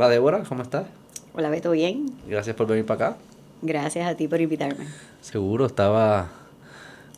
[0.00, 0.86] Hola Débora, ¿cómo estás?
[1.34, 2.06] Hola Beto, bien.
[2.26, 3.18] Gracias por venir para acá.
[3.60, 4.86] Gracias a ti por invitarme.
[5.20, 6.26] Seguro, estaba...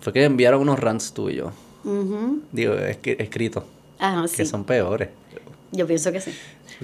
[0.01, 1.53] Fue que enviaron unos rants tuyos.
[1.85, 2.41] Ujú.
[2.51, 3.63] Digo, escri- escritos.
[4.01, 4.47] Ajá, Que sí.
[4.47, 5.11] son peores.
[5.71, 6.33] Yo pienso que sí.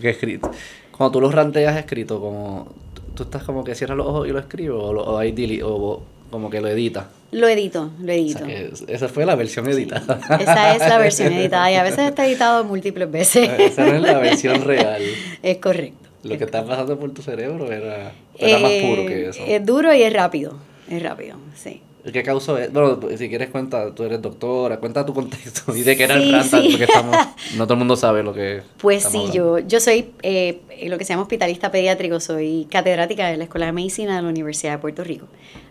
[0.00, 0.52] Que escrito.
[0.96, 2.68] Cuando tú los ranteas escrito, como...
[2.94, 5.32] tú- Tú estás como que cierras los ojos y lo escribes, o, lo- o, ahí
[5.32, 7.06] dili- o como que lo editas.
[7.30, 8.38] Lo edito, lo O edito.
[8.38, 10.18] sea, que esa fue la versión editada.
[10.40, 13.48] Esa es la versión editada y a veces está editado múltiples veces.
[13.58, 15.02] Esa no es la versión real.
[15.42, 16.08] es correcto.
[16.22, 19.42] Lo que está pasando por tu cerebro era, era más puro que Eh, eso.
[19.46, 20.54] Es duro y es rápido.
[20.90, 21.82] Es rápido, sí.
[22.12, 22.70] ¿Qué causó eso?
[22.72, 26.22] Bueno, si quieres cuenta, tú eres doctora, cuenta tu contexto y de qué era Sí,
[26.22, 26.68] el rant, sí.
[26.70, 27.16] porque estamos,
[27.56, 29.32] no todo el mundo sabe lo que Pues sí, hablando.
[29.34, 33.66] yo, yo soy eh, lo que se llama hospitalista pediátrico, soy catedrática de la Escuela
[33.66, 35.26] de Medicina de la Universidad de Puerto Rico.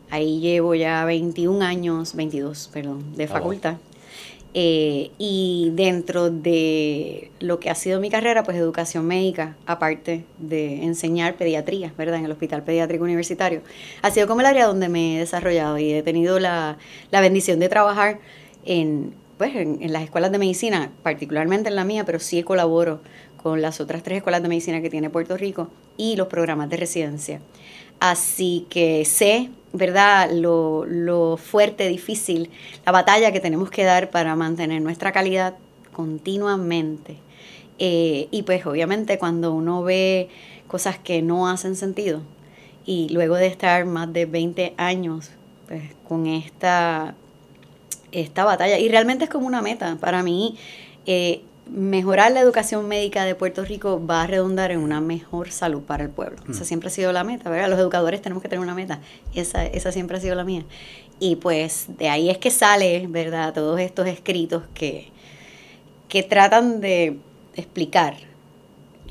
[0.10, 3.38] Ahí llevo ya 21 años, 22, perdón, de Ah, wow.
[3.38, 3.76] facultad.
[4.54, 10.84] Eh, y dentro de lo que ha sido mi carrera, pues educación médica, aparte de
[10.84, 12.16] enseñar pediatría, ¿verdad?
[12.20, 13.62] En el Hospital Pediátrico Universitario,
[14.02, 16.78] ha sido como el área donde me he desarrollado y he tenido la,
[17.12, 18.20] la bendición de trabajar
[18.66, 23.02] en, pues, en, en las escuelas de medicina, particularmente en la mía, pero sí colaboro
[23.44, 26.78] con las otras tres escuelas de medicina que tiene Puerto Rico y los programas de
[26.78, 27.42] residencia.
[28.00, 32.52] Así que sé, ¿verdad?, lo, lo fuerte, difícil,
[32.86, 35.56] la batalla que tenemos que dar para mantener nuestra calidad
[35.94, 37.18] continuamente.
[37.80, 40.30] Eh, y pues obviamente cuando uno ve
[40.68, 42.22] cosas que no hacen sentido
[42.86, 45.30] y luego de estar más de 20 años
[45.68, 47.16] pues, con esta,
[48.12, 50.58] esta batalla, y realmente es como una meta, para mí
[51.06, 55.82] eh, mejorar la educación médica de Puerto Rico va a redundar en una mejor salud
[55.82, 56.38] para el pueblo.
[56.50, 57.70] Esa siempre ha sido la meta, ¿verdad?
[57.70, 59.00] Los educadores tenemos que tener una meta.
[59.34, 60.64] Esa, esa siempre ha sido la mía.
[61.20, 63.54] Y pues de ahí es que sale, ¿verdad?
[63.54, 65.10] Todos estos escritos que,
[66.10, 67.18] que tratan de
[67.56, 68.16] explicar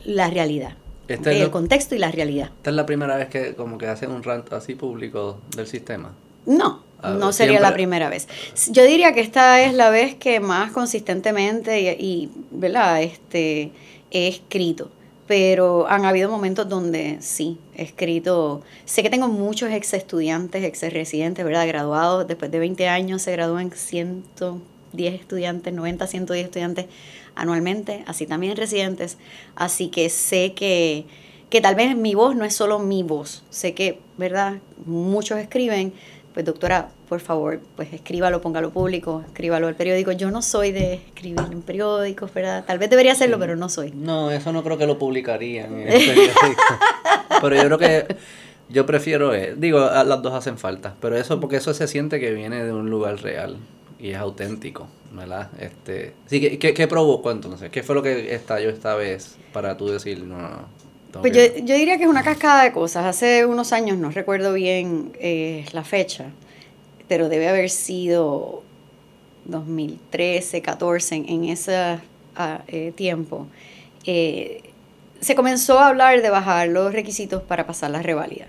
[0.05, 0.77] la realidad.
[1.09, 2.51] Este el lo- contexto y la realidad.
[2.57, 6.13] Esta es la primera vez que como que hacen un rant así público del sistema.
[6.47, 8.29] No, no sería siempre- la primera vez.
[8.71, 13.03] Yo diría que esta es la vez que más consistentemente y, y, ¿verdad?
[13.03, 13.71] Este,
[14.11, 14.91] he escrito.
[15.27, 18.63] Pero han habido momentos donde sí, he escrito.
[18.85, 21.67] Sé que tengo muchos ex estudiantes, ex residentes, ¿verdad?
[21.67, 26.87] Graduados, después de 20 años se gradúan 110 estudiantes, 90, 110 estudiantes
[27.35, 29.19] anualmente, así también residentes.
[29.57, 31.07] Así que sé que,
[31.51, 33.43] que tal vez mi voz no es solo mi voz.
[33.51, 34.59] Sé que, ¿verdad?
[34.85, 35.93] Muchos escriben,
[36.37, 40.13] pues doctora, por favor, pues escríbalo, póngalo público, escríbalo al periódico.
[40.13, 42.63] Yo no soy de escribir en periódicos, ¿verdad?
[42.67, 43.93] Tal vez debería hacerlo, pero no soy.
[43.93, 46.35] No, eso no creo que lo publicarían en el periódico.
[47.41, 48.17] pero yo creo que
[48.69, 52.33] yo prefiero, eh, digo, las dos hacen falta, pero eso porque eso se siente que
[52.33, 53.57] viene de un lugar real
[53.99, 55.49] y es auténtico, ¿verdad?
[55.59, 57.71] Este, sí, ¿qué, qué, qué provocó entonces?
[57.71, 60.69] ¿Qué fue lo que estalló esta vez para tú decir, no, no, no,
[61.13, 63.07] Pues yo, yo diría que es una cascada de cosas.
[63.07, 66.27] Hace unos años, no recuerdo bien eh, la fecha,
[67.09, 68.63] pero debe haber sido
[69.47, 71.99] 2013, 14, en, en ese
[72.37, 73.47] ah, eh, tiempo.
[74.05, 74.63] eh,
[75.21, 78.47] se comenzó a hablar de bajar los requisitos para pasar la revalida.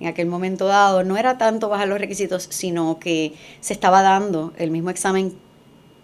[0.00, 4.52] En aquel momento dado no era tanto bajar los requisitos, sino que se estaba dando
[4.58, 5.32] el mismo examen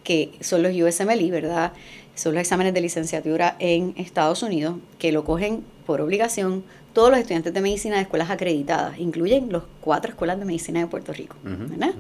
[0.05, 1.73] que son los USMLE, ¿verdad?
[2.15, 7.19] Son los exámenes de licenciatura en Estados Unidos, que lo cogen por obligación todos los
[7.19, 11.35] estudiantes de medicina de escuelas acreditadas, incluyen los cuatro escuelas de medicina de Puerto Rico,
[11.43, 11.95] ¿verdad?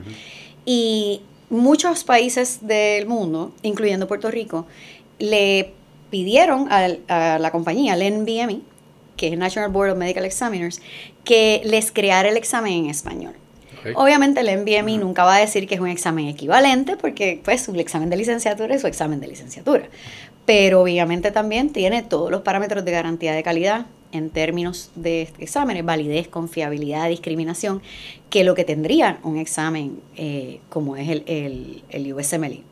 [0.66, 4.66] Y muchos países del mundo, incluyendo Puerto Rico,
[5.19, 5.72] le
[6.10, 8.60] pidieron a, la compañía, al NBME,
[9.16, 10.82] que es National Board of Medical Examiners,
[11.25, 13.32] que les creara el examen en español.
[13.94, 17.76] Obviamente el NBME nunca va a decir que es un examen equivalente porque pues un
[17.76, 19.88] examen de licenciatura es su examen de licenciatura.
[20.48, 25.84] Pero obviamente también tiene todos los parámetros de garantía de calidad en términos de exámenes,
[25.84, 27.82] validez, confiabilidad, discriminación,
[28.31, 32.62] que lo que tendría un examen eh, como es el, el, el USMLE.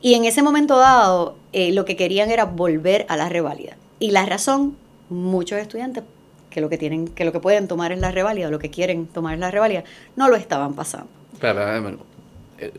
[0.00, 3.76] Y en ese momento dado, eh, lo que querían era volver a la reválida.
[4.00, 4.76] Y la razón,
[5.08, 6.02] muchos estudiantes
[6.50, 9.06] que lo que tienen, que lo que pueden tomar es la reválida, lo que quieren
[9.06, 9.84] tomar es la reválida,
[10.16, 11.06] no lo estaban pasando.
[11.32, 11.80] Espera,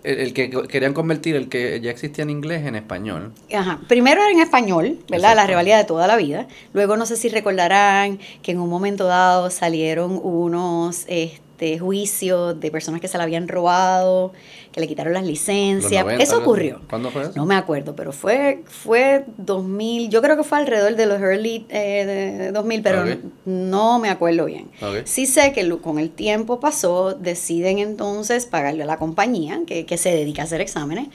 [0.04, 3.32] el, el- que querían convertir el que ya existía en inglés en español.
[3.54, 3.80] Ajá.
[3.88, 5.30] Primero era en español, ¿verdad?
[5.30, 5.48] La Exacto.
[5.50, 6.48] rivalidad de toda la vida.
[6.74, 11.42] Luego no sé si recordarán que en un momento dado salieron unos este,
[11.80, 14.34] juicios de personas que se la habían robado,
[14.72, 16.04] que le quitaron las licencias.
[16.04, 16.82] 90, eso ocurrió.
[16.90, 17.34] ¿Cuándo fue eso?
[17.36, 21.66] No me acuerdo, pero fue, fue 2000, yo creo que fue alrededor de los early
[21.70, 23.04] eh, de 2000, pero
[23.46, 24.70] no me acuerdo bien.
[24.82, 25.06] Ok.
[25.06, 29.98] Sí sé que con el tiempo pasó, deciden entonces pagarle a la compañía que, que
[29.98, 31.08] se dedica a hacer exámenes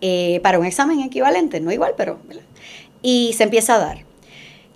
[0.00, 2.18] eh, para un examen equivalente, no igual, pero...
[2.28, 2.44] ¿verdad?
[3.06, 4.04] Y se empieza a dar.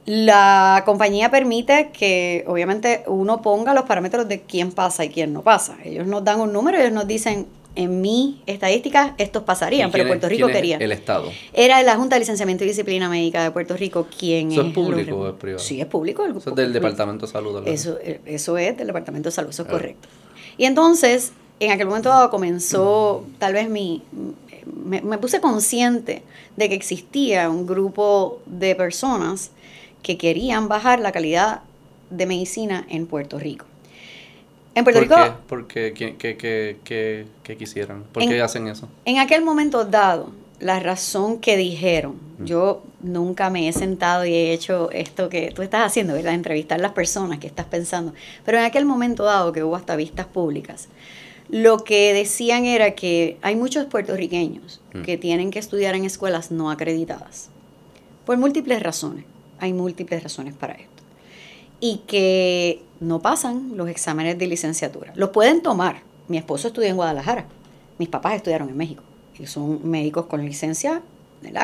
[0.08, 5.42] La compañía permite que obviamente uno ponga los parámetros de quién pasa y quién no
[5.42, 5.76] pasa.
[5.84, 10.26] Ellos nos dan un número, ellos nos dicen, en mi estadística estos pasarían, pero Puerto
[10.30, 10.78] Rico quería.
[10.78, 11.30] El Estado.
[11.52, 15.14] Era la Junta de Licenciamiento y Disciplina Médica de Puerto Rico quien ¿Eso es público
[15.14, 15.62] o es privado?
[15.62, 16.24] Sí, es público.
[16.24, 17.62] Eso es del Departamento de Salud.
[17.66, 20.08] Eso, eso es del Departamento de Salud, eso es correcto.
[20.56, 24.02] Y entonces, en aquel momento dado comenzó, tal vez mi,
[24.64, 26.22] me, me puse consciente
[26.56, 29.50] de que existía un grupo de personas
[30.08, 31.60] que querían bajar la calidad
[32.08, 33.66] de medicina en Puerto Rico.
[34.74, 35.36] En Puerto ¿Por Rico...
[35.46, 35.92] ¿Por qué?
[35.92, 38.04] ¿Qué, quisieran?
[38.04, 38.88] ¿Por qué hacen eso?
[39.04, 42.44] En aquel momento dado, la razón que dijeron, mm.
[42.46, 46.32] yo nunca me he sentado y he hecho esto que tú estás haciendo, ¿verdad?
[46.32, 48.14] Entrevistar a las personas que estás pensando,
[48.46, 50.88] pero en aquel momento dado que hubo hasta vistas públicas,
[51.50, 55.02] lo que decían era que hay muchos puertorriqueños mm.
[55.02, 57.50] que tienen que estudiar en escuelas no acreditadas,
[58.24, 59.26] por múltiples razones
[59.60, 61.02] hay múltiples razones para esto.
[61.80, 65.12] Y que no pasan los exámenes de licenciatura.
[65.14, 66.02] Los pueden tomar.
[66.26, 67.46] Mi esposo estudió en Guadalajara.
[67.98, 69.02] Mis papás estudiaron en México.
[69.38, 71.02] Y son médicos con licencia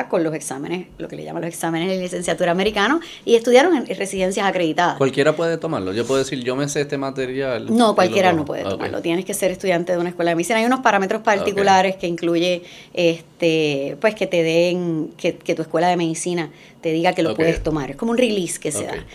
[0.09, 3.85] con los exámenes, lo que le llaman los exámenes de licenciatura americano, y estudiaron en
[3.85, 4.97] residencias acreditadas.
[4.97, 5.93] ¿Cualquiera puede tomarlo?
[5.93, 7.75] Yo puedo decir, yo me sé este material.
[7.75, 9.01] No, cualquiera no puede tomarlo.
[9.01, 10.59] Tienes que ser estudiante de una escuela de medicina.
[10.59, 12.63] Hay unos parámetros particulares que incluye,
[12.93, 16.51] este, pues que te den, que, tu escuela de medicina
[16.81, 17.91] te diga que lo puedes tomar.
[17.91, 19.05] Es como un release que se da.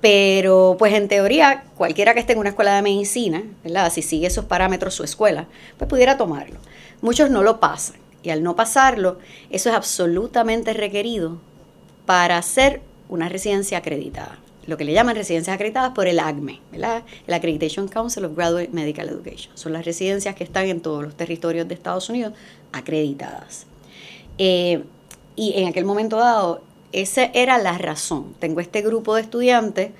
[0.00, 3.92] Pero, pues en teoría, cualquiera que esté en una escuela de medicina, ¿verdad?
[3.92, 5.46] Si sigue esos parámetros su escuela,
[5.78, 6.56] pues pudiera tomarlo.
[7.02, 9.18] Muchos no lo pasan y al no pasarlo,
[9.50, 11.38] eso es absolutamente requerido
[12.06, 14.38] para hacer una residencia acreditada.
[14.66, 19.08] Lo que le llaman residencias acreditadas por el ACME, el Accreditation Council of Graduate Medical
[19.08, 19.56] Education.
[19.56, 22.34] Son las residencias que están en todos los territorios de Estados Unidos
[22.72, 23.66] acreditadas.
[24.38, 24.84] Eh,
[25.34, 26.62] y en aquel momento dado,
[26.92, 28.34] esa era la razón.
[28.38, 29.90] Tengo este grupo de estudiantes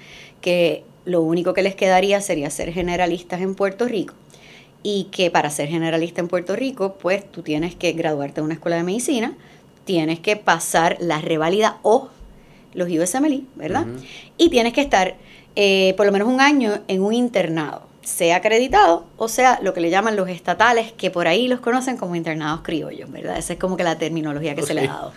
[0.41, 4.15] que lo único que les quedaría sería ser generalistas en Puerto Rico
[4.83, 8.55] y que para ser generalista en Puerto Rico, pues tú tienes que graduarte de una
[8.55, 9.37] escuela de medicina,
[9.85, 12.09] tienes que pasar la revalida o
[12.75, 13.87] los USMLE, ¿verdad?
[14.37, 15.17] Y tienes que estar
[15.57, 19.81] eh, por lo menos un año en un internado, sea acreditado o sea lo que
[19.81, 23.37] le llaman los estatales, que por ahí los conocen como internados criollos, ¿verdad?
[23.37, 25.13] Esa es como que la terminología que se le ha dado.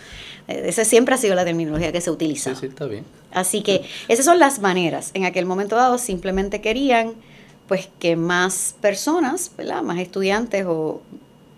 [0.47, 2.55] Eh, esa siempre ha sido la terminología que se utiliza.
[2.55, 3.05] Sí, sí, está bien.
[3.31, 5.11] Así que esas son las maneras.
[5.13, 7.13] En aquel momento dado simplemente querían
[7.67, 9.81] pues que más personas, ¿verdad?
[9.81, 11.01] más estudiantes o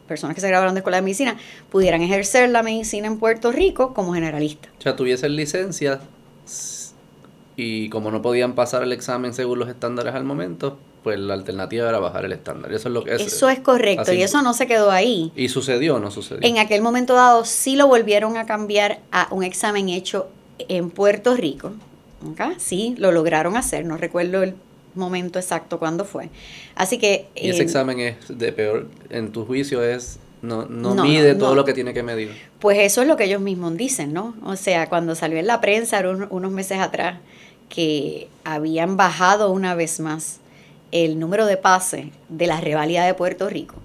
[0.07, 1.37] personas que se graduaron de escuela de medicina
[1.71, 4.69] pudieran ejercer la medicina en Puerto Rico como generalista.
[4.77, 6.01] O sea, tuviesen licencia
[7.55, 11.87] y como no podían pasar el examen según los estándares al momento, pues la alternativa
[11.87, 12.73] era bajar el estándar.
[12.73, 13.21] Eso es lo que es.
[13.21, 15.31] Eso es correcto y eso no se quedó ahí.
[15.35, 16.47] ¿Y sucedió o no sucedió?
[16.47, 20.27] En aquel momento dado sí lo volvieron a cambiar a un examen hecho
[20.67, 21.73] en Puerto Rico.
[22.57, 24.55] Sí, lo lograron hacer, no recuerdo el
[24.95, 26.29] momento exacto cuándo fue.
[26.75, 27.27] Así que...
[27.35, 31.65] ¿Y ese examen es de peor, en tu juicio es, no, no, mide todo lo
[31.65, 32.31] que tiene que medir?
[32.59, 34.35] Pues eso es lo que ellos mismos dicen, ¿no?
[34.43, 37.19] O sea, cuando salió en la prensa unos meses atrás
[37.69, 40.39] que habían bajado una vez más
[40.91, 43.75] el número de pases de la rivalidad de Puerto Rico,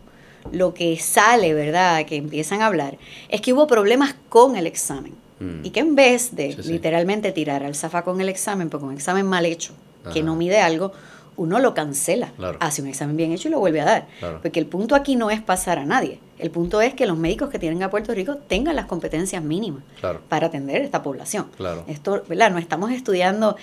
[0.52, 2.98] lo que sale, ¿verdad?, que empiezan a hablar,
[3.28, 5.14] es que hubo problemas con el examen.
[5.38, 5.64] Mm.
[5.64, 9.26] Y que en vez de literalmente tirar al zafa con el examen, porque un examen
[9.26, 9.72] mal hecho,
[10.12, 10.92] que no mide algo,
[11.40, 14.06] uno lo cancela, hace un examen bien hecho y lo vuelve a dar.
[14.42, 16.20] Porque el punto aquí no es pasar a nadie.
[16.38, 19.82] El punto es que los médicos que tienen a Puerto Rico tengan las competencias mínimas
[20.28, 21.46] para atender esta población.
[21.86, 22.50] Esto, ¿verdad?
[22.50, 23.56] No estamos estudiando,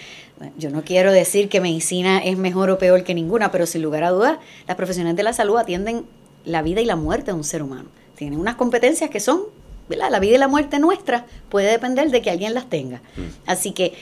[0.57, 4.03] yo no quiero decir que medicina es mejor o peor que ninguna, pero sin lugar
[4.03, 6.05] a dudas, las profesionales de la salud atienden
[6.45, 7.89] la vida y la muerte de un ser humano.
[8.15, 9.41] Tienen unas competencias que son,
[9.87, 10.09] ¿verdad?
[10.09, 13.01] La vida y la muerte nuestra puede depender de que alguien las tenga.
[13.15, 13.21] Mm.
[13.45, 13.93] Así que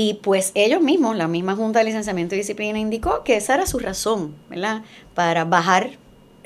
[0.00, 3.66] y pues ellos mismos, la misma Junta de Licenciamiento y Disciplina indicó que esa era
[3.66, 4.82] su razón, ¿verdad?
[5.12, 5.90] Para bajar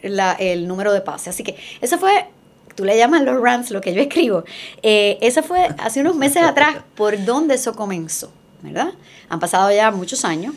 [0.01, 1.35] el número de pases.
[1.35, 2.29] Así que eso fue,
[2.75, 4.45] tú le llamas los rants, lo que yo escribo.
[4.83, 8.33] Eh, fue hace unos meses atrás por donde eso comenzó,
[8.63, 8.95] ¿verdad?
[9.29, 10.55] Han pasado ya muchos años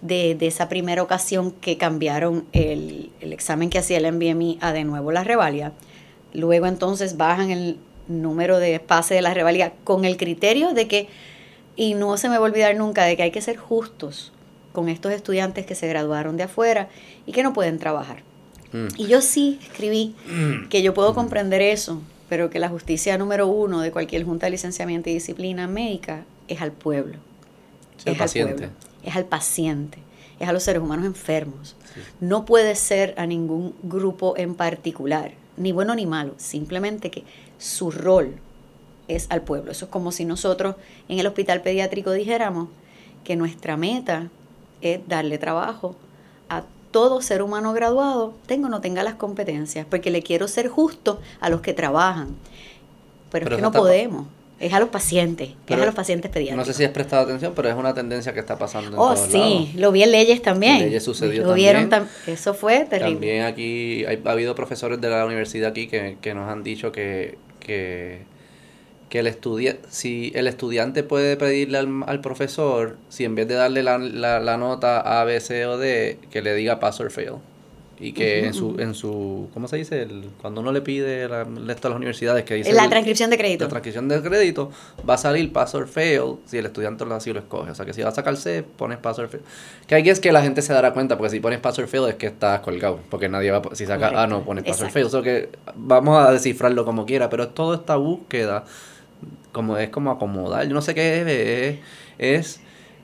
[0.00, 5.12] de, esa primera ocasión que cambiaron el, examen que hacía el MBMI a de nuevo
[5.12, 5.74] la revalia.
[6.32, 11.08] Luego entonces bajan el número de pases de la revalía con el criterio de que
[11.76, 14.32] y no se me va a olvidar nunca de que hay que ser justos
[14.72, 16.88] con estos estudiantes que se graduaron de afuera
[17.26, 18.22] y que no pueden trabajar.
[18.72, 18.88] Mm.
[18.96, 20.14] Y yo sí escribí
[20.70, 24.52] que yo puedo comprender eso, pero que la justicia número uno de cualquier junta de
[24.52, 27.18] licenciamiento y disciplina médica es al pueblo.
[28.04, 28.64] Es, paciente.
[28.64, 28.72] Al
[29.04, 29.98] es al paciente,
[30.40, 31.76] es a los seres humanos enfermos.
[32.20, 37.24] No puede ser a ningún grupo en particular, ni bueno ni malo, simplemente que
[37.58, 38.36] su rol
[39.16, 39.72] es al pueblo.
[39.72, 40.76] Eso es como si nosotros
[41.08, 42.68] en el hospital pediátrico dijéramos
[43.24, 44.28] que nuestra meta
[44.80, 45.96] es darle trabajo
[46.48, 50.68] a todo ser humano graduado, tenga o no tenga las competencias, porque le quiero ser
[50.68, 52.36] justo a los que trabajan.
[53.30, 54.26] Pero, es que no podemos.
[54.60, 56.68] Es a los pacientes, es a los pacientes pediátricos.
[56.68, 59.16] No sé si has prestado atención, pero es una tendencia que está pasando en Oh,
[59.16, 60.76] sí, lo vi en leyes también.
[60.76, 61.90] En leyes sucedió lo Vieron
[62.28, 63.14] eso fue terrible.
[63.14, 67.38] También aquí ha habido profesores de la universidad aquí que, que nos han dicho que,
[67.58, 68.22] que
[69.12, 73.82] que el estudiante, si el estudiante puede pedirle al, profesor, si en vez de darle
[73.82, 77.34] la, la, nota A, B, C o D, que le diga pass or fail.
[78.00, 80.00] Y que en su, en su, ¿cómo se dice?
[80.00, 82.72] El, cuando uno le pide la, esto a las universidades que dice...
[82.72, 83.64] La transcripción de crédito.
[83.64, 84.70] La transcripción de crédito
[85.06, 87.70] va a salir pass or fail si el estudiante así lo escoge.
[87.70, 89.42] O sea que si va a sacar C, pones pass or fail.
[89.86, 91.86] Que hay que es que la gente se dará cuenta, porque si pones pass or
[91.86, 92.98] fail es que estás colgado.
[93.10, 93.60] Porque nadie va.
[93.74, 95.04] Si saca ah, no, pones pass or fail.
[95.04, 98.64] O sea que vamos a descifrarlo como quiera, pero es toda esta búsqueda
[99.52, 101.80] como es como acomodar, yo no sé qué
[102.18, 102.60] es,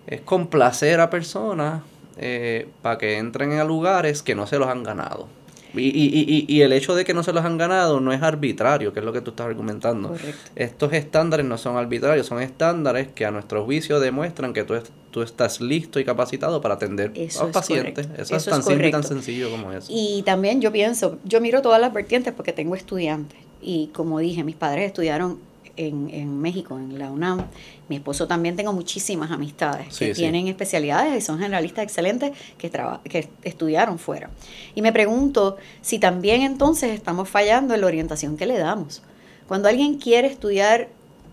[0.07, 1.83] es, complacer a personas
[2.17, 5.29] eh, para que entren a lugares que no se los han ganado.
[5.75, 8.23] Y, y, y, y, el hecho de que no se los han ganado no es
[8.23, 10.15] arbitrario, que es lo que tú estás argumentando.
[10.57, 14.75] Estos estándares no son arbitrarios, son estándares que a nuestro juicio demuestran que tú,
[15.11, 18.09] tú estás listo y capacitado para atender a los pacientes.
[18.17, 19.89] Eso, es tan simple y tan sencillo como eso.
[19.91, 23.39] Y también yo pienso, yo miro todas las vertientes porque tengo estudiantes.
[23.61, 25.39] Y como dije, mis padres estudiaron
[25.79, 27.47] en, en, México, en la UNAM.
[27.89, 33.29] Mi esposo también tengo muchísimas amistades que tienen especialidades y son generalistas excelentes que, que
[33.43, 34.29] estudiaron fuera.
[34.75, 39.03] Y me pregunto si también entonces estamos fallando en la orientación que le damos.
[39.47, 40.89] Cuando alguien quiere estudiar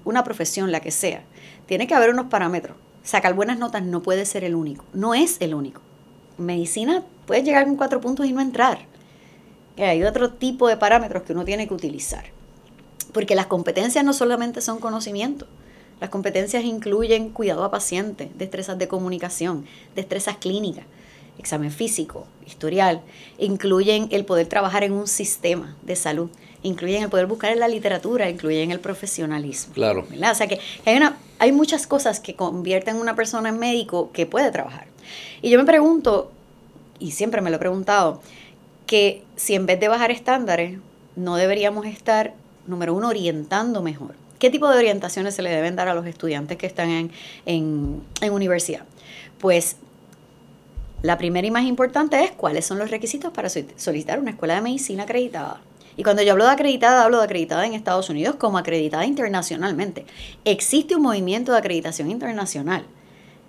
[0.05, 1.23] una profesión, la que sea,
[1.65, 2.77] tiene que haber unos parámetros.
[3.03, 5.81] Sacar buenas notas no puede ser el único, no es el único.
[6.37, 8.79] Medicina puede llegar con cuatro puntos y no entrar.
[9.77, 12.25] Hay otro tipo de parámetros que uno tiene que utilizar.
[13.11, 15.47] Porque las competencias no solamente son conocimiento,
[16.01, 20.85] las competencias incluyen cuidado a paciente, destrezas de comunicación, destrezas clínicas,
[21.37, 23.01] examen físico, historial,
[23.37, 26.29] incluyen el poder trabajar en un sistema de salud,
[26.63, 29.73] incluyen el poder buscar en la literatura, incluyen el profesionalismo.
[29.73, 30.05] Claro.
[30.05, 34.11] O sea que hay, una, hay muchas cosas que convierten a una persona en médico
[34.11, 34.87] que puede trabajar.
[35.41, 36.31] Y yo me pregunto,
[36.99, 38.21] y siempre me lo he preguntado,
[38.85, 40.79] que si en vez de bajar estándares,
[41.15, 42.33] no deberíamos estar
[42.67, 44.15] número uno, orientando mejor.
[44.39, 47.11] ¿Qué tipo de orientaciones se le deben dar a los estudiantes que están en,
[47.45, 48.83] en, universidad?
[49.39, 49.77] Pues
[51.01, 54.61] la primera y más importante es cuáles son los requisitos para solicitar una escuela de
[54.61, 55.61] medicina acreditada.
[55.97, 60.05] Y cuando yo hablo de acreditada, hablo de acreditada en Estados Unidos como acreditada internacionalmente.
[60.43, 62.85] Existe un movimiento de acreditación internacional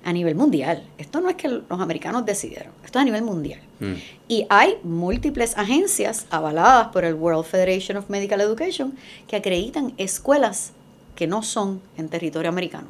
[0.06, 0.84] a nivel mundial.
[0.98, 3.60] Esto no es que los americanos decidieron, esto es a nivel mundial.
[3.80, 3.94] Mm.
[4.28, 8.96] Y hay múltiples agencias avaladas por el World Federation of Medical Education
[9.26, 10.70] que acreditan escuelas
[11.16, 12.86] que no son en territorio americano,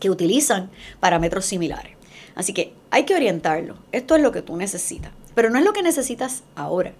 [0.00, 1.92] que utilizan parámetros similares.
[2.34, 3.76] Así que hay que orientarlo.
[3.92, 6.94] Esto es lo que tú necesitas, pero no es lo que necesitas ahora.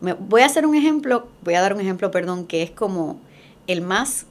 [0.00, 3.20] Me, voy a hacer un ejemplo, voy a dar un ejemplo, perdón, que es como
[3.68, 4.26] el más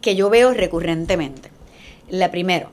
[0.00, 1.50] que yo veo recurrentemente.
[2.08, 2.70] La primero,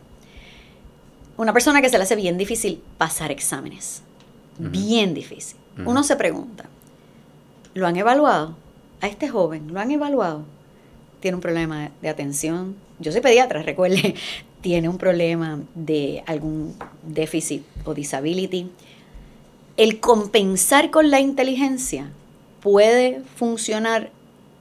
[1.39, 4.01] una persona que se le hace bien difícil pasar exámenes.
[4.57, 5.57] Bien difícil.
[5.85, 6.65] Uno se pregunta,
[7.73, 8.57] ¿lo han evaluado?
[8.99, 10.43] A este joven, ¿lo han evaluado?
[11.21, 12.75] Tiene un problema de atención.
[12.99, 14.15] Yo soy pediatra, recuerde.
[14.59, 18.69] Tiene un problema de algún déficit o disability.
[19.77, 22.11] El compensar con la inteligencia
[22.59, 24.09] puede funcionar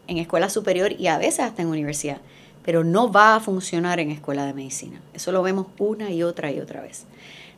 [0.06, 2.20] en escuela superior y a veces hasta en universidad
[2.68, 5.00] pero no va a funcionar en escuela de medicina.
[5.14, 7.06] Eso lo vemos una y otra y otra vez.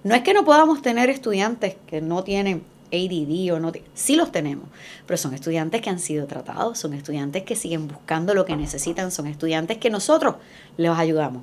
[0.04, 2.62] No es que no podamos tener estudiantes que no tienen
[2.92, 4.66] ADD o no, sí los tenemos,
[5.08, 9.10] pero son estudiantes que han sido tratados, son estudiantes que siguen buscando lo que necesitan,
[9.10, 10.36] son estudiantes que nosotros
[10.76, 11.42] les ayudamos,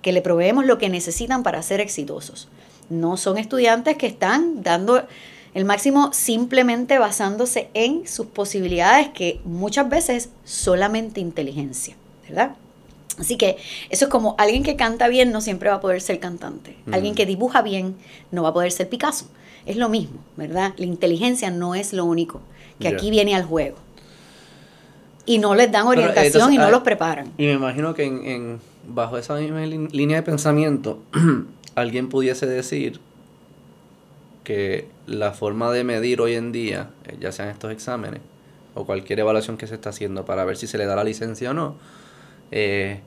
[0.00, 2.48] que le proveemos lo que necesitan para ser exitosos.
[2.88, 5.04] No son estudiantes que están dando
[5.54, 11.96] el máximo simplemente basándose en sus posibilidades, que muchas veces solamente inteligencia,
[12.28, 12.54] ¿verdad?
[13.18, 13.56] Así que
[13.90, 16.76] eso es como alguien que canta bien no siempre va a poder ser cantante.
[16.90, 17.96] Alguien que dibuja bien
[18.30, 19.26] no va a poder ser Picasso.
[19.66, 20.72] Es lo mismo, ¿verdad?
[20.76, 22.40] La inteligencia no es lo único
[22.80, 23.76] que aquí viene al juego.
[25.26, 27.32] Y no les dan orientación y no los preparan.
[27.36, 31.02] Y me imagino que en, bajo esa misma línea de pensamiento,
[31.74, 33.00] alguien pudiese decir
[34.44, 38.22] que la forma de medir hoy en día, eh, ya sean estos exámenes
[38.74, 41.50] o cualquier evaluación que se está haciendo para ver si se le da la licencia
[41.50, 41.74] o no,
[42.50, 43.00] eh,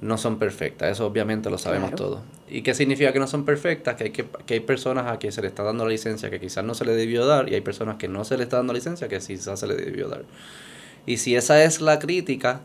[0.00, 0.90] no son perfectas.
[0.92, 2.20] Eso obviamente lo sabemos todos.
[2.48, 3.96] ¿Y qué significa que no son perfectas?
[3.96, 6.64] Que hay, que, hay personas a quien se le está dando la licencia que quizás
[6.64, 8.78] no se le debió dar y hay personas que no se le está dando la
[8.78, 10.24] licencia que quizás se le debió dar.
[11.06, 12.62] Y si esa es la crítica,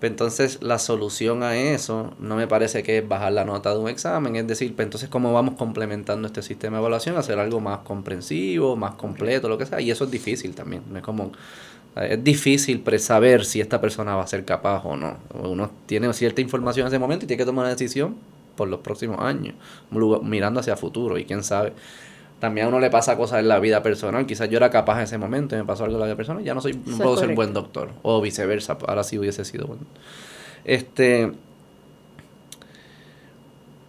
[0.00, 3.78] Pues entonces la solución a eso no me parece que es bajar la nota de
[3.78, 7.60] un examen, es decir, pues entonces cómo vamos complementando este sistema de evaluación, hacer algo
[7.60, 11.32] más comprensivo, más completo, lo que sea, y eso es difícil también, es como
[11.96, 15.16] es difícil saber si esta persona va a ser capaz o no.
[15.34, 18.16] Uno tiene cierta información en ese momento y tiene que tomar una decisión
[18.56, 19.54] por los próximos años,
[20.22, 21.72] mirando hacia el futuro y quién sabe.
[22.38, 24.24] También a uno le pasa cosas en la vida personal.
[24.24, 26.42] Quizás yo era capaz en ese momento y me pasó algo en la vida personal
[26.42, 27.90] ya no soy no puedo ser buen doctor.
[28.02, 29.82] O viceversa, ahora sí hubiese sido bueno.
[30.64, 31.32] Este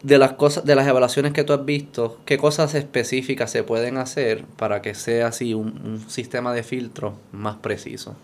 [0.04, 3.98] de las cosas, de las evaluaciones que tú has visto, ¿qué cosas específicas se pueden
[3.98, 8.16] hacer para que sea así un, sistema de filtro más preciso?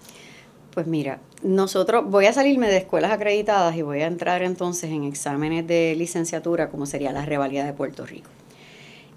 [0.74, 5.04] Pues mira, nosotros voy a salirme de escuelas acreditadas y voy a entrar entonces en
[5.04, 8.30] exámenes de licenciatura, como sería la Revalida de Puerto Rico.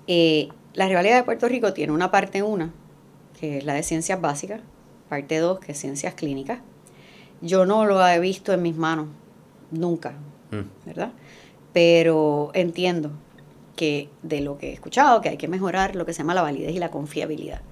[0.06, 2.70] Eh, la Revalida de Puerto Rico tiene una parte 1,
[3.38, 4.60] que es la de ciencias básicas,
[5.08, 6.60] parte 2, que es ciencias clínicas.
[7.42, 9.08] Yo no lo he visto en mis manos,
[9.70, 10.12] nunca,
[10.50, 10.86] mm.
[10.86, 11.12] ¿verdad?
[11.72, 13.10] Pero entiendo
[13.76, 16.42] que de lo que he escuchado, que hay que mejorar lo que se llama la
[16.42, 17.62] validez y la confiabilidad.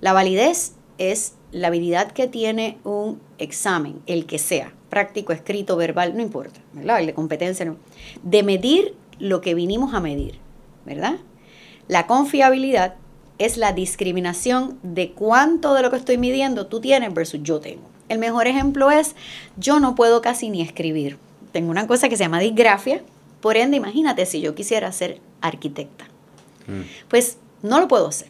[0.00, 6.14] La validez es la habilidad que tiene un examen, el que sea, práctico, escrito, verbal,
[6.16, 7.00] no importa, ¿verdad?
[7.00, 7.76] El de competencia, no.
[8.22, 10.38] De medir lo que vinimos a medir,
[10.84, 11.16] ¿verdad?
[11.88, 12.96] La confiabilidad
[13.38, 17.82] es la discriminación de cuánto de lo que estoy midiendo tú tienes versus yo tengo.
[18.08, 19.16] El mejor ejemplo es,
[19.56, 21.18] yo no puedo casi ni escribir.
[21.52, 23.02] Tengo una cosa que se llama disgrafia,
[23.44, 26.06] por ende, imagínate si yo quisiera ser arquitecta.
[26.66, 26.80] Mm.
[27.10, 28.28] Pues no lo puedo hacer.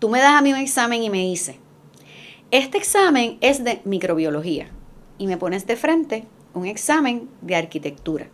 [0.00, 1.54] Tú me das a mí un examen y me dices,
[2.50, 4.68] este examen es de microbiología
[5.16, 8.30] y me pones de frente un examen de arquitectura.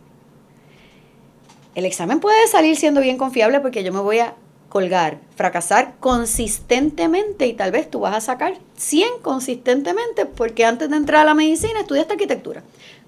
[1.75, 4.33] El examen puede salir siendo bien confiable porque yo me voy a
[4.67, 10.97] colgar, fracasar consistentemente y tal vez tú vas a sacar 100 consistentemente porque antes de
[10.97, 12.63] entrar a la medicina estudiaste arquitectura.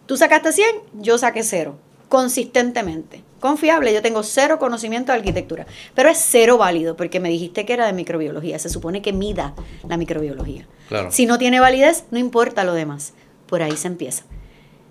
[0.06, 0.68] Tú sacaste 100,
[1.00, 1.76] yo saqué 0
[2.12, 3.24] consistentemente.
[3.40, 7.72] Confiable, yo tengo cero conocimiento de arquitectura, pero es cero válido porque me dijiste que
[7.72, 8.60] era de microbiología.
[8.60, 9.56] Se supone que mida
[9.88, 10.68] la microbiología.
[11.10, 13.14] Si no tiene validez, no importa lo demás.
[13.48, 14.26] Por ahí se empieza.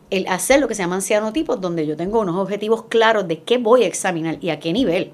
[0.08, 3.58] El hacer lo que se llaman cianotipos, donde yo tengo unos objetivos claros de qué
[3.58, 5.12] voy a examinar y a qué nivel.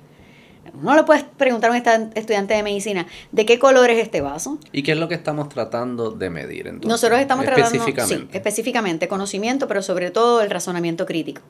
[0.80, 4.58] No le puedes preguntar a un estudiante de medicina de qué color es este vaso.
[4.70, 6.68] ¿Y qué es lo que estamos tratando de medir?
[6.68, 6.88] Entonces?
[6.88, 11.42] Nosotros estamos tratando sí, específicamente conocimiento, pero sobre todo el razonamiento crítico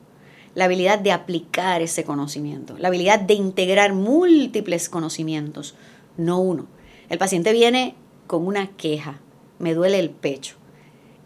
[0.57, 5.75] la habilidad de aplicar ese conocimiento, la habilidad de integrar múltiples conocimientos,
[6.17, 6.65] no uno.
[7.09, 7.93] El paciente viene
[8.25, 9.19] con una queja,
[9.59, 10.55] me duele el pecho.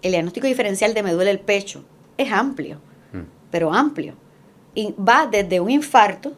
[0.02, 1.86] El diagnóstico diferencial de me duele el pecho
[2.18, 2.82] es amplio,
[3.14, 3.22] mm.
[3.52, 4.16] pero amplio.
[4.76, 6.34] Y va desde un infarto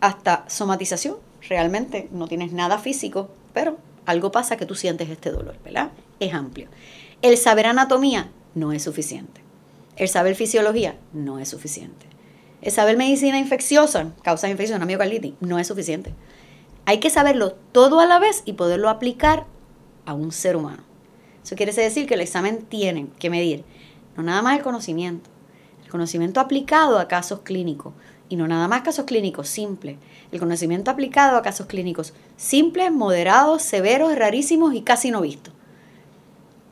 [0.00, 1.18] hasta somatización.
[1.46, 3.76] Realmente no tienes nada físico, pero
[4.06, 5.90] algo pasa que tú sientes este dolor, ¿verdad?
[6.20, 6.68] Es amplio.
[7.20, 9.42] El saber anatomía no es suficiente.
[9.96, 12.06] El saber fisiología no es suficiente.
[12.68, 16.14] Saber medicina infecciosa, causas una miocarditis, no es suficiente.
[16.84, 19.46] Hay que saberlo todo a la vez y poderlo aplicar
[20.04, 20.82] a un ser humano.
[21.42, 23.64] Eso quiere decir que el examen tiene que medir
[24.16, 25.30] no nada más el conocimiento,
[25.84, 27.94] el conocimiento aplicado a casos clínicos
[28.28, 29.96] y no nada más casos clínicos simples,
[30.30, 35.54] el conocimiento aplicado a casos clínicos simples, moderados, severos, rarísimos y casi no vistos.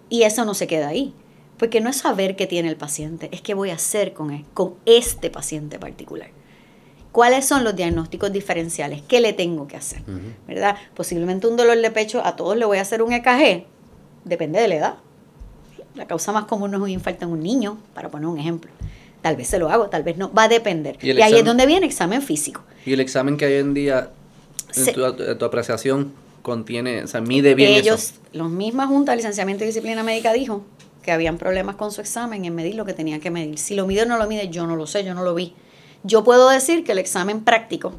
[0.09, 1.15] Y eso no se queda ahí.
[1.59, 4.41] Porque no es saber qué tiene el paciente, es qué voy a hacer con, él,
[4.41, 6.31] e, con este paciente particular.
[7.13, 9.03] ¿Cuáles son los diagnósticos diferenciales?
[9.09, 10.03] ¿Qué le tengo que hacer?
[10.47, 10.77] ¿Verdad?
[10.95, 13.65] Posiblemente un dolor de pecho, a todos le voy a hacer un EKG,
[14.25, 14.95] depende de la edad.
[15.95, 18.71] La causa más común no es un infarto en un niño, para poner un ejemplo.
[19.23, 20.97] Tal vez se lo hago, tal vez no, va a depender.
[21.03, 22.63] Y, ahí es donde viene examen físico.
[22.87, 24.11] Y el examen que hay hoy en día,
[24.77, 28.15] en tu, apreciación, contiene, o sea, mide bien Ellos, eso.
[28.33, 30.63] los misma Junta de Licenciamiento y Disciplina Médica dijo
[31.09, 33.57] que habían problemas con su examen en medir lo que tenía que medir.
[33.57, 35.55] Si lo mide o no lo mide, yo no lo sé, yo no lo vi.
[36.03, 37.95] Yo puedo decir que el examen práctico,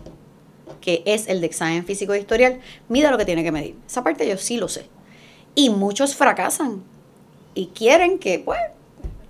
[0.80, 3.76] que es el de examen físico e historial, mide lo que tiene que medir.
[3.88, 4.86] Esa parte yo sí lo sé.
[5.56, 6.84] Y muchos fracasan
[7.56, 8.60] y quieren que, pues,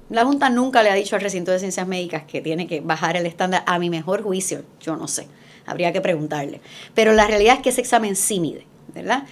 [0.10, 3.16] la Junta nunca le ha dicho al recinto de ciencias médicas que tiene que bajar
[3.16, 4.66] el estándar a mi mejor juicio.
[4.82, 5.26] Yo no sé,
[5.66, 6.60] habría que preguntarle.
[6.96, 9.24] Pero la realidad es que ese examen sí mide, ¿verdad?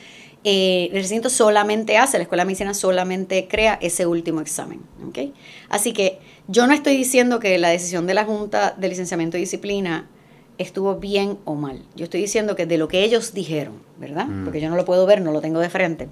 [0.50, 4.80] Eh, el recinto solamente hace, la Escuela de Medicina solamente crea ese último examen.
[5.06, 5.34] ¿okay?
[5.68, 9.42] Así que yo no estoy diciendo que la decisión de la Junta de Licenciamiento y
[9.42, 10.08] Disciplina
[10.58, 11.84] estuvo bien o mal.
[11.98, 14.28] Yo estoy diciendo que de lo que ellos dijeron, ¿verdad?
[14.28, 14.46] Mm.
[14.46, 16.08] Porque yo no lo puedo ver, no lo tengo de frente.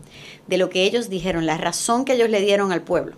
[0.48, 3.16] De lo que ellos dijeron, la razón que ellos le dieron al pueblo,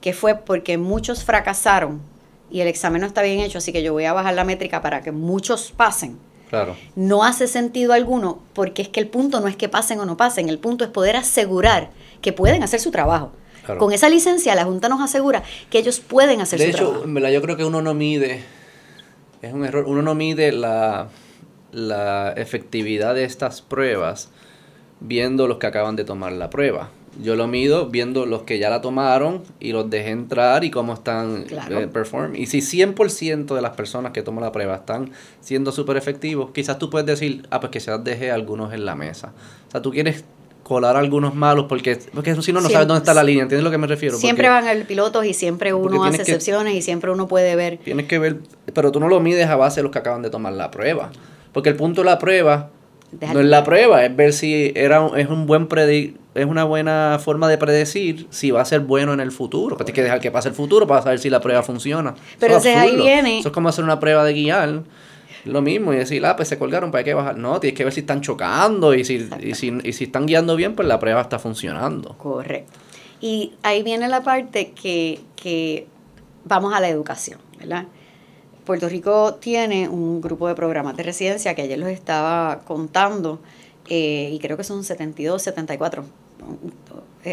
[0.00, 2.00] que fue porque muchos fracasaron
[2.48, 4.80] y el examen no está bien hecho, así que yo voy a bajar la métrica
[4.80, 6.16] para que muchos pasen
[6.96, 10.16] no hace sentido alguno porque es que el punto no es que pasen o no
[10.16, 11.90] pasen, el punto es poder asegurar
[12.20, 13.32] que pueden hacer su trabajo.
[13.78, 17.04] Con esa licencia la Junta nos asegura que ellos pueden hacer de su hecho, trabajo.
[17.04, 18.42] en verdad, yo creo que uno no mide,
[19.40, 21.08] es un error, uno no mide la,
[21.72, 24.28] la efectividad de estas pruebas
[25.00, 26.90] viendo los que acaban de tomar la prueba.
[27.22, 30.94] Yo lo mido viendo los que ya la tomaron y los dejé entrar y cómo
[30.94, 31.78] están Claro.
[31.80, 32.34] eh, perform.
[32.34, 36.78] Y si 100% de las personas que toman la prueba están siendo súper efectivos, quizás
[36.78, 39.32] tú puedes decir, ah, pues que se las dejé algunos en la mesa.
[39.68, 40.24] O sea, tú quieres
[40.64, 43.42] colar algunos malos porque, porque si no, no sabes dónde está la línea.
[43.42, 44.16] ¿Entiendes lo que me refiero?
[44.16, 47.54] Siempre Porque van el pilotos y siempre uno hace que- excepciones y siempre uno puede
[47.54, 47.78] ver.
[47.84, 48.38] Tienes que ver,
[48.72, 51.12] pero tú no lo mides a base de los que acaban de tomar la prueba.
[51.52, 52.70] Porque el punto de la prueba
[53.32, 56.64] no es la prueba, es ver si era un- es un buen predi es una
[56.64, 59.76] buena forma de predecir si va a ser bueno en el futuro.
[59.76, 62.14] Que tienes que dejar que pase el futuro para saber si la prueba funciona.
[62.40, 64.82] Pero Eso es ahí viene- Eso es como hacer una prueba de guiar.
[65.44, 67.36] Lo mismo, y decir, ah, pues se colgaron, ¿para qué bajar?
[67.36, 70.56] No, tienes que ver si están chocando y si, y si, y si están guiando
[70.56, 72.16] bien, pues la prueba está funcionando.
[72.16, 72.72] Correcto.
[73.20, 75.86] Y ahí viene la parte que, que
[76.44, 77.84] vamos a la educación, ¿verdad?
[78.64, 83.38] Puerto Rico tiene un grupo de programas de residencia que ayer los estaba contando
[83.90, 86.06] eh, y creo que son 72, 74.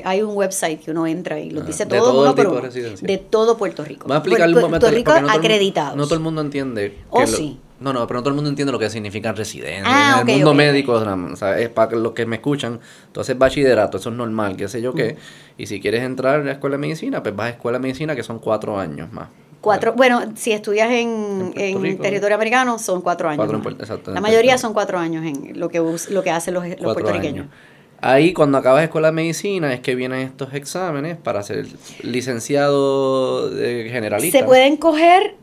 [0.06, 2.62] Hay un website que uno entra y los Ah, dice de todo uno por de
[2.62, 3.06] residencia.
[3.06, 4.08] de todo Puerto Rico.
[4.08, 4.70] Vamos a un Puerto, momento.
[4.70, 5.28] Puerto Rico no
[5.74, 5.96] todo.
[5.98, 6.98] No todo el mundo entiende.
[7.10, 7.60] Oh, lo- sí.
[7.82, 9.84] No, no, pero no todo el mundo entiende lo que significa residencia.
[9.88, 12.80] Ah, en el mundo médico, o sea, es para los que me escuchan.
[13.08, 15.18] Entonces, bachillerato, eso es normal, qué sé yo qué.
[15.58, 18.16] Y si quieres entrar a la escuela de medicina, pues vas a escuela de medicina,
[18.16, 19.28] que son cuatro años más.
[19.62, 22.02] Cuatro, bueno, si estudias en, En Puerto en Rico.
[22.04, 23.46] territorio americano son cuatro años.
[23.48, 27.46] Cuatro exacto, La mayoría son cuatro años en lo que lo que hacen los, puertorriqueños.
[27.46, 27.56] años.
[28.02, 31.68] Ahí, cuando acabas escuela de medicina, es que vienen estos exámenes para ser
[32.02, 34.40] licenciado generalista.
[34.40, 35.36] Se pueden coger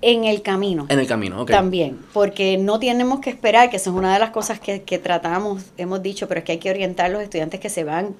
[0.00, 0.86] en el camino.
[0.88, 1.50] En el camino, ok.
[1.50, 4.98] También, porque no tenemos que esperar, que eso es una de las cosas que, que
[4.98, 8.14] tratamos, hemos dicho, pero es que hay que orientar a los estudiantes que se van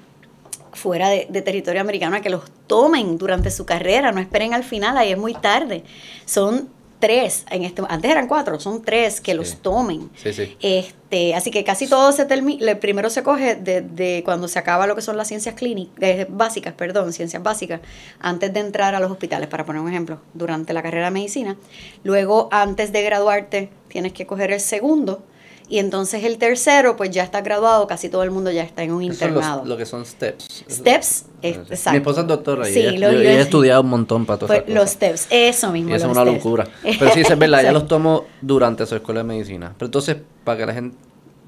[0.72, 4.64] fuera de, de territorio americano a que los tomen durante su carrera, no esperen al
[4.64, 5.84] final, ahí es muy tarde.
[6.24, 6.68] Son
[7.02, 10.08] tres, en este, antes eran cuatro, son tres que los tomen.
[10.14, 10.56] Sí, sí.
[10.60, 14.94] Este, así que casi todo se termina, primero se coge desde cuando se acaba lo
[14.94, 17.80] que son las ciencias clínicas, eh, básicas, perdón, ciencias básicas,
[18.20, 21.56] antes de entrar a los hospitales, para poner un ejemplo, durante la carrera de medicina.
[22.04, 25.24] Luego, antes de graduarte, tienes que coger el segundo.
[25.72, 28.92] Y entonces el tercero, pues ya está graduado, casi todo el mundo ya está en
[28.92, 29.64] un los- internado.
[29.64, 30.64] lo que son steps.
[30.68, 31.62] Steps, es- Sí.
[31.70, 31.90] exacto.
[31.92, 34.26] Mi esposa es doctora y Sí, ella, lo- yo- lo- ella ha estudiado un montón
[34.26, 35.88] para todas Pues, los steps, eso mismo.
[35.88, 36.36] Y eso es una steps.
[36.44, 36.68] locura.
[36.82, 39.72] Pero sí, es verdad, ya los tomo durante su escuela de medicina.
[39.78, 40.94] Pero entonces, para que la gente...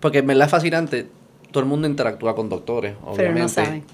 [0.00, 1.06] Porque me la es fascinante,
[1.50, 3.40] todo el mundo interactúa con doctores, obviamente.
[3.42, 3.84] no saben.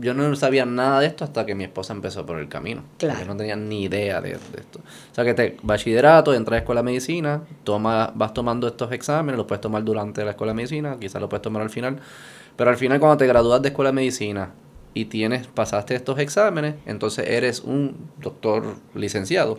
[0.00, 2.82] Yo no sabía nada de esto hasta que mi esposa empezó por el camino.
[2.98, 3.20] Claro.
[3.20, 4.80] Yo no tenía ni idea de, de esto.
[4.80, 9.36] O sea, que te bachillerato, entras a escuela de medicina, toma, vas tomando estos exámenes,
[9.36, 11.98] los puedes tomar durante la escuela de medicina, quizás los puedes tomar al final.
[12.56, 14.50] Pero al final, cuando te gradúas de escuela de medicina
[14.94, 19.58] y tienes, pasaste estos exámenes, entonces eres un doctor licenciado.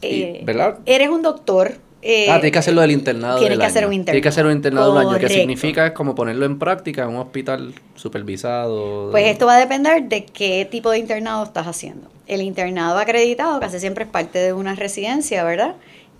[0.00, 0.78] Y- Eh, ¿Verdad?
[0.86, 1.72] Eres un doctor.
[2.06, 3.38] Eh, ah, tienes que hacerlo del internado.
[3.38, 4.12] Tienes del que hacer un internado.
[4.12, 5.40] Tienes que hacer un internado del año, que Correcto.
[5.40, 9.10] significa es como ponerlo en práctica en un hospital supervisado.
[9.10, 12.10] Pues esto va a depender de qué tipo de internado estás haciendo.
[12.26, 15.76] El internado acreditado casi siempre es parte de una residencia, ¿verdad?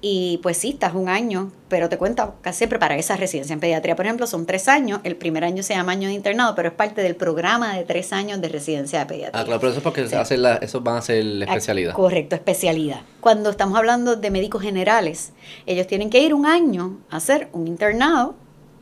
[0.06, 3.54] Y pues sí, estás un año, pero te cuenta casi siempre para esa residencia.
[3.54, 5.00] En pediatría, por ejemplo, son tres años.
[5.02, 8.12] El primer año se llama año de internado, pero es parte del programa de tres
[8.12, 9.40] años de residencia de pediatría.
[9.40, 10.14] Ah, claro, pero eso es porque Sí.
[10.14, 11.94] hacen la, esos van a ser la Ah, especialidad.
[11.94, 13.00] Correcto, especialidad.
[13.20, 15.32] Cuando estamos hablando de médicos generales,
[15.64, 18.34] ellos tienen que ir un año a hacer un internado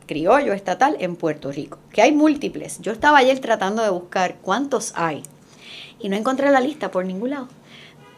[0.08, 2.80] criollo estatal en Puerto Rico, que hay múltiples.
[2.80, 5.22] Yo estaba ayer tratando de buscar cuántos hay
[6.00, 7.46] y no encontré la lista por ningún lado.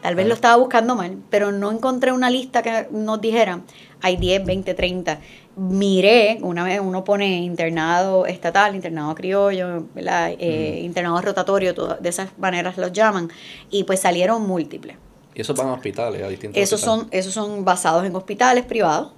[0.05, 3.61] Tal vez lo estaba buscando mal, pero no encontré una lista que nos dijera,
[4.01, 5.19] hay 10, 20, 30.
[5.57, 9.87] Miré, una vez uno pone internado estatal, internado criollo.
[9.95, 13.31] Eh, internado rotatorio, todo- de esas maneras los llaman,
[13.71, 14.95] y pues salieron múltiples.
[15.33, 19.11] Y esos van a hospitales, a distintos Esos son, esos son basados en hospitales privados.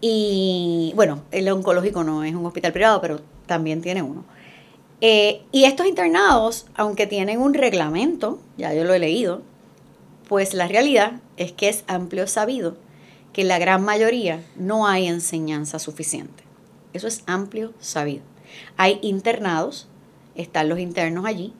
[0.00, 4.24] Y bueno, el oncológico no es un hospital privado, pero también tiene uno.
[5.02, 9.42] Eh, y estos internados, aunque tienen un reglamento, ya yo lo he leído,
[10.32, 12.78] pues la realidad es que es amplio sabido
[13.34, 16.42] que en la gran mayoría no hay enseñanza suficiente.
[16.94, 18.22] Eso es amplio sabido.
[18.78, 19.88] Hay internados,
[20.34, 21.52] están los internos allí,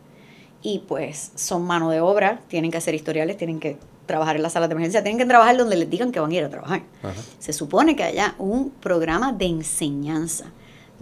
[0.63, 4.55] y pues son mano de obra, tienen que hacer historiales, tienen que trabajar en las
[4.55, 6.83] salas de emergencia, tienen que trabajar donde les digan que van a ir a trabajar.
[7.03, 7.13] Ajá.
[7.41, 10.47] Se supone que haya un programa de enseñanza,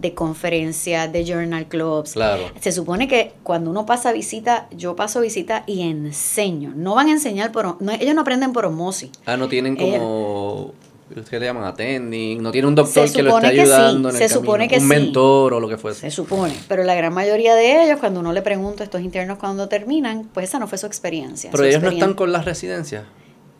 [0.00, 2.12] de conferencias, de journal clubs.
[2.14, 2.44] Claro.
[2.60, 6.72] Se supone que cuando uno pasa visita, yo paso visita y enseño.
[6.74, 7.80] No van a enseñar por...
[7.82, 9.10] no- ellos no aprenden por osmosis.
[9.26, 10.72] Ah, no tienen como
[11.10, 14.08] ustedes le llaman attending, no tiene un doctor que lo esté supone que sí, ayudando
[14.10, 14.86] en el se camino, supone que un sí.
[14.86, 16.00] mentor o lo que fuese.
[16.02, 19.36] Se supone, pero la gran mayoría de ellos, cuando uno le pregunta a estos internos
[19.38, 21.50] cuando terminan, pues esa no fue su experiencia.
[21.50, 23.04] Pero Su ellos no están con las residencias.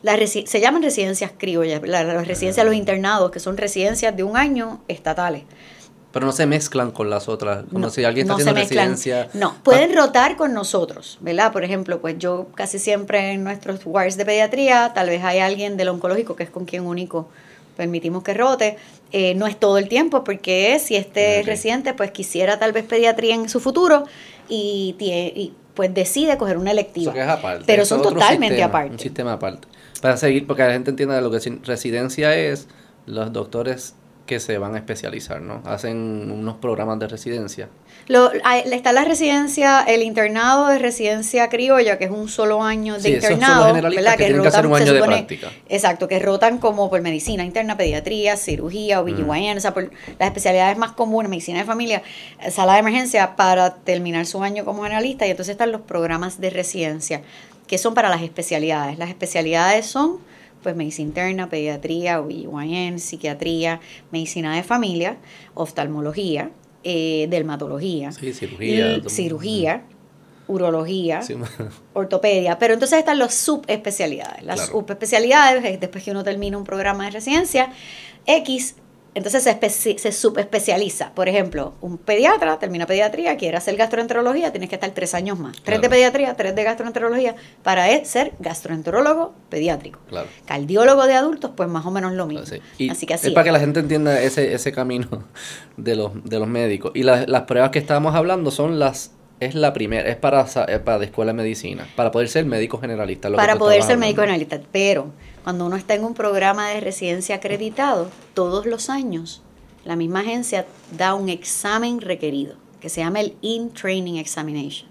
[0.03, 4.17] Las resi- se llaman residencias criollas, la- las residencias de los internados, que son residencias
[4.17, 5.43] de un año estatales.
[6.13, 7.65] Pero no se mezclan con las otras.
[7.73, 9.29] Como si alguien está no haciendo residencia.
[9.33, 11.53] No, pueden rotar con nosotros, ¿verdad?
[11.53, 15.77] Por ejemplo, pues yo casi siempre en nuestros wards de pediatría, tal vez hay alguien
[15.77, 17.29] del oncológico que es con quien único
[17.77, 18.77] permitimos que rote.
[19.13, 21.47] Eh, no es todo el tiempo, porque si este Ok.
[21.47, 24.05] residente pues quisiera tal vez pediatría en su futuro
[24.49, 27.13] y, pues decide coger una electiva.
[27.17, 27.65] Es aparte.
[27.67, 28.93] Pero son totalmente sistema, aparte.
[28.93, 29.69] Un sistema aparte.
[30.03, 32.69] Para seguir, porque la gente entienda lo que residencia es
[33.07, 33.95] los doctores
[34.31, 35.61] que se van a especializar, ¿no?
[35.67, 37.69] Hacen unos programas de residencia.
[38.07, 42.95] Lo, hay- está la residencia, el internado de residencia criolla, que es un solo año
[42.95, 43.75] de Sí, internado.
[43.75, 43.91] ¿verdad?
[44.17, 45.49] que tienen que hacer un año de práctica.
[45.69, 49.91] Exacto, que rotan como por medicina interna, pediatría, cirugía, OBGYN, o sea, por
[50.21, 52.03] las especialidades más comunes, medicina de familia,
[52.41, 55.27] eh, sala de emergencia, para terminar su año como generalista.
[55.27, 57.23] Y entonces están los programas de residencia,
[57.67, 58.97] que son para las especialidades.
[58.97, 60.19] Las especialidades son
[60.63, 65.17] pues medicina interna, pediatría, OBGYN, psiquiatría, medicina de familia,
[65.55, 66.51] oftalmología,
[66.85, 68.97] eh, dermatología, Sí, cirugía.
[68.97, 69.83] y todo- cirugía,
[70.49, 71.35] urología, Sí,
[71.95, 74.43] ortopedia, pero entonces están los subespecialidades.
[74.43, 74.73] Las Claro.
[74.73, 77.73] subespecialidades, es después que uno termina un programa de residencia,
[78.27, 78.77] X,
[79.15, 81.13] entonces se, especi- se subespecializa.
[81.15, 85.53] Por ejemplo, un pediatra termina pediatría, quiere hacer gastroenterología, tienes que estar tres años más.
[85.53, 85.83] Tres Claro.
[85.83, 89.99] de pediatría, tres de gastroenterología, para él ser gastroenterólogo pediátrico.
[90.09, 90.29] Claro.
[90.47, 92.47] Cardiólogo de adultos, pues más o menos lo mismo.
[92.47, 92.61] Sí.
[92.79, 93.29] Y Así que así.
[93.29, 95.09] es para que la gente entienda ese, ese camino
[95.77, 96.93] de los, de los médicos.
[96.95, 100.79] Y las, las pruebas que estábamos hablando son las es la primera, es para, es
[100.81, 103.31] para la escuela de medicina, para poder ser médico generalista.
[103.31, 104.61] lo para poder ser médico generalista.
[104.71, 105.13] Pero
[105.45, 109.43] cuando uno está en un programa de residencia acreditado, todos los años
[109.85, 114.89] la misma agencia da un examen requerido que se llama el In-Training Examination.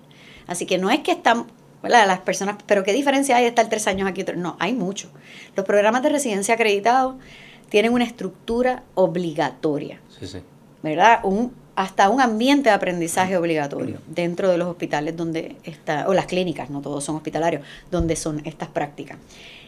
[0.47, 1.47] Así que no es que están,
[1.81, 2.07] ¿verdad?
[2.07, 4.23] Las personas, pero ¿qué diferencia hay de estar tres años aquí?
[4.35, 5.09] No, hay mucho.
[5.55, 7.15] Los programas de residencia acreditados
[7.69, 10.01] tienen una estructura obligatoria.
[10.19, 10.39] Sí, sí.
[10.81, 11.19] ¿verdad?
[11.23, 16.25] Un, hasta un ambiente de aprendizaje obligatorio dentro de los hospitales donde está, o las
[16.25, 19.17] clínicas, no todos son hospitalarios, donde son estas prácticas.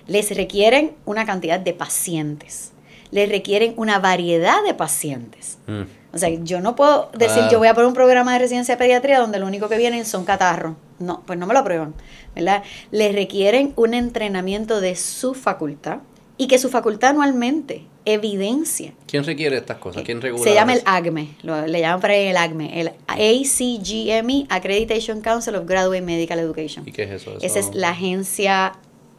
[0.08, 2.74] Les requieren una cantidad de pacientes,
[3.12, 5.58] les requieren una variedad de pacientes.
[5.67, 5.84] Mm.
[6.13, 8.80] O sea, yo no puedo decir, yo voy a poner un programa de residencia de
[8.80, 10.74] pediatría donde lo único que vienen son catarros.
[11.00, 11.93] No, pues no me lo aprueban,
[12.36, 12.62] ¿verdad?
[12.91, 16.00] Les requieren un entrenamiento de su facultad
[16.38, 20.04] y que su facultad anualmente evidencia ¿Quién requiere estas cosas?
[20.04, 20.44] ¿Quién regula?
[20.44, 20.82] se llama el?
[20.86, 26.88] ACME, lo- le llaman para el ACME, el ACGME, Accreditation Council of Graduate Medical Education.
[26.88, 27.38] ¿Y qué es eso?
[27.41, 28.74] Esa es la agencia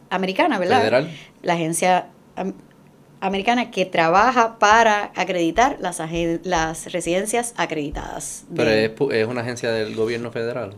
[0.09, 0.79] americana, ¿verdad?
[0.79, 1.09] ¿Federal?
[1.41, 2.53] La agencia am-
[3.21, 6.01] americana que trabaja para acreditar las,
[6.43, 8.43] las residencias acreditadas.
[8.53, 10.75] Pero es, es una agencia del gobierno federal.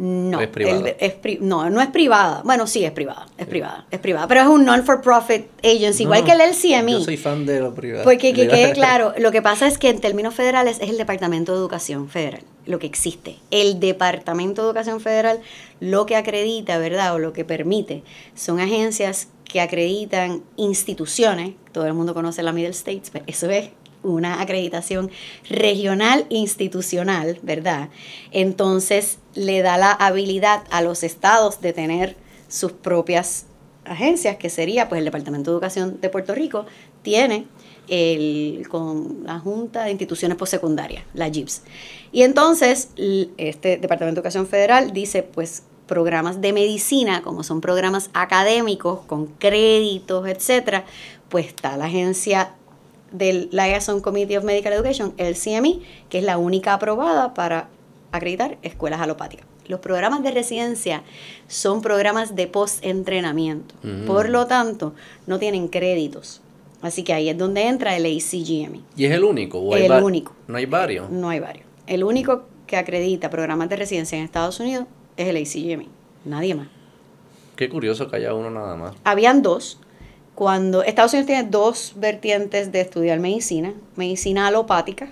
[0.00, 0.78] No, ¿Es privada?
[0.88, 2.40] el- es pri- no, no es privada.
[2.44, 4.26] Bueno, sí, es privada, es privada, es privada.
[4.28, 6.92] Pero es un non-for-profit agency, igual que el LCME.
[6.92, 8.04] Yo soy fan de lo privado.
[8.04, 11.52] Porque que quede claro, lo que pasa es que en términos federales es el Departamento
[11.52, 13.36] de Educación Federal, lo que existe.
[13.50, 15.40] El Departamento de Educación Federal
[15.80, 17.14] lo que acredita, ¿verdad?
[17.14, 18.02] O lo que permite
[18.34, 23.70] son agencias que acreditan instituciones, todo el mundo conoce la Middle States, pues eso es
[24.02, 25.10] una acreditación
[25.48, 27.90] regional institucional, ¿verdad?
[28.30, 32.16] Entonces le da la habilidad a los estados de tener
[32.48, 33.46] sus propias
[33.84, 36.66] agencias, que sería pues el Departamento de Educación de Puerto Rico,
[37.02, 37.46] tiene
[37.88, 41.62] el, con la Junta de Instituciones Postsecundarias, la JIPS.
[42.12, 42.90] Y entonces
[43.36, 49.26] este Departamento de Educación Federal dice pues programas de medicina, como son programas académicos con
[49.26, 50.84] créditos, etcétera,
[51.28, 52.54] pues está la agencia
[53.12, 57.68] del Liaison Committee of Medical Education, el CME, que es la única aprobada para
[58.12, 59.46] acreditar escuelas alopáticas.
[59.66, 61.02] Los programas de residencia
[61.46, 63.74] son programas de post-entrenamiento.
[63.82, 64.06] Mm.
[64.06, 64.94] Por lo tanto,
[65.26, 66.42] no tienen créditos.
[66.82, 68.80] Así que ahí es donde entra el ACGME.
[68.96, 69.60] ¿Y es el único?
[69.60, 70.34] ¿O hay El único.
[70.48, 71.10] No hay varios.
[71.10, 71.66] No hay varios.
[71.86, 75.88] El único que acredita programas de residencia en Estados Unidos es el ACGME.
[76.24, 76.68] Nadie más.
[77.56, 78.96] Qué curioso que haya uno nada más.
[79.04, 79.78] Habían dos.
[80.40, 85.10] Cuando Estados Unidos tiene dos vertientes de estudiar medicina, medicina alopática,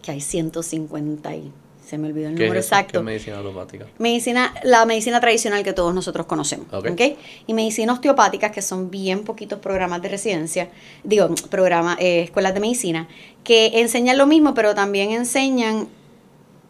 [0.00, 1.52] que hay 150 y
[1.84, 2.76] se me olvidó el ¿Qué número es eso?
[2.76, 2.98] ¿Qué exacto.
[3.00, 3.86] es medicina alopática?
[3.98, 6.68] Medicina, la medicina tradicional que todos nosotros conocemos.
[6.72, 6.90] Ok.
[6.92, 7.00] ¿ok?
[7.48, 10.70] Y medicina osteopática, que son bien poquitos programas de residencia,
[11.02, 13.08] digo, programas, eh, escuelas de medicina,
[13.42, 15.88] que enseñan lo mismo, pero también enseñan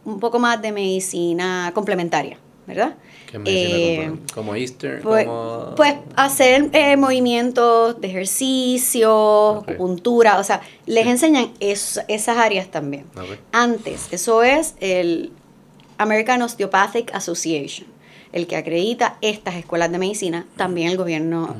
[0.06, 2.38] un poco más de medicina complementaria.
[2.66, 2.96] ¿verdad?
[3.36, 5.74] ¿Qué medicina Eh, como Eastern, Pues, como...
[5.76, 9.14] pues hacer eh, movimientos de ejercicio,
[9.58, 9.68] Ok.
[9.70, 13.04] acupuntura, o sea, les enseñan es- esas áreas también.
[13.52, 15.32] Antes, eso es el
[15.98, 17.86] American Osteopathic Association,
[18.32, 21.56] el que acredita estas escuelas de medicina, también el gobierno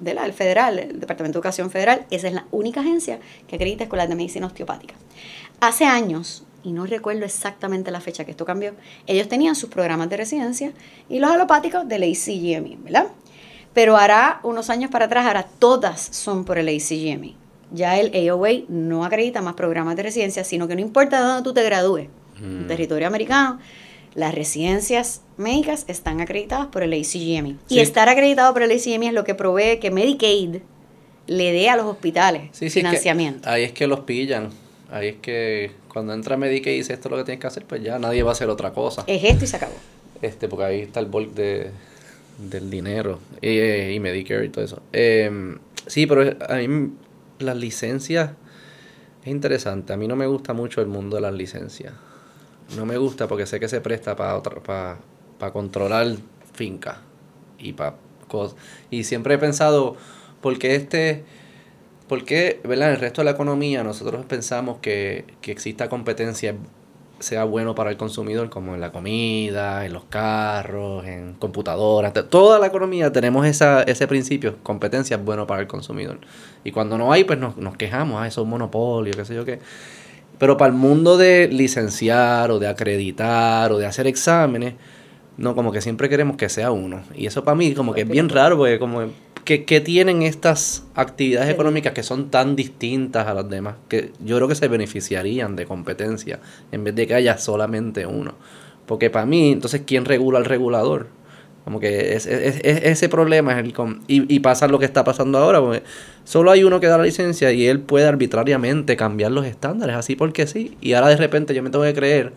[0.00, 3.56] de la, el federal, el Departamento de Educación Federal, esa es la única agencia que
[3.56, 4.94] acredita escuelas de medicina osteopática.
[5.60, 8.72] Hace años, y no recuerdo exactamente la fecha que esto cambió,
[9.06, 10.72] ellos tenían sus programas de residencia
[11.08, 13.06] y los alopáticos del ACGME, ¿verdad?
[13.72, 17.34] Pero hará unos años para atrás, ahora todas son por el ACGME.
[17.72, 21.42] Ya el AOA no acredita más programas de residencia, sino que no importa de dónde
[21.42, 22.08] tú te gradúes,
[22.40, 22.68] en Mm.
[22.68, 23.58] territorio americano,
[24.14, 27.56] las residencias médicas están acreditadas por el ACGME.
[27.66, 27.74] Sí.
[27.76, 30.58] Y estar acreditado por el ACGME es lo que provee que Medicaid
[31.26, 33.48] le dé a los hospitales Sí, sí, es que financiamiento.
[33.50, 34.50] ahí es que los pillan.
[34.94, 37.64] Ahí es que cuando entra Medicaid y dice esto es lo que tienes que hacer,
[37.64, 39.02] pues ya nadie va a hacer otra cosa.
[39.08, 39.74] Es esto y se acabó.
[40.22, 41.72] Este, porque ahí está el bulk de,
[42.38, 44.82] del dinero y, y Medicare y todo eso.
[44.92, 45.56] Eh,
[45.88, 46.92] sí, pero a mí
[47.40, 48.30] las licencias
[49.24, 49.92] es interesante.
[49.92, 51.92] A mí no me gusta mucho el mundo de las licencias.
[52.76, 56.06] No me gusta porque sé que se presta para para controlar
[56.52, 56.98] fincas
[57.58, 57.96] y para
[58.28, 58.56] cosas.
[58.92, 59.96] Y siempre he pensado,
[60.40, 61.24] ¿por qué este...
[62.14, 66.54] ¿Por qué, verdad, en el resto de la economía nosotros pensamos que, que exista competencia
[67.18, 72.60] sea bueno para el consumidor, como en la comida, en los carros, en computadoras, toda
[72.60, 76.20] la economía tenemos esa, ese principio, competencia es bueno para el consumidor.
[76.62, 79.34] Y cuando no hay, pues nos, nos quejamos, ah, eso es un monopolio, qué sé
[79.34, 79.58] yo qué.
[80.38, 84.74] Pero para el mundo de licenciar o de acreditar o de hacer exámenes,
[85.36, 87.02] no, como que siempre queremos que sea uno.
[87.16, 89.02] Y eso para mí como que es bien raro, porque como
[89.44, 94.36] que, que tienen estas actividades económicas que son tan distintas a las demás, que yo
[94.36, 96.40] creo que se beneficiarían de competencia
[96.72, 98.34] en vez de que haya solamente uno.
[98.86, 101.08] Porque para mí, entonces, ¿quién regula al regulador?
[101.64, 103.72] Como que es, es- es- ese problema es el...
[104.06, 105.82] Y, y pasa lo que está pasando ahora, porque
[106.24, 110.14] solo hay uno que da la licencia y él puede arbitrariamente cambiar los estándares, así
[110.16, 110.76] porque sí.
[110.82, 112.32] Y ahora de repente yo me tengo que creer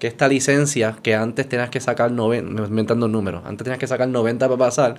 [0.00, 4.08] que esta licencia, que antes tenías que sacar 90, inventando números, antes tenías que sacar
[4.08, 4.98] 90 para pasar,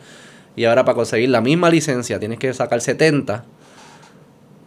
[0.55, 3.43] y ahora para conseguir la misma licencia tienes que sacar 70,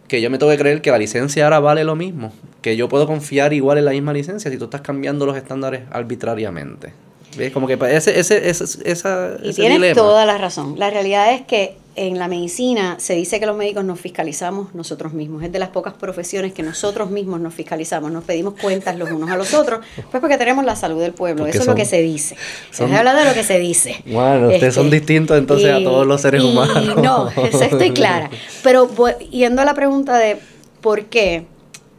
[0.07, 2.87] que yo me tengo que creer que la licencia ahora vale lo mismo, que yo
[2.89, 6.93] puedo confiar igual en la misma licencia si tú estás cambiando los estándares arbitrariamente.
[7.37, 7.51] ¿Ves?
[7.51, 9.95] Como que ese, ese, ese, esa, Y ese tienes dilema.
[9.95, 10.75] toda la razón.
[10.79, 15.13] La realidad es que en la medicina se dice que los médicos nos fiscalizamos nosotros
[15.13, 15.41] mismos.
[15.43, 19.31] Es de las pocas profesiones que nosotros mismos nos fiscalizamos, nos pedimos cuentas los unos
[19.31, 21.43] a los otros, pues porque tenemos la salud del pueblo.
[21.43, 22.35] Porque Eso es lo que se dice.
[22.69, 23.95] Se son- deja hablar de lo que se dice.
[24.05, 26.95] Bueno, ustedes son distintos entonces a todos los seres y humanos.
[27.03, 28.29] No, eso estoy clara.
[28.61, 28.87] Pero
[29.31, 30.37] yendo a la pregunta de
[30.81, 31.47] por qué,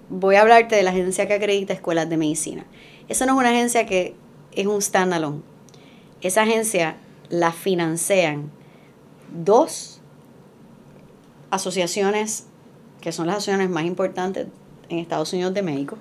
[0.09, 2.65] voy a hablarte de la agencia que acredita escuelas de medicina.
[3.09, 4.15] Esa no es una agencia que
[4.53, 5.41] es un standalone.
[6.21, 6.97] Esa agencia
[7.31, 8.53] la financian
[9.33, 10.01] dos
[11.51, 12.45] asociaciones
[13.01, 14.47] que son las asociaciones más importantes
[14.89, 15.99] en Estados Unidos de médicos.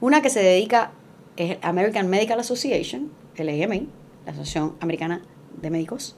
[0.00, 0.92] Una que se dedica
[1.36, 3.86] es American Medical Association, el AMA,
[4.26, 5.22] la Asociación Americana
[5.60, 6.16] de Médicos.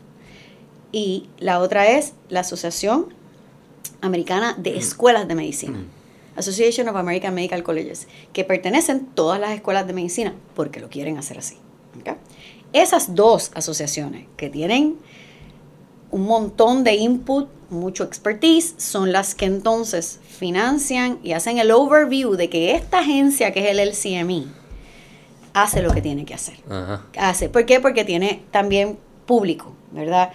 [0.92, 3.14] Y la otra es la Asociación
[4.00, 5.84] Americana de Escuelas de Medicina.
[6.36, 11.18] Association of American Medical Colleges, que pertenecen todas las escuelas de medicina porque lo quieren
[11.18, 11.56] hacer así.
[12.00, 12.16] ¿ok?
[12.72, 14.96] Esas dos asociaciones que tienen
[16.10, 22.32] un montón de input, mucho expertise, son las que entonces financian y hacen el overview
[22.32, 24.46] de que esta agencia que es el LCME
[25.52, 26.56] hace lo que tiene que hacer.
[26.68, 27.04] Ajá.
[27.16, 27.48] Hace.
[27.48, 27.80] ¿Por qué?
[27.80, 30.32] Porque tiene también público, ¿verdad?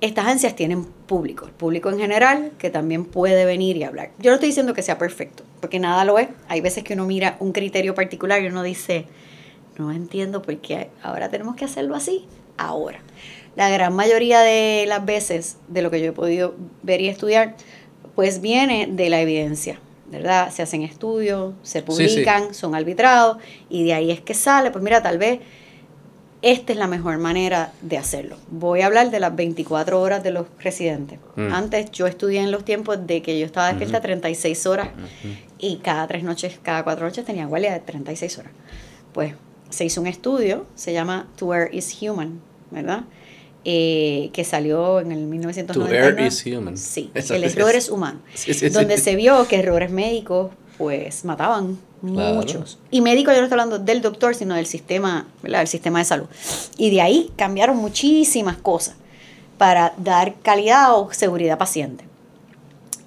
[0.00, 4.10] Estas agencias tienen público, el público en general, que también puede venir y hablar.
[4.18, 6.28] Yo no estoy diciendo que sea perfecto, porque nada lo es.
[6.48, 9.06] Hay veces que uno mira un criterio particular y uno dice,
[9.78, 12.26] no entiendo por qué ahora tenemos que hacerlo así,
[12.58, 13.00] ahora.
[13.56, 17.54] La gran mayoría de las veces de lo que yo he podido ver y estudiar,
[18.14, 19.78] pues viene de la evidencia,
[20.10, 20.50] ¿verdad?
[20.50, 21.86] Se hacen estudios, se Sí, sí.
[21.86, 23.38] publican, son arbitrados
[23.70, 25.40] y de ahí es que sale, pues mira, tal vez
[26.42, 28.36] esta es la mejor manera de hacerlo.
[28.50, 31.18] Voy a hablar de las 24 horas de los residentes.
[31.34, 31.52] Mm.
[31.52, 34.02] Antes yo estudié en los tiempos de que yo estaba despierta Ujú.
[34.06, 34.88] 36 horas
[35.58, 38.52] y cada tres noches, cada cuatro noches tenía guardia de 36 horas.
[39.14, 39.34] Pues
[39.70, 43.04] se hizo un estudio, se llama To Err is Human, ¿verdad?
[43.68, 46.06] Eh, que salió en el To 1999.
[46.06, 46.78] err is human.
[46.78, 48.20] Sí, Eso el error es humano.
[48.34, 48.68] Sí, sí, sí.
[48.68, 52.34] donde se vio que errores médicos, pues mataban Claro.
[52.36, 52.78] muchos.
[52.92, 55.58] Y médico yo no estoy hablando del doctor, sino del sistema, ¿verdad?
[55.60, 56.26] del sistema de salud.
[56.76, 58.94] Y de ahí cambiaron muchísimas cosas
[59.58, 62.04] para dar calidad o seguridad paciente.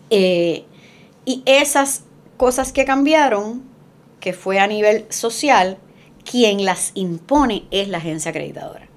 [0.09, 0.65] Eh,
[1.23, 2.01] y esas
[2.35, 3.63] cosas que cambiaron,
[4.19, 5.77] que fue a nivel social,
[6.29, 8.88] quien las impone es la agencia acreditadora.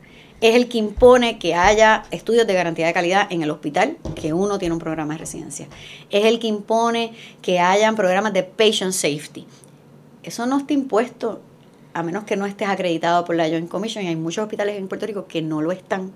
[0.42, 4.32] Es el que impone que haya estudios de garantía de calidad en el hospital, que
[4.32, 5.68] uno tiene un programa de residencia.
[6.10, 9.46] Es el que impone que hayan programas de patient safety.
[10.24, 11.40] Eso no está impuesto
[11.94, 14.88] a menos que no estés acreditado por la Joint Commission y hay muchos hospitales en
[14.88, 16.10] Puerto Rico que no lo están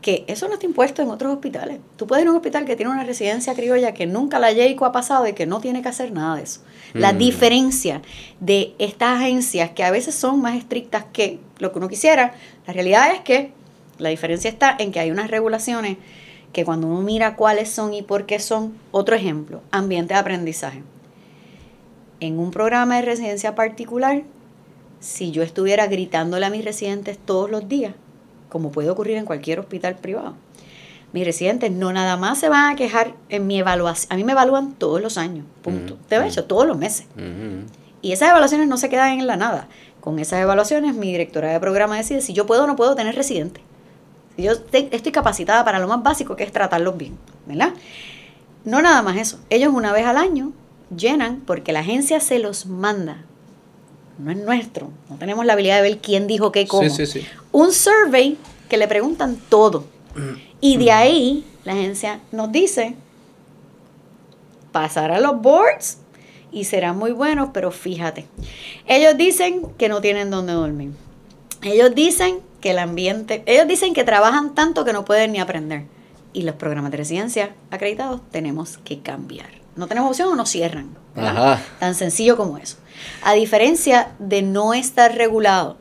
[0.00, 1.78] que eso no está impuesto en otros hospitales.
[1.96, 4.86] Tú puedes ir a un hospital que tiene una residencia criolla que nunca la JEICO
[4.86, 6.60] ha pasado y que no tiene que hacer nada de eso.
[6.94, 7.18] La mm.
[7.18, 8.02] diferencia
[8.40, 12.34] de estas agencias que a veces son más estrictas que lo que uno quisiera,
[12.66, 13.52] la realidad es que
[13.98, 15.98] la diferencia está en que hay unas regulaciones
[16.52, 20.82] que cuando uno mira cuáles son y por qué son, otro ejemplo, ambiente de aprendizaje.
[22.18, 24.22] En un programa de residencia particular,
[24.98, 27.94] si yo estuviera gritándole a mis residentes todos los días,
[28.50, 30.34] como puede ocurrir en cualquier hospital privado.
[31.12, 34.12] Mis residentes no nada más se van a quejar en mi evaluación.
[34.12, 35.96] A mí me evalúan todos los años, punto.
[36.08, 37.06] Te he hecho todos los meses.
[38.02, 39.68] Y esas evaluaciones no se quedan en la nada.
[40.00, 43.14] Con esas evaluaciones, mi directora de programa decide si yo puedo o no puedo tener
[43.14, 43.62] residentes.
[44.36, 47.74] Si yo estoy capacitada para lo más básico, que es tratarlos bien, ¿verdad?
[48.64, 49.40] No nada más eso.
[49.50, 50.52] Ellos una vez al año
[50.96, 53.24] llenan, porque la agencia se los manda
[54.20, 56.88] no es nuestro, no tenemos la habilidad de ver quién dijo qué, cómo.
[56.88, 57.26] Sí, sí, sí.
[57.52, 59.84] Un survey que le preguntan todo.
[60.60, 62.94] Y de ahí la agencia nos dice,
[64.72, 65.98] pasar a los boards
[66.52, 68.26] y serán muy buenos, pero fíjate,
[68.86, 70.90] ellos dicen que no tienen dónde dormir.
[71.62, 75.84] Ellos dicen que el ambiente, ellos dicen que trabajan tanto que no pueden ni aprender.
[76.32, 79.48] Y los programas de residencia acreditados tenemos que cambiar.
[79.76, 80.99] No tenemos opción o nos cierran.
[81.78, 82.76] Tan sencillo como eso.
[83.22, 85.78] A diferencia de no estar regulado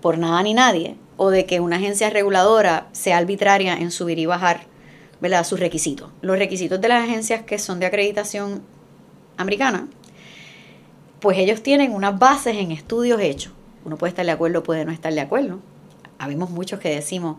[0.00, 4.26] por nada ni nadie, o de que una agencia reguladora sea arbitraria en subir y
[4.26, 4.66] bajar
[5.20, 5.44] ¿verdad?
[5.44, 6.10] sus requisitos.
[6.20, 8.62] Los requisitos de las agencias que son de acreditación
[9.36, 9.88] americana,
[11.20, 13.52] pues ellos tienen unas bases en estudios hechos.
[13.84, 15.60] Uno puede estar de acuerdo, puede no estar de acuerdo.
[16.18, 17.38] Habemos muchos que decimos,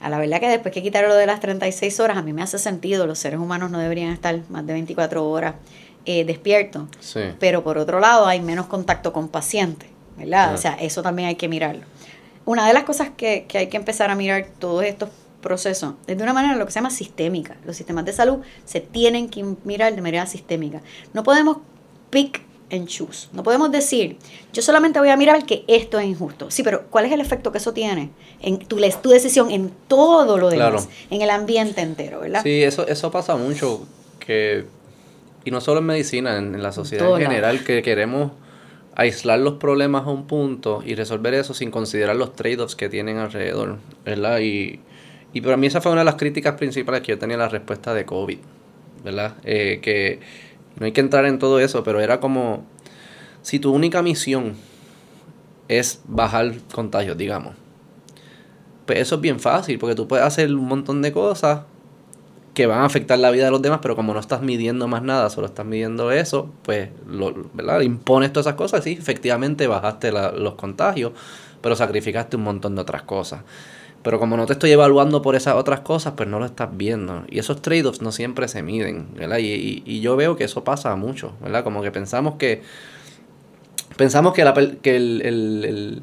[0.00, 2.42] a la verdad que después que quitaron lo de las 36 horas, a mí me
[2.42, 5.56] hace sentido, los seres humanos no deberían estar más de 24 horas
[6.10, 6.88] eh, despierto.
[7.38, 10.54] Pero por otro lado hay menos contacto con pacientes, ¿verdad?
[10.54, 11.82] O sea, eso también hay que mirarlo.
[12.46, 15.10] Una de las cosas que, que hay que empezar a mirar todos estos
[15.42, 17.58] procesos es de una manera lo que se llama sistémica.
[17.66, 20.80] Los sistemas de salud se tienen que mirar de manera sistémica.
[21.12, 21.58] No podemos
[22.08, 22.40] pick
[22.72, 23.28] and choose.
[23.34, 24.16] No podemos decir,
[24.54, 26.50] yo solamente voy a mirar que esto es injusto.
[26.50, 28.08] Sí, pero ¿cuál es el efecto que eso tiene
[28.40, 32.42] en tu, tu decisión, en todo lo demás, en el ambiente entero, ¿verdad?
[32.44, 33.86] Sí, eso, eso pasa mucho,
[34.18, 34.77] que
[35.44, 38.32] y no solo en medicina, en, la sociedad en general, que queremos
[38.94, 43.18] aislar los problemas a un punto y resolver eso sin considerar los trade-offs que tienen
[43.18, 44.40] alrededor, ¿verdad?
[44.40, 44.80] Y,
[45.32, 47.48] y para mí esa fue una de las críticas principales que yo tenía en la
[47.48, 48.38] respuesta de COVID,
[49.04, 49.36] ¿verdad?
[49.44, 50.20] Eh, que
[50.78, 52.64] no hay que entrar en todo eso, pero era como,
[53.42, 54.54] si tu única misión
[55.68, 57.54] es bajar contagios, digamos,
[58.86, 61.60] pues eso es bien fácil, porque tú puedes hacer un montón de cosas
[62.58, 65.00] que van a afectar la vida de los demás, pero como no estás midiendo más
[65.00, 67.82] nada, solo estás midiendo eso, pues, lo, ¿verdad?
[67.82, 71.12] Impones todas esas cosas, sí, efectivamente bajaste los contagios,
[71.60, 73.42] pero sacrificaste un montón de otras cosas.
[74.02, 77.22] Pero como no te estoy evaluando por esas otras cosas, pues no lo estás viendo.
[77.28, 79.38] Y esos trade-offs no siempre se miden, ¿verdad?
[79.38, 81.62] Y, y, yo veo que eso pasa mucho, ¿verdad?
[81.62, 82.62] Como que pensamos que...
[83.96, 84.52] Pensamos que, la,
[84.82, 86.02] que el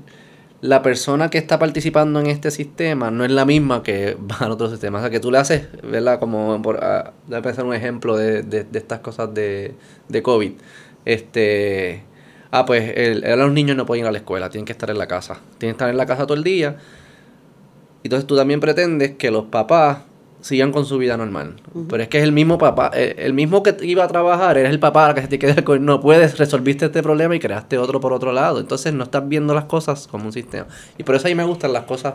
[0.65, 4.51] la persona que está participando en este sistema no es la misma que va en
[4.51, 4.97] otro sistema.
[4.97, 6.19] O sea, que tú le haces, ¿verdad?
[6.19, 9.75] Como, por, a, ah, pensar un ejemplo de, de, estas cosas de,
[10.09, 10.53] de, COVID.
[11.05, 12.03] Este,
[12.51, 14.97] ah, pues el, los niños no pueden ir a la escuela, tienen que estar en
[14.97, 15.35] la casa.
[15.59, 16.77] Tienen que estar en la casa todo el día.
[18.03, 19.99] Entonces tú también pretendes que los papás
[20.45, 21.55] sigan con su vida normal.
[21.89, 24.69] Pero es que es el mismo papá, eh, el, mismo que iba a trabajar, eres
[24.69, 27.99] el papá que se te queda con, no puedes, resolviste este problema y creaste otro
[27.99, 28.59] por otro lado.
[28.59, 30.67] Entonces no estás viendo las cosas como un sistema.
[30.99, 32.13] Y por eso a mí me gustan las cosas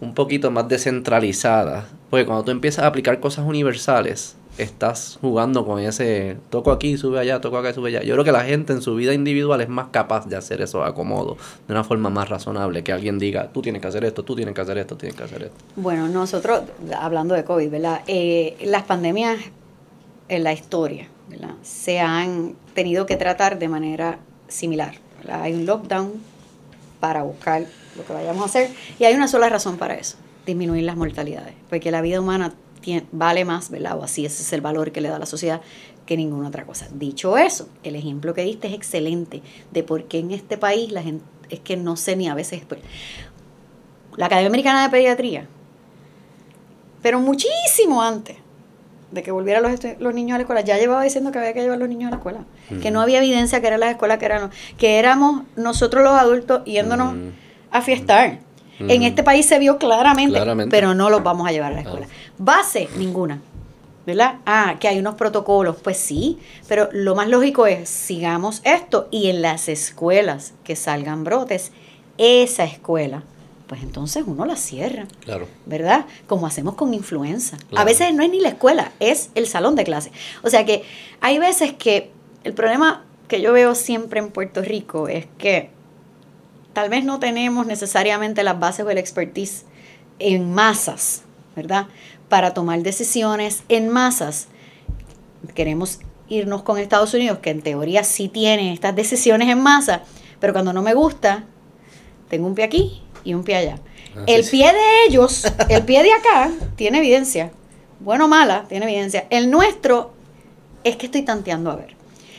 [0.00, 1.84] un poquito más descentralizadas.
[2.10, 7.18] Porque cuando tú empiezas a aplicar cosas universales, estás jugando con ese toco aquí, sube
[7.18, 8.02] allá, toco acá, sube allá.
[8.02, 10.84] Yo creo que la gente en su vida individual es más capaz de hacer eso
[10.84, 11.36] acomodo,
[11.66, 14.54] de una forma más razonable, que alguien diga, tú tienes que hacer esto, tú tienes
[14.54, 15.56] que hacer esto, tienes que hacer esto.
[15.76, 16.62] Bueno, nosotros,
[16.98, 18.02] hablando de COVID, ¿verdad?
[18.06, 19.38] Eh, las pandemias
[20.28, 21.54] en la historia, ¿verdad?
[21.62, 24.94] Se han tenido que tratar de manera similar.
[25.30, 26.12] Hay un lockdown
[26.98, 30.84] para buscar lo que vayamos a hacer y hay una sola razón para eso, disminuir
[30.84, 32.54] las mortalidades, porque la vida humana
[33.12, 33.98] vale más, ¿verdad?
[33.98, 35.60] O así ese es el valor que le da la sociedad
[36.06, 36.88] que ninguna otra cosa.
[36.92, 41.02] Dicho eso, el ejemplo que diste es excelente de por qué en este país la
[41.02, 42.62] gente es que no sé ni a veces
[44.16, 45.46] la Academia Americana de Pediatría,
[47.02, 48.36] pero muchísimo antes
[49.10, 51.60] de que volvieran los, los niños a la escuela, ya llevaba diciendo que había que
[51.62, 52.44] llevar a los niños a la escuela,
[52.80, 56.64] que no había evidencia que eran las escuelas que eran, que éramos nosotros los adultos
[56.64, 57.14] yéndonos
[57.70, 58.38] a fiestar
[58.88, 62.06] En este país se vio claramente, pero no los vamos a llevar a la escuela.
[62.38, 63.40] Base, ninguna.
[64.06, 64.36] ¿verdad?
[64.46, 69.28] Ah, que hay unos protocolos, pues sí, pero lo más lógico es sigamos esto y
[69.28, 71.70] en las escuelas que salgan brotes,
[72.18, 73.22] esa escuela,
[73.66, 75.06] pues entonces uno la cierra.
[75.20, 75.46] Claro.
[75.66, 76.06] ¿Verdad?
[76.26, 77.56] Como hacemos con influenza.
[77.76, 80.10] A veces no es ni la escuela, es el salón de clase.
[80.42, 80.82] O sea que
[81.20, 82.10] hay veces que
[82.42, 85.70] el problema que yo veo siempre en Puerto Rico es que
[86.72, 89.64] tal vez no tenemos necesariamente las bases o el expertise
[90.18, 91.22] en masas,
[91.56, 91.86] ¿verdad?
[92.30, 94.48] para tomar decisiones en masas.
[95.54, 95.98] Queremos
[96.30, 100.02] irnos con Estados Unidos, que en teoría sí tiene estas decisiones en masa,
[100.38, 101.44] pero cuando no me gusta,
[102.30, 103.78] tengo un pie aquí y un pie allá.
[104.16, 107.50] Ah, el pie de ellos, el pie de acá, tiene evidencia.
[107.98, 109.26] Bueno o mala, tiene evidencia.
[109.28, 110.12] El nuestro
[110.84, 111.96] es que estoy tanteando a ver.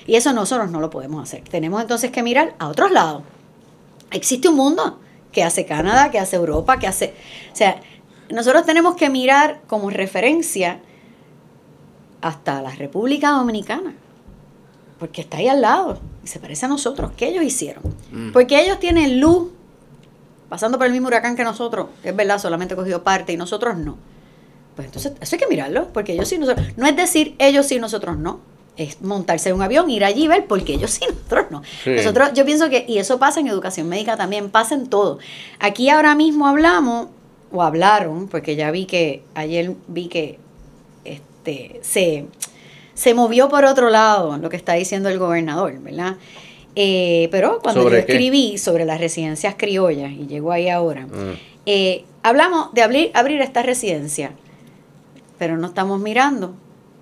[0.07, 1.43] Y eso nosotros no lo podemos hacer.
[1.43, 3.23] Tenemos entonces que mirar a otros lados.
[4.11, 4.99] Existe un mundo
[5.31, 7.13] que hace Canadá, que hace Europa, que hace...
[7.51, 7.79] O sea,
[8.29, 10.81] nosotros tenemos que mirar como referencia
[12.21, 13.93] hasta la República Dominicana,
[14.99, 17.11] porque está ahí al lado y se parece a nosotros.
[17.17, 17.83] ¿Qué ellos hicieron?
[18.11, 18.31] Mm.
[18.31, 19.49] Porque ellos tienen luz
[20.49, 23.77] pasando por el mismo huracán que nosotros, que es verdad, solamente cogido parte y nosotros
[23.77, 23.97] no.
[24.75, 26.67] Pues entonces, eso hay que mirarlo, porque ellos sí, nosotros.
[26.77, 28.39] No es decir ellos sí, nosotros no.
[28.77, 31.61] Es montarse en un avión, ir allí y ver, porque ellos sí, nosotros no.
[31.85, 35.19] Nosotros, yo pienso que, y eso pasa en educación médica también, pasa en todo.
[35.59, 37.07] Aquí ahora mismo hablamos
[37.51, 40.39] o hablaron, porque ya vi que ayer vi que
[41.03, 42.25] este, se,
[42.93, 46.17] se movió por otro lado lo que está diciendo el gobernador, ¿verdad?
[46.75, 51.37] Eh, pero cuando yo escribí sobre las residencias criollas, y llegó ahí ahora, mm.
[51.65, 54.31] eh, hablamos de abrir, abrir esta residencia,
[55.37, 56.53] pero no estamos mirando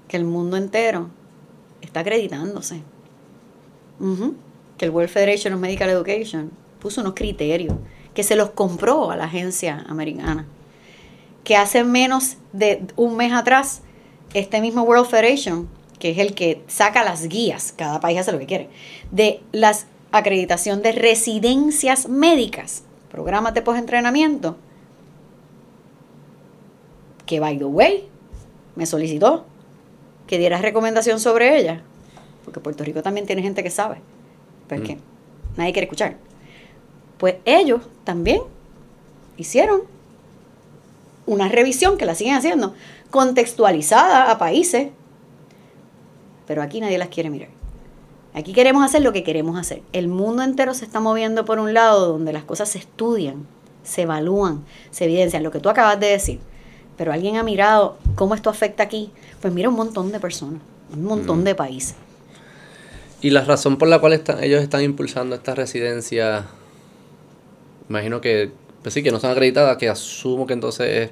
[0.08, 1.10] que el mundo entero
[1.82, 2.82] está acreditándose.
[4.78, 7.76] Que el World Federation of Medical Education puso unos criterios
[8.14, 10.46] que se los compró a la agencia americana.
[11.44, 13.82] Que hace menos de un mes atrás,
[14.34, 15.68] este mismo World Federation,
[16.00, 18.70] que es el que saca las guías, cada país hace lo que quiere,
[19.12, 19.76] de la
[20.12, 24.58] acreditación de residencias médicas, programas de postentrenamiento,
[27.26, 28.08] que by the way,
[28.76, 29.46] me solicitó
[30.30, 31.82] que diera recomendación sobre ella,
[32.46, 33.98] porque Puerto Rico también tiene gente que sabe,
[34.70, 35.00] pero que mm.
[35.58, 36.16] nadie quiere escuchar
[37.20, 38.42] pues ellos también
[39.38, 39.82] hicieron
[41.28, 42.74] una revisión que la siguen haciendo,
[43.12, 44.90] contextualizada a países,
[46.48, 47.50] pero aquí nadie las quiere mirar.
[48.34, 49.84] Aquí queremos hacer lo que queremos hacer.
[49.92, 53.46] El mundo entero se está moviendo por un lado donde las cosas se estudian,
[53.84, 56.40] se evalúan, se evidencian, lo que tú acabas de decir.
[56.96, 59.12] Pero alguien ha mirado cómo esto afecta aquí,
[59.42, 60.62] pues mira un montón de personas,
[60.94, 61.96] un montón de países.
[63.22, 66.48] Y la razón por la cual están, ellos están impulsando esta residencia
[67.90, 68.52] imagino que,
[68.84, 71.12] pues sí, que no están acreditadas, que asumo que entonces es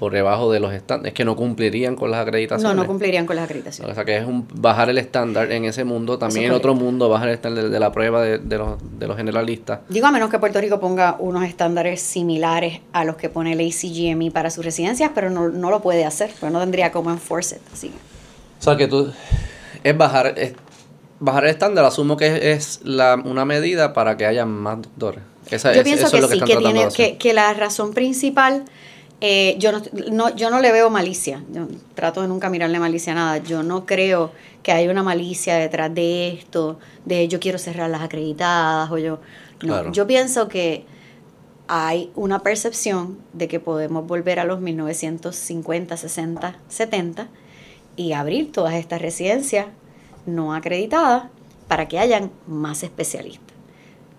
[0.00, 2.74] por debajo de los estándares, que no cumplirían con las acreditaciones.
[2.74, 3.92] No, no cumplirían con las acreditaciones.
[3.92, 7.10] O sea, que es un bajar el estándar en ese mundo, también en otro mundo
[7.10, 9.80] bajar el estándar de, la prueba de, los, de los generalistas.
[9.90, 13.60] Digo, a menos que Puerto Rico ponga unos estándares similares a los que pone el
[13.60, 17.56] ACGME para sus residencias, pero no, no lo puede hacer, porque no tendría cómo enforce
[17.56, 17.92] it, así.
[18.58, 19.12] O sea, que tú,
[19.84, 20.34] es bajar,
[21.18, 25.24] bajar el estándar, asumo que es, la, una medida para que haya más doctores.
[25.50, 28.64] Yo pienso que, sí, que, tiene, que, la razón principal,
[29.20, 29.70] eh, yo,
[30.10, 33.62] no, yo no le veo malicia, yo trato de nunca mirarle malicia a nada, yo
[33.62, 38.90] no creo que haya una malicia detrás de esto, de yo quiero cerrar las acreditadas
[38.90, 39.20] o yo...
[39.62, 40.86] No, yo pienso que
[41.68, 47.28] hay una percepción de que podemos volver a los 1950, 60, 70
[47.96, 49.66] y abrir todas estas residencias
[50.24, 51.24] no acreditadas
[51.68, 53.54] para que hayan más especialistas.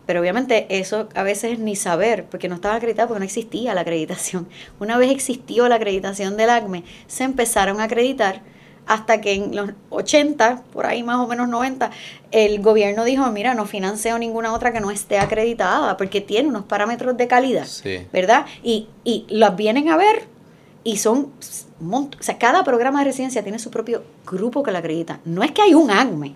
[0.06, 3.82] Pero obviamente eso a veces ni saber, porque no estaba acreditado, porque no existía la
[3.82, 4.48] acreditación.
[4.80, 8.42] Una vez existió la acreditación del ACME, se empezaron a acreditar
[8.88, 11.92] hasta que en los 80, por ahí más o menos 90,
[12.32, 16.66] el gobierno dijo, mira, no financio ninguna otra que no esté acreditada, porque tiene unos
[16.66, 17.68] parámetros de calidad,
[18.12, 18.46] ¿verdad?
[18.64, 20.28] Y, y las vienen a ver
[20.84, 21.32] y son,
[21.90, 25.20] o sea, cada programa de residencia tiene su propio grupo que la acredita.
[25.26, 26.36] No es que hay un ACME,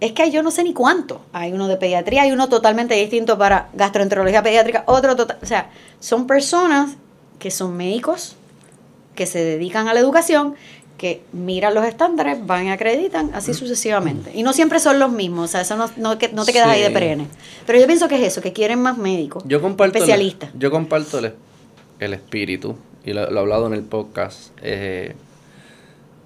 [0.00, 1.22] es que yo no sé ni cuánto.
[1.32, 5.70] Hay uno de pediatría, hay uno totalmente distinto para gastroenterología pediátrica, otro total, o sea,
[6.00, 6.96] son personas
[7.38, 8.36] que son médicos,
[9.14, 10.54] que se dedican a la educación,
[10.98, 14.30] que miran los estándares, van y acreditan, así sucesivamente.
[14.34, 16.82] Y no siempre son los mismos, o sea, eso no, no, no te quedas ahí
[16.82, 17.26] de perenne.
[17.66, 20.50] Pero yo pienso que es eso, que quieren más médicos, yo comparto especialistas.
[20.58, 25.14] yo comparto el, espíritu, y lo, he hablado en el podcast, eh,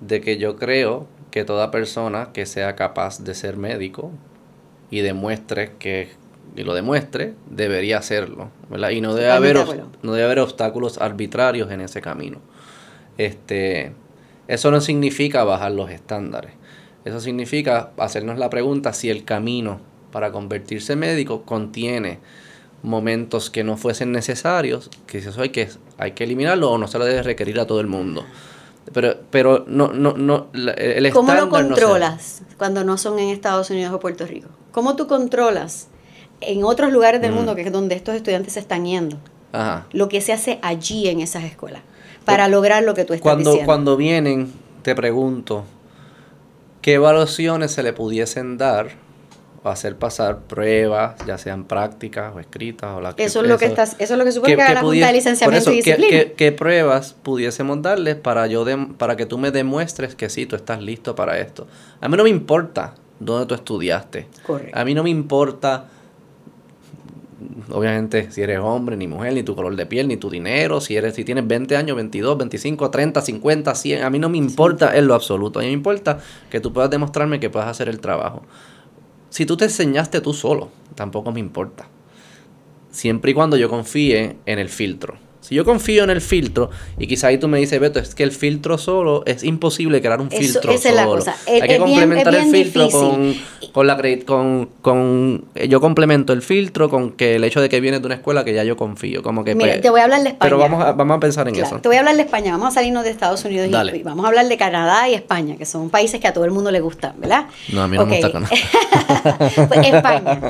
[0.01, 4.11] de que yo creo que toda persona que sea capaz de ser médico
[4.91, 6.21] y demuestre que
[6.57, 8.91] y lo demuestre, debería hacerlo, ¿verdad?
[8.91, 9.57] Y no debe, haber,
[10.03, 12.39] no debe haber obstáculos arbitrarios en ese camino.
[13.19, 13.93] Este,
[14.49, 16.53] eso no significa bajar los estándares.
[17.05, 22.19] Eso significa hacernos la pregunta si el camino para convertirse en médico contiene
[22.83, 25.69] momentos que no fuesen necesarios, que eso hay que,
[25.99, 28.25] hay que eliminarlo o no se lo debe requerir a todo el mundo.
[28.93, 33.93] Pero, pero no, no, no, el ¿Cómo lo controlas cuando no son en Estados Unidos
[33.95, 34.49] o Puerto Rico?
[34.73, 35.89] ¿Cómo tú controlas
[36.41, 37.35] en otros lugares del mm.
[37.35, 39.19] mundo que es donde estos estudiantes se están yendo?
[39.93, 41.83] Lo que se hace allí en esas escuelas
[42.25, 43.67] para lograr lo que tú estás cuando, diciendo.
[43.67, 44.53] Cuando vienen,
[44.83, 45.65] te pregunto,
[46.83, 48.91] ¿qué evaluaciones se le pudiesen dar
[49.65, 53.67] hacer pasar pruebas, ya sean prácticas o escritas o la que eso es lo que
[53.67, 56.25] estás, eso es lo que supone que, la Junta de Licenciamiento y Disciplina.
[56.37, 58.65] ¿qué, pruebas pudiésemos darles para yo
[58.97, 61.67] para que tú me demuestres que sí, tú estás listo para esto?
[62.01, 64.29] A mí no me importa dónde tú estudiaste.
[64.47, 64.79] Correcto.
[64.79, 65.89] A mí no me importa
[67.71, 70.97] obviamente si eres hombre, ni mujer, ni tu color de piel, ni tu dinero, si
[70.97, 74.97] eres si tienes 20 años, 22, 25, 30, 50, 100, a mí no me importa
[74.97, 76.19] en lo absoluto, a mí me importa
[76.51, 78.43] que tú puedas demostrarme que puedas hacer el trabajo.
[79.31, 81.87] Si tú te enseñaste tú solo, tampoco me importa.
[82.91, 85.30] Siempre y cuando yo confíe en el filtro.
[85.51, 88.23] Si yo confío en el filtro, y quizá ahí tú me dices, Beto, es que
[88.23, 90.95] el filtro solo es imposible crear un filtro esa solo.
[90.95, 91.37] Es la cosa.
[91.49, 93.35] Hay que complementar el filtro con,
[93.73, 97.99] con, la con, con yo complemento el filtro con que el hecho de que viene
[97.99, 99.25] de una escuela que ya yo confío.
[99.25, 100.47] Como que Mira, pues, te voy a hablar de España.
[100.47, 101.81] Pero vamos a, vamos a pensar en eso.
[101.81, 104.29] Te voy a hablar de España, vamos a salirnos de Estados Unidos y vamos a
[104.29, 107.15] hablar de Canadá y España, que son países que a todo el mundo le gustan,
[107.19, 107.47] ¿verdad?
[107.73, 108.53] No, a mí no me gusta Canadá.
[109.69, 110.41] pues España.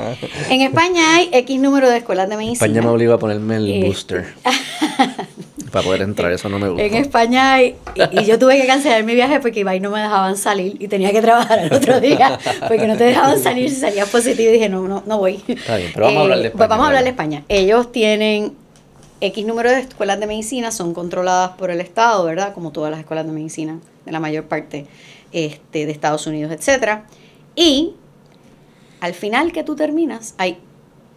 [0.47, 2.67] En España hay X número de escuelas de medicina.
[2.67, 4.35] España me obliga a ponerme el eh, booster.
[5.71, 6.83] Para poder entrar, eso no me gusta.
[6.83, 7.75] En España, y,
[8.25, 11.11] yo tuve que cancelar mi viaje porque iba y no me dejaban salir y tenía
[11.11, 12.37] que trabajar el otro día
[12.67, 15.41] porque no te dejaban salir si salías positivo y dije, no, no, no voy.
[15.47, 16.57] Está bien, pero vamos a hablar de eh, España.
[16.57, 17.43] Pues vamos a hablar de España.
[17.47, 18.53] Ellos tienen
[19.21, 22.53] X número de escuelas de medicina, son controladas por el Estado, ¿verdad?
[22.53, 24.87] Como todas las escuelas de medicina de la mayor parte
[25.31, 27.05] este, de Estados Unidos, etcétera.
[27.55, 27.93] Y
[28.99, 30.57] al final que tú terminas, hay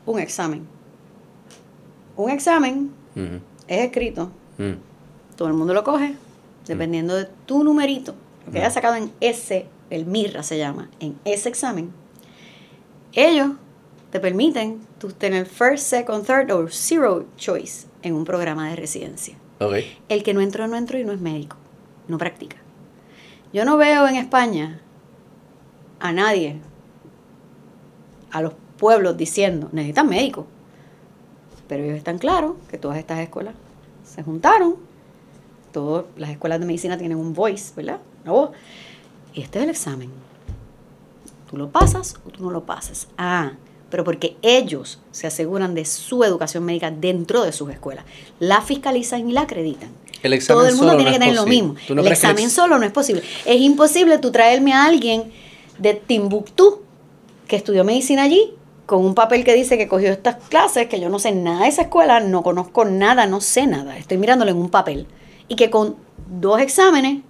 [0.06, 0.66] un examen.
[2.16, 2.92] Un examen
[3.68, 4.74] es escrito Mm.
[5.36, 6.14] Todo el mundo lo coge,
[6.66, 8.14] dependiendo de tu numerito,
[8.46, 8.74] lo que hayas mm.
[8.74, 11.92] sacado en ese, el MIRRA se llama, en ese examen.
[13.12, 13.50] Ellos
[14.10, 19.36] te permiten tú tener first, second, third o zero choice en un programa de residencia.
[20.08, 21.56] El que no entró, no entró y no es médico,
[22.06, 22.56] no practica.
[23.52, 24.80] Yo no veo en España
[26.00, 26.60] a nadie,
[28.30, 30.44] a los pueblos diciendo, necesitan médicos.
[31.74, 33.52] Pero ellos están claros que todas estas escuelas
[34.06, 34.76] se juntaron,
[35.72, 37.98] todas las escuelas de medicina tienen un voice, ¿verdad?
[39.34, 40.08] Y este es el examen.
[41.50, 43.08] ¿Tú lo pasas o tú no lo pasas?
[43.18, 43.54] Ah,
[43.90, 48.04] pero porque ellos se aseguran de su educación médica dentro de sus escuelas.
[48.38, 49.88] La fiscalizan y la acreditan.
[50.22, 51.74] El examen Todo el mundo tiene que tener lo mismo.
[51.88, 53.24] el examen solo no es posible.
[53.44, 55.32] Es imposible tú traerme a alguien
[55.78, 56.82] de Timbuktu
[57.48, 58.54] que estudió medicina allí
[58.86, 61.68] con un papel que dice que cogió estas clases, que yo no sé nada de
[61.68, 65.06] esa escuela, no conozco nada, no sé nada, estoy mirándolo en un papel.
[65.48, 67.22] Y que con dos exámenes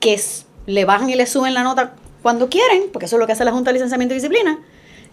[0.00, 0.18] que
[0.66, 3.44] le bajan y le suben la nota cuando quieren, porque eso es lo que hace
[3.44, 4.60] la Junta de Licenciamiento y Disciplina,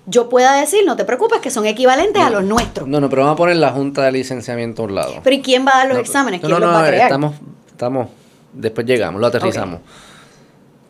[0.06, 2.88] yo pueda decir, no te preocupes, que son equivalentes a los nuestros.
[2.88, 5.14] No, no, pero vamos a poner la Junta de Licenciamiento a un lado.
[5.24, 6.40] Pero ¿y quién va a dar los exámenes?
[6.40, 7.04] ¿Quién no, los va a crear?
[7.04, 7.36] Estamos,
[7.70, 8.08] estamos,
[8.54, 9.82] después llegamos, lo aterrizamos.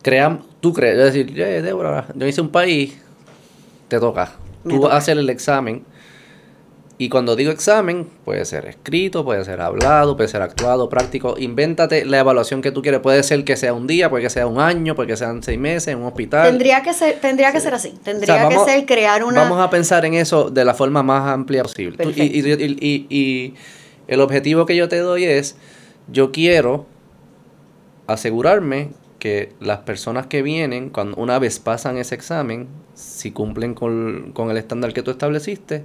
[0.02, 2.96] Creamos, tú crees, yo decir, Débora, yo hice un país,
[3.88, 4.32] te toca
[4.68, 5.84] tú hacer el examen.
[6.98, 11.34] Y cuando digo examen, puede ser escrito, puede ser hablado, puede ser actuado, práctico.
[11.38, 13.00] Invéntate la evaluación que tú quieres.
[13.00, 15.58] Puede ser que sea un día, puede que sea un año, puede que sean seis
[15.58, 16.46] meses en un hospital.
[16.46, 17.94] Tendría que ser, tendría que ser así.
[18.04, 19.44] Tendría que ser crear una.
[19.44, 21.96] Vamos a pensar en eso de la forma más amplia posible.
[22.14, 23.54] y, y, y
[24.06, 25.56] el objetivo que yo te doy es:
[26.12, 26.84] yo quiero
[28.08, 28.90] asegurarme
[29.20, 34.56] que las personas que vienen, cuando una vez pasan ese examen, si cumplen con, el
[34.56, 35.84] estándar que tú estableciste,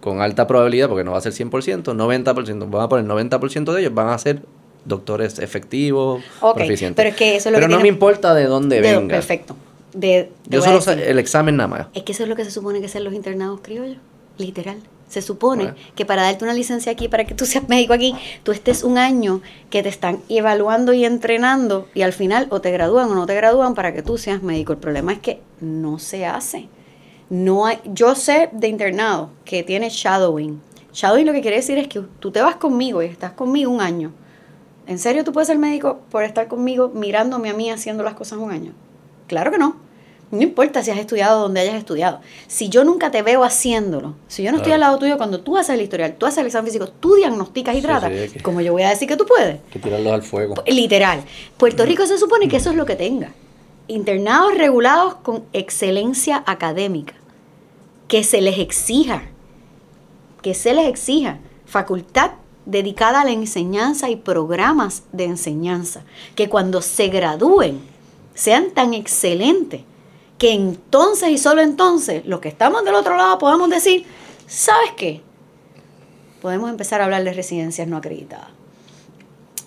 [0.00, 3.80] con alta probabilidad, porque no va a ser 100%, 90%, vamos a poner 90% de
[3.80, 4.42] ellos van a ser
[4.84, 6.94] doctores efectivos, proficientes.
[6.94, 9.16] Pero, es que eso es lo pero no me importa de dónde venga.
[9.16, 9.56] Perfecto.
[9.92, 11.86] De, Yo solo sé el examen nada más.
[11.94, 13.98] Es que eso es lo que se supone que sean los internados criollos,
[14.38, 14.78] literal.
[15.08, 18.52] Se supone que para darte una licencia aquí, para que tú seas médico aquí, tú
[18.52, 23.10] estés un año que te están evaluando y entrenando y al final o te gradúan
[23.10, 24.72] o no te gradúan para que tú seas médico.
[24.72, 26.68] El problema es que no se hace.
[27.30, 30.60] No hay, yo sé de internado que tiene shadowing.
[30.92, 33.80] Shadowing lo que quiere decir es que tú te vas conmigo y estás conmigo un
[33.80, 34.12] año.
[34.86, 38.38] ¿En serio tú puedes ser médico por estar conmigo mirándome a mí haciendo las cosas
[38.38, 38.72] un año?
[39.26, 39.76] Claro que no.
[40.34, 42.20] No importa si has estudiado donde hayas estudiado.
[42.48, 45.56] Si yo nunca te veo haciéndolo, si yo no estoy al lado tuyo cuando tú
[45.56, 48.12] haces el historial, tú haces el examen físico, tú diagnosticas y tratas,
[48.42, 49.60] como yo voy a decir que tú puedes.
[49.70, 50.56] Que tirarlos al fuego.
[50.66, 51.22] Literal.
[51.56, 53.32] Puerto Rico se supone que eso es lo que tenga.
[53.86, 57.14] Internados regulados con excelencia académica.
[58.08, 59.22] Que se les exija.
[60.42, 61.38] Que se les exija.
[61.64, 62.32] Facultad
[62.66, 66.02] dedicada a la enseñanza y programas de enseñanza.
[66.34, 67.80] Que cuando se gradúen
[68.34, 69.82] sean tan excelentes
[70.38, 74.04] que entonces y solo entonces los que estamos del otro lado podamos decir,
[74.46, 75.20] ¿sabes qué?
[76.42, 78.48] Podemos empezar a hablar de residencias no acreditadas.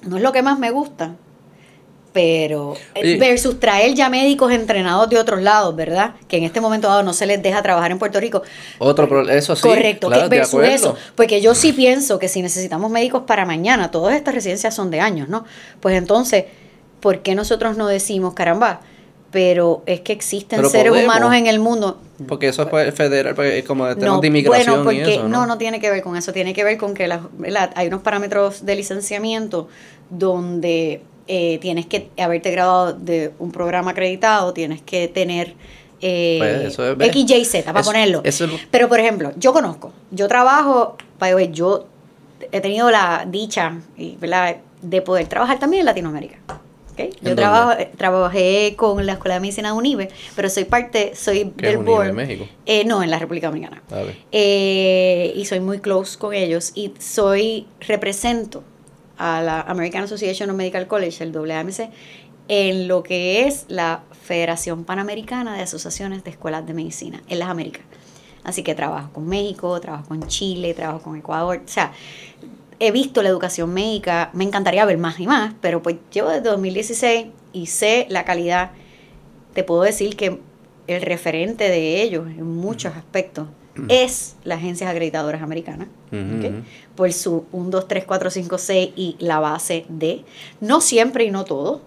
[0.04, 1.16] No es lo que más me gusta,
[2.14, 2.76] pero
[3.20, 6.16] versus traer ya médicos entrenados de otros lados, ¿verdad?
[6.28, 8.42] Que en este momento dado no se les deja trabajar en Puerto Rico.
[8.80, 9.62] Otro eso sí.
[9.62, 14.34] Correcto, versus eso, porque yo sí pienso que si necesitamos médicos para mañana, todas estas
[14.34, 15.46] residencias son de años, ¿no?
[15.80, 16.46] Pues entonces,
[17.02, 18.82] ¿por qué nosotros no decimos, caramba,
[19.32, 22.00] pero es que existen seres humanos en el mundo.
[22.28, 25.46] Porque eso es federal, pues, como de temas de inmigración bueno, porque, ¿no?
[25.46, 25.58] ¿no?
[25.58, 27.10] tiene que ver con eso, tiene que ver con que
[27.76, 29.68] hay unos parámetros de licenciamiento
[30.10, 35.54] donde eh, tienes que haberte graduado de un programa acreditado, tienes que tener
[36.02, 38.24] eh, pues X, Y, Z, para ponerlo.
[38.72, 40.96] Pero, por ejemplo, yo conozco, yo trabajo,
[41.52, 41.88] yo
[42.52, 43.80] he tenido la dicha
[44.82, 46.38] de poder trabajar también en Latinoamérica.
[47.22, 51.52] Yo trabajo, eh, trabajé con la Escuela de Medicina de UNIBE, pero soy parte, soy
[51.56, 52.10] del board.
[52.10, 52.48] en México?
[52.66, 53.82] Eh, no, en la República Dominicana.
[54.32, 58.64] Eh, y soy muy close con ellos y soy, represento
[59.18, 61.90] a la American Association of Medical College, el AMC,
[62.48, 67.50] en lo que es la Federación Panamericana de Asociaciones de Escuelas de Medicina en las
[67.50, 67.84] Américas.
[68.48, 71.62] Así que trabajo con México, trabajo con Chile, trabajo con Ecuador.
[71.66, 71.92] O sea,
[72.80, 76.50] he visto la educación médica, me encantaría ver más y más, pero pues llevo desde
[76.50, 78.72] 2016 y sé la calidad.
[79.54, 80.40] Te puedo decir que
[80.88, 83.48] el referente de ellos en muchos aspectos
[83.90, 85.88] es las agencias acreditadoras americanas,
[86.96, 90.24] por su 1, 2, 3, 4, 5, 6 y la base D.
[90.62, 91.82] No siempre y no todo,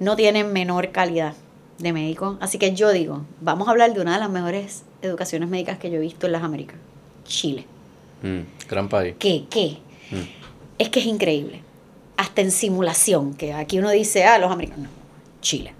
[0.00, 1.34] no tienen menor calidad
[1.78, 2.36] de médico.
[2.40, 5.90] Así que yo digo, vamos a hablar de una de las mejores educaciones médicas que
[5.90, 6.78] yo he visto en las Américas,
[7.24, 7.66] Chile.
[8.22, 9.14] Mm, gran país.
[9.18, 9.46] ¿Qué?
[9.50, 9.78] ¿Qué?
[10.10, 10.22] Mm.
[10.78, 11.62] Es que es increíble.
[12.16, 14.84] Hasta en simulación, que aquí uno dice, ah, los americanos.
[14.86, 14.90] No,
[15.40, 15.74] Chile.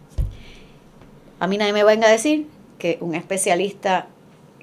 [1.38, 2.46] A mí nadie me venga a decir
[2.78, 4.08] que un especialista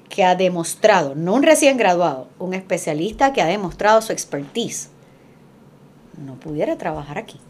[0.08, 4.90] que ha demostrado, no un recién graduado, un especialista que ha demostrado su expertise,
[6.24, 7.40] no pudiera trabajar aquí.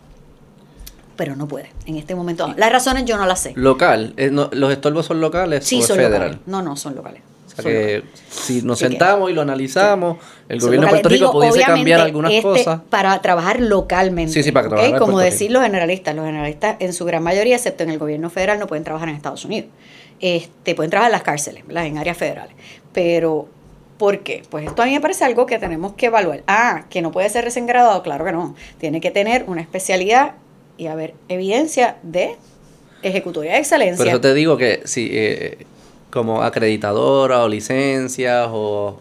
[1.17, 2.53] Pero no puede, en este momento.
[2.57, 3.53] Las razones yo no las sé.
[3.55, 4.15] ¿Local?
[4.17, 6.41] Eh, ¿Los estorbos son locales sí, son federal?
[6.47, 7.23] No, no, son locales
[7.63, 12.33] que si nos sentamos y lo analizamos, el gobierno de Puerto Rico pudiese cambiar algunas
[12.33, 12.81] este, cosas.
[12.91, 14.33] Para trabajar localmente.
[14.33, 16.15] Sí, sí, para trabajar Como decir los generalistas.
[16.15, 19.17] Los generalistas, en su gran mayoría, excepto en el gobierno federal, no pueden trabajar en
[19.17, 19.71] Estados Unidos.
[20.21, 22.55] Este, pueden trabajar en las cárceles, en áreas federales.
[22.93, 23.49] Pero,
[23.99, 24.43] ¿por qué?
[24.51, 26.43] Pues esto a mí me parece algo que tenemos que evaluar.
[26.47, 28.55] Ah, que no puede ser recién graduado, claro que no.
[28.79, 30.35] Tiene que tener una especialidad
[30.77, 32.37] y haber evidencia de
[33.03, 33.97] ejecutoria de excelencia.
[33.97, 35.67] Por eso te digo que si eh,
[36.15, 39.01] como acreditadoras o licencias o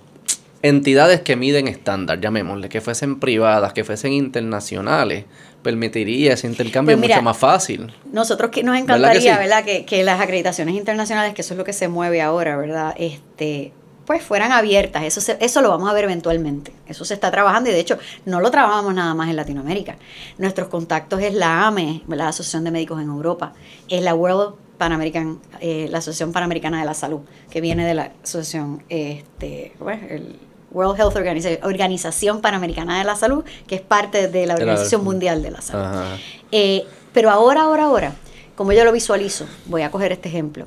[0.63, 5.25] entidades que miden estándar, llamémosle, que fuesen privadas, que fuesen internacionales,
[5.61, 7.93] permitiría ese intercambio pues mucho más fácil.
[8.11, 9.63] Nosotros que nos encantaría, ¿verdad?
[9.63, 12.95] Que, que, las acreditaciones internacionales, que eso es lo que se mueve ahora, ¿verdad?
[12.97, 13.73] Este,
[14.07, 15.03] pues fueran abiertas.
[15.03, 16.73] Eso, eso lo vamos a ver eventualmente.
[16.87, 19.97] Eso se está trabajando y de hecho no lo trabajamos nada más en Latinoamérica.
[20.39, 23.53] Nuestros contactos es la AME, la Asociación de Médicos en Europa,
[23.87, 28.11] es la World Panamerican, eh, la Asociación Panamericana de la Salud, que viene de la
[28.23, 29.73] Asociación, este,
[30.09, 30.39] el
[30.71, 35.41] World Health Organization, Organización Panamericana de la Salud, que es parte de la Organización Mundial
[35.41, 36.17] de la Salud.
[36.51, 38.13] Eh, pero ahora, ahora, ahora,
[38.55, 40.65] como yo lo visualizo, voy a coger este ejemplo.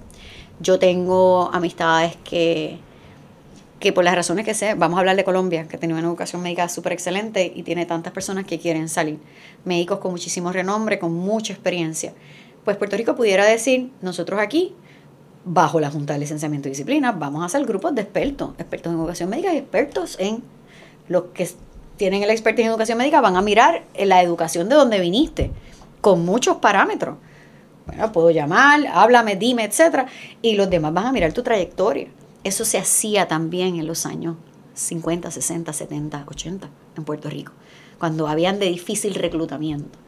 [0.60, 2.78] Yo tengo amistades que,
[3.80, 6.40] que por las razones que sé, vamos a hablar de Colombia, que tiene una educación
[6.42, 9.18] médica súper excelente y tiene tantas personas que quieren salir.
[9.64, 12.14] Médicos con muchísimo renombre, con mucha experiencia
[12.66, 14.74] pues Puerto Rico pudiera decir, nosotros aquí,
[15.44, 18.98] bajo la Junta de Licenciamiento y Disciplina, vamos a hacer grupos de expertos, expertos en
[18.98, 20.42] educación médica y expertos en
[21.06, 21.48] los que
[21.96, 25.52] tienen el expertise en educación médica, van a mirar la educación de donde viniste,
[26.00, 27.18] con muchos parámetros.
[27.86, 30.06] Bueno, puedo llamar, háblame, dime, etcétera,
[30.42, 32.08] y los demás van a mirar tu trayectoria.
[32.42, 34.38] Eso se hacía también en los años
[34.74, 37.52] 50, 60, 70, 80 en Puerto Rico,
[38.00, 40.00] cuando habían de difícil reclutamiento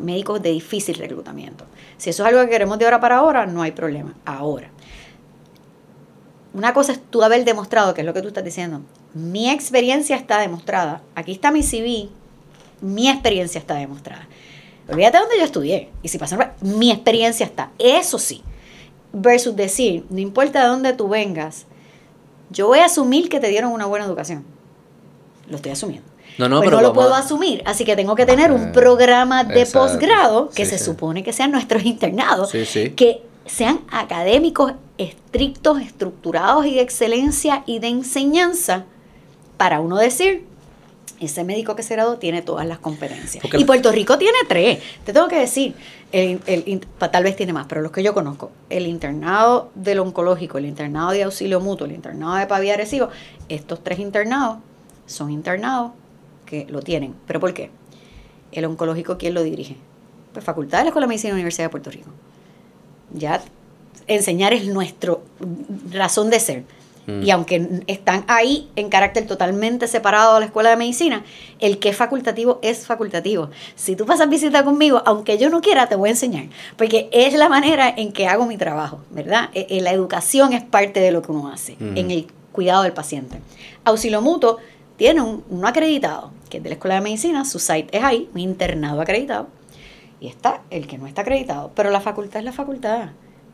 [0.00, 1.64] médicos de difícil reclutamiento.
[1.96, 4.14] Si eso es algo que queremos de ahora para ahora, no hay problema.
[4.24, 4.70] Ahora,
[6.54, 8.82] una cosa es tú haber demostrado, que es lo que tú estás diciendo,
[9.14, 12.08] mi experiencia está demostrada, aquí está mi CV,
[12.80, 14.28] mi experiencia está demostrada.
[14.88, 18.42] Olvídate de donde yo estudié, y si pasaron, mi experiencia está, eso sí.
[19.12, 21.66] versus decir, no importa de dónde tú vengas,
[22.50, 24.44] yo voy a asumir que te dieron una buena educación.
[25.48, 26.11] Lo estoy asumiendo.
[26.38, 28.68] No, no, Pues pero no lo puedo a- asumir, así que tengo que tener un
[28.68, 29.88] Eh, programa de exacto.
[29.88, 30.84] posgrado que Sí, se sí.
[30.84, 37.80] supone que sean nuestros internados, Sí, que sean académicos, estrictos, estructurados y de excelencia y
[37.80, 38.84] de enseñanza
[39.56, 40.46] para uno decir,
[41.20, 43.42] ese médico que se graduó tiene todas las competencias.
[43.42, 45.74] Porque y Puerto Rico tiene tres, te tengo que decir,
[46.10, 50.66] el, tal vez tiene más, pero los que yo conozco, el internado del oncológico, el
[50.66, 53.08] internado de auxilio mutuo, el internado de Pavía Arecibo,
[53.48, 54.58] estos tres internados
[55.06, 55.92] son internados
[56.52, 57.14] que lo tienen.
[57.26, 57.70] ¿Pero por qué?
[58.52, 59.76] El oncológico, ¿quién lo dirige?
[60.34, 62.10] Pues Facultad de la Escuela de Medicina de la Universidad de Puerto Rico.
[63.14, 63.40] Ya
[64.06, 65.22] enseñar es nuestro
[65.90, 66.64] razón de ser.
[67.06, 67.22] Mm.
[67.22, 71.24] Y aunque están ahí en carácter totalmente separado de la escuela de medicina,
[71.58, 73.48] el que es facultativo es facultativo.
[73.74, 76.44] Si tú pasas visita conmigo, aunque yo no quiera, te voy a enseñar.
[76.76, 79.48] Porque es la manera en que hago mi trabajo, ¿verdad?
[79.54, 81.92] Eh, eh, La educación es parte de lo que uno hace Ujú.
[81.96, 83.40] en el cuidado del paciente.
[83.84, 84.58] Auxilio Mutuo
[84.96, 88.28] tiene un, uno acreditado, que es de la escuela de medicina, su site es ahí,
[88.34, 89.48] un internado acreditado.
[90.20, 91.72] Y está el que no está acreditado.
[91.74, 93.08] Pero la facultad es la facultad.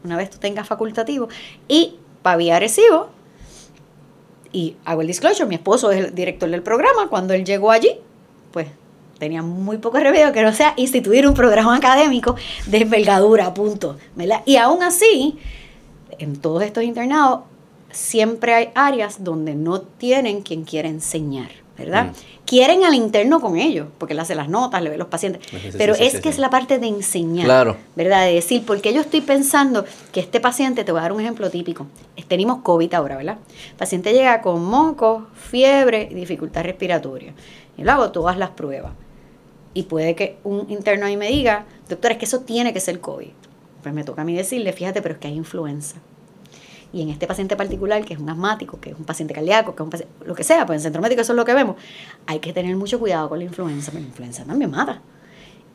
[0.05, 1.29] Una vez tú tengas facultativo.
[1.67, 3.09] Y Pavía Arecibo,
[4.53, 7.99] y hago el disclosure, mi esposo es el director del programa, cuando él llegó allí,
[8.53, 8.69] pues
[9.19, 12.37] tenía muy poco remedio que no sea instituir un programa académico
[12.67, 13.97] de envergadura, punto.
[14.15, 14.43] ¿verdad?
[14.47, 15.39] Y aún así,
[16.19, 17.41] en todos estos internados,
[17.91, 22.07] siempre hay áreas donde no tienen quien quiera enseñar, ¿verdad?
[22.07, 22.13] Mm.
[22.45, 25.59] Quieren al interno con ellos, porque le hace las notas, le ve los pacientes, Sí,
[25.61, 27.45] sí, pero sí, es que es la parte de enseñar.
[27.45, 27.77] Claro.
[27.95, 28.25] ¿verdad?
[28.25, 31.51] De decir, porque yo estoy pensando que este paciente, te voy a dar un ejemplo
[31.51, 31.87] típico,
[32.29, 33.39] tenemos COVID ahora, ¿verdad?
[33.71, 37.33] El paciente llega con mocos, fiebre y dificultad respiratoria.
[37.77, 38.93] Yo le hago todas las pruebas.
[39.75, 43.01] Y puede que un interno ahí me diga, doctor, es que eso tiene que ser
[43.01, 43.31] COVID.
[43.83, 45.97] Pues me toca a mí decirle, fíjate, pero es que hay influenza.
[46.93, 49.83] Y en este paciente particular, que es un asmático, que es un paciente cardíaco, que
[49.83, 51.77] es un paciente, lo que sea, pues en centro médico eso es lo que vemos,
[52.27, 55.03] hay que tener mucho cuidado con la influenza, porque la influenza también mata.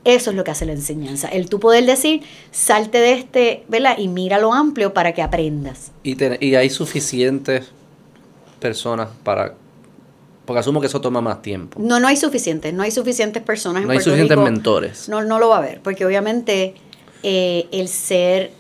[0.06, 1.30] Eso es lo que hace la enseñanza.
[1.30, 3.98] El tú poder decir, salte de este, ¿verdad?
[4.00, 5.92] Y mira lo amplio para que aprendas.
[6.04, 7.68] Y, te- y hay suficientes
[8.60, 9.54] personas para...
[10.46, 11.80] Porque asumo que eso toma más tiempo.
[11.82, 14.44] No, no hay suficientes, no hay suficientes personas en No hay Puerto suficientes Rico.
[14.50, 15.08] mentores.
[15.08, 16.74] No, no lo va a haber, porque obviamente
[17.24, 18.52] eh, el ser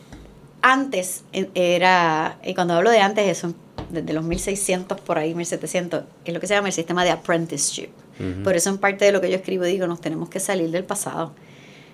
[0.63, 3.53] antes eh, era, y cuando hablo de antes, eso
[3.89, 7.89] desde los 1600 por ahí, 1700, es lo que se llama el sistema de apprenticeship.
[8.19, 8.43] Ujú.
[8.43, 10.85] Por eso en parte de lo que yo escribo digo, nos tenemos que salir del
[10.85, 11.33] pasado.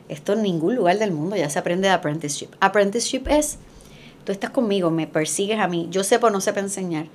[0.07, 2.49] Esto en ningún lugar del mundo ya se aprende de apprenticeship.
[2.59, 3.57] Apprenticeship es,
[4.23, 7.07] tú estás conmigo, me persigues a mí, yo sepa o no sepa enseñar.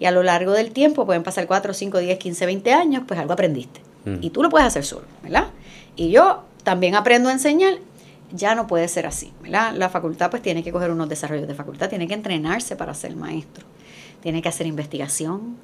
[0.00, 3.20] Y a lo largo del tiempo, pueden pasar 4, 5, 10, 15, 20 años, pues
[3.20, 3.80] algo aprendiste.
[4.20, 5.50] Y tú lo puedes hacer solo, ¿verdad?
[5.94, 7.74] Y yo también aprendo a enseñar,
[8.32, 9.74] ya no puede ser así, ¿verdad?
[9.76, 13.14] La facultad pues tiene que coger unos desarrollos de facultad, tiene que entrenarse para ser
[13.16, 13.64] maestro,
[14.22, 15.56] tiene que hacer investigación,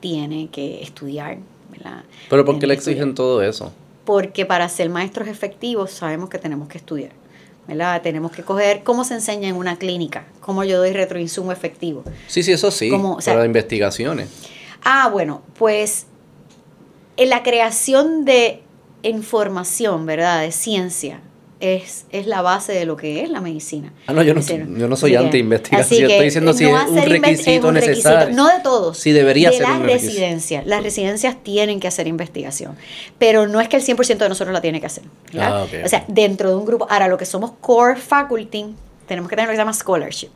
[0.00, 1.38] tiene que estudiar,
[1.70, 2.04] ¿verdad?
[2.28, 3.72] Pero ¿por qué le exigen todo eso?
[4.04, 7.12] porque para ser maestros efectivos sabemos que tenemos que estudiar.
[7.68, 8.02] ¿verdad?
[8.02, 12.02] Tenemos que coger cómo se enseña en una clínica, cómo yo doy retroinsumo efectivo.
[12.26, 12.90] Sí, sí, eso sí.
[12.90, 14.28] Como, o sea- pero investigaciones.
[14.82, 16.06] Ah, bueno, pues
[17.16, 18.62] en la creación de
[19.02, 20.40] información, ¿verdad?
[20.40, 21.20] De ciencia,
[21.60, 23.92] es, es la base de lo que es la medicina.
[24.06, 26.10] Ah, no, yo no, decir, yo no soy anti-investigación.
[26.10, 28.10] Estoy diciendo si no es un requisito es un requisito.
[28.10, 28.34] necesario.
[28.34, 28.98] No de todos.
[28.98, 30.66] Sí, debería de ser las residencias.
[30.66, 32.76] Las residencias tienen que hacer investigación.
[33.18, 35.04] Pero no es que el 100% de nosotros la tiene que hacer.
[35.38, 36.86] Ah, ok, O sea, dentro de un grupo.
[36.90, 38.74] Ahora, lo que somos core faculty,
[39.06, 40.30] tenemos que tener lo que se llama scholarship.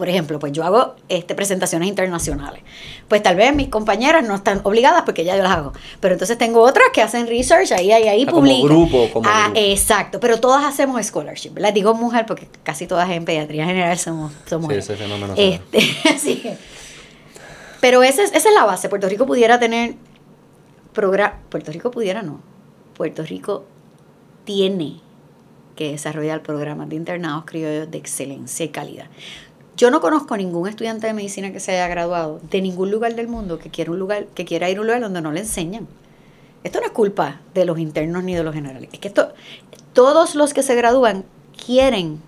[0.00, 2.62] Por ejemplo, pues yo hago este, presentaciones internacionales.
[3.06, 5.72] Pues tal vez mis compañeras no están obligadas porque ya yo las hago.
[6.00, 8.66] Pero entonces tengo otras que hacen research, ahí, ahí, ahí Ah, como publican.
[8.66, 9.60] grupo, como ah, grupo.
[9.60, 10.18] exacto.
[10.20, 11.50] Pero todas hacemos scholarship.
[11.50, 11.74] ¿verdad?
[11.74, 15.34] Digo mujer porque casi todas en pediatría general somos, somos Sí, ese fenómeno.
[15.36, 15.78] Este,
[16.14, 16.56] así que-
[17.82, 18.88] Pero esa es, esa es la base.
[18.88, 19.96] Puerto Rico pudiera tener
[20.94, 21.38] programa.
[21.50, 22.40] Puerto Rico pudiera no.
[22.96, 23.64] Puerto Rico
[24.44, 25.00] tiene
[25.76, 29.06] que desarrollar programas de internados criollos de excelencia y calidad.
[29.80, 33.28] Yo no conozco ningún estudiante de medicina que se haya graduado de ningún lugar del
[33.28, 35.88] mundo que quiera un lugar, que quiera ir a un lugar donde no le enseñan.
[36.64, 38.90] Esto no es culpa de los internos ni de los generales.
[38.92, 39.32] Es que esto,
[39.94, 41.24] todos los que se gradúan
[41.64, 42.20] quieren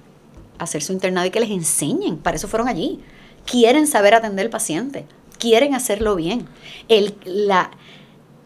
[0.59, 2.17] hacer su internado y que les enseñen.
[2.17, 3.01] Para eso fueron allí.
[3.45, 5.05] Quieren saber atender al paciente.
[5.39, 6.49] Quieren hacerlo bien.
[6.89, 7.71] El, la,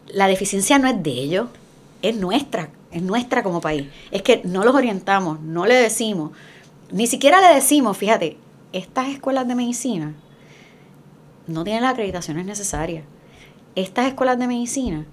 [0.09, 1.47] la deficiencia no es de ellos,
[2.03, 3.87] es nuestra, es nuestra como país.
[4.11, 6.33] Es que no los orientamos, no le decimos,
[6.91, 8.37] ni siquiera le decimos, fíjate,
[8.73, 10.15] estas escuelas de medicina
[11.47, 13.05] no tienen las acreditaciones necesarias.
[13.75, 15.07] Estas escuelas de medicina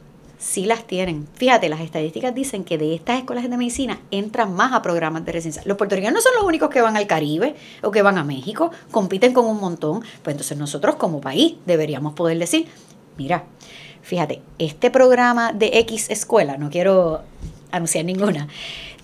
[0.43, 1.28] sí las tienen.
[1.36, 5.32] Fíjate, las estadísticas dicen que de estas escuelas de medicina entran más a programas de
[5.32, 5.64] residencia.
[5.66, 8.72] Los puertorriqueños no son los únicos que van al Caribe o que van a México,
[8.91, 10.01] compiten con un montón.
[10.22, 12.68] Pues entonces nosotros como país deberíamos poder decir,
[13.18, 13.45] mira,
[14.01, 17.22] fíjate, este programa de X escuela, no quiero
[17.72, 18.47] anunciar ninguna,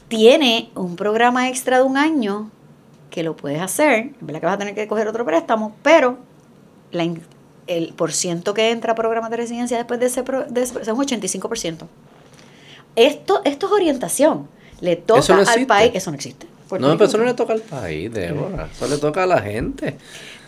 [0.10, 2.52] tiene un programa extra de un año
[3.20, 6.20] que lo puedes hacer, en verdad que vas a tener que coger otro préstamo, pero
[6.93, 7.05] la,
[7.67, 10.95] el porciento que entra a programas de residencia después de ese, de ese es un
[10.95, 11.80] 85%.
[12.95, 14.47] Esto, esto es orientación.
[14.80, 15.91] Le toca al país.
[15.93, 16.47] Eso no existe.
[16.80, 18.70] no, pero eso no le toca al país, Débora.
[18.72, 19.97] Eso le toca a la gente.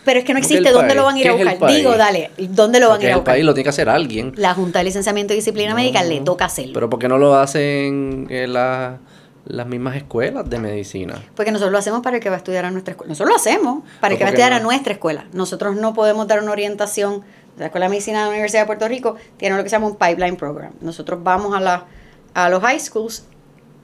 [0.06, 0.70] Pero es que no existe.
[0.70, 1.70] ¿Dónde lo van a ir a buscar?
[1.70, 3.34] Digo, dale, ¿dónde lo van a ir a buscar?
[3.34, 4.32] El país lo tiene que hacer alguien.
[4.36, 6.72] La Junta de Licenciamiento y Disciplina Médica le toca hacerlo.
[6.72, 8.98] Pero ¿por qué no lo hacen en la
[9.44, 11.20] las mismas escuelas de medicina.
[11.34, 13.08] Porque nosotros lo hacemos para el que va a estudiar a nuestra escuela.
[13.10, 15.26] Nosotros lo hacemos para el que va a estudiar a nuestra escuela.
[15.32, 17.22] Nosotros no podemos dar una orientación.
[17.58, 19.88] La Escuela de Medicina de la Universidad de Puerto Rico tiene lo que se llama
[19.88, 20.72] un pipeline program.
[20.80, 21.84] Nosotros vamos a, la,
[22.32, 23.24] a los high schools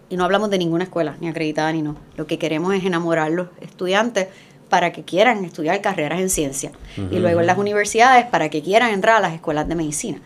[0.08, 1.96] y no hablamos de ninguna escuela, ni acreditada ni no.
[2.16, 4.28] Lo que queremos es enamorar a los estudiantes
[4.70, 6.72] para que quieran estudiar carreras en ciencia.
[6.96, 10.20] Y luego en las universidades para que quieran entrar a las escuelas de medicina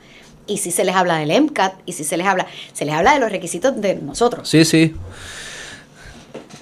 [0.47, 3.14] y si se les habla del MCAT, y si se les habla, se les habla
[3.14, 4.49] de los requisitos de nosotros.
[4.49, 4.95] Sí, sí.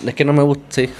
[0.06, 0.90] Es que no me gusta, sí.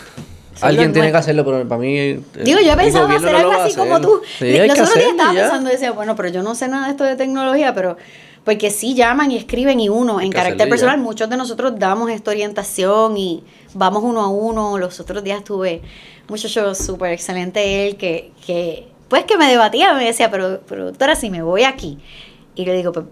[0.60, 1.96] Alguien tiene que hacerlo, pero para mí.
[1.96, 4.20] Eh, Digo, yo he pensado hacer algo así como tú.
[4.38, 7.04] Sí, Los otros días estaba pensando, decía, bueno, pero yo no sé nada de esto
[7.04, 7.96] de tecnología, pero.
[8.44, 12.30] Porque sí llaman y escriben y uno, en carácter personal, muchos de nosotros damos esta
[12.30, 14.78] orientación y vamos uno a uno.
[14.78, 15.82] Los otros días tuve
[16.22, 20.86] un muchacho súper excelente él que, que, pues que me debatía, me decía, pero, pero
[20.86, 21.98] doctora, si me voy aquí
[22.60, 23.06] y le digo, pues,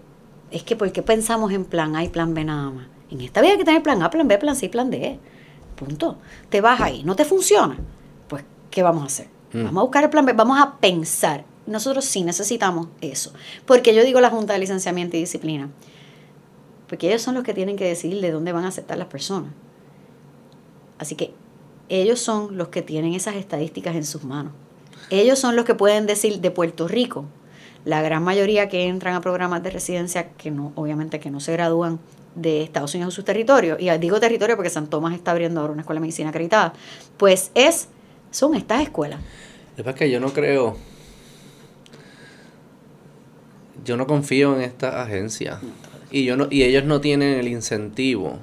[0.51, 2.87] es que ¿por qué pensamos en plan A y plan B nada más?
[3.11, 5.19] En esta vida hay que tener plan A, plan B, plan C y plan D.
[5.75, 6.17] Punto.
[6.49, 7.77] Te vas ahí, no te funciona.
[8.27, 9.27] Pues, ¿qué vamos a hacer?
[9.53, 9.63] Mm.
[9.65, 11.45] Vamos a buscar el plan B, vamos a pensar.
[11.65, 13.31] Nosotros sí necesitamos eso.
[13.65, 15.69] Porque yo digo la Junta de Licenciamiento y Disciplina.
[16.87, 19.51] Porque ellos son los que tienen que decidir de dónde van a aceptar las personas.
[20.97, 21.33] Así que
[21.87, 24.53] ellos son los que tienen esas estadísticas en sus manos.
[25.09, 27.25] Ellos son los que pueden decir de Puerto Rico,
[27.85, 31.53] la gran mayoría que entran a programas de residencia, que no, obviamente que no se
[31.53, 31.99] gradúan
[32.35, 35.73] de Estados Unidos en sus territorios, y digo territorio porque San Tomás está abriendo ahora
[35.73, 36.73] una escuela de medicina acreditada,
[37.17, 37.89] pues es,
[38.31, 39.19] son estas escuelas.
[39.77, 40.75] Es que yo no creo,
[43.85, 45.59] yo no confío en esta agencia
[46.11, 48.39] y, yo no, y ellos no tienen el incentivo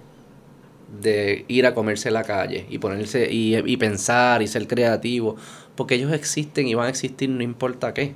[1.01, 5.37] de ir a comerse la calle y ponerse y, y pensar y ser creativo,
[5.75, 8.15] porque ellos existen y van a existir no importa qué.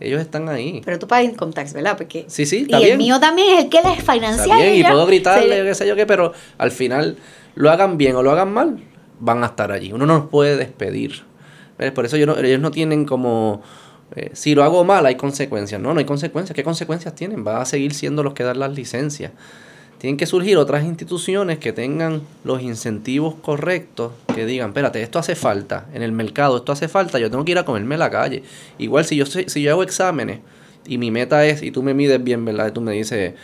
[0.00, 0.80] Ellos están ahí.
[0.84, 1.96] Pero tú pagas income tax, ¿verdad?
[1.96, 4.54] Porque, sí, sí, está y el mío también es el que les financia.
[4.54, 7.16] Está y puedo gritarle, qué sé yo qué, pero al final,
[7.54, 8.78] lo hagan bien o lo hagan mal,
[9.18, 9.92] van a estar allí.
[9.92, 11.22] Uno no los puede despedir.
[11.94, 13.62] Por eso yo no, ellos no tienen como...
[14.16, 15.80] Eh, si lo hago mal, hay consecuencias.
[15.80, 16.54] No, no hay consecuencias.
[16.54, 17.46] ¿Qué consecuencias tienen?
[17.46, 19.32] Va a seguir siendo los que dan las licencias.
[19.98, 25.34] Tienen que surgir otras instituciones que tengan los incentivos correctos, que digan, espérate, esto hace
[25.34, 28.44] falta en el mercado, esto hace falta, yo tengo que ir a comerme la calle.
[28.78, 30.38] Igual si yo, si yo hago exámenes
[30.86, 32.72] y mi meta es, y tú me mides bien, ¿verdad?
[32.72, 33.34] Tú me dices,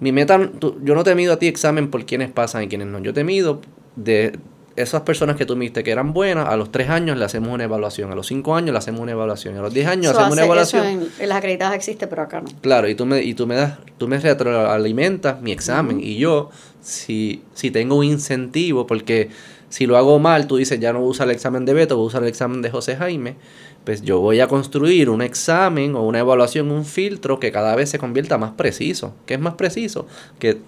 [0.00, 0.50] mi meta,
[0.82, 3.22] yo no te mido a ti examen por quienes pasan y quienes no, yo te
[3.22, 3.60] mido
[3.96, 4.38] de
[4.76, 7.64] esas personas que tú viste que eran buenas, a los tres años le hacemos una
[7.64, 10.44] evaluación, a los cinco años le hacemos una evaluación, a los diez años hacemos una
[10.44, 11.08] evaluación.
[11.18, 12.48] en, las acreditadas existe, pero acá no.
[12.60, 16.50] Claro, y tú me, y tú me das, tú me retroalimentas mi examen, y yo,
[16.82, 19.30] si, si tengo un incentivo, porque
[19.70, 21.96] si lo hago mal, tú dices, ya no voy a usar el examen de Beto,
[21.96, 23.36] voy a usar el examen de José Jaime,
[23.84, 27.88] pues yo voy a construir un examen o una evaluación, un filtro que cada vez
[27.88, 29.14] se convierta más preciso.
[29.26, 30.06] ¿Qué es más preciso?
[30.40, 30.58] Que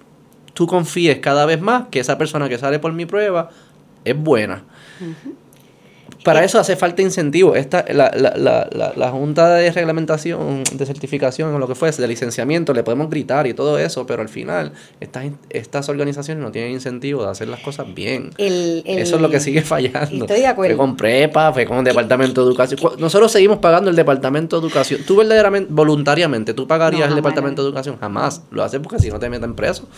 [0.55, 3.51] tú confíes cada vez más que esa persona que sale por mi prueba
[4.05, 4.65] es buena.
[6.25, 7.55] Para eso hace falta incentivo.
[7.55, 12.09] Esta, la, la, la, la, Junta de Reglamentación, de Certificación o lo que fuese, de
[12.09, 16.73] licenciamiento, le podemos gritar y todo eso, pero al final estas, estas organizaciones no tienen
[16.73, 18.31] incentivo de hacer las cosas bien.
[18.37, 20.25] eso es lo que sigue fallando.
[20.25, 20.77] Estoy de acuerdo.
[20.77, 22.81] Fue con prepa, fue con el Departamento de Educación.
[22.99, 25.01] Nosotros seguimos pagando el Departamento de Educación.
[25.07, 27.97] Tú verdaderamente, voluntariamente, ¿tú pagarías el Departamento de Educación?
[27.99, 28.43] Jamás.
[28.51, 29.89] Lo haces porque si no te meten preso.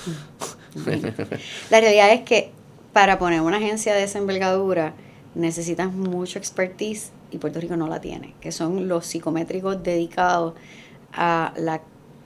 [1.70, 2.52] La realidad es que
[2.92, 4.94] para poner una agencia de esa envergadura
[5.34, 10.54] necesitas mucho expertise y Puerto Rico no la tiene, que son los psicométricos dedicados
[11.12, 11.82] a la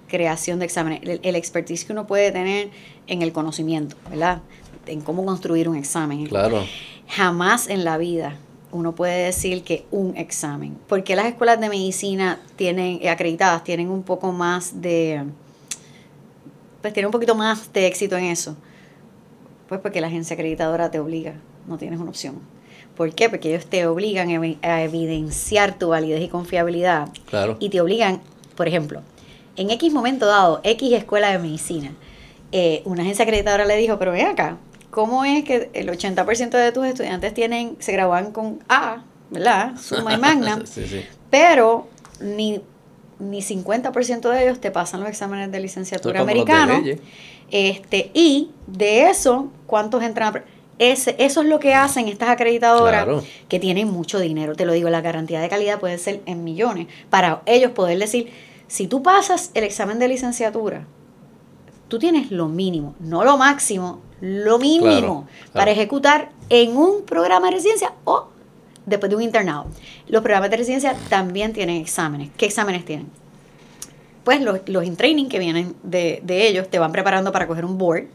[0.08, 2.70] creación de exámenes, el, expertise que uno puede tener
[3.06, 4.42] en el conocimiento, ¿verdad?
[4.86, 6.26] En cómo construir un examen.
[6.26, 6.64] Claro.
[7.08, 8.36] Jamás en la vida
[8.72, 13.88] uno puede decir que un examen, porque las escuelas de medicina tienen eh, acreditadas tienen
[13.88, 15.24] un poco más de
[16.82, 18.56] pues tienen un poquito más de éxito en eso
[19.68, 21.34] pues porque la agencia acreditadora te obliga,
[21.66, 22.40] no tienes una opción.
[22.96, 23.28] ¿Por qué?
[23.28, 27.08] Porque ellos te obligan a evidenciar tu validez y confiabilidad.
[27.26, 27.56] Claro.
[27.58, 28.20] Y te obligan,
[28.56, 29.02] por ejemplo,
[29.56, 31.92] en X momento dado, X escuela de medicina,
[32.52, 34.58] eh, una agencia acreditadora le dijo, pero ven acá,
[34.90, 39.76] ¿cómo es que el 80% de tus estudiantes tienen, se gradúan con A, ¿verdad?
[39.76, 40.62] Suma y magna,
[41.30, 41.88] pero
[42.20, 42.60] ni,
[43.30, 46.82] ni 50% de ellos te pasan los exámenes de licenciatura americanos.
[47.50, 50.44] Este, y de eso, ¿cuántos entran a
[50.78, 53.06] ese, eso es lo que hacen estas acreditadoras
[53.48, 54.56] que tienen mucho dinero.
[54.56, 56.88] Te lo digo, la garantía de calidad puede ser en millones.
[57.10, 58.32] Para ellos poder decir,
[58.66, 60.86] si tú pasas el examen de licenciatura,
[61.88, 67.52] tú tienes lo mínimo, no lo máximo, lo mínimo para ejecutar en un programa de
[67.56, 68.28] residencia o
[68.86, 69.66] después de un internado.
[70.08, 72.30] Los programas de residencia también tienen exámenes.
[72.36, 73.08] ¿Qué exámenes tienen?
[74.24, 77.76] Pues los, los in-training que vienen de, de ellos te van preparando para coger un
[77.76, 78.06] board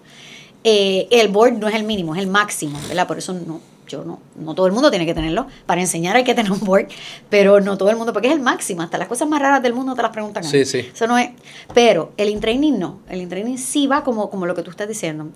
[0.64, 3.08] eh, el board no es el mínimo, es el máximo, ¿verdad?
[3.08, 5.48] Por eso no, yo no, no todo el mundo tiene que tenerlo.
[5.66, 6.88] Para enseñar hay que tener un board,
[7.30, 8.82] pero no todo el mundo, porque es el máximo.
[8.82, 10.44] Hasta las cosas más raras del mundo te las preguntan.
[10.44, 10.90] Sí, sí.
[10.94, 11.30] Eso no es.
[11.74, 13.00] Pero el in-training no.
[13.10, 15.30] El in-training sí va como, como lo que tú estás diciendo.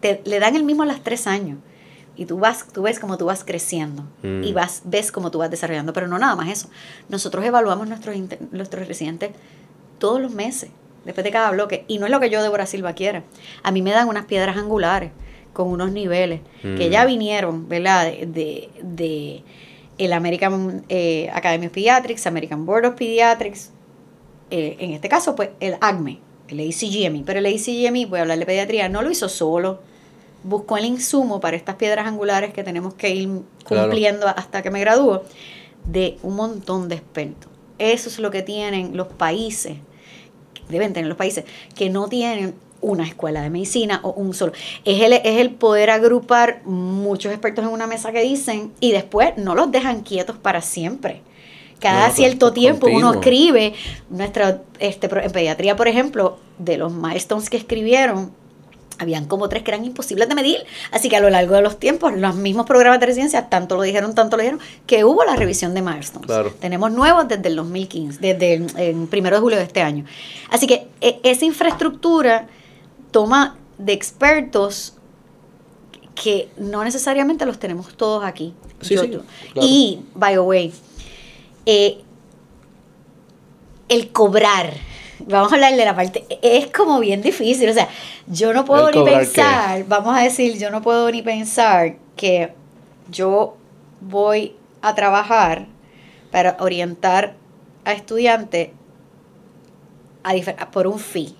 [0.00, 1.58] Te, le dan el mismo a las tres años.
[2.16, 4.54] Y tú vas, tú ves cómo tú vas creciendo y mm.
[4.54, 6.68] vas, ves cómo tú vas desarrollando, pero no nada más eso.
[7.08, 8.16] Nosotros evaluamos nuestros,
[8.52, 9.32] nuestros residentes
[9.98, 10.70] todos los meses
[11.04, 11.84] después de cada bloque.
[11.88, 13.24] Y no es lo que yo, Débora Silva, quiera.
[13.62, 15.10] A mí me dan unas piedras angulares
[15.52, 17.06] con unos niveles que ya mm.
[17.06, 18.06] vinieron, ¿verdad?
[18.06, 19.42] De, de,
[19.98, 23.70] el American eh, Academy of Pediatrics, American Board of Pediatrics,
[24.50, 27.22] eh, en este caso, pues el ACME, el ACGME.
[27.24, 29.80] Pero el ACGME, voy a hablar de pediatría, no lo hizo solo.
[30.44, 33.28] Buscó el insumo para estas piedras angulares que tenemos que ir
[33.66, 35.24] cumpliendo hasta que me gradúo
[35.84, 37.50] de un montón de expertos.
[37.78, 39.78] Eso es lo que tienen los países
[40.68, 44.52] deben tener los países que no tienen una escuela de medicina o un solo.
[44.84, 49.36] Es el, es el poder agrupar muchos expertos en una mesa que dicen y después
[49.36, 51.22] no los dejan quietos para siempre.
[51.80, 53.74] Cada cierto tiempo uno escribe,
[54.08, 58.32] nuestra, este, en pediatría, por ejemplo, de los milestones que escribieron,
[58.98, 60.64] habían como tres que eran imposibles de medir.
[60.90, 63.82] Así que a lo largo de los tiempos, los mismos programas de residencia, tanto lo
[63.82, 66.30] dijeron, tanto lo dijeron, que hubo la revisión de milestones.
[66.60, 70.04] Tenemos nuevos desde el 2015, desde el, primero de julio de este año.
[70.50, 72.46] Así que e, esa infraestructura
[73.10, 74.94] toma de expertos
[76.14, 78.54] que no necesariamente los tenemos todos aquí.
[78.80, 79.18] Sí, sí,
[79.56, 80.72] Y, by the way,
[81.66, 81.98] eh,
[83.88, 84.74] el cobrar
[85.26, 87.88] vamos a hablar de la parte, es como bien difícil, o sea,
[88.26, 92.52] yo no puedo ni pensar, vamos a decir, yo no puedo ni pensar que
[93.10, 93.56] yo
[94.00, 95.66] voy a trabajar
[96.30, 97.34] para orientar
[97.84, 98.70] a estudiantes
[100.22, 101.36] a por un fee.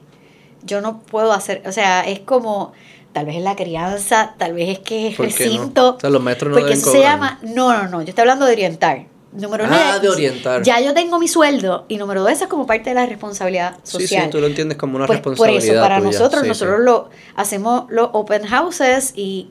[0.62, 2.72] Yo no puedo hacer, o sea, es como,
[3.12, 5.96] tal vez es la crianza, tal vez es que es recinto.
[5.96, 8.52] O sea, los maestros no porque se llama, no, no, no, yo estoy hablando de
[8.52, 9.06] orientar.
[9.34, 10.62] Número ah, de orientar.
[10.62, 14.08] Ya yo tengo mi sueldo y número dos, es como parte de la responsabilidad social.
[14.08, 15.60] Sí, sí, tú lo entiendes como una responsabilidad.
[15.60, 19.50] Por eso, para nosotros, nosotros lo hacemos los open houses y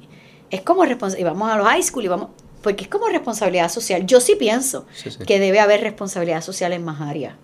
[0.52, 2.30] es como y vamos a los high school y vamos,
[2.62, 4.06] porque es como responsabilidad social.
[4.06, 4.86] Yo sí pienso
[5.28, 7.36] que debe haber responsabilidad social en más áreas,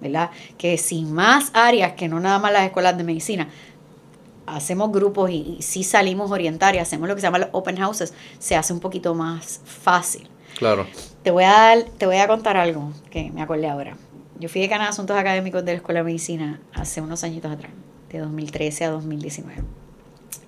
[0.00, 0.30] ¿verdad?
[0.56, 3.48] Que sin más áreas que no nada más las escuelas de medicina,
[4.46, 7.48] hacemos grupos y, y si salimos a orientar y hacemos lo que se llama los
[7.50, 10.28] open houses, se hace un poquito más fácil.
[10.58, 10.86] Claro.
[11.22, 13.96] Te voy a dar, te voy a contar algo que me acordé ahora.
[14.40, 17.72] Yo fui de de Asuntos Académicos de la Escuela de Medicina hace unos añitos atrás,
[18.10, 19.62] de 2013 a 2019.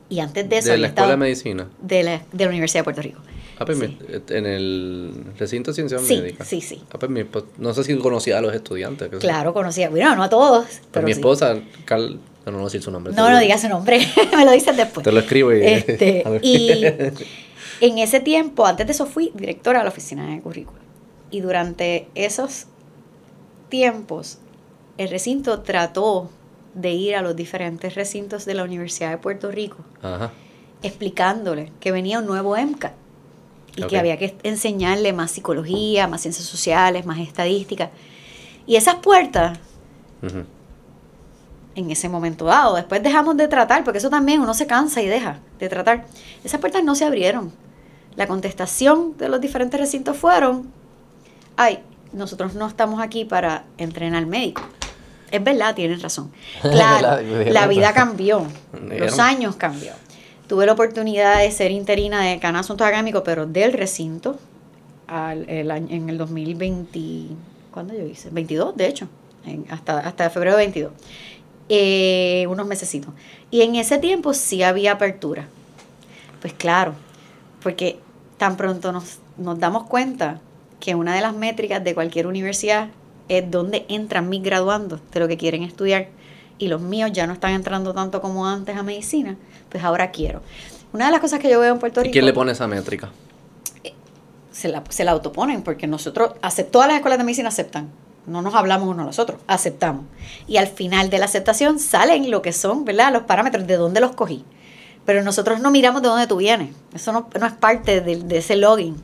[0.09, 0.71] Y antes de eso...
[0.71, 1.69] ¿De la Escuela de Medicina?
[1.81, 3.21] De la, de la Universidad de Puerto Rico.
[3.59, 6.49] Ah, pues en el recinto de ciencias sí, médicas.
[6.49, 6.83] Sí, sí.
[6.93, 9.11] Ah, pues no sé si conocía a los estudiantes.
[9.21, 9.91] Claro, conocía.
[9.91, 10.65] Bueno, no a todos.
[10.65, 13.13] Pues pero mi esposa, Carl, no, no, no decir su nombre.
[13.13, 14.01] No, no digas su nombre.
[14.37, 15.05] me lo dices después.
[15.05, 15.61] Te lo escribo y...
[15.63, 16.85] Este, y
[17.81, 20.79] En ese tiempo, antes de eso, fui directora de la oficina de currículo.
[21.31, 22.67] Y durante esos
[23.71, 24.39] tiempos,
[24.99, 26.29] el recinto trató
[26.75, 29.79] de ir a los diferentes recintos de la Universidad de Puerto Rico,
[30.83, 32.93] explicándole que venía un nuevo MCAT
[33.77, 37.91] y que había que enseñarle más psicología, más ciencias sociales, más estadística.
[38.67, 39.59] Y esas puertas,
[41.75, 45.07] en ese momento dado, después dejamos de tratar, porque eso también uno se cansa y
[45.07, 46.07] deja de tratar,
[46.45, 47.53] esas puertas no se abrieron
[48.17, 50.71] la contestación de los diferentes recintos fueron,
[51.57, 51.81] ay,
[52.13, 54.65] nosotros no estamos aquí para entrenar médicos.
[55.31, 56.31] Es verdad, tienen razón.
[56.63, 58.47] Claro, la vida cambió,
[58.99, 59.93] los años cambió.
[60.49, 64.37] Tuve la oportunidad de ser interina de Cana Asuntos Académicos, pero del recinto
[65.07, 67.01] al, en el 2020,
[67.71, 68.31] ¿cuándo yo hice?
[68.31, 69.09] 22, de hecho,
[69.71, 70.93] hasta, hasta febrero de 22.
[71.69, 73.15] Eh, unos mesecitos.
[73.53, 75.47] Y en ese tiempo sí había apertura.
[76.41, 76.95] Pues claro,
[77.63, 77.99] porque
[78.39, 80.41] tan pronto nos, nos damos cuenta
[80.79, 82.89] que una de las métricas de cualquier universidad
[83.29, 86.09] es dónde entran mis graduandos de lo que quieren estudiar
[86.59, 89.37] y los míos ya no están entrando tanto como antes a medicina,
[89.69, 90.43] pues ahora quiero.
[90.93, 92.11] Una de las cosas que yo veo en Puerto Rico...
[92.11, 93.11] ¿Y quién le pone esa métrica?
[94.51, 96.33] Se la, se la autoponen porque nosotros,
[96.71, 97.89] todas las escuelas de medicina aceptan
[98.27, 100.05] no nos hablamos uno a los otros, aceptamos.
[100.47, 103.13] Y al final de la aceptación salen lo que son, ¿verdad?
[103.13, 104.45] Los parámetros de dónde los cogí.
[105.05, 106.75] Pero nosotros no miramos de dónde tú vienes.
[106.95, 108.97] Eso no, es parte de, ese login.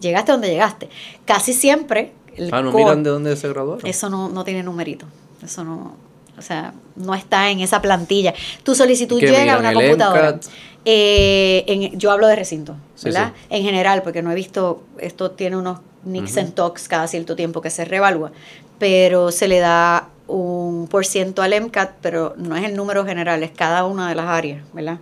[0.00, 0.88] Llegaste donde llegaste.
[1.24, 2.12] Casi siempre.
[2.52, 3.86] ah, no miran de dónde se graduaron.
[3.86, 5.06] Eso no, no tiene numerito.
[5.42, 5.96] Eso no.
[6.38, 8.32] O sea, no está en esa plantilla.
[8.62, 10.38] Tu solicitud llega a una computadora.
[10.84, 13.32] Eh, yo hablo de recinto, ¿verdad?
[13.50, 17.70] En general, porque no he visto, esto tiene unos Nixon Talks cada cierto tiempo que
[17.70, 18.32] se revalúa,
[18.78, 23.42] pero se le da un por ciento al MCAT, pero no es el número general,
[23.42, 24.98] es cada una de las áreas, ¿verdad?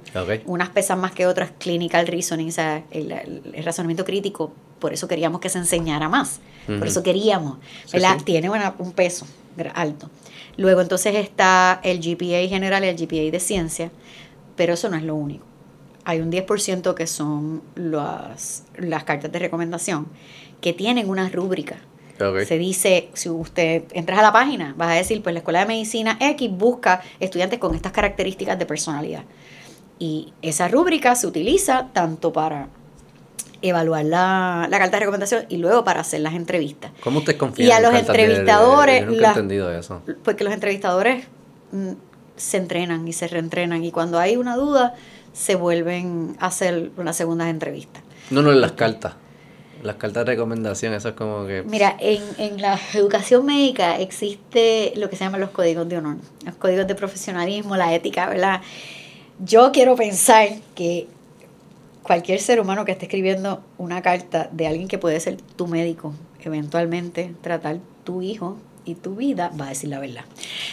[0.46, 5.40] Unas pesan más que otras, clinical reasoning, o sea, el, razonamiento crítico, por eso queríamos
[5.40, 7.58] que se enseñara más, por eso queríamos,
[7.92, 8.18] ¿verdad?
[8.24, 9.26] Tiene un peso
[9.74, 10.10] alto.
[10.56, 13.90] Luego entonces está el GPA general y el GPA de ciencia,
[14.56, 15.44] pero eso no es lo único.
[16.04, 20.06] Hay un 10% que son las, las cartas de recomendación
[20.60, 21.78] que tienen una rúbrica.
[22.46, 25.66] Se dice, si usted entras a la página, vas a decir, pues la Escuela de
[25.66, 29.24] Medicina X busca estudiantes con estas características de personalidad.
[29.98, 32.68] Y esa rúbrica se utiliza tanto para
[33.62, 36.90] evaluar la, carta de recomendación y luego para hacer las entrevistas.
[37.00, 39.00] ¿Cómo usted confía Y a los entrevistadores...
[39.02, 40.02] yo nunca he entendido eso.
[40.22, 41.26] Porque los entrevistadores
[41.72, 41.92] mm,
[42.36, 44.94] se entrenan y se reentrenan y cuando hay una duda
[45.32, 48.00] se vuelven a hacer una segunda entrevista.
[48.30, 49.14] No, no, en las cartas.
[49.86, 51.62] Las cartas de recomendación, eso es como que...
[51.62, 56.16] Mira, en, en la educación médica existe lo que se llama los códigos de honor,
[56.44, 58.60] los códigos de profesionalismo, la ética, ¿verdad?
[59.38, 61.06] Yo quiero pensar que
[62.02, 66.14] cualquier ser humano que esté escribiendo una carta de alguien que puede ser tu médico,
[66.40, 68.56] eventualmente tratar tu hijo,
[68.86, 70.24] y tu vida va a decir la verdad.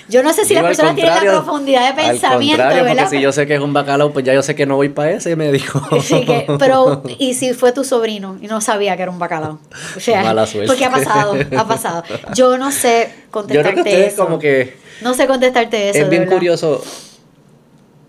[0.07, 3.31] Yo no sé si las personas tienen la profundidad de pensamiento, al porque si yo
[3.31, 5.81] sé que es un bacalao, pues ya yo sé que no voy para ese médico.
[6.01, 9.59] Sí, que, pero, ¿y si fue tu sobrino y no sabía que era un bacalao?
[9.97, 10.67] O sea, Mala suerte.
[10.67, 12.03] Porque ha pasado, ha pasado.
[12.35, 14.23] Yo no sé contestarte yo creo que eso.
[14.23, 14.77] como que...
[15.01, 16.83] No sé contestarte eso, Es bien curioso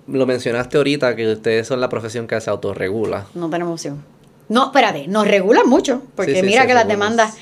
[0.07, 3.27] lo mencionaste ahorita que ustedes son la profesión que se autorregula.
[3.35, 4.05] No tenemos opción.
[4.49, 7.37] No, espérate, nos regulan mucho, porque mira que las demandas,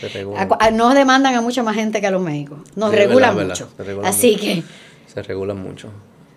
[0.72, 3.68] nos demandan a mucha más gente que a los médicos, nos regulan mucho.
[4.04, 4.62] Así que...
[5.06, 5.88] Se regulan mucho.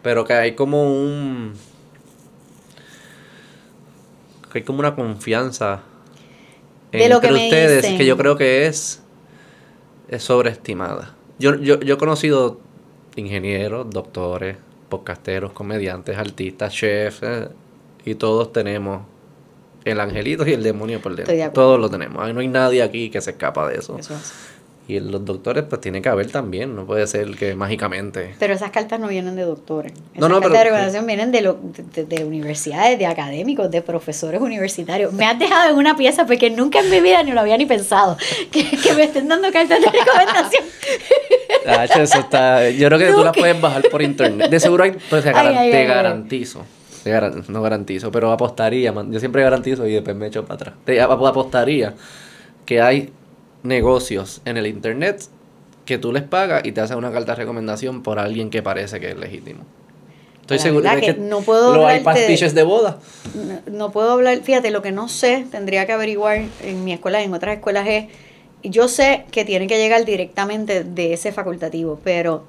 [0.02, 1.54] Pero que hay como un...
[4.52, 5.82] Que hay como una confianza
[6.92, 9.02] de entre ustedes que yo creo que es,
[10.08, 11.14] es sobreestimada.
[11.40, 12.60] Yo, yo, yo he conocido
[13.16, 14.58] ingenieros, doctores,
[14.90, 17.50] podcasteros, comediantes, artistas, chefs, eh,
[18.06, 19.02] y todos tenemos
[19.86, 21.52] el angelito y el demonio por dentro.
[21.52, 22.34] Todos lo tenemos.
[22.34, 23.98] No hay nadie aquí que se escapa de eso.
[23.99, 24.16] eso
[24.88, 28.36] Y los doctores, pues tiene que haber también, no puede ser que mágicamente.
[28.40, 29.94] Pero esas cartas no vienen de doctores.
[29.94, 31.60] Esas no, no, cartas de recomendación vienen de, lo,
[31.94, 35.14] de, universidades, de académicos, de profesores universitarios.
[35.14, 37.66] Me has dejado en una pieza porque nunca en mi vida ni lo había ni
[37.66, 38.18] pensado.
[38.52, 40.64] Que, que me estén dando cartas de recomendación.
[42.06, 44.49] eso está, yo creo que tú las puedes bajar por internet.
[44.49, 46.64] De seguro hay, pues, te garantizo
[47.48, 50.76] no garantizo, pero apostaría, yo siempre garantizo y después me echo para atrás.
[50.86, 51.94] Te apostaría
[52.65, 53.11] que hay
[53.64, 55.23] negocios en el internet
[55.86, 58.99] que tú les pagas y te hacen una carta de recomendación por alguien que parece
[58.99, 59.64] que es legítimo.
[60.41, 62.99] Estoy seguro de que, no puedo hay pastiches de boda.
[63.65, 67.26] No, puedo hablar, fíjate, lo que no sé, tendría que averiguar en mi escuela y
[67.26, 68.06] en otras escuelas es,
[68.64, 72.44] yo sé que tiene que llegar directamente de ese facultativo, pero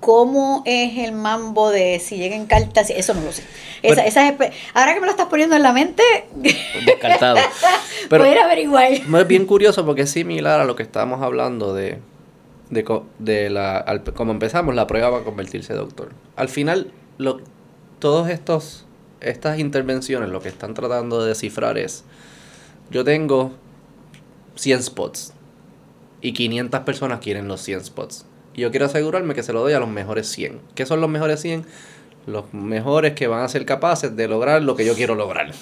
[0.00, 2.90] ¿Cómo es el mambo de si llegan cartas?
[2.90, 3.42] Eso no lo sé.
[3.82, 4.28] Esa, esa
[4.74, 6.02] ahora que me lo estás poniendo en la mente,
[6.86, 7.38] descartado.
[8.08, 8.92] Pero Voy a averiguar.
[8.92, 11.98] Es bien curioso porque es similar a lo que estábamos hablando de,
[12.70, 16.12] de, de la, como empezamos, la prueba va a convertirse doctor.
[16.36, 17.40] Al final, lo,
[17.98, 18.86] todos estos
[19.20, 22.04] estas intervenciones lo que están tratando de descifrar es,
[22.90, 23.52] yo tengo
[24.54, 25.32] 100 spots
[26.20, 28.26] y 500 personas quieren los 100 spots
[28.58, 30.60] y yo quiero asegurarme que se lo doy a los mejores 100.
[30.74, 31.64] ¿Qué son los mejores 100?
[32.26, 35.52] Los mejores que van a ser capaces de lograr lo que yo quiero lograr.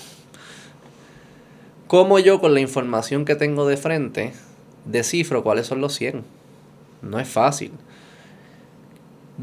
[1.89, 4.33] ¿Cómo yo con la información que tengo de frente
[4.87, 6.25] descifro cuáles son los 100?
[7.03, 7.73] No es fácil.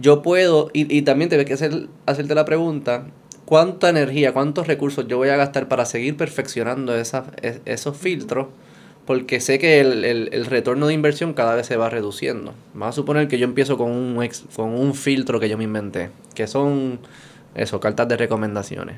[0.01, 3.05] Yo puedo, y, también te que hacer, hacerte la pregunta,
[3.45, 7.25] ¿cuánta energía, cuántos recursos yo voy a gastar para seguir perfeccionando esa,
[7.65, 8.47] esos filtros?
[9.05, 12.53] Porque sé que el, retorno de inversión cada vez se va reduciendo.
[12.73, 16.09] Vamos a suponer que yo empiezo con un, con un filtro que yo me inventé,
[16.35, 16.99] que son
[17.55, 18.97] eso, cartas de recomendaciones.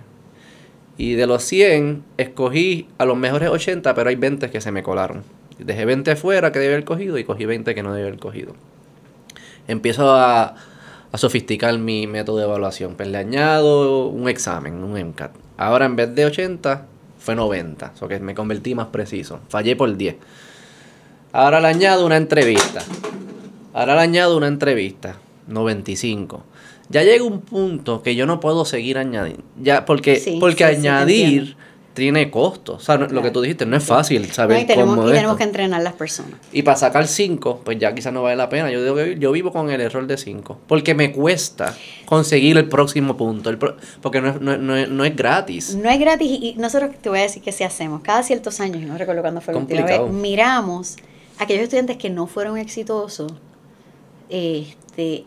[0.98, 4.84] Y de los 100, escogí a los mejores 80, pero hay 20 que se me
[4.84, 5.24] colaron.
[5.58, 8.54] Dejé 20 fuera que debía haber cogido y cogí 20 que no debía haber cogido.
[9.68, 10.56] Empiezo a,
[11.12, 12.96] a sofisticar mi método de evaluación.
[12.96, 15.32] Pues le añado un examen, un MCAT.
[15.58, 16.88] Ahora en vez de 80,
[17.26, 17.92] fue 90.
[17.96, 19.40] O sea que me convertí más preciso.
[19.50, 20.16] Fallé por 10.
[21.32, 22.84] Ahora le añado una entrevista.
[23.74, 25.18] Ahora le añado una entrevista.
[25.48, 26.44] 95.
[26.90, 29.44] Ya llega un punto que yo no puedo seguir añadiendo.
[29.60, 31.58] Ya, porque, Sí, porque sí, añadir
[31.96, 32.74] tiene costo.
[32.76, 35.14] O sea, lo que tú dijiste, no es fácil saber No, y tenemos, cómo y
[35.14, 35.38] tenemos esto.
[35.38, 36.34] que entrenar las personas.
[36.52, 38.70] Y para sacar 5, pues ya quizás no vale la pena.
[38.70, 40.60] Yo, digo que yo vivo con el error de 5.
[40.68, 43.50] Porque me cuesta conseguir el próximo punto.
[43.50, 45.74] el pro- porque no es, no, no es- no es gratis.
[45.76, 48.84] No es gratis y nosotros te voy a decir que si hacemos cada ciertos años,
[48.84, 50.98] no recuerdo cuándo fue la última vez, miramos
[51.40, 53.32] a aquellos estudiantes que no fueron exitosos,
[54.30, 55.26] este,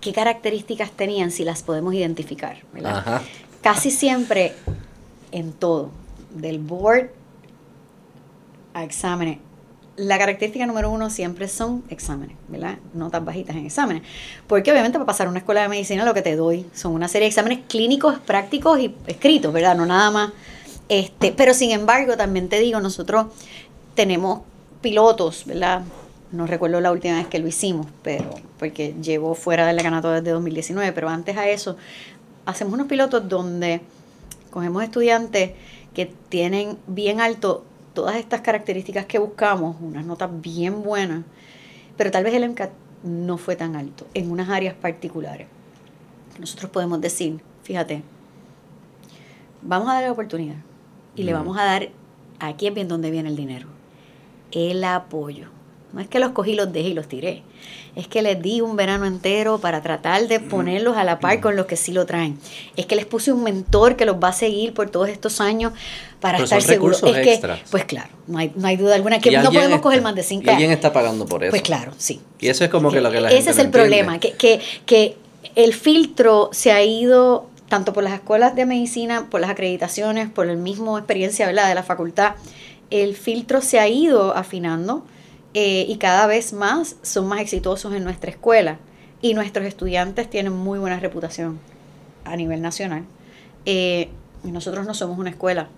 [0.00, 2.98] qué características tenían si las podemos identificar, ¿verdad?
[2.98, 3.22] Ajá.
[3.62, 4.52] Casi siempre
[5.34, 5.90] en todo,
[6.32, 7.10] del board
[8.72, 9.38] a exámenes.
[9.96, 12.78] La característica número uno siempre son exámenes, ¿verdad?
[12.94, 14.02] Notas bajitas en exámenes.
[14.46, 17.26] Porque obviamente para pasar una escuela de medicina lo que te doy son una serie
[17.26, 19.76] de exámenes clínicos, prácticos y escritos, ¿verdad?
[19.76, 20.32] No nada más.
[20.88, 23.26] Este, pero sin embargo, también te digo, nosotros
[23.94, 24.40] tenemos
[24.80, 25.82] pilotos, ¿verdad?
[26.30, 30.30] No recuerdo la última vez que lo hicimos, pero porque llevo fuera del decanato desde
[30.30, 31.76] 2019, pero antes a eso
[32.46, 33.80] hacemos unos pilotos donde
[34.54, 35.50] cogemos estudiantes
[35.94, 41.24] que tienen bien alto todas estas características que buscamos, unas notas bien buenas,
[41.96, 42.70] pero tal vez el MCAT
[43.02, 45.48] no fue tan alto en unas áreas particulares.
[46.38, 48.04] Nosotros podemos decir, fíjate,
[49.60, 50.58] vamos a dar la oportunidad
[51.16, 51.88] y le vamos a dar,
[52.38, 53.66] aquí es bien donde viene el dinero,
[54.52, 55.48] el apoyo.
[55.94, 57.42] No es que los cogí, los dejé y los tiré.
[57.94, 61.54] Es que les di un verano entero para tratar de ponerlos a la par con
[61.54, 62.36] los que sí lo traen.
[62.76, 65.72] Es que les puse un mentor que los va a seguir por todos estos años
[66.18, 67.00] para Pero estar son seguros.
[67.00, 69.80] recursos Es que, pues claro, no hay, no hay duda alguna que no podemos está-
[69.80, 71.50] coger más de cinco Y alguien está pagando por eso.
[71.50, 72.20] Pues claro, sí.
[72.40, 74.32] Y eso es como que lo que la Ese gente es no el problema, que,
[74.32, 75.16] que, que
[75.54, 80.46] el filtro se ha ido tanto por las escuelas de medicina, por las acreditaciones, por
[80.46, 81.68] la misma experiencia ¿verdad?
[81.68, 82.34] de la facultad,
[82.90, 85.04] el filtro se ha ido afinando
[85.54, 88.78] eh, y cada vez más son más exitosos en nuestra escuela
[89.22, 91.58] y nuestros estudiantes tienen muy buena reputación
[92.24, 93.04] a nivel nacional.
[93.64, 94.10] Eh,
[94.42, 95.68] nosotros no somos una escuela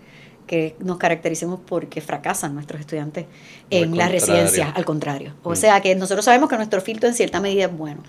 [0.46, 3.30] que nos caractericemos porque fracasan nuestros estudiantes Al
[3.70, 4.12] en las contrario.
[4.20, 5.34] residencias, al contrario.
[5.42, 5.56] O Mm.
[5.56, 8.02] sea que nosotros sabemos que nuestro filtro en cierta medida es bueno.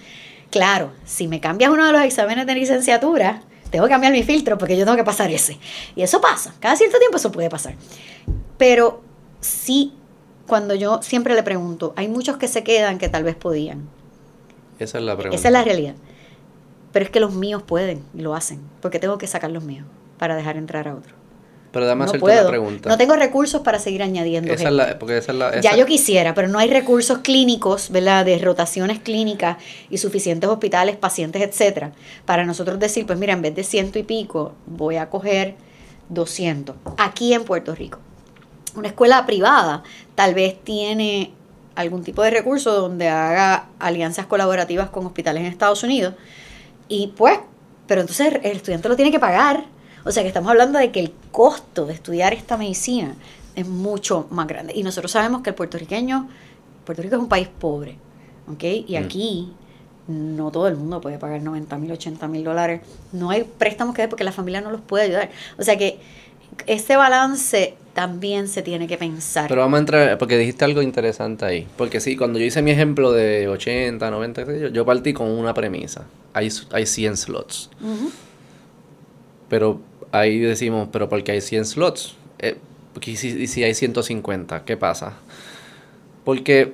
[0.51, 3.41] Claro, si me cambias uno de los exámenes de licenciatura,
[3.71, 5.57] tengo que cambiar mi filtro porque yo tengo que pasar ese.
[5.95, 7.75] Y eso pasa, cada cierto tiempo eso puede pasar.
[8.57, 9.01] Pero
[9.41, 9.93] sí,
[10.47, 13.87] cuando yo siempre le pregunto, hay muchos que se quedan que tal vez podían.
[14.79, 15.35] Esa es la pregunta.
[15.37, 15.95] Esa es la realidad.
[16.91, 19.85] Pero es que los míos pueden y lo hacen, porque tengo que sacar los míos
[20.17, 21.13] para dejar entrar a otros.
[21.71, 22.41] Pero dame No puedo.
[22.41, 22.89] una pregunta.
[22.89, 24.51] No tengo recursos para seguir añadiendo.
[24.51, 24.75] Esa es gente.
[24.75, 28.25] la, porque esa es la, Ya yo quisiera, pero no hay recursos clínicos, ¿verdad?
[28.25, 29.57] De rotaciones clínicas
[29.89, 31.91] y suficientes hospitales, pacientes, etcétera,
[32.25, 35.55] para nosotros decir, pues mira, en vez de ciento y pico, voy a coger
[36.09, 37.99] 200 aquí en Puerto Rico.
[38.77, 39.83] Una escuela privada
[40.15, 41.33] tal vez tiene
[41.75, 46.13] algún tipo de recurso donde haga alianzas colaborativas con hospitales en Estados Unidos
[46.87, 47.39] y pues,
[47.87, 49.65] pero entonces el estudiante lo tiene que pagar.
[50.05, 53.15] O sea que estamos hablando de que el costo de estudiar esta medicina
[53.55, 54.73] es mucho más grande.
[54.75, 56.29] Y nosotros sabemos que el puertorriqueño,
[56.85, 57.97] Puerto Rico es un país pobre,
[58.51, 58.63] ¿ok?
[58.63, 59.03] Y Mm.
[59.03, 59.53] aquí
[60.07, 62.81] no todo el mundo puede pagar 90 mil, 80 mil dólares.
[63.11, 65.29] No hay préstamos que dar porque la familia no los puede ayudar.
[65.57, 65.99] O sea que
[66.65, 69.47] ese balance también se tiene que pensar.
[69.47, 71.67] Pero vamos a entrar, porque dijiste algo interesante ahí.
[71.77, 75.13] Porque sí, cuando yo hice mi ejemplo de 80, 90, qué sé yo, yo partí
[75.13, 76.05] con una premisa.
[76.33, 77.69] Hay, hay 100 slots.
[79.49, 79.81] Pero
[80.11, 82.15] ahí decimos, pero porque hay 100 slots.
[82.39, 82.57] Eh,
[82.93, 85.13] porque si, y si hay 150, ¿qué pasa?
[86.23, 86.73] Porque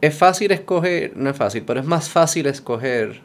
[0.00, 3.20] es fácil escoger, no es fácil, pero es más fácil escoger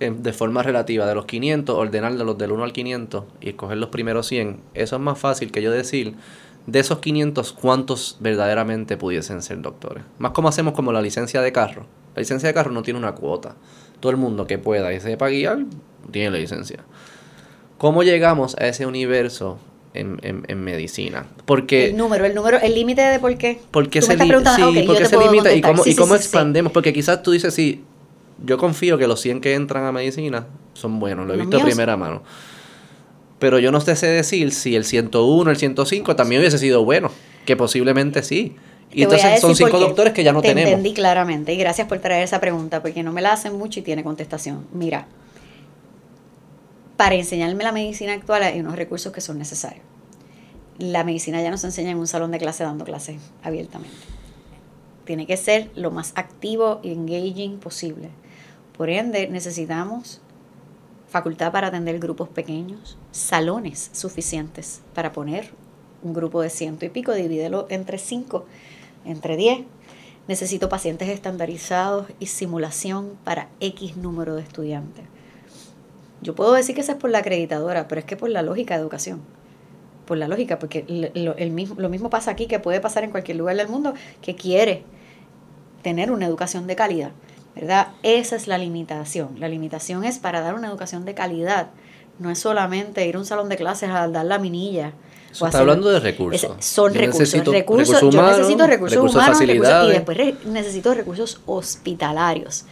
[0.00, 3.78] de forma relativa de los 500, ordenar de los del 1 al 500 y escoger
[3.78, 4.60] los primeros 100.
[4.74, 6.14] Eso es más fácil que yo decir
[6.66, 10.04] de esos 500 cuántos verdaderamente pudiesen ser doctores.
[10.18, 11.86] Más como hacemos como la licencia de carro.
[12.14, 13.54] La licencia de carro no tiene una cuota.
[14.00, 15.60] Todo el mundo que pueda y sepa guiar
[16.10, 16.80] tiene la licencia.
[17.78, 19.58] ¿Cómo llegamos a ese universo
[19.94, 21.26] en, en- en medicina?
[21.44, 23.60] Porque, El número, el número, el límite de por qué.
[23.70, 25.90] porque Tú me se, estás li- preguntando, sí, porque te se limita y cómo, Sí,
[25.90, 26.20] y cómo sí.
[26.20, 26.72] expandemos.
[26.72, 27.84] Porque quizás tú dices, sí,
[28.44, 31.64] yo confío que los 100 que entran a medicina son buenos, lo he visto de
[31.64, 32.22] primera mano.
[33.38, 37.10] Pero yo no te sé decir si el 101, el 105 también hubiese sido bueno,
[37.44, 38.56] que posiblemente sí.
[38.92, 40.70] Y entonces son cinco doctores que ya no Te tenemos.
[40.70, 43.82] entendí claramente y gracias por traer esa pregunta porque no me la hacen mucho y
[43.82, 44.64] tiene contestación.
[44.72, 45.06] Mira,
[46.96, 49.84] para enseñarme la medicina actual hay unos recursos que son necesarios.
[50.78, 53.96] la medicina ya no se enseña en un salón de clase dando clases abiertamente.
[55.04, 58.08] Tiene que ser lo más activo y engaging posible.
[58.76, 60.20] Por ende, necesitamos
[61.08, 65.50] facultad para atender grupos pequeños, salones suficientes para poner
[66.02, 68.44] un grupo de ciento y pico, divídelo entre cinco,
[69.04, 69.60] entre diez.
[70.28, 75.04] Necesito pacientes estandarizados y simulación para X número de estudiantes.
[76.20, 78.74] Yo puedo decir que eso es por la acreditadora, pero es que por la lógica
[78.74, 79.20] de educación.
[80.04, 80.84] Por la lógica, porque
[81.14, 81.36] lo,
[81.76, 84.82] lo mismo pasa aquí que puede pasar en cualquier lugar del mundo que quiere
[85.82, 87.12] tener una educación de calidad.
[87.56, 87.88] ¿Verdad?
[88.02, 89.40] Esa es la limitación.
[89.40, 91.70] La limitación es para dar una educación de calidad.
[92.18, 94.92] No es solamente ir a un salón de clases a dar la minilla.
[95.32, 96.54] está hablando de recursos.
[96.60, 97.32] son recursos.
[97.50, 102.66] recursos, yo necesito recursos, humanos y después necesito recursos hospitalarios.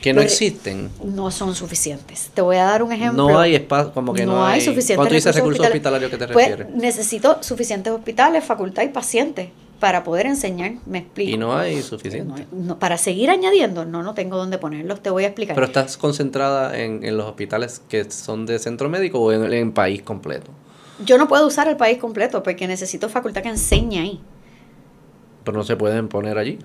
[0.00, 0.90] Que no existen.
[1.04, 2.30] No son suficientes.
[2.32, 3.28] Te voy a dar un ejemplo.
[3.28, 6.48] No hay espacio, como que no, hay, suficientes Cuando dices recursos hospitalarios, ¿qué te pues,
[6.48, 6.74] refieres?
[6.74, 9.50] Necesito suficientes hospitales, facultad y pacientes
[9.80, 11.30] para poder enseñar, me explico.
[11.30, 12.46] Y no hay suficiente.
[12.78, 15.54] para seguir añadiendo, no, no tengo dónde ponerlos, te voy a explicar.
[15.54, 19.72] Pero estás concentrada en, en los hospitales que son de centro médico o en el
[19.72, 20.50] país completo.
[21.04, 24.20] Yo no puedo usar el país completo porque necesito facultad que enseñe ahí.
[25.44, 26.58] Pero no se pueden poner allí.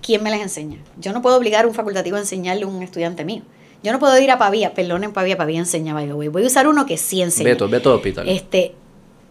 [0.00, 0.78] ¿Quién me les enseña?
[0.98, 3.42] Yo no puedo obligar a un facultativo a enseñarle a un estudiante mío.
[3.82, 6.96] Yo no puedo ir a Pavía, perdonen Pavía, Pavía enseña, voy a usar uno que
[6.96, 7.50] sí enseña.
[7.50, 8.28] Beto, Beto Hospital.
[8.28, 8.74] Este,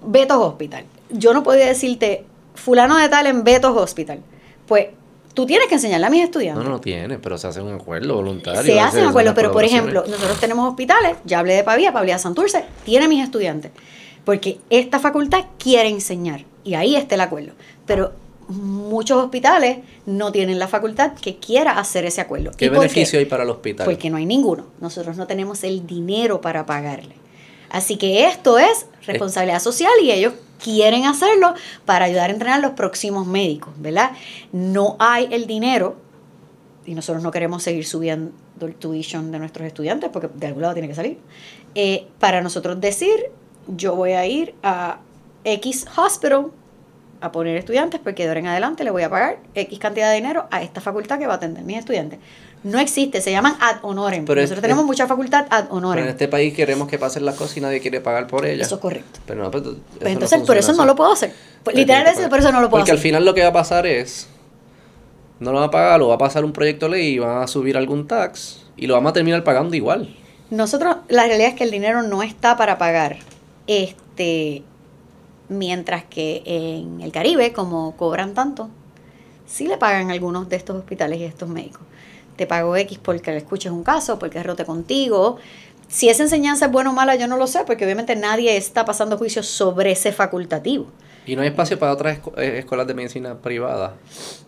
[0.06, 0.86] Beto Hospital.
[1.10, 2.26] Yo no puedo decirte,
[2.58, 4.20] fulano de tal en Betos Hospital.
[4.66, 4.88] Pues
[5.34, 6.64] tú tienes que enseñarle a mis estudiantes.
[6.64, 8.62] No, no tiene, pero se hace un acuerdo voluntario.
[8.62, 12.18] Se hace un acuerdo, pero por ejemplo, nosotros tenemos hospitales, ya hablé de Pavía, Pavía
[12.18, 13.72] Santurce, tiene mis estudiantes.
[14.26, 17.54] Porque esta facultad quiere enseñar y ahí está el acuerdo.
[17.86, 18.12] Pero
[18.50, 22.52] muchos hospitales no tienen la facultad que quiera hacer ese acuerdo.
[22.58, 23.86] ¿Qué beneficio hay para el hospital?
[23.86, 24.66] Porque no hay ninguno.
[24.82, 27.16] Nosotros no tenemos el dinero para pagarle.
[27.70, 31.54] Así que esto es responsabilidad social y ellos quieren hacerlo
[31.86, 34.12] para ayudar a entrenar a los próximos médicos, ¿verdad?
[34.52, 35.96] No hay el dinero
[36.86, 38.32] y nosotros no queremos seguir subiendo
[38.62, 41.20] el tuition de nuestros estudiantes porque de algún lado tiene que salir.
[41.76, 43.32] Eh, para nosotros decir,
[43.68, 45.00] yo voy a ir a
[45.44, 46.52] X hospital
[47.20, 50.16] a poner estudiantes porque de ahora en adelante le voy a pagar X cantidad de
[50.16, 52.20] dinero a esta facultad que va a atender mis estudiantes.
[52.64, 54.26] No existe, se llaman ad honorem.
[54.26, 56.04] Nosotros tenemos mucha facultad ad honorem.
[56.04, 58.68] Pero en este país queremos que pasen las cosas y nadie quiere pagar por ellas.
[58.68, 59.20] Eso es correcto.
[59.26, 61.34] Pero no, pues, pues entonces, por eso no lo puedo hacer.
[61.64, 62.92] Pues, literalmente, por eso no lo puedo hacer.
[62.94, 64.28] Porque al final lo que va a pasar es,
[65.40, 67.44] no lo va a pagar, lo va a pasar un proyecto de ley y van
[67.44, 70.16] a subir algún tax y lo vamos a terminar pagando igual.
[70.50, 73.18] Nosotros, la realidad es que el dinero no está para pagar.
[73.68, 74.64] Este,
[75.48, 78.70] mientras que en el Caribe, como cobran tanto,
[79.46, 81.82] sí le pagan algunos de estos hospitales y estos médicos
[82.38, 85.38] te pago X porque le escuches un caso, porque rote contigo.
[85.90, 88.86] Si esa enseñanza es buena o mala, yo no lo sé, porque obviamente nadie está
[88.86, 90.88] pasando juicio sobre ese facultativo.
[91.26, 93.92] Y no hay espacio para otras eh, escuelas de medicina privadas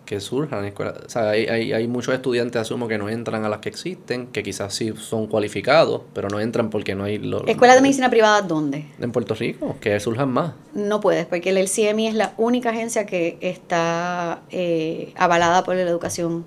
[0.06, 0.64] que surjan.
[0.64, 3.68] Escuelas, o sea, hay, hay, hay, muchos estudiantes, asumo, que no entran a las que
[3.68, 7.18] existen, que quizás sí son cualificados, pero no entran porque no hay...
[7.18, 8.86] Lo, ¿Escuelas de medicina privada dónde?
[9.00, 10.54] En Puerto Rico, que surjan más.
[10.74, 15.82] No puedes, porque el CMI es la única agencia que está eh, avalada por la
[15.82, 16.46] educación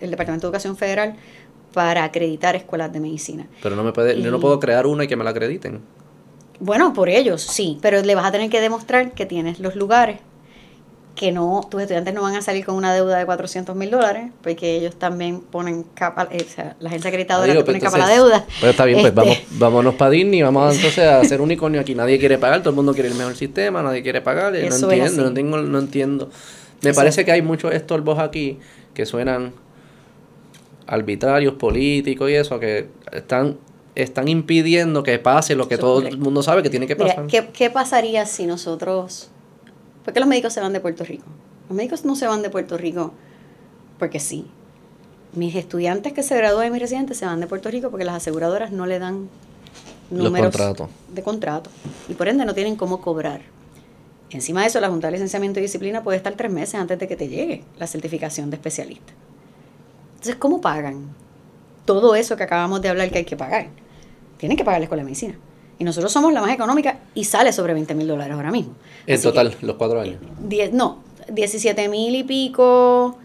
[0.00, 1.16] el Departamento de Educación Federal
[1.72, 3.46] para acreditar escuelas de medicina.
[3.62, 5.80] Pero no me puede, yo no puedo crear una y que me la acrediten.
[6.60, 10.18] Bueno, por ellos sí, pero le vas a tener que demostrar que tienes los lugares,
[11.14, 14.30] que no, tus estudiantes no van a salir con una deuda de 400 mil dólares,
[14.42, 18.08] porque ellos también ponen capa, eh, o sea, la agencia acreditadora ah, pone capa la
[18.08, 18.44] deuda.
[18.60, 21.94] Pues está bien, pues vamos, este, vámonos para Disney, vamos entonces a hacer unicornio aquí.
[21.94, 25.24] Nadie quiere pagar, todo el mundo quiere el mejor sistema, nadie quiere pagar, no entiendo,
[25.24, 26.30] no, tengo, no entiendo.
[26.82, 28.58] Me parece que hay muchos estorbos aquí
[28.94, 29.52] que suenan
[30.88, 33.58] arbitrarios políticos y eso que están
[34.02, 37.26] están impidiendo que pase lo que todo el mundo sabe que tiene que pasar.
[37.26, 39.28] ¿qué, pasaría si nosotros...
[40.04, 41.24] ¿Por qué los médicos se van de Puerto Rico?
[41.68, 43.12] Los médicos no se van de Puerto Rico
[43.98, 44.46] porque sí.
[45.34, 48.14] Mis estudiantes que se gradúan de mis residentes se van de Puerto Rico porque las
[48.14, 49.28] aseguradoras no le dan
[50.10, 50.54] números
[51.12, 51.70] de contrato
[52.08, 53.42] y por ende no tienen cómo cobrar.
[54.30, 57.08] Encima de eso, la Junta de Licenciamiento y Disciplina puede estar tres meses antes de
[57.08, 59.12] que te llegue la certificación de especialista.
[60.18, 61.14] Entonces, ¿cómo pagan
[61.84, 63.68] todo eso que acabamos de hablar que hay que pagar?
[64.36, 65.38] Tienen que pagar la escuela de medicina.
[65.78, 68.74] Y nosotros somos la más económica y sale sobre 20 mil dólares ahora mismo.
[69.06, 70.16] En total, los cuatro años.
[70.40, 73.16] Diez, no, 17 mil y pico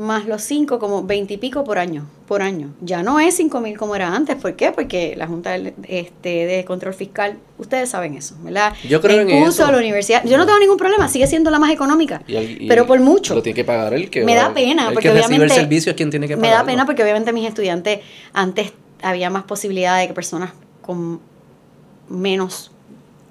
[0.00, 2.72] más los 5, como 20 y pico por año, por año.
[2.80, 4.36] Ya no es 5 mil como era antes.
[4.36, 4.72] ¿Por qué?
[4.72, 8.72] Porque la Junta de, este, de Control Fiscal, ustedes saben eso, ¿verdad?
[8.88, 9.70] Yo creo en eso.
[9.70, 12.22] la universidad, yo no tengo ningún problema, sigue siendo la más económica,
[12.66, 13.34] pero por mucho.
[13.34, 15.44] Lo tiene que pagar el que Me da pena, porque obviamente...
[15.44, 18.00] el servicio es quien tiene que Me da pena porque obviamente mis estudiantes,
[18.32, 18.72] antes
[19.02, 20.52] había más posibilidad de que personas
[20.82, 21.20] con
[22.08, 22.70] menos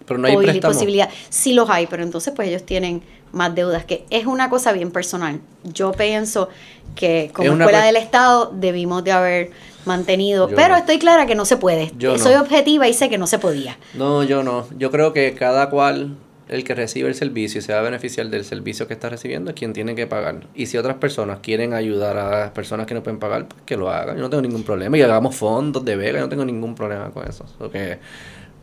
[0.09, 0.75] Pero no hay préstamos.
[0.75, 1.09] posibilidad.
[1.29, 4.91] Sí los hay, pero entonces pues ellos tienen más deudas, que es una cosa bien
[4.91, 5.39] personal.
[5.63, 6.49] Yo pienso
[6.95, 9.51] que como Es escuela del Estado debimos de haber
[9.85, 10.77] mantenido, Yo pero no.
[10.77, 11.91] estoy clara que no se puede.
[11.97, 12.41] Yo Soy no.
[12.41, 13.77] objetiva y sé que no se podía.
[13.93, 14.67] No, yo no.
[14.77, 16.15] Yo creo que cada cual,
[16.47, 19.51] el que recibe el servicio y se va a beneficiar del servicio que está recibiendo,
[19.51, 20.47] es quien tiene que pagar.
[20.55, 23.77] Y si otras personas quieren ayudar a las personas que no pueden pagar, pues que
[23.77, 24.15] lo hagan.
[24.17, 24.97] Yo no tengo ningún problema.
[24.97, 27.45] Y hagamos fondos de vega, yo no tengo ningún problema con eso.
[27.57, 27.99] Porque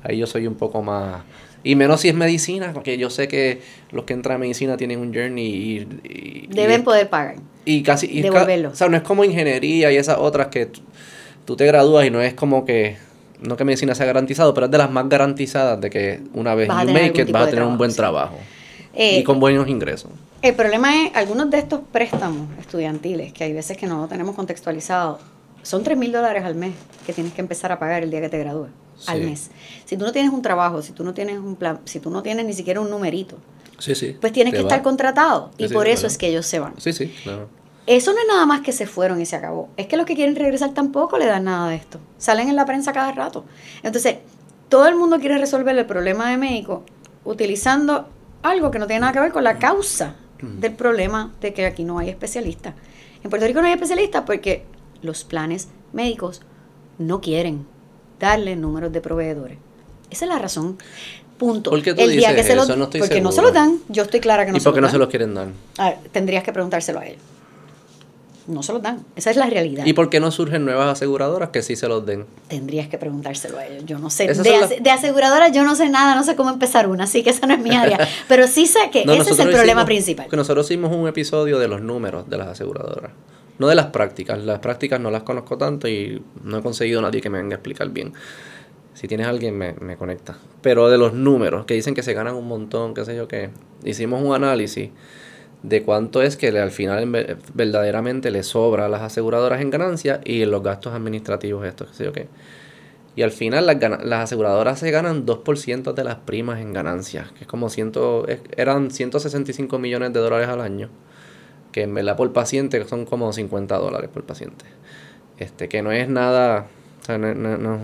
[0.06, 1.22] ahí yo soy un poco más...
[1.64, 3.60] Y menos si es medicina, porque yo sé que
[3.90, 5.88] los que entran a medicina tienen un journey y...
[6.04, 7.36] y- Deben y- poder pagar.
[7.64, 8.68] y casi y es ca- devolverlo.
[8.70, 10.70] o sea no es como ingeniería y esas otras que
[11.44, 12.96] tú, te gradúas y no es como que
[13.40, 16.68] no que medicina sea garantizado pero es de las más garantizadas de que una vez
[16.68, 17.96] Vas you make it vas a tener un buen sí.
[17.96, 18.36] trabajo
[18.94, 20.10] Eh, y con buenos ingresos
[20.42, 24.36] El problema es, algunos de estos préstamos estudiantiles, que hay veces que no lo tenemos
[24.36, 25.18] contextualizado,
[25.66, 26.74] son 3 mil dólares al mes
[27.04, 28.70] que tienes que empezar a pagar el día que te gradúes.
[29.08, 29.50] Al mes.
[29.84, 32.22] Si tú no tienes un trabajo, si tú no tienes un plan, si tú no
[32.22, 33.36] tienes ni siquiera un numerito,
[33.78, 34.68] sí sí pues tienes que va.
[34.68, 35.50] estar contratado.
[35.58, 36.12] Y por eso claro.
[36.12, 36.74] es que ellos se van.
[36.78, 37.48] sí sí claro
[37.86, 39.68] Eso no es nada más que se fueron y se acabó.
[39.76, 41.98] Es que los que quieren regresar tampoco le dan nada de esto.
[42.16, 43.44] Salen en la prensa cada rato.
[43.82, 44.18] Entonces,
[44.68, 46.84] todo el mundo quiere resolver el problema de México
[47.24, 48.08] utilizando
[48.44, 51.82] algo que no tiene nada que ver con la causa del problema de que aquí
[51.82, 52.74] no hay especialistas.
[53.24, 54.64] En Puerto Rico no hay especialistas porque
[55.02, 56.42] los planes médicos
[56.98, 57.66] no quieren
[58.20, 59.58] darle números de proveedores.
[60.10, 60.78] Esa es la razón.
[61.38, 61.70] Punto.
[61.70, 62.68] ¿Por qué tú el día que dices se los?
[62.76, 63.78] No estoy porque no se los dan.
[63.88, 65.00] Yo estoy clara que no y se por qué los no se dan.
[65.00, 67.20] los quieren dar A ver, tendrías que preguntárselo a ellos.
[68.46, 69.04] No se los dan.
[69.16, 69.84] Esa es la realidad.
[69.84, 73.58] y por qué no surgen nuevas aseguradoras que sí se los den Tendrías que preguntárselo
[73.58, 73.84] a ellos.
[73.86, 74.28] Yo no sé.
[74.28, 77.54] De, aseguradoras yo no sé nada, no sé cómo empezar una, así que esa no
[77.54, 77.98] es mi área.
[78.28, 80.28] Pero sí sé que No, ese es el problema hicimos- principal.
[80.28, 83.10] Que nosotros hicimos un episodio de los números de las aseguradoras.
[83.58, 84.42] No de las prácticas.
[84.44, 87.58] Las prácticas no las conozco tanto y no he conseguido nadie que me venga a
[87.58, 88.12] explicar bien.
[88.94, 90.38] Si tienes alguien, me, me conecta.
[90.62, 93.50] Pero de los números, que dicen que se ganan un montón, qué sé yo qué.
[93.84, 94.90] Hicimos un análisis
[95.62, 99.70] de cuánto es que al final en ver- verdaderamente le sobra a las aseguradoras en
[99.70, 102.28] ganancias y en los gastos administrativos, esto, qué sé yo qué.
[103.16, 107.42] Y al final las, las aseguradoras se ganan 2% de las primas en ganancias, que
[107.42, 108.26] es como ciento,
[108.56, 110.90] eran 165 millones de dólares al año,
[111.76, 114.64] que en verdad por paciente son como 50 dólares por paciente.
[115.36, 116.68] Este, que no es nada,
[117.02, 117.80] o sea, no, no- no-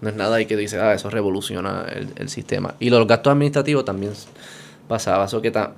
[0.00, 2.76] no es nada y que dice, ah, eso revoluciona el, el sistema.
[2.80, 4.12] Y los gastos administrativos también
[4.88, 5.74] pasaba, eso que ta-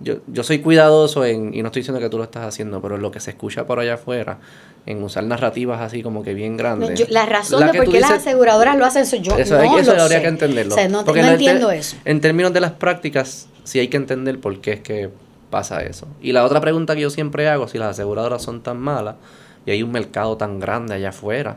[0.00, 2.96] yo, yo soy cuidadoso en, y no estoy diciendo que tú lo estás haciendo, pero
[2.96, 4.38] lo que se escucha por allá afuera,
[4.86, 6.98] en usar narrativas así como que bien grandes.
[6.98, 9.78] Yo- la razón La de por qué las aseguradoras lo hacen, eso yo eso, no
[9.78, 10.22] eso lo habría sé.
[10.22, 10.72] que entenderlo.
[10.72, 11.96] O sea, no, Porque no en entiendo eso.
[12.06, 15.10] En términos de las prácticas, sí hay que entender por qué es que
[15.50, 16.06] pasa eso.
[16.20, 19.16] Y la otra pregunta que yo siempre hago, si las aseguradoras son tan malas
[19.64, 21.56] y hay un mercado tan grande allá afuera,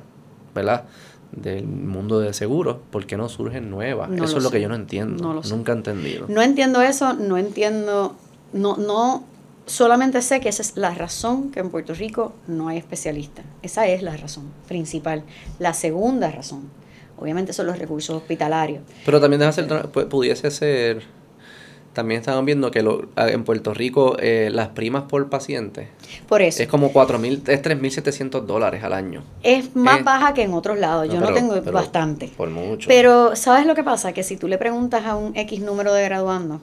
[0.55, 0.85] ¿verdad?
[1.31, 4.09] Del mundo de seguros, ¿por qué no surgen nuevas?
[4.09, 4.55] No eso es lo sé.
[4.57, 5.23] que yo no entiendo.
[5.23, 5.55] No lo sé.
[5.55, 6.25] Nunca he entendido.
[6.27, 8.15] No entiendo eso, no entiendo,
[8.51, 9.23] no, no,
[9.67, 13.45] solamente sé que esa es la razón que en Puerto Rico no hay especialistas.
[13.61, 15.21] Esa es la razón principal.
[15.59, 16.63] La segunda razón,
[17.17, 18.81] obviamente, son los recursos hospitalarios.
[19.05, 21.03] Pero también deja ser, pu- pudiese ser,
[21.93, 25.89] también estaban viendo que lo- en Puerto Rico eh, las primas por paciente
[26.27, 29.23] Por eso, es como 4.000, es 3.700 dólares al año.
[29.43, 31.07] es más baja que en otros lados.
[31.11, 32.27] Yo no, tengo pero bastante.
[32.37, 32.87] Por mucho.
[32.87, 34.13] Pero, ¿sabes lo que pasa?
[34.13, 36.61] Que si tú le preguntas a un X número de graduandos,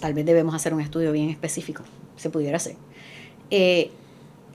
[0.00, 1.82] tal vez debemos hacer un estudio bien específico,
[2.16, 2.76] se pudiera hacer.
[3.50, 3.90] Eh,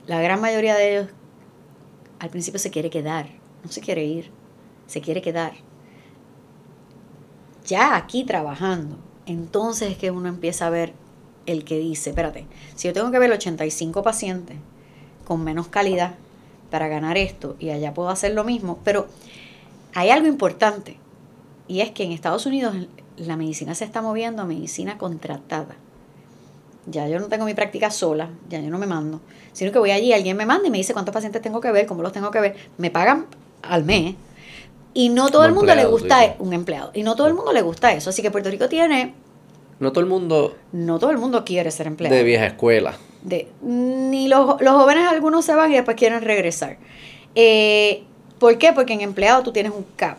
[0.06, 1.06] la gran mayoría de ellos
[2.18, 3.26] al principio se quiere quedar,
[3.64, 4.30] no se quiere ir,
[4.86, 5.52] se quiere quedar.
[7.66, 8.96] Ya aquí trabajando,
[9.30, 10.92] entonces es que uno empieza a ver
[11.46, 14.56] el que dice, espérate, si yo tengo que ver 85 pacientes
[15.24, 16.14] con menos calidad
[16.70, 19.06] para ganar esto y allá puedo hacer lo mismo, pero
[19.94, 20.96] hay algo importante
[21.68, 22.74] y es que en Estados Unidos
[23.16, 25.76] la medicina se está moviendo a medicina contratada.
[26.86, 29.20] Ya yo no tengo mi práctica sola, ya yo no me mando,
[29.52, 31.86] sino que voy allí, alguien me manda y me dice cuántos pacientes tengo que ver,
[31.86, 33.26] cómo los tengo que ver, me pagan
[33.62, 34.16] al mes.
[34.92, 36.90] Y no todo el mundo le gusta un empleado.
[36.94, 38.10] Y no todo el mundo le gusta eso.
[38.10, 39.14] Así que Puerto Rico tiene,
[39.78, 42.14] No todo el mundo no todo el mundo quiere ser empleado.
[42.14, 42.96] de vieja escuela.
[43.22, 46.78] De, ni los, los jóvenes algunos se van y después quieren regresar.
[47.34, 48.04] Eh,
[48.38, 48.72] ¿Por qué?
[48.72, 50.18] Porque en empleado tú tienes un cap.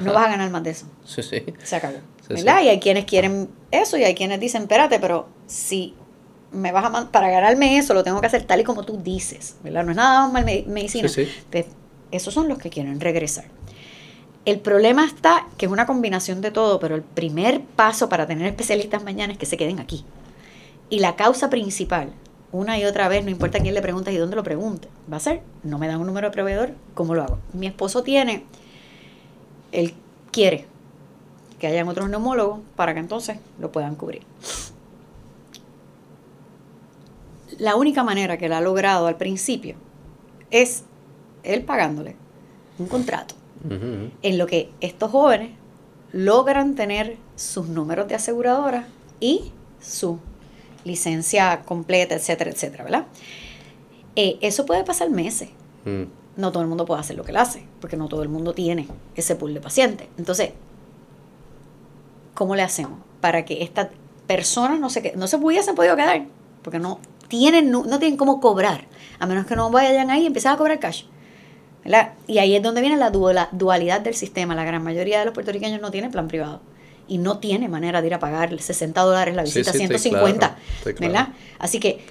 [0.00, 0.86] No vas a ganar más de eso.
[1.04, 1.44] Sí, sí.
[1.62, 1.96] Se acabó.
[2.28, 2.44] Sí.
[2.44, 5.94] Y hay quienes quieren eso y hay quienes dicen, espérate, pero si
[6.52, 9.56] me vas a para ganarme eso lo tengo que hacer tal y como tú dices,
[9.62, 9.84] ¿verdad?
[9.84, 11.08] No es nada más medicina.
[11.08, 11.28] Sí,
[12.10, 13.44] esos son los que quieren regresar.
[14.46, 18.46] El problema está que es una combinación de todo, pero el primer paso para tener
[18.46, 20.04] especialistas mañana es que se queden aquí.
[20.88, 22.10] Y la causa principal,
[22.50, 25.20] una y otra vez, no importa quién le preguntes y dónde lo pregunte, va a
[25.20, 27.38] ser, no me dan un número de proveedor, ¿cómo lo hago?
[27.52, 28.46] Mi esposo tiene,
[29.72, 29.94] él
[30.32, 30.66] quiere
[31.58, 34.22] que hayan otros neumólogos para que entonces lo puedan cubrir.
[37.58, 39.76] La única manera que él ha logrado al principio
[40.50, 40.84] es
[41.42, 42.16] él pagándole
[42.78, 43.34] un contrato
[43.68, 45.50] En lo que estos jóvenes
[46.12, 48.86] logran tener sus números de aseguradora
[49.20, 50.18] y su
[50.84, 53.06] licencia completa, etcétera, etcétera, ¿verdad?
[54.16, 55.50] Eh, eso puede pasar meses.
[55.84, 56.04] Mm.
[56.36, 58.54] No todo el mundo puede hacer lo que él hace, porque no todo el mundo
[58.54, 60.08] tiene ese pool de pacientes.
[60.16, 60.52] Entonces,
[62.34, 63.88] ¿cómo le hacemos para que estas
[64.26, 66.24] personas no se, no se hubiesen podido quedar?
[66.62, 68.86] Porque no tienen, no, no tienen cómo cobrar,
[69.18, 71.04] a menos que no vayan ahí y empiecen a cobrar cash.
[71.84, 72.12] ¿Verdad?
[72.26, 74.54] Y ahí es donde viene la dualidad del sistema.
[74.54, 76.60] La gran mayoría de los puertorriqueños no tienen plan privado
[77.08, 79.98] y no tiene manera de ir a pagar 60 dólares la Sí, visita, sí, estoy
[79.98, 81.12] 150, claro, estoy claro.
[81.12, 81.28] ¿verdad?
[81.58, 82.04] Así que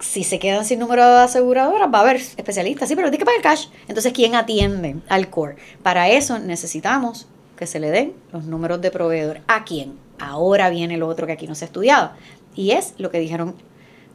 [0.00, 3.24] si se quedan sin número de aseguradoras, va a haber especialistas, sí, pero tiene que
[3.24, 3.66] pagar cash.
[3.88, 5.56] Entonces, ¿quién atiende al core?
[5.82, 9.40] Para eso necesitamos que se le den los números de proveedor.
[9.46, 9.98] ¿A quién?
[10.18, 12.12] Ahora viene lo otro que aquí no se ha estudiado.
[12.54, 13.54] Y es lo que dijeron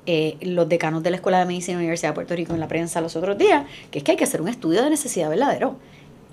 [0.06, 2.60] eh, los decanos de la Escuela de Medicina de la Universidad de Puerto Rico en
[2.60, 5.30] la prensa los otros días, que es que hay que hacer un estudio de necesidad
[5.30, 5.76] verdadero.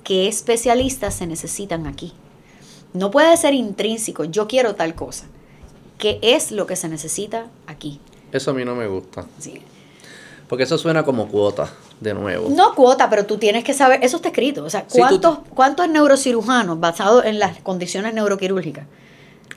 [0.04, 2.12] ¿Qué especialistas se necesitan aquí?
[2.92, 5.24] No puede ser intrínseco, yo quiero tal cosa.
[5.98, 8.00] ¿Qué es lo que se necesita aquí?
[8.32, 9.26] Eso a mí no me gusta.
[9.38, 9.62] Sí.
[10.48, 12.50] Porque eso suena como cuota, de nuevo.
[12.50, 14.64] No cuota, pero tú tienes que saber, eso está escrito.
[14.64, 18.86] O sea, Sí, tú- ¿cuántos, ¿cuántos neurocirujanos basados en las condiciones neuroquirúrgicas?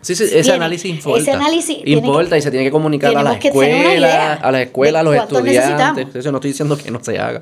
[0.06, 1.20] Sí, sí, ese análisis importa.
[1.22, 5.02] ese análisis importa que- y se tiene que comunicar a las escuelas, a las escuelas,
[5.06, 6.16] a de los estudiantes.
[6.16, 7.42] Eso no estoy diciendo que no se haga,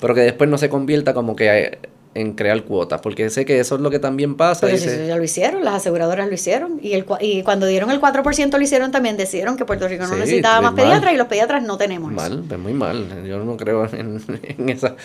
[0.00, 1.78] pero que después no se convierta como que eh,
[2.14, 4.66] en crear cuotas, porque sé que eso es lo que también pasa.
[4.66, 6.78] Pero se- ya lo hicieron, las aseguradoras lo hicieron.
[6.82, 10.12] Y, el, y cuando dieron el 4% lo hicieron también, decidieron que Puerto Rico no
[10.12, 10.84] Sí, necesitaba más mal.
[10.84, 12.20] pediatras y los pediatras no tenemos eso.
[12.20, 13.24] Mal, pues muy mal.
[13.26, 14.20] Yo no creo en,
[14.58, 14.96] en, esa,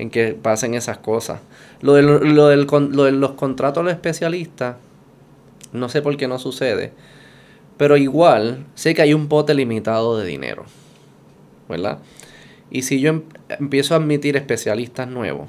[0.00, 1.38] en que pasen esas cosas.
[1.82, 4.74] Lo, del, lo, del, lo de los contratos a los especialistas,
[5.76, 6.92] no sé por qué no sucede.
[7.76, 10.64] Pero igual, sé que hay un pote limitado de dinero.
[11.68, 11.98] ¿Verdad?
[12.70, 15.48] Y si yo em- empiezo a admitir especialistas nuevos,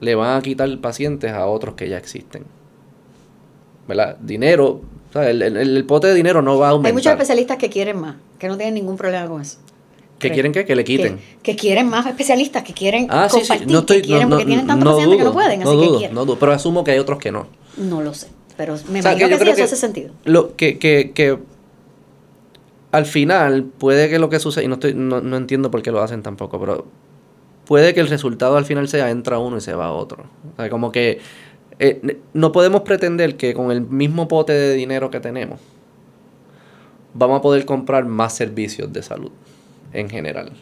[0.00, 2.44] le van a quitar pacientes a otros que ya existen.
[3.88, 4.16] ¿Verdad?
[4.20, 4.80] Dinero,
[5.10, 6.88] o sea, el, el- el pote de dinero no va a aumentar.
[6.90, 9.58] Hay muchos especialistas que quieren más, que no tienen ningún problema con eso.
[10.18, 10.64] ¿Que quieren qué?
[10.64, 11.18] Que le quiten.
[11.42, 14.28] Que, que quieren más especialistas, que quieren Ah, sí, sí, compartir, no estoy, que quieren,
[14.30, 16.14] no, porque tienen tantos pacientes que no pueden, así que quieren.
[16.14, 17.46] no dudo, pero asumo que hay otros que no.
[17.76, 20.12] No lo sé, pero me O sea, imagino que, yo sí, eso hace sentido.
[20.24, 21.38] Lo que, que, que
[22.92, 25.90] al final puede que lo que sucede, y no, estoy, no, no entiendo por qué
[25.90, 26.86] lo hacen tampoco, pero
[27.66, 30.24] puede que el resultado al final sea entra uno y se va otro.
[30.54, 31.18] O sea, como que
[31.78, 35.60] eh, no podemos pretender que con el mismo pote de dinero que tenemos
[37.12, 39.30] vamos a poder comprar más servicios de salud
[39.92, 40.52] en general.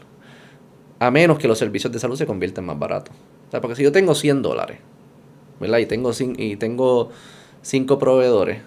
[0.98, 3.14] A menos que los servicios de salud se conviertan más baratos.
[3.48, 4.78] O sea, porque si yo tengo 100 dólares,
[5.60, 5.78] ¿verdad?
[5.78, 7.10] Y tengo, y tengo
[7.65, 8.61] cinco proveedores,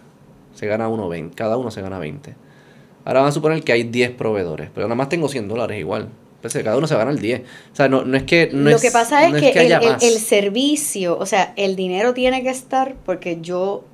[0.56, 2.36] se gana uno 20, cada uno se gana 20.
[3.06, 6.10] Ahora van a suponer que hay 10 proveedores, pero nada más tengo 100 dólares igual.
[6.36, 7.42] Entonces, cada uno se gana el 10.
[7.72, 8.50] O sea, no, no es que...
[8.52, 12.50] No lo que pasa es no que, el, servicio, o sea, el dinero tiene que
[12.50, 13.86] estar porque yo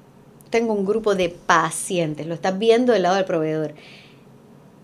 [0.49, 3.73] tengo un grupo de pacientes, lo estás viendo del lado del proveedor.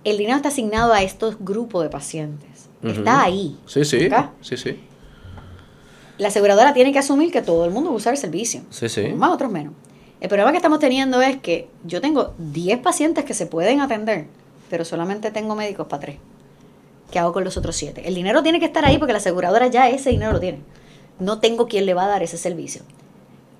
[0.03, 2.69] El dinero está asignado a estos grupos de pacientes.
[2.83, 3.57] Está ahí.
[3.65, 4.09] Sí, sí,
[4.41, 4.79] sí, sí.
[6.17, 8.61] La aseguradora tiene que asumir que todo el mundo va a usar el servicio.
[8.69, 9.01] Sí, sí.
[9.01, 9.73] Unos Más, otros menos.
[10.21, 14.25] El problema que estamos teniendo es que yo tengo 10 pacientes que se pueden atender,
[14.69, 16.17] pero solamente tengo médicos para 3.
[17.11, 18.07] ¿Qué hago con los otros 7?
[18.07, 20.59] El dinero tiene que estar ahí porque la aseguradora ya ese dinero lo tiene.
[21.19, 22.81] No tengo quien le va a dar ese servicio.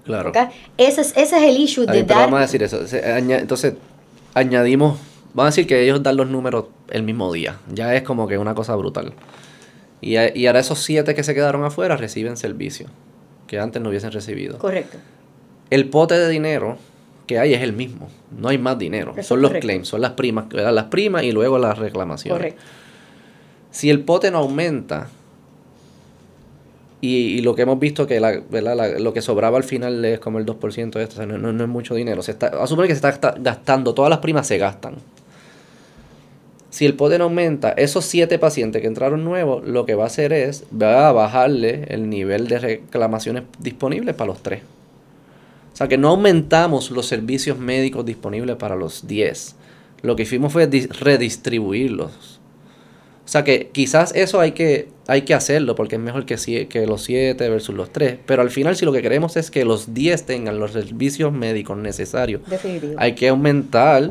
[0.06, 0.32] Claro.
[0.78, 2.26] Ese, es, ese es el issue de pero dar...
[2.26, 2.80] vamos a decir eso.
[2.92, 3.76] Entonces,
[4.34, 5.00] añadimos...
[5.34, 7.60] Vamos a decir que ellos dan los números el mismo día.
[7.72, 9.14] Ya es como que una cosa brutal.
[10.02, 12.88] Y, y ahora esos siete que se quedaron afuera reciben servicio.
[13.46, 14.58] Que antes no hubiesen recibido.
[14.58, 14.98] Correcto
[15.70, 16.78] el pote de dinero
[17.28, 18.10] que hay es el mismo.
[18.38, 19.14] No hay más dinero.
[19.22, 22.38] Son los claims, son las primas, las primas y luego las reclamaciones.
[22.38, 22.62] Correcto.
[23.72, 25.10] Si el pote no aumenta,
[27.02, 30.40] y, lo que hemos visto que la, la, lo que sobraba al final es como
[30.40, 32.22] el 2% de esto, no, es mucho dinero.
[32.24, 34.96] Se está, asume que se está gastando, todas las primas se gastan.
[36.72, 40.08] Si el pote no aumenta, esos 7 pacientes que entraron nuevos, lo que va a
[40.08, 44.62] hacer es, va a bajarle el nivel de reclamaciones disponibles para los 3
[45.80, 49.56] sea que no aumentamos los servicios médicos disponibles para los 10.
[50.02, 52.40] Lo que hicimos fue dis- redistribuirlos.
[53.26, 56.36] O sea que quizás eso hay que, hay que hacerlo porque es mejor que,
[56.88, 58.18] los 7 versus los 3.
[58.26, 61.78] Pero al final si lo que queremos es que los 10 tengan los servicios médicos
[61.78, 62.94] necesarios, Definitivo.
[62.98, 64.10] hay que aumentar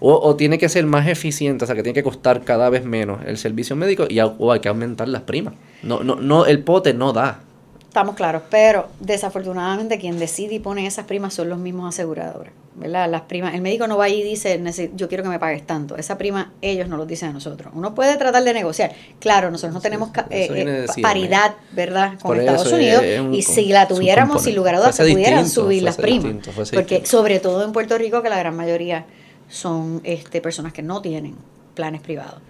[0.00, 2.84] o, o tiene que ser más eficiente, o sea que tiene que costar cada vez
[2.84, 5.54] menos el servicio médico y, o hay que aumentar las primas.
[5.82, 7.40] No, no, no, el pote no da.
[7.88, 13.08] Estamos claros, pero desafortunadamente quien decide y pone esas primas son los mismos aseguradores, ¿verdad?
[13.10, 14.60] Las primas, el médico no va y dice,
[14.94, 15.96] yo quiero que me pagues tanto.
[15.96, 17.72] Esa prima ellos no lo dicen a nosotros.
[17.74, 18.92] Uno puede tratar de negociar.
[19.20, 22.20] Claro, nosotros no tenemos eh, eh, paridad, ¿verdad?
[22.20, 23.02] Con Estados Unidos.
[23.32, 26.46] y si la tuviéramos, sin lugar a dudas, se pudieran subir las primas.
[26.70, 29.06] Porque sobre todo en Puerto Rico, que la gran mayoría
[29.48, 31.36] son este, personas que no tienen
[31.74, 32.42] planes privados.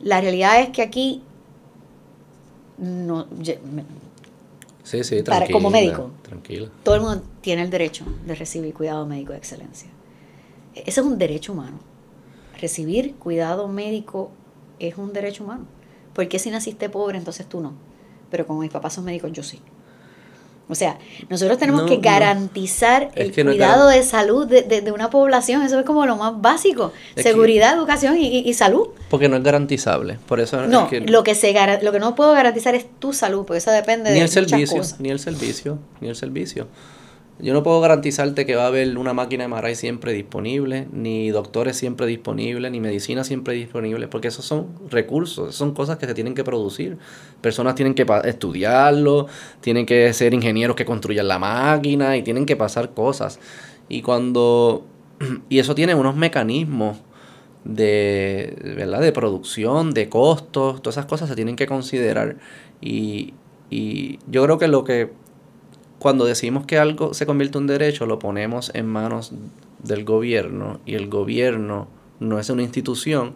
[0.00, 1.22] La realidad es que aquí
[2.78, 3.26] no
[4.90, 6.10] Sí, sí, para, como médico.
[6.22, 6.68] Tranquilo.
[6.82, 9.88] Todo el mundo tiene el derecho de recibir cuidado médico de excelencia.
[10.74, 11.78] Ese es un derecho humano.
[12.60, 14.32] Recibir cuidado médico
[14.80, 15.66] es un derecho humano.
[16.12, 17.74] Porque si naciste pobre, entonces tú no?
[18.32, 19.60] Pero como mis papás son médicos, yo sí.
[20.70, 20.98] O sea,
[21.28, 26.16] nosotros tenemos que garantizar el cuidado de salud de, una población, eso es como lo
[26.16, 28.88] más básico, seguridad, educación y, salud.
[29.08, 31.50] Porque no es garantizable, por eso no, lo que se
[31.82, 34.82] lo que no puedo garantizar es tu salud, porque eso depende ni de el servicio,
[34.98, 36.68] ni el servicio, ni el servicio.
[37.42, 41.30] Yo no puedo garantizarte que va a haber una máquina de MRI siempre disponible, ni
[41.30, 46.14] doctores siempre disponibles, ni medicina siempre disponible, porque esos son recursos, son cosas que se
[46.14, 46.98] tienen que producir.
[47.40, 49.26] Personas tienen que estudiarlo,
[49.60, 53.38] tienen que ser ingenieros que construyan la máquina y tienen que pasar cosas.
[53.88, 54.86] Y cuando
[55.48, 56.98] y eso tiene unos mecanismos
[57.64, 59.00] de, ¿verdad?
[59.00, 62.36] de producción, de costos, todas esas cosas se tienen que considerar.
[62.80, 63.34] Y,
[63.70, 65.10] y yo creo que lo que
[66.00, 69.32] cuando decimos que algo se convierte en un derecho, lo ponemos en manos
[69.82, 71.88] del gobierno y el gobierno
[72.20, 73.34] no es una institución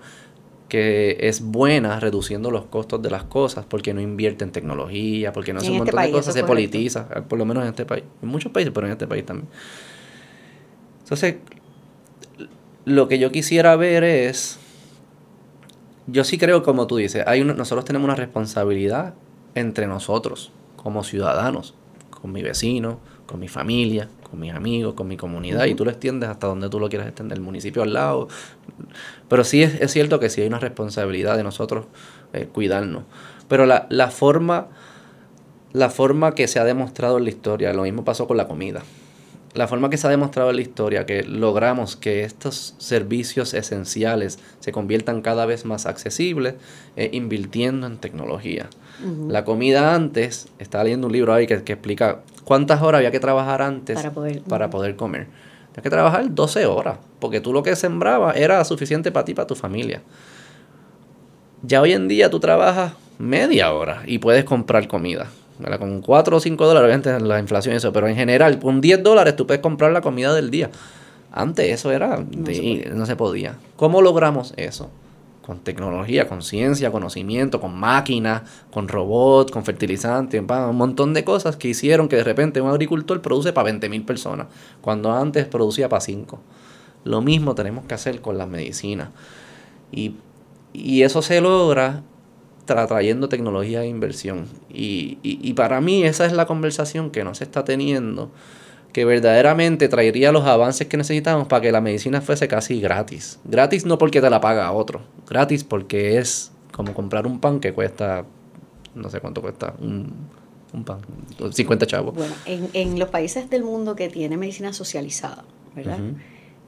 [0.71, 5.53] que es buena reduciendo los costos de las cosas porque no invierte en tecnología, porque
[5.53, 8.05] no hace un este montón de cosas, se politiza, por lo menos en este país,
[8.23, 9.49] en muchos países, pero en este país también.
[11.03, 11.37] Entonces,
[12.87, 14.59] lo que yo quisiera ver es,
[16.07, 19.13] yo sí creo, como tú dices, hay nosotros tenemos una responsabilidad
[19.55, 21.75] entre nosotros como ciudadanos
[22.25, 25.91] con mi vecino, con mi familia, con mis amigos, con mi comunidad, y tú lo
[25.91, 28.29] extiendes hasta donde tú lo quieras extender, el municipio al lado.
[29.29, 31.85] Pero sí es, cierto que sí hay una responsabilidad de nosotros
[32.33, 33.03] eh, cuidarnos.
[33.47, 34.69] Pero la, la, forma,
[35.75, 38.83] la forma que se ha demostrado en la historia, lo mismo pasó con la comida.
[39.53, 44.39] La forma que se ha demostrado en la historia, que logramos que estos servicios esenciales
[44.61, 46.55] se conviertan cada vez más accesibles,
[46.97, 48.71] es invirtiendo en tecnología.
[49.29, 53.21] La comida antes, estaba leyendo un libro ahí que, que, explica cuántas horas había que
[53.21, 55.27] trabajar antes para poder, para poder comer.
[55.73, 59.35] Había que trabajar 12 horas, porque tú lo que sembrabas era suficiente para ti y
[59.35, 60.03] para tu familia.
[61.63, 65.29] Ya hoy en día tú trabajas media hora y puedes comprar comida.
[65.79, 69.03] Con 4 o 5 dólares, obviamente la inflación y eso, pero en general, con 10
[69.03, 70.71] dólares tú puedes comprar la comida del día.
[71.33, 72.25] Antes eso era,
[72.95, 73.57] no se podía.
[73.77, 74.91] ¿Cómo logramos eso?
[75.45, 81.57] Con tecnología, con ciencia, conocimiento, con máquinas, con robots, con fertilizantes, un montón de cosas
[81.57, 84.47] que hicieron que de repente un agricultor produce para 20.000 personas,
[84.81, 86.41] cuando antes producía para 5.
[87.05, 89.11] Lo mismo tenemos que hacer con las medicinas.
[89.93, 90.17] Y,
[91.03, 92.03] eso se logra
[92.65, 94.47] trayendo tecnología e inversión.
[94.71, 98.31] Y, y, y para mí esa es la conversación que no se está teniendo
[98.95, 103.41] que verdaderamente traería los avances que necesitamos para que la medicina fuese casi gratis.
[103.45, 107.73] Gratis no porque te la paga otro, gratis porque es como comprar un pan que
[107.73, 108.25] cuesta,
[108.95, 110.29] no sé cuánto cuesta, un,
[110.85, 111.01] pan,
[111.53, 112.15] 50 chavos.
[112.15, 115.45] Bueno, en, en, los países del mundo que tienen medicina socializada,
[115.75, 115.99] ¿verdad?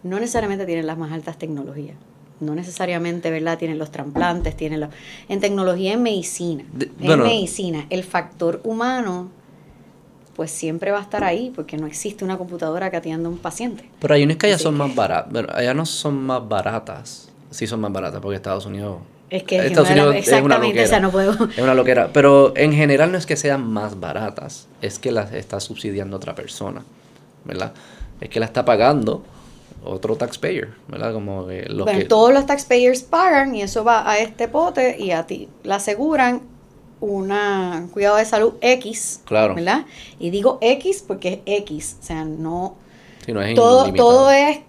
[0.03, 1.97] No necesariamente tienen las más altas tecnologías.
[2.40, 3.57] No necesariamente, ¿verdad?
[3.57, 4.90] Tienen los trasplantes, tienen los...
[5.28, 6.65] En tecnología, en medicina.
[7.01, 9.31] en medicina, el factor humano
[10.36, 13.38] pues siempre va a estar ahí porque no existe una computadora que atienda a un
[13.38, 13.88] paciente.
[13.98, 17.66] Pero hay unas que allá son más baratas, bueno, allá no son más baratas, sí
[17.66, 18.98] son más baratas porque Estados Unidos...
[19.30, 20.58] Es que Estados Unidos es una
[21.00, 21.32] no puedo...
[21.48, 25.32] Es una loquera, pero en general no es que sean más baratas, es que las
[25.32, 26.82] está subsidiando otra persona,
[27.44, 27.72] ¿verdad?
[28.20, 29.24] Es que la está pagando
[29.84, 31.14] otro taxpayer, ¿verdad?
[31.14, 35.26] Como que bueno, todos los taxpayers pagan y eso va a este pote y a
[35.26, 36.42] ti la aseguran
[37.01, 39.55] una cuidado de salud X, claro.
[39.55, 39.85] ¿verdad?
[40.18, 42.77] Y digo X porque es X, o sea, no,
[43.55, 44.60] todo, todo es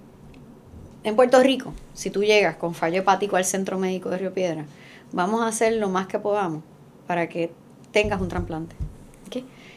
[1.04, 1.74] en Puerto Rico.
[1.94, 4.66] Si tú llegas con fallo hepático al centro médico de Río Piedra,
[5.12, 6.64] vamos a hacer lo más que podamos
[7.08, 7.52] para que
[7.92, 8.76] tengas un trasplante.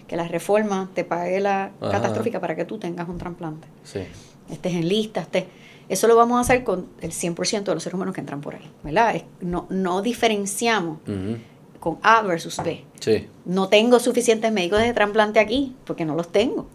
[0.09, 3.68] Que la reforma te pague la catastrófica para que tú tengas un trasplante.
[3.85, 4.01] Sí.
[4.51, 5.44] Estés en lista, estés...
[5.89, 8.56] Eso lo vamos a hacer con el 100% de los seres humanos que entran por
[8.56, 9.22] ahí, ¿verdad?
[9.40, 10.98] no, no diferenciamos
[11.81, 12.85] con A versus B.
[13.44, 16.66] No tengo suficientes médicos de trasplante aquí porque no los tengo.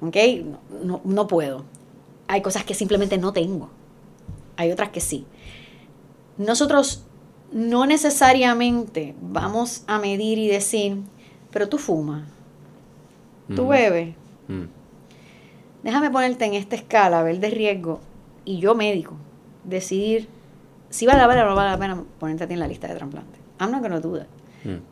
[0.00, 0.16] ¿Ok?
[0.82, 1.64] No, no, puedo.
[2.26, 3.70] Hay cosas que simplemente no tengo.
[4.56, 5.26] Hay otras que sí.
[6.38, 7.04] Nosotros
[7.52, 10.96] no necesariamente vamos a medir y decir,
[11.50, 12.24] pero tú fumas.
[13.54, 14.16] tú bebes.
[14.48, 14.64] Mm.
[15.84, 18.00] Déjame ponerte en esta escala, ver de riesgo,
[18.44, 19.14] y yo médico,
[19.64, 20.28] decidir
[20.88, 22.88] si vale la pena o no vale la pena ponerte a ti en la lista
[22.88, 23.40] de trasplantes.
[23.60, 24.26] I'm not gonna do that.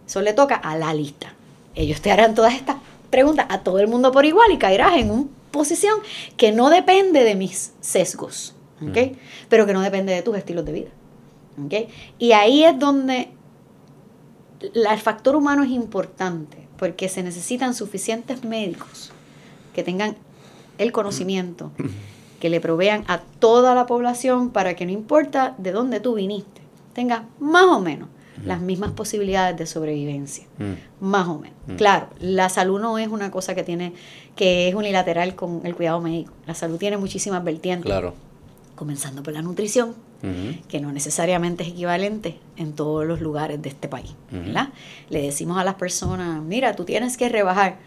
[0.06, 1.34] Eso le toca a la lista.
[1.74, 2.76] Ellos te harán todas estas
[3.10, 5.98] preguntas a todo el mundo por igual y caerás en una posición
[6.36, 8.54] que no depende de mis sesgos,
[8.86, 9.16] ¿ok?
[9.48, 10.90] Pero que no depende de tus estilos de vida,
[11.64, 11.90] ¿ok?
[12.18, 13.30] Y ahí es donde
[14.60, 19.12] el factor humano es importante, porque se necesitan suficientes médicos
[19.74, 20.16] que tengan
[20.78, 21.70] el conocimiento,
[22.40, 26.60] que le provean a toda la población para que no importa de dónde tú viniste,
[26.92, 28.08] tengas más o menos
[28.44, 31.04] las mismas posibilidades de sobrevivencia, mm.
[31.04, 31.56] más o menos.
[31.66, 31.74] Mm.
[31.76, 33.92] Claro, la salud no es una cosa que tiene
[34.36, 36.32] que es unilateral con el cuidado médico.
[36.46, 37.86] La salud tiene muchísimas vertientes.
[37.86, 38.14] Claro.
[38.74, 39.94] Comenzando por la nutrición,
[40.68, 44.68] que no necesariamente es equivalente en todos los lugares de este país, ¿verdad?
[45.08, 47.78] Le decimos a las personas, mira, tú tienes que rebajar,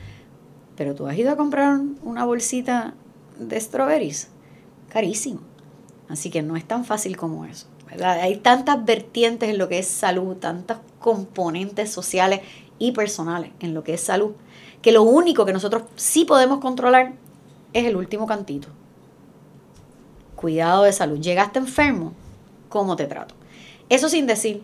[0.75, 2.93] pero tú has ido a comprar una bolsita
[3.39, 4.29] de strawberries,
[4.89, 5.39] carísimo.
[6.09, 7.67] Así que no es tan fácil como eso.
[8.03, 12.41] Hay tantas vertientes en lo que es salud, tantos componentes sociales
[12.79, 14.31] y personales en lo que es salud,
[14.81, 17.13] que lo único que nosotros sí podemos controlar
[17.73, 18.67] es el último cantito.
[20.35, 21.19] Cuidado de salud.
[21.19, 22.13] Llegaste enfermo,
[22.69, 23.35] ¿cómo te trato?
[23.89, 24.63] Eso sin decir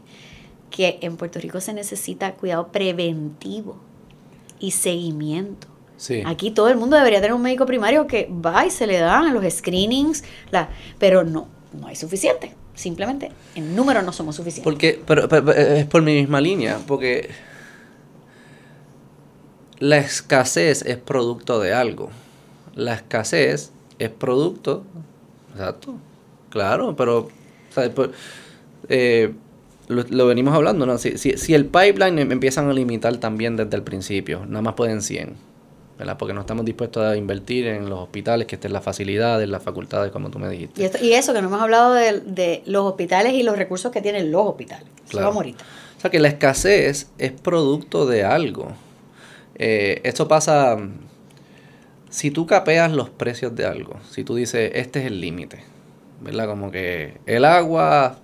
[0.69, 3.77] que en Puerto Rico se necesita cuidado preventivo
[4.59, 5.67] y seguimiento.
[6.25, 9.33] Aquí todo el mundo debería tener un médico primario que va y se le dan
[9.33, 11.47] los screenings, la, pero no,
[11.79, 12.55] no hay suficiente.
[12.76, 14.64] Simplemente en número no somos suficientes.
[14.64, 17.30] Porque, pero, es por mi misma línea, porque
[19.80, 22.10] la escasez es producto de algo.
[22.76, 24.84] La escasez es producto,
[25.53, 25.95] exacto,
[26.49, 27.30] claro, pero
[27.93, 28.10] pues,
[28.89, 29.34] eh,
[29.88, 30.98] lo, venimos hablando, ¿no?
[30.98, 34.76] Si, si, si el pipeline em, empiezan a limitar también desde el principio, nada más
[34.76, 35.50] pueden 100
[36.17, 40.11] porque no estamos dispuestos a invertir en los hospitales, que estén las facilidades, las facultades,
[40.11, 40.99] como tú me dijiste.
[41.01, 44.47] Y, eso, que no hemos hablado de, los hospitales y los recursos que tienen los
[44.47, 44.87] hospitales.
[45.09, 45.29] Claro.
[45.29, 48.71] O sea, que la escasez es producto de algo.
[49.55, 50.77] Eh, esto pasa,
[52.09, 55.63] si tú capeas los precios de algo, si tú dices, este es el límite,
[56.21, 56.47] ¿verdad?
[56.47, 58.17] Como que el agua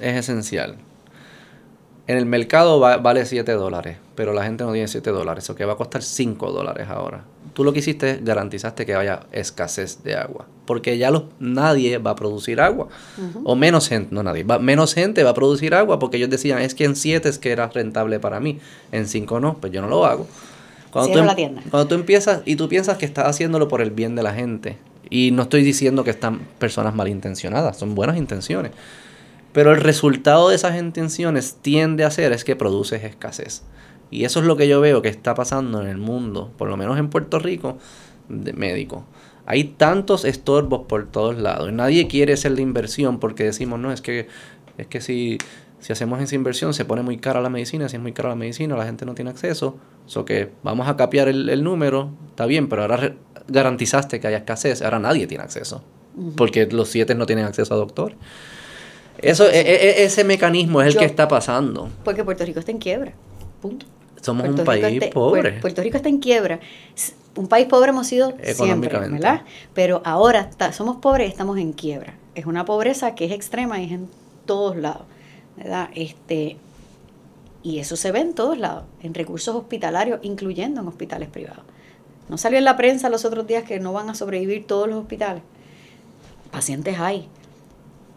[0.00, 0.76] es esencial.
[2.06, 5.64] En el mercado vale 7 dólares pero la gente no tiene 7 dólares, o que
[5.64, 7.22] va a costar 5 dólares ahora.
[7.52, 12.12] Tú lo que hiciste es garantizaste que haya escasez de agua, porque ya nadie va
[12.12, 12.88] a producir agua,
[13.44, 16.60] o menos gente, no nadie, va, menos gente va a producir agua, porque ellos decían,
[16.60, 18.58] es que en 7 es que era rentable para mí,
[18.90, 20.26] en 5 no, pues yo no lo hago.
[20.90, 21.62] Cuando tú, em la tienda.
[21.70, 24.78] cuando tú empiezas y tú piensas que estás haciéndolo por el bien de la gente,
[25.08, 28.72] y no estoy diciendo que están personas malintencionadas, son buenas intenciones,
[29.56, 33.62] pero el resultado de esas intenciones tiende a ser es que produces escasez.
[34.10, 36.76] Y eso es lo que yo veo que está pasando en el mundo, por lo
[36.76, 37.78] menos en Puerto Rico,
[38.28, 39.06] de médico.
[39.46, 41.72] Hay tantos estorbos por todos lados.
[41.72, 44.28] Nadie quiere hacer la inversión porque decimos, no, es que,
[44.76, 45.38] es que si,
[45.78, 48.34] si hacemos esa inversión se pone muy cara la medicina, si es muy cara la
[48.34, 49.78] medicina, la gente no tiene acceso.
[50.04, 53.14] So que vamos a capear el, número, está bien, pero ahora
[53.48, 55.82] garantizaste que haya escasez, ahora nadie tiene acceso.
[56.36, 58.16] Porque los siete no tienen acceso a doctor.
[59.18, 61.88] Eso, e, e, ese mecanismo es el que está pasando.
[62.04, 63.12] Porque Puerto Rico está en quiebra.
[63.60, 63.86] Punto.
[64.20, 65.60] Somos un país pobre.
[65.60, 66.60] Puerto Rico está en quiebra.
[67.36, 69.42] Un país pobre hemos sido siempre, ¿verdad?
[69.74, 72.14] Pero ahora somos pobres y estamos en quiebra.
[72.34, 74.08] Es una pobreza que es extrema y es en
[74.46, 75.02] todos lados,
[75.56, 75.90] ¿verdad?
[75.94, 76.56] Este,
[77.62, 81.64] y eso se ve en todos lados, en recursos hospitalarios, incluyendo en hospitales privados.
[82.28, 84.98] No salió en la prensa los otros días que no van a sobrevivir todos los
[84.98, 85.42] hospitales.
[86.50, 87.28] Pacientes hay,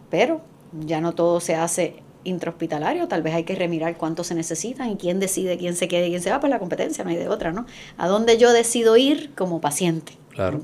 [0.08, 0.40] pero
[0.86, 4.96] ya no todo se hace intrahospitalario, tal vez hay que remirar cuánto se necesitan y
[4.96, 7.28] quién decide quién se quede y quién se va, pues la competencia, no hay de
[7.28, 7.66] otra, ¿no?
[7.96, 10.12] A dónde yo decido ir como paciente.
[10.30, 10.60] Claro.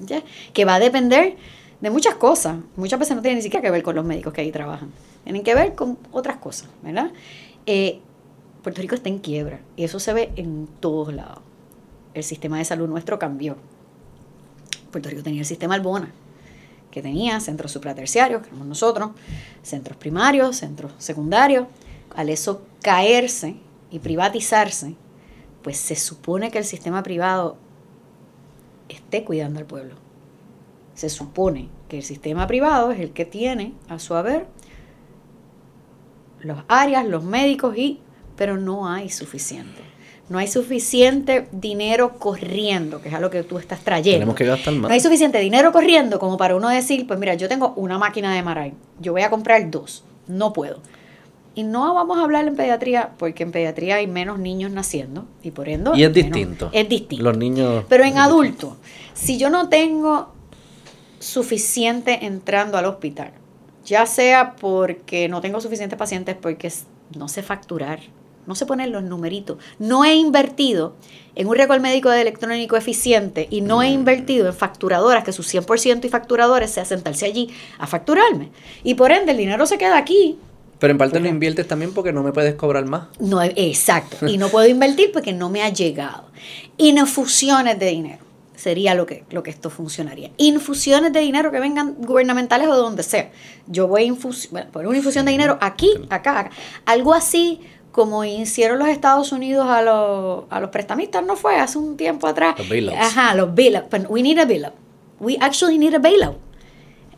[0.53, 1.37] Que va a depender
[1.81, 2.57] de muchas cosas.
[2.77, 4.91] Muchas veces no tiene ni siquiera que ver con los médicos que ahí trabajan.
[5.25, 7.11] Tienen que ver con otras cosas, ¿verdad?
[7.67, 8.01] Eh,
[8.63, 11.41] Puerto Rico está en quiebra y eso se ve en todos lados.
[12.15, 13.57] El sistema de salud nuestro cambió.
[14.91, 16.13] Puerto Rico tenía el sistema Albona,
[16.97, 19.11] que tenía, centros supraterciarios, que somos nosotros,
[19.63, 21.67] centros primarios, centros secundarios,
[22.15, 23.57] al eso caerse
[23.91, 24.95] y privatizarse,
[25.61, 27.59] pues se supone que el sistema privado
[28.89, 29.97] esté cuidando al pueblo.
[30.95, 34.47] Se supone que el sistema privado es el que tiene a su haber
[36.41, 38.01] las áreas, los médicos y
[38.37, 39.86] pero no hay suficiente
[40.29, 44.19] no hay suficiente dinero corriendo, que es a lo que tú estás trayendo.
[44.19, 44.89] Tenemos que gastar más.
[44.89, 48.35] No hay suficiente dinero corriendo como para uno decir, pues mira, yo tengo una máquina
[48.35, 50.81] de Maray, yo voy a comprar dos, no puedo.
[51.57, 55.53] y no vamos a hablar en pediatría, porque en pediatría hay menos niños naciendo, y
[55.53, 55.91] por ende...
[55.95, 56.69] Y es distinto.
[56.71, 57.25] Es distinto.
[57.25, 57.85] Los niños...
[57.89, 58.77] Pero en adulto,
[59.15, 60.35] si yo no tengo
[61.19, 63.33] suficiente entrando al hospital,
[63.87, 66.71] ya sea porque no tengo suficientes pacientes, porque
[67.17, 68.01] no sé facturar,
[68.47, 70.95] no se ponen los numeritos, no he invertido
[71.35, 73.95] en un récord médico de electrónico eficiente y no he mm.
[73.95, 78.51] invertido en facturadoras que sus 100% y facturadores sea sentarse allí a facturarme.
[78.83, 80.39] Y por ende el dinero se queda aquí
[80.79, 83.07] pero en parte lo inviertes también porque no me puedes cobrar más.
[83.19, 84.27] No, exacto.
[84.27, 86.25] Y no puedo invertir porque no me ha llegado.
[86.77, 88.19] Infusiones de dinero
[88.55, 90.31] sería lo que, lo que esto funcionaría.
[90.37, 93.31] Infusiones de dinero que vengan gubernamentales o de donde sea.
[93.67, 96.51] Yo voy a poner una infusión de dinero aquí, acá, acá.
[96.85, 97.61] Algo así
[97.97, 101.57] como hicieron los Estados Unidos a los, a los prestamistas, ¿no fue?
[101.57, 102.55] Hace un tiempo atrás.
[102.59, 103.01] Los bailouts.
[103.01, 103.89] Ajá, los bailouts.
[104.11, 104.75] We need a bailout.
[105.19, 106.37] We actually need a bailout.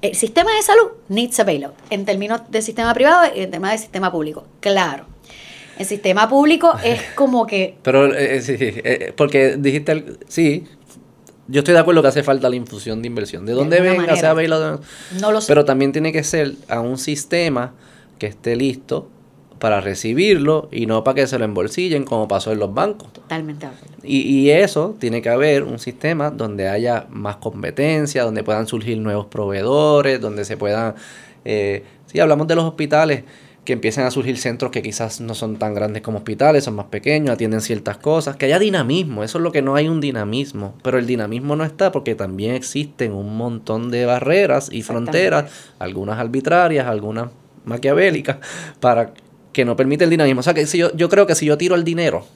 [0.02, 3.72] El sistema de salud needs a bailout, en términos de sistema privado y en términos
[3.72, 4.44] de sistema público.
[4.60, 5.06] Claro.
[5.76, 7.76] El sistema público es como que...
[7.82, 10.64] Pero eh, eh, sí, eh, porque dijiste, sí,
[11.48, 13.44] yo estoy de acuerdo que hace falta la infusión de inversión.
[13.44, 14.80] ¿De dónde venga sea bailout?
[15.20, 15.48] No lo sé.
[15.48, 17.74] Pero también tiene que ser a un sistema
[18.20, 19.08] que esté listo
[19.58, 23.12] para recibirlo y no para que se lo embolsillen como pasó en los bancos.
[23.12, 23.66] Totalmente
[24.02, 28.98] Y, y eso tiene que haber un sistema donde haya más competencia, donde puedan surgir
[28.98, 30.94] nuevos proveedores, donde se puedan...
[31.44, 33.24] Eh, si hablamos de los hospitales,
[33.68, 36.86] que empiecen a surgir centros que quizás no son tan grandes como hospitales, son más
[36.86, 40.72] pequeños, atienden ciertas cosas, que haya dinamismo, eso es lo que no hay un dinamismo,
[40.82, 46.18] pero el dinamismo no está porque también existen un montón de barreras y fronteras, algunas
[46.18, 47.28] arbitrarias, algunas
[47.66, 48.38] maquiavélicas,
[48.80, 49.12] para
[49.52, 50.40] que no permite el dinamismo.
[50.40, 52.26] O sea, que si yo, yo creo que si yo tiro el dinero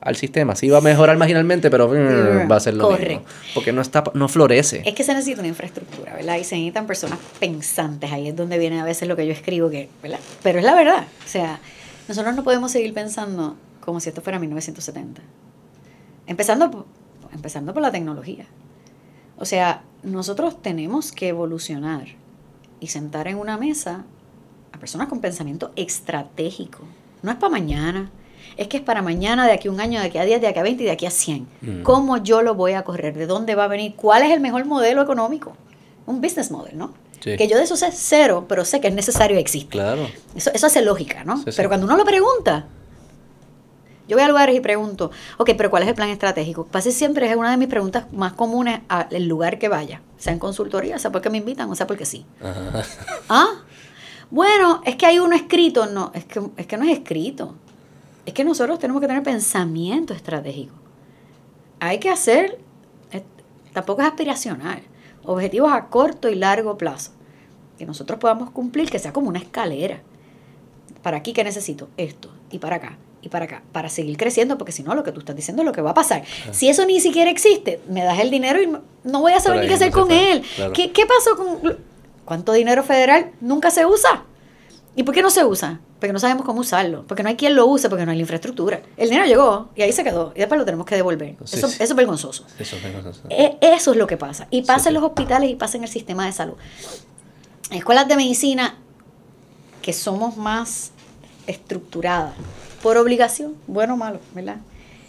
[0.00, 3.22] al sistema, sí va a mejorar marginalmente, pero mm, va a ser lo mismo.
[3.54, 4.82] Porque no, está, no florece.
[4.84, 6.36] Es que se necesita una infraestructura, ¿verdad?
[6.36, 8.12] Y se necesitan personas pensantes.
[8.12, 10.20] Ahí es donde viene a veces lo que yo escribo, que, ¿verdad?
[10.42, 11.06] Pero es la verdad.
[11.24, 11.58] O sea,
[12.08, 15.22] nosotros no podemos seguir pensando como si esto fuera 1970.
[16.26, 16.86] Empezando,
[17.32, 18.46] empezando por la tecnología.
[19.38, 22.06] O sea, nosotros tenemos que evolucionar
[22.80, 24.04] y sentar en una mesa
[24.78, 26.80] personas con pensamiento estratégico.
[27.22, 28.10] No es para mañana,
[28.56, 30.46] es que es para mañana, de aquí a un año, de aquí a 10, de
[30.46, 31.46] aquí a 20 y de aquí a 100.
[31.60, 31.82] Mm.
[31.82, 33.14] ¿Cómo yo lo voy a correr?
[33.14, 33.94] ¿De dónde va a venir?
[33.96, 35.56] ¿Cuál es el mejor modelo económico?
[36.06, 36.94] Un business model, ¿no?
[37.20, 39.72] Que yo de eso sé cero, pero sé que es necesario y existe.
[39.72, 40.08] Claro.
[40.36, 41.42] Eso, eso hace lógica, ¿no?
[41.56, 42.66] pero cuando uno lo pregunta,
[44.08, 46.66] yo voy a lugares y pregunto, ok, pero ¿cuál es el plan estratégico?
[46.66, 50.38] Casi siempre es una de mis preguntas más comunes al lugar que vaya, sea en
[50.38, 52.24] consultoría, sea porque me invitan o sea porque sí.
[53.28, 53.48] ¿Ah?
[54.30, 55.86] Bueno, es que hay uno escrito.
[55.86, 57.54] No, es que, es que no es escrito.
[58.24, 60.74] Es que nosotros tenemos que tener pensamiento estratégico.
[61.78, 62.58] Hay que hacer,
[63.72, 64.82] tampoco es aspiracional,
[65.24, 67.12] objetivos a corto y largo plazo.
[67.78, 70.00] Que nosotros podamos cumplir, que sea como una escalera.
[71.02, 71.88] Para aquí, ¿qué necesito?
[71.96, 72.30] Esto.
[72.50, 72.98] Y para acá.
[73.22, 73.62] Y para acá.
[73.70, 75.90] Para seguir creciendo, porque si no, lo que tú estás diciendo es lo que va
[75.90, 76.24] a pasar.
[76.50, 78.66] Si eso ni siquiera existe, me das el dinero y
[79.04, 80.42] no voy a saber ni qué hacer con él.
[80.72, 81.76] ¿Qué, ¿Qué pasó con
[82.26, 84.24] ¿Cuánto dinero federal nunca se usa?
[84.96, 85.80] ¿Y por qué no se usa?
[86.00, 88.22] Porque no sabemos cómo usarlo, porque no hay quien lo use, porque no hay la
[88.22, 88.82] infraestructura.
[88.96, 91.36] El dinero llegó y ahí se quedó, y después lo tenemos que devolver.
[91.44, 92.44] eso, es vergonzoso.
[92.58, 93.22] Eso es vergonzoso.
[93.30, 94.48] E, eso es lo que pasa.
[94.50, 96.56] Y pasa en los hospitales y pasa en el sistema de salud.
[97.70, 98.76] Escuelas de medicina
[99.80, 100.90] que somos más
[101.46, 102.34] estructuradas
[102.82, 104.56] por obligación, bueno o malo, ¿verdad?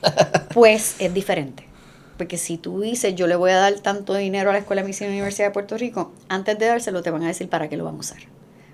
[0.54, 1.67] Pues es diferente.
[2.18, 4.88] Porque si tú dices, yo le voy a dar tanto dinero a la Escuela de
[4.88, 7.86] Medicina Universidad de Puerto Rico, antes de dárselo te van a decir para qué lo
[7.86, 8.18] van a usar.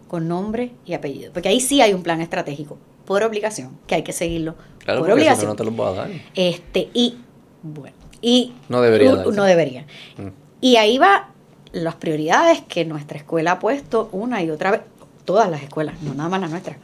[0.08, 1.34] Con nombre y apellido.
[1.34, 4.56] Porque ahí sí hay un plan estratégico, por obligación, que hay que seguirlo.
[4.80, 5.48] Claro, por obligación.
[5.48, 6.10] no te lo voy a dar.
[6.36, 7.18] Este, y,
[7.62, 8.54] bueno, y...
[8.70, 9.12] No debería.
[9.14, 9.86] no debería.
[10.18, 10.28] Mm.
[10.62, 11.30] Y ahí va
[11.74, 14.82] las prioridades que nuestra escuela ha puesto una y otra vez,
[15.26, 16.78] todas las escuelas, no nada más la nuestra.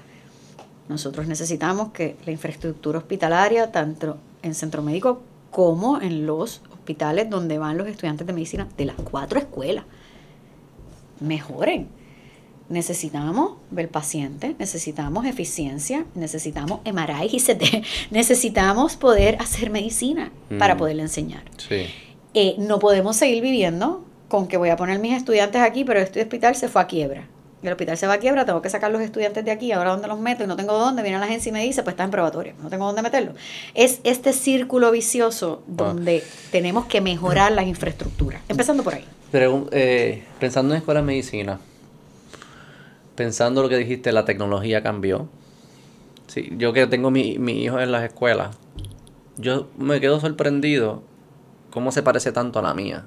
[0.89, 7.57] Nosotros necesitamos que la infraestructura hospitalaria, tanto en centro médico como en los hospitales donde
[7.57, 9.85] van los estudiantes de medicina de las cuatro escuelas.
[11.19, 11.87] Mejoren.
[12.69, 20.77] Necesitamos ver paciente, necesitamos eficiencia, necesitamos MRI y CT, necesitamos poder hacer medicina para mm.
[20.77, 21.43] poderle enseñar.
[22.35, 26.21] Eh, no podemos seguir viviendo con que voy a poner mis estudiantes aquí, pero este
[26.21, 27.27] hospital se fue a quiebra
[27.67, 30.07] el hospital se va a quiebra, tengo que sacar los estudiantes de aquí, ahora dónde
[30.07, 32.11] los meto y no tengo dónde, viene la agencia y me dice, pues está en
[32.11, 33.33] probatoria, no tengo dónde meterlo.
[33.73, 39.05] Es este círculo vicioso donde tenemos que mejorar las infraestructuras, empezando por ahí.
[39.31, 41.59] Pero, eh, pensando en escuela de medicina,
[43.15, 45.27] pensando lo que dijiste, la tecnología cambió.
[46.27, 48.55] Sí, yo que tengo mi, mi hijo en las escuelas,
[49.37, 51.03] yo me quedo sorprendido
[51.69, 53.05] cómo se parece tanto a la mía.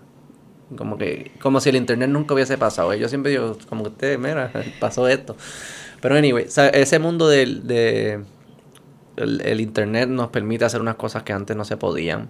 [0.76, 2.94] Como que, como si el internet nunca hubiese pasado.
[2.94, 5.36] Yo siempre digo, como que usted, mira, pasó esto.
[6.00, 8.24] Pero anyway, ese mundo del de,
[9.16, 12.28] el, el internet nos permite hacer unas cosas que antes no se podían.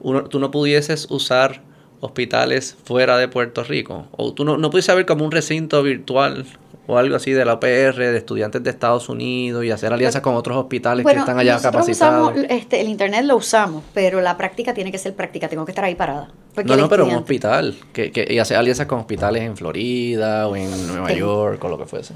[0.00, 1.62] Uno, tú no pudieses usar
[2.00, 4.06] hospitales fuera de Puerto Rico.
[4.12, 6.46] O tú no, no pudieses ver como un recinto virtual
[6.88, 10.34] o algo así de la OPR, de estudiantes de Estados Unidos y hacer alianzas con
[10.36, 12.32] otros hospitales que están allá capacitados.
[12.32, 15.72] usamos, este, el internet lo usamos, pero la práctica tiene que ser práctica, tengo que
[15.72, 16.30] estar ahí parada.
[16.64, 17.76] No, no, pero un hospital.
[17.92, 21.12] Que, que, y hacer alianzas con hospitales en Florida o en Nueva.
[21.12, 22.14] York o lo que fuese.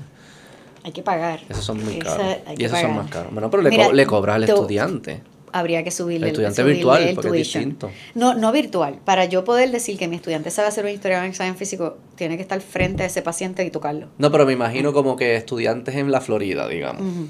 [0.82, 1.40] Hay que pagar.
[1.48, 2.36] Esos son muy Esa- caros.
[2.56, 3.32] Y esos son más caros.
[3.32, 5.22] Bueno, pero le, Mira, co- le cobras al tú- estudiante.
[5.52, 7.90] Habría que subirle El estudiante subirle virtual, el porque es distinto.
[8.14, 8.98] No, no virtual.
[9.04, 11.98] Para yo poder decir que mi estudiante sabe hacer una historia de un examen físico,
[12.14, 14.08] tiene que estar frente a ese paciente y tocarlo.
[14.18, 17.02] No, pero me imagino como que estudiantes en la Florida, digamos.
[17.02, 17.26] Ujú.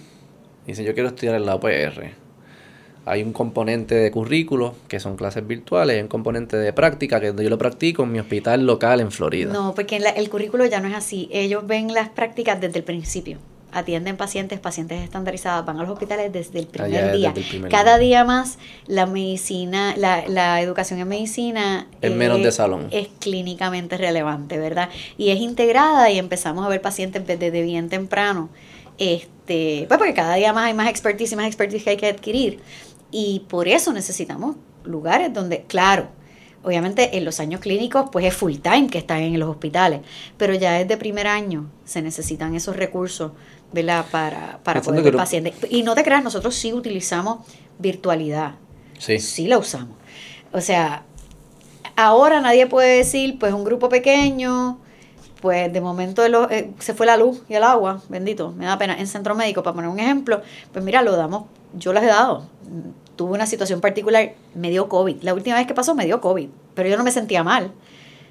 [0.66, 2.12] Dicen, yo quiero estudiar en la UPR.
[3.06, 7.28] Hay un componente de currículo, que son clases virtuales, y un componente de práctica, que
[7.34, 9.50] yo lo practico en mi hospital local en Florida.
[9.52, 11.28] No, porque en la- el currículo ya no es así.
[11.32, 13.38] Ellos ven las prácticas desde el principio.
[13.72, 17.28] Atienden pacientes, pacientes estandarizados, van a los hospitales desde el primer Allá día.
[17.28, 18.08] desde el primer Cada día.
[18.18, 22.88] día más la medicina, la, la educación en medicina Es menos de salón.
[22.90, 24.88] es clínicamente relevante, ¿verdad?
[25.18, 28.48] Y es integrada y empezamos a ver pacientes desde de bien temprano.
[28.98, 32.06] Este, pues porque cada día más hay más expertise y más expertise que hay que
[32.08, 32.60] adquirir.
[33.10, 36.08] Y por eso necesitamos lugares donde, claro,
[36.62, 40.00] obviamente en los años clínicos pues es full time que están en los hospitales,
[40.36, 43.32] pero ya desde primer año se necesitan esos recursos,
[43.72, 44.04] ¿verdad?
[44.10, 45.54] Para, para poder ver pacientes.
[45.70, 47.38] Y no te creas, nosotros sí utilizamos
[47.78, 48.54] virtualidad,
[48.98, 49.18] Sí.
[49.18, 49.96] sí la usamos.
[50.52, 51.04] O sea,
[51.96, 54.78] ahora nadie puede decir, pues un grupo pequeño,
[55.40, 58.66] pues de momento de lo- eh, se fue la luz y el agua, bendito, me
[58.66, 58.98] da pena.
[58.98, 60.42] En centro médico, para poner un ejemplo,
[60.72, 61.44] pues mira, lo damos,
[61.74, 62.44] yo les he dado.
[63.16, 65.22] Tuve una situación particular, me dio COVID.
[65.22, 67.72] La última vez que pasó me dio COVID, pero yo no me sentía mal.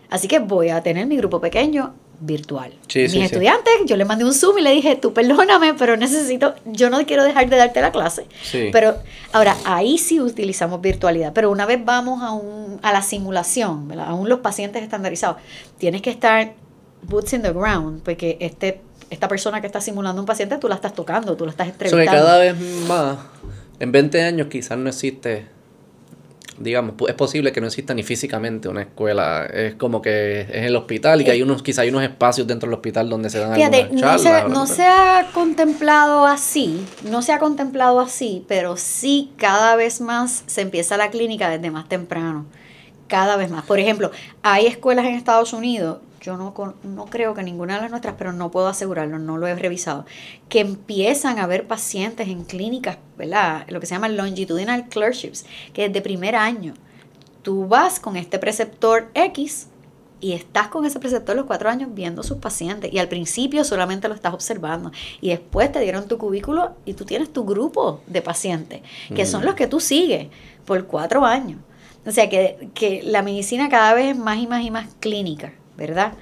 [0.10, 2.74] Así que voy a tener mi grupo pequeño virtual.
[2.88, 3.24] Sí, Mis sí, sí.
[3.24, 7.06] estudiantes, yo les mandé un Zoom y le dije, tú perdóname, pero necesito, yo no
[7.06, 8.26] quiero dejar de darte la clase.
[8.72, 8.96] Pero
[9.32, 14.08] ahora, ahí sí utilizamos virtualidad, pero una vez vamos a, un, a la simulación, ¿verdad?
[14.10, 15.38] aún los pacientes estandarizados,
[15.78, 16.54] tienes que estar
[17.04, 20.76] boots in the ground, porque este, esta persona que está simulando un paciente, tú la
[20.76, 22.12] estás tocando, tú la estás que entrevistando.
[22.12, 22.56] cada vez
[22.88, 23.18] más,
[23.80, 25.48] en 20 años quizás no existe,
[26.60, 29.46] digamos, es posible que no exista ni físicamente una escuela.
[29.46, 32.68] Es como que es el hospital y que hay unos, quizás hay unos espacios dentro
[32.68, 34.42] del hospital donde se dan Fíjate, algunas no charlas.
[34.42, 39.76] se, o no se ha contemplado así, no se ha contemplado así, pero sí cada
[39.76, 42.46] vez más se empieza la clínica desde más temprano,
[43.08, 43.64] cada vez más.
[43.66, 44.12] Por ejemplo,
[44.44, 48.34] hay escuelas en Estados Unidos, yo no, no creo que ninguna de las nuestras, pero
[48.34, 50.06] no puedo asegurarlo, no lo he revisado,
[50.50, 53.66] que empiezan a ver pacientes en clínicas, ¿verdad?
[53.70, 56.74] Lo que se llama longitudinal clerkships, que desde primer año
[57.42, 59.68] tú vas con este preceptor X
[60.22, 64.10] y estás con ese preceptor los cuatro años viendo sus pacientes y al principio solamente
[64.10, 64.92] lo estás observando
[65.22, 68.82] y después te dieron tu cubículo y tú tienes tu grupo de pacientes
[69.16, 69.46] que son Mm.
[69.46, 70.28] los que tú sigues
[70.66, 71.62] por cuatro años.
[72.06, 75.54] O sea que, que la medicina cada vez es más y más y más clínica,
[75.80, 76.14] ¿verdad?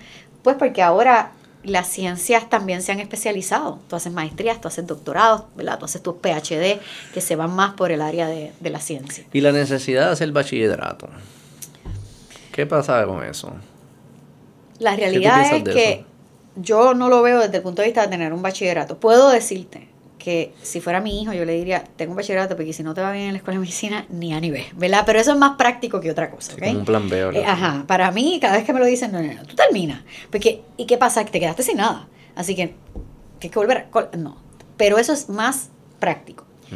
[0.44, 1.32] Pues porque ahora
[1.64, 3.80] las ciencias también se han especializado.
[3.90, 5.80] Tú haces maestrías, tú haces doctorados, ¿verdad?
[5.80, 6.80] Tú haces tus PhD
[7.14, 9.26] que se van más por el área de, de la ciencia.
[9.34, 11.10] Y la necesidad de hacer bachillerato.
[12.54, 13.54] ¿Qué pasa con eso?
[14.80, 16.06] La realidad es que
[16.56, 18.98] yo no lo veo desde el punto de vista de tener un bachillerato.
[18.98, 19.88] Puedo decirte
[20.28, 23.00] que si fuera mi hijo, yo le diría, tengo un bachillerato porque si no te
[23.00, 25.04] va bien en la escuela de medicina, ni a ni ve, ¿verdad?
[25.06, 27.30] Pero eso es más práctico que otra cosa, Sí, un plan B.
[27.34, 30.02] Eh, ajá, para mí, cada vez que me lo dicen, no, no, no, tú terminas.
[30.30, 31.24] Porque, ¿y qué pasa?
[31.24, 32.10] Que te quedaste sin nada.
[32.36, 32.76] Así que,
[33.40, 33.88] tienes que volver.
[33.94, 34.36] a- No.
[34.76, 36.44] Pero eso es más práctico.
[36.72, 36.76] Mm.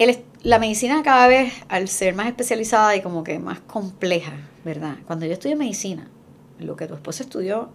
[0.00, 4.32] El la medicina cada vez, al ser más especializada y como que más compleja,
[4.66, 4.96] ¿verdad?
[5.06, 6.08] Cuando yo estudié medicina,
[6.58, 7.70] lo que tu esposo estudió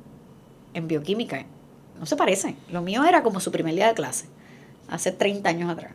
[0.75, 1.45] en bioquímica
[1.99, 2.55] no se parece.
[2.69, 4.25] Lo mío era como su primer día de clase,
[4.87, 5.93] hace 30 años atrás.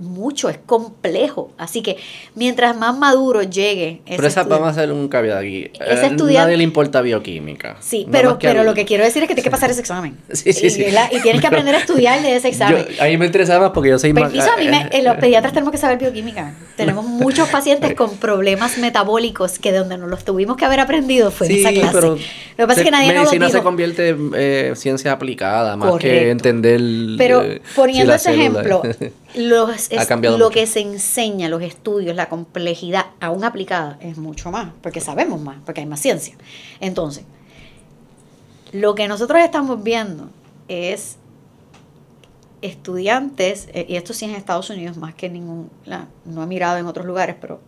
[0.00, 1.52] Mucho, es complejo.
[1.58, 1.96] Así que
[2.34, 5.70] mientras más maduro llegue ese Pero esa, vamos a hacer un caveat aquí.
[5.74, 7.76] Ese Eh, estudiante- Nadie le importa bioquímica.
[7.80, 10.16] Sí, pero, pero al- lo que quiero decir es que tienes que pasar ese examen.
[10.32, 10.84] Sí, sí, y, sí.
[11.12, 12.86] y tienes que aprender a estudiar de ese examen.
[12.96, 14.32] Yo- a mí me interesa más porque yo soy más...
[14.32, 16.54] A mí me, eh, los pediatras tenemos que saber bioquímica.
[16.76, 21.46] Tenemos muchos pacientes con problemas metabólicos que donde nos los tuvimos que haber aprendido fue
[21.48, 21.90] en esa clase.
[21.92, 25.12] pero lo que pasa es que nadie nos lo medicina se convierte en eh, ciencia
[25.12, 26.08] aplicada más Correcto.
[26.24, 26.80] que entender
[27.18, 28.82] Pero eh, poniendo si ese célula- ejemplo,
[29.34, 30.54] los, Ha es- cambiado lo mucho.
[30.60, 35.58] que se enseña, los estudios, la complejidad aún aplicada es mucho más, porque sabemos más,
[35.64, 36.34] porque hay más ciencia.
[36.80, 37.24] Entonces,
[38.72, 40.30] lo que nosotros estamos viendo
[40.68, 41.16] es
[42.62, 45.70] estudiantes, eh, y esto sí es en Estados Unidos más que en ningún,
[46.26, 47.60] no he mirado en otros lugares, pero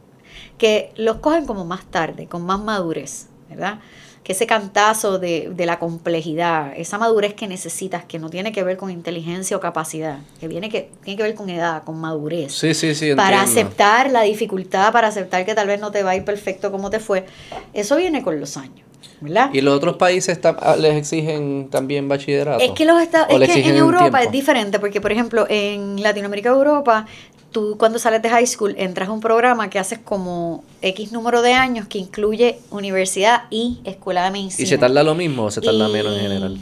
[0.58, 3.80] que los cogen como más tarde, con más madurez, ¿verdad?
[4.22, 8.62] Que ese cantazo de, de la complejidad, esa madurez que necesitas, que no tiene que
[8.62, 12.52] ver con inteligencia o capacidad, que, viene que tiene que ver con edad, con madurez.
[12.52, 13.14] Sí, sí, sí.
[13.16, 16.70] Para aceptar la dificultad, para aceptar que tal vez no te va a ir perfecto
[16.70, 17.26] como te fue,
[17.74, 18.86] eso viene con los años,
[19.20, 19.50] ¿verdad?
[19.52, 22.62] ¿Y los otros países ah, les exigen también bachillerato?
[22.62, 24.18] Es que los esta- ¿O le es que en Europa tiempo?
[24.18, 27.06] es diferente, porque por ejemplo en Latinoamérica y Europa,
[27.52, 31.42] tú cuando sales de high school entras a un programa que haces como X número
[31.42, 34.64] de años que incluye universidad y escuela de medicina.
[34.64, 36.58] ¿Y se tarda lo mismo o se tarda Y- menos en general?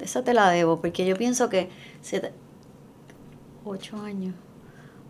[0.00, 1.68] Esa te la debo, porque yo pienso que
[2.00, 2.32] se
[3.64, 4.34] ocho años.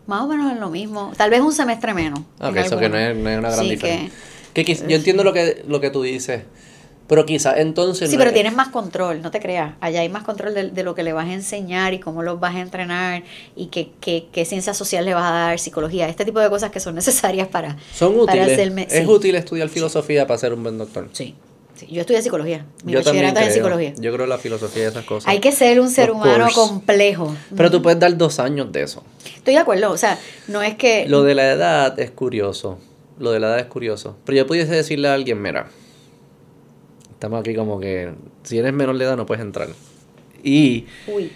[0.07, 1.13] Más o menos es lo mismo.
[1.15, 2.19] Tal vez un semestre menos.
[2.39, 4.17] En Ok, eso que no es, no es una gran Sí, diferencia.
[4.53, 6.43] Que quiz- yo entiendo lo que, lo que tú dices,
[7.11, 8.09] pero quizás entonces...
[8.09, 9.73] Sí, no pero es- tienes más control, no te creas.
[9.81, 12.39] Allá hay más control de, de lo que le vas a enseñar y cómo los
[12.39, 13.23] vas a entrenar
[13.53, 16.71] y qué, qué, qué ciencia social le vas a dar, psicología, este tipo de cosas
[16.71, 17.75] que son necesarias para...
[17.93, 18.57] Son para útiles.
[18.57, 19.05] hacerme- es sí.
[19.05, 21.09] útil estudiar filosofía para ser un buen doctor.
[21.11, 21.35] Sí,
[21.75, 21.87] sí.
[21.91, 22.65] Yo estudié psicología.
[22.85, 23.93] Mi yo bachillerato es en psicología.
[23.97, 25.27] Yo creo en la filosofía y esas cosas.
[25.29, 26.55] Hay que ser un ser humano course.
[26.55, 27.35] complejo.
[27.57, 29.03] Pero tú puedes dar dos años de eso.
[29.35, 30.17] Estoy de acuerdo, o sea,
[30.47, 31.05] no es que...
[31.09, 32.77] Lo de la edad es curioso.
[33.19, 34.15] Lo de la edad es curioso.
[34.25, 35.67] Pero yo pudiese decirle a alguien, mira,
[37.21, 38.11] estamos aquí como que
[38.41, 39.67] si eres menor de edad no puedes entrar.
[40.43, 41.31] Y, Uy.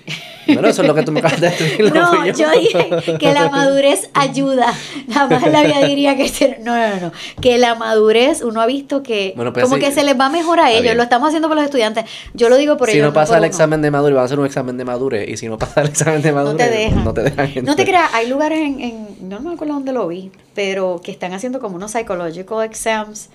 [0.48, 1.94] bueno, eso es lo que tú me acabas de decir.
[1.94, 2.90] No, yo dije
[3.20, 4.74] que la madurez ayuda.
[5.08, 7.12] Nada más la vida diría que se- no, no, no.
[7.40, 10.60] Que la madurez, uno ha visto que Bueno, pues como que se les va mejor
[10.60, 10.82] a ellos.
[10.82, 10.98] bien.
[10.98, 12.06] Lo estamos haciendo por los estudiantes.
[12.34, 13.10] Yo lo digo por si ellos.
[13.10, 13.46] no pasa el uno.
[13.46, 15.30] examen de madurez, va a hacer un examen de madurez.
[15.30, 17.04] Y si no pasa el examen de madurez, No te dejan.
[17.04, 20.08] no te dejan No te creas, hay lugares en, en- no me acuerdo dónde lo
[20.08, 23.30] vi, pero que están haciendo como unos psychological exams.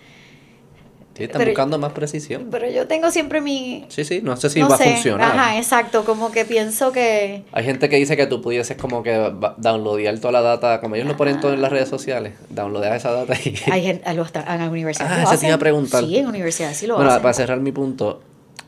[1.16, 2.46] Sí, están pero- buscando más precisión.
[2.50, 3.84] Pero yo tengo siempre mi...
[3.88, 5.32] Sí, sí, no sé si no va sé, a funcionar.
[5.36, 7.42] Ajá, exacto, como que pienso que...
[7.52, 9.12] Hay gente que dice que tú pudieses como que
[9.58, 13.10] downloadear toda la data, como ellos lo ponen todo en las redes sociales, downloadear esa
[13.12, 13.54] data y...
[13.70, 16.04] Hay gente, a los- en la universidad Ah, lo eso te iba a preguntar.
[16.04, 17.22] Sí, en universidad sí lo bueno, hacen.
[17.22, 18.22] para cerrar mi punto,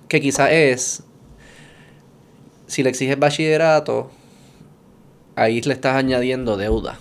[0.08, 1.04] que quizás es,
[2.66, 4.10] si le exiges bachillerato,
[5.36, 6.98] ahí le estás añadiendo deuda.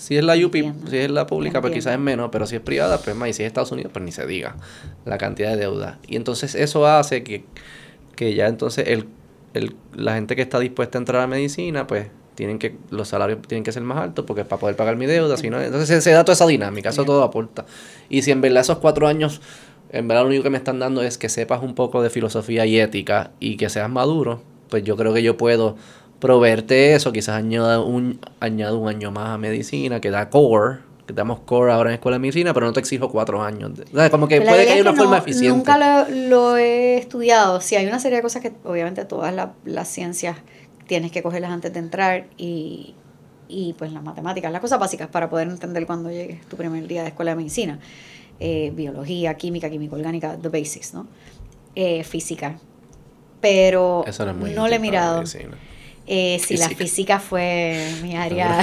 [0.00, 2.62] Si es la UPI, si es la pública, pues quizás es menos, pero si es
[2.62, 4.56] privada, pues más, y si es Estados Unidos, pues ni se diga
[5.04, 5.98] la cantidad de deuda.
[6.08, 7.44] Y entonces eso hace que,
[8.16, 9.08] que ya entonces el,
[9.52, 13.42] el, la gente que está dispuesta a entrar a medicina, pues tienen que, los salarios
[13.46, 16.00] tienen que ser más altos porque para poder pagar mi deuda, si no, entonces se,
[16.00, 17.08] se da toda esa dinámica, eso Bien.
[17.08, 17.66] todo aporta.
[18.08, 19.42] Y si en verdad esos cuatro años,
[19.90, 22.64] en verdad lo único que me están dando es que sepas un poco de filosofía
[22.64, 24.40] y ética y que seas maduro,
[24.70, 25.76] pues yo creo que yo puedo
[26.20, 31.12] proveerte eso, quizás añada un, añado un año más a medicina, que da core, que
[31.14, 33.74] damos core ahora en escuela de medicina, pero no te exijo cuatro años.
[33.76, 35.56] de- o sea, como que la puede que haya una forma no- eficiente.
[35.56, 37.60] Nunca lo, lo he estudiado.
[37.60, 40.36] Sí, hay una serie de cosas que obviamente todas la- las ciencias
[40.86, 42.94] tienes que cogerlas antes de entrar y,
[43.48, 47.02] y pues las matemáticas, las cosas básicas para poder entender cuando llegues tu primer día
[47.02, 47.78] de escuela de medicina.
[48.40, 51.06] Eh, biología, química, química orgánica, the basics, ¿no?
[51.74, 52.58] Eh, física.
[53.40, 55.16] Pero Eso no es muy no útil le he mirado.
[55.18, 55.56] medicina.
[56.12, 57.20] Eh, si la Física.
[57.20, 58.60] fue mi área.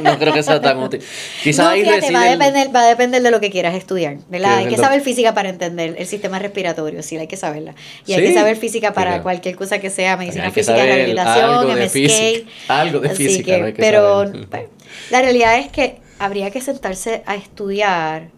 [0.00, 1.02] no creo que sea tan útil.
[1.42, 4.16] Quizás No, ahí fíjate, va a, depender, va a depender de lo que quieras estudiar,
[4.30, 4.56] ¿verdad?
[4.56, 7.74] Hay que saber física para entender el sistema respiratorio, sí, hay que saberla.
[8.06, 9.24] Y hay que saber física para claro.
[9.24, 11.92] cualquier cosa que sea medicina física, rehabilitación, algo de MSK.
[11.92, 12.50] física.
[12.68, 14.46] Algo de física, que, no hay que pero saber.
[14.50, 14.62] pues,
[15.10, 18.30] la realidad es que habría que sentarse a estudiar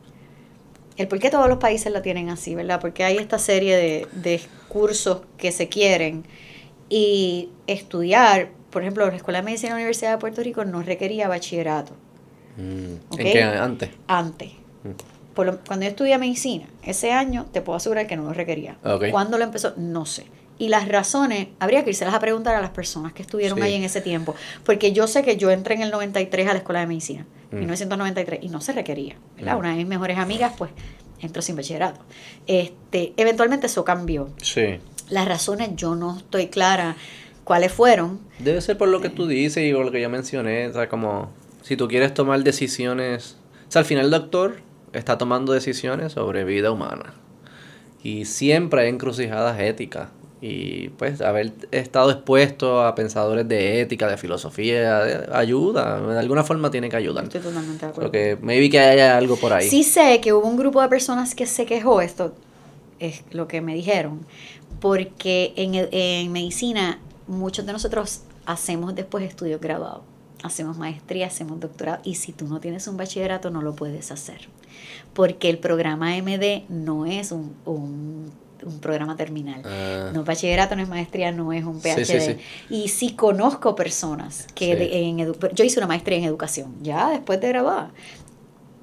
[0.97, 2.81] el por qué todos los países la tienen así, ¿verdad?
[2.81, 6.25] Porque hay esta serie de, de cursos que se quieren
[6.89, 10.83] y estudiar, por ejemplo, la Escuela de Medicina de la Universidad de Puerto Rico no
[10.83, 11.93] requería bachillerato
[12.57, 12.95] Mm.
[13.19, 13.91] ¿En qué antes?
[14.09, 14.51] antes.
[14.83, 14.89] Mm.
[15.35, 18.77] Por lo- cuando yo estudié medicina, ese año te puedo asegurar que no lo requería.
[18.85, 19.11] Ok.
[19.13, 19.75] ¿Cuándo lo empezó?
[19.77, 20.27] No sé.
[20.59, 23.65] Y las razones, habría que irse a preguntar a las personas que estuvieron Sí.
[23.65, 24.35] ahí en ese tiempo.
[24.65, 27.59] Porque yo sé que yo entré en el 93 a la escuela de medicina, Mm.
[27.61, 29.15] 1993, y no se requería.
[29.37, 29.55] ¿verdad?
[29.55, 29.59] Mm.
[29.61, 30.73] Una de mis mejores amigas, pues,
[31.21, 32.01] entró sin bachillerato.
[32.49, 34.31] Este, eventualmente eso cambió.
[34.43, 34.81] Sí.
[35.11, 36.97] Las razones yo no estoy clara
[37.45, 38.21] cuáles fueron.
[38.39, 40.67] Debe ser por lo que tú dices y por lo que yo mencioné.
[40.69, 41.31] O sea, como
[41.63, 43.37] si tú quieres tomar decisiones.
[43.69, 44.57] O sea, al final el doctor
[44.93, 47.15] está tomando decisiones sobre vida humana.
[48.03, 50.09] Y siempre hay encrucijadas éticas.
[50.41, 56.01] Y pues haber estado expuesto a pensadores de ética, de filosofía, de- ayuda.
[56.01, 57.25] De alguna forma tiene que ayudar.
[57.25, 58.09] Estoy totalmente de acuerdo.
[58.11, 59.69] Porque maybe que haya algo por ahí.
[59.69, 62.35] Sí sé que hubo un grupo de personas que se quejó, esto
[63.01, 64.21] es lo que me dijeron,
[64.81, 70.03] porque en, en medicina muchos de nosotros hacemos después estudios graduados,
[70.43, 74.49] hacemos maestría, hacemos doctorado, y si tú no tienes un bachillerato no lo puedes hacer,
[75.13, 78.31] porque el programa MD no es un, un,
[78.65, 79.63] un programa terminal.
[79.65, 82.05] Ah, No es bachillerato, no es maestría, no es un PhD.
[82.05, 82.37] sí, sí.
[82.71, 85.19] Y sí conozco personas que de- en
[85.55, 87.91] yo hice una maestría en educación, ya después de graduada.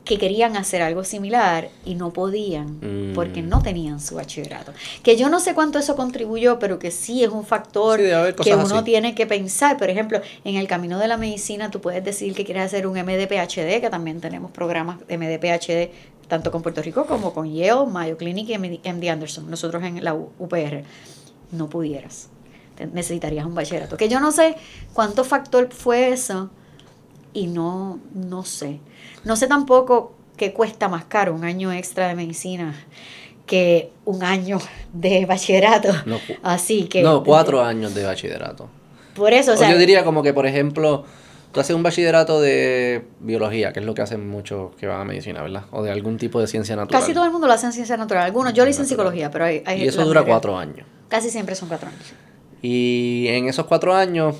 [0.05, 3.13] Que querían hacer algo similar y no podían Mm.
[3.15, 4.71] porque no tenían su bachillerato.
[5.03, 8.05] Que yo no sé cuánto eso contribuyó, pero que sí es un factor Sí,
[8.43, 8.83] que uno así.
[8.85, 9.77] tiene que pensar.
[9.77, 12.95] Por ejemplo, en el camino de la medicina tú puedes decir que quieres hacer un
[12.97, 15.89] MD-PhD, que también tenemos programas de MD-PhD
[16.27, 20.13] tanto con Puerto Rico como con Yale, Mayo Clinic y MD Anderson, nosotros en la
[20.13, 20.83] UPR.
[21.51, 22.29] No pudieras.
[22.93, 23.95] Necesitarías un bachillerato.
[23.97, 24.55] Que yo no sé
[24.93, 26.49] cuánto factor fue eso
[27.35, 28.79] y no, no sé.
[29.25, 32.73] No sé tampoco qué cuesta más caro un año extra de medicina
[33.45, 34.57] que un año
[34.93, 35.89] de bachillerato.
[36.07, 37.03] No, Así que...
[37.03, 38.67] no, cuatro años de bachillerato.
[39.15, 41.05] Por eso, o sea, yo diría como que, por ejemplo,
[41.51, 45.05] tú haces un bachillerato de biología, que es lo que hacen muchos que van a
[45.05, 45.65] medicina, ¿verdad?
[45.71, 47.01] O de algún tipo de ciencia natural.
[47.01, 48.23] casi todo el mundo lo hace en ciencia natural.
[48.25, 49.61] Algunos, yo lo hice en psicología, pero hay...
[49.65, 50.87] hay Y eso dura mayoría- cuatro años.
[51.07, 52.13] Casi siempre son cuatro años.
[52.61, 54.37] Y en esos cuatro años,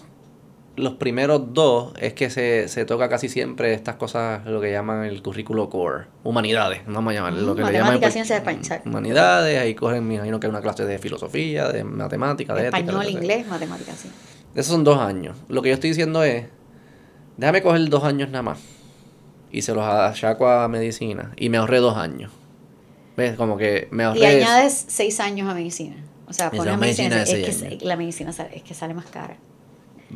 [0.77, 5.05] los primeros dos es que se, se toca casi siempre estas cosas, lo que llaman
[5.05, 7.99] el currículo core, humanidades, vamos a llamarle lo que le llaman.
[7.99, 8.81] Pues, ciencias de español.
[8.85, 13.09] Humanidades, ahí cogen, me imagino que hay una clase de filosofía, de matemática, de Español,
[13.09, 14.09] inglés, matemáticas, sí.
[14.53, 15.37] Esos son dos años.
[15.49, 16.45] Lo que yo estoy diciendo es,
[17.37, 18.59] déjame coger dos años nada más.
[19.51, 21.31] Y se los achaco a medicina.
[21.37, 22.31] Y me ahorré dos años.
[23.15, 23.35] ¿Ves?
[23.35, 24.19] Como que me ahorré...
[24.19, 25.95] Y añades seis años a medicina.
[26.27, 29.37] O sea, pones medicina, medicina es que la medicina sale- es que sale más cara.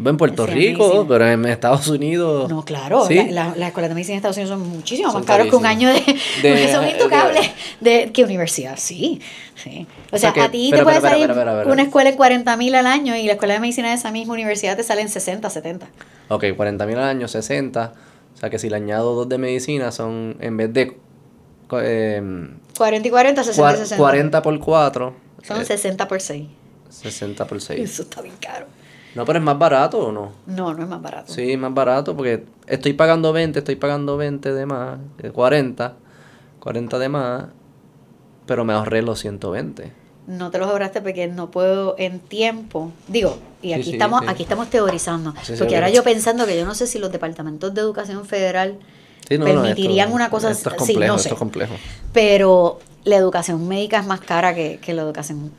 [0.05, 1.05] En Puerto Sí, Rico, medicina.
[1.09, 2.49] pero en Estados Unidos...
[2.49, 3.15] No, claro, Sí.
[3.15, 5.55] la- la- las escuelas de medicina en Estados Unidos son muchísimo Son más caros que
[5.55, 5.95] un año de...
[6.41, 7.49] De- son de- intocables.
[7.81, 8.75] De, ¿Qué universidad?
[8.77, 9.19] Sí,
[9.55, 9.85] sí.
[10.11, 11.71] O sea, que- a ti pero, te puede pero, salir pero, pero.
[11.73, 14.33] una escuela en 40 mil al año y la escuela de medicina de esa misma
[14.35, 15.87] universidad te sale en 60, 70.
[16.29, 17.93] Ok, 40 mil al año, 60.
[18.35, 20.97] O sea que si le añado dos de medicina son, en vez de...
[21.67, 23.97] co- em, 40 y 40, 60 y cua- 60.
[23.97, 25.13] 40 por 4.
[25.43, 26.47] Son 60 por 6.
[26.89, 27.79] 60 por 6.
[27.81, 28.65] Eso está bien caro.
[29.15, 30.31] No, pero es más barato o no?
[30.45, 31.33] No, no es más barato.
[31.33, 35.95] Sí, más barato porque estoy pagando 20, estoy pagando 20 de más, eh, 40,
[36.59, 37.45] 40 de más,
[38.45, 39.91] pero me ahorré los 120.
[40.27, 42.91] No te los ahorraste porque no puedo en tiempo.
[43.07, 44.27] Digo, y aquí sí, estamos, sí.
[44.29, 45.33] aquí estamos teorizando.
[45.57, 48.77] Porque ahora yo pensando que yo no sé si los departamentos de educación federal
[49.31, 51.23] no, no, permitirían esto- una cosa Esto es sí, complejo, no sé.
[51.29, 51.73] esto es complejo.
[52.13, 55.51] Pero la educación médica es más cara que, que la educación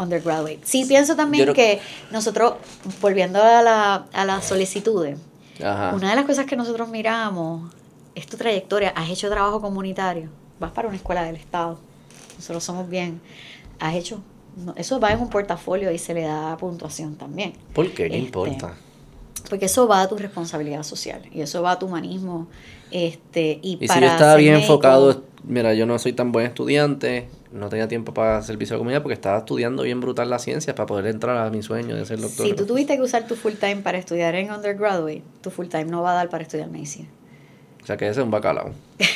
[0.00, 0.60] undergraduate.
[0.64, 2.54] Sí, pienso también que nosotros,
[3.00, 5.18] volviendo a la, a las solicitudes,
[5.62, 5.92] Ajá.
[5.94, 7.72] una de las cosas que nosotros miramos
[8.14, 8.90] es tu trayectoria.
[8.96, 10.28] Has hecho trabajo comunitario.
[10.58, 11.78] Vas para una escuela del Estado.
[12.36, 13.20] Nosotros somos bien.
[13.78, 14.20] Has hecho.
[14.56, 17.52] no, eso va en un portafolio y se le da puntuación también.
[17.74, 17.94] ¿Por qué?
[17.94, 18.74] ¿Qué Este, importa?
[19.48, 22.46] Porque eso va a tu responsabilidad social y eso va a tu humanismo.
[22.90, 26.32] Este, y, Y si para yo estaba bien médico- enfocado, mira, yo no soy tan
[26.32, 30.30] buen estudiante, no tenía tiempo para servicio a la comunidad porque estaba estudiando bien brutal
[30.30, 32.46] la ciencia para poder entrar a mi sueño de ser doctor.
[32.46, 35.86] Si tú tuviste que usar tu full time para estudiar en undergraduate, tu full time
[35.86, 37.08] no va a dar para estudiar medicina.
[37.82, 38.72] O sea que ese es un bacalao.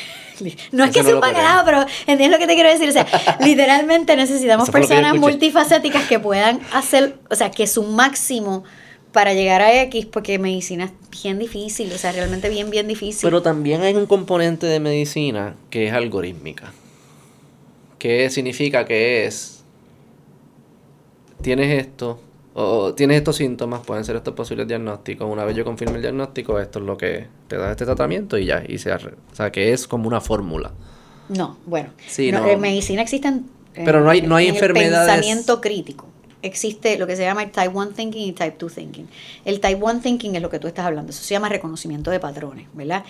[0.73, 2.89] No es que no sea un bacalao, pero entiendes lo que te quiero decir.
[2.89, 3.07] O sea,
[3.41, 8.65] literalmente necesitamos personas multifacéticas que puedan hacer, o sea, que su máximo
[9.13, 13.21] para llegar a X, porque medicina es bien difícil, o sea, realmente bien, bien difícil.
[13.23, 16.73] Pero también hay un componente de medicina que es algorítmica.
[18.05, 19.65] Que significa que es.
[21.41, 22.21] Tienes esto,
[22.53, 25.27] o tienes estos síntomas, pueden ser estos posibles diagnósticos.
[25.27, 28.45] Una vez yo confirme el diagnóstico, esto es lo que te da este tratamiento y
[28.45, 28.63] ya.
[28.69, 30.73] Y se arre- O sea, que es como una fórmula.
[31.31, 31.95] No, bueno.
[32.07, 32.49] Sí, no, no.
[32.49, 33.47] En medicina existen.
[33.75, 36.07] eh, Pero no hay- no hay en el enfermedades- pensamiento crítico.
[36.45, 39.09] Existe lo que se llama el Type 1 Thinking y Type 2 Thinking.
[39.47, 41.11] El Type 1 Thinking es lo que tú estás hablando.
[41.11, 43.03] Eso se llama reconocimiento de patrones, ¿verdad?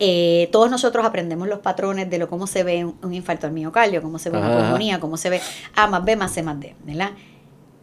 [0.00, 3.52] Eh, todos nosotros aprendemos los patrones de lo cómo se ve un, un infarto al
[3.52, 5.40] miocardio, cómo se ve una pulmonía, cómo se ve
[5.76, 7.12] A más B más C más D, ¿verdad?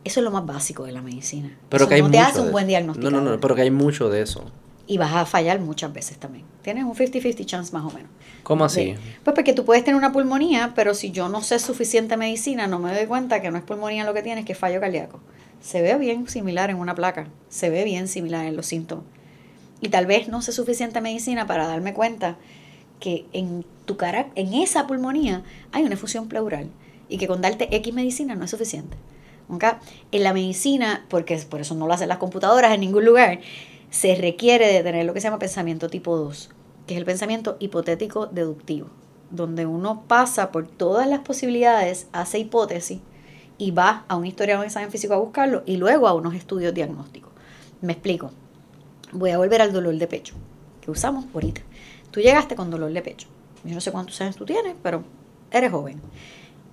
[0.03, 1.57] Eso es lo más básico de la medicina.
[1.69, 3.09] Pero Eso que hay no te hace un buen diagnóstico.
[3.09, 4.43] No, no, no, pero que hay mucho de eso.
[4.85, 6.43] Y vas a fallar muchas veces también.
[6.61, 8.09] Tienes un 50-50 chance más o menos.
[8.44, 8.95] ¿Cómo así?
[8.95, 8.95] Sí.
[9.24, 12.80] Pues porque tú puedes tener una pulmonía, pero si yo no sé suficiente medicina, no
[12.80, 15.20] me doy cuenta que no es pulmonía lo que tienes, que es fallo cardíaco.
[15.61, 19.06] Se ve bien similar en una placa, se ve bien similar en los síntomas.
[19.82, 22.38] Y tal vez no sé suficiente medicina para darme cuenta
[22.99, 26.70] que en tu cara, en esa pulmonía, hay una efusión pleural
[27.07, 28.98] y que con darte X medicina no es suficiente.
[29.49, 29.64] ¿ok?
[30.11, 33.40] En la medicina, porque por eso no lo hacen las computadoras en ningún lugar,
[33.90, 36.52] se requiere de tener lo que se llama pensamiento tipo 2,
[36.90, 38.88] que es el pensamiento hipotético deductivo,
[39.30, 42.99] donde uno pasa por todas las posibilidades, hace hipótesis
[43.60, 46.34] y va a un historial o un examen físico a buscarlo y luego a unos
[46.34, 47.32] estudios diagnósticos.
[47.82, 48.32] Me explico.
[49.11, 50.34] Voy a volver al dolor de pecho,
[50.82, 51.61] que usamos ahorita.
[52.10, 53.28] Tú llegaste con dolor de pecho.
[53.64, 55.03] Yo no sé cuántos años tú tienes, pero
[55.52, 56.02] eres joven.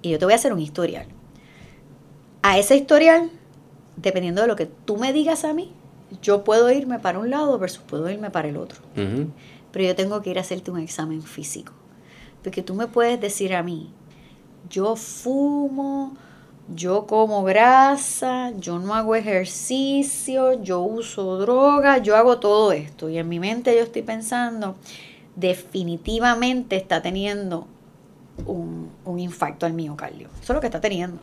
[0.01, 1.09] Y yo te voy a hacer un historial.
[2.41, 3.31] A ese historial,
[3.97, 5.75] dependiendo de lo que tú me digas a mí,
[6.23, 8.81] yo puedo irme para un lado versus puedo irme para el otro.
[9.77, 11.74] Pero yo tengo que ir a hacerte un examen físico.
[12.43, 13.90] Porque tú me puedes decir a mí,
[14.70, 16.16] yo fumo,
[16.74, 23.11] yo como grasa, yo no hago ejercicio, yo uso droga, yo hago todo esto.
[23.11, 24.77] Y en mi mente yo estoy pensando,
[25.35, 27.66] definitivamente está teniendo
[28.47, 30.28] un, un infarto al miocardio.
[30.40, 31.19] Eso es lo que está teniendo.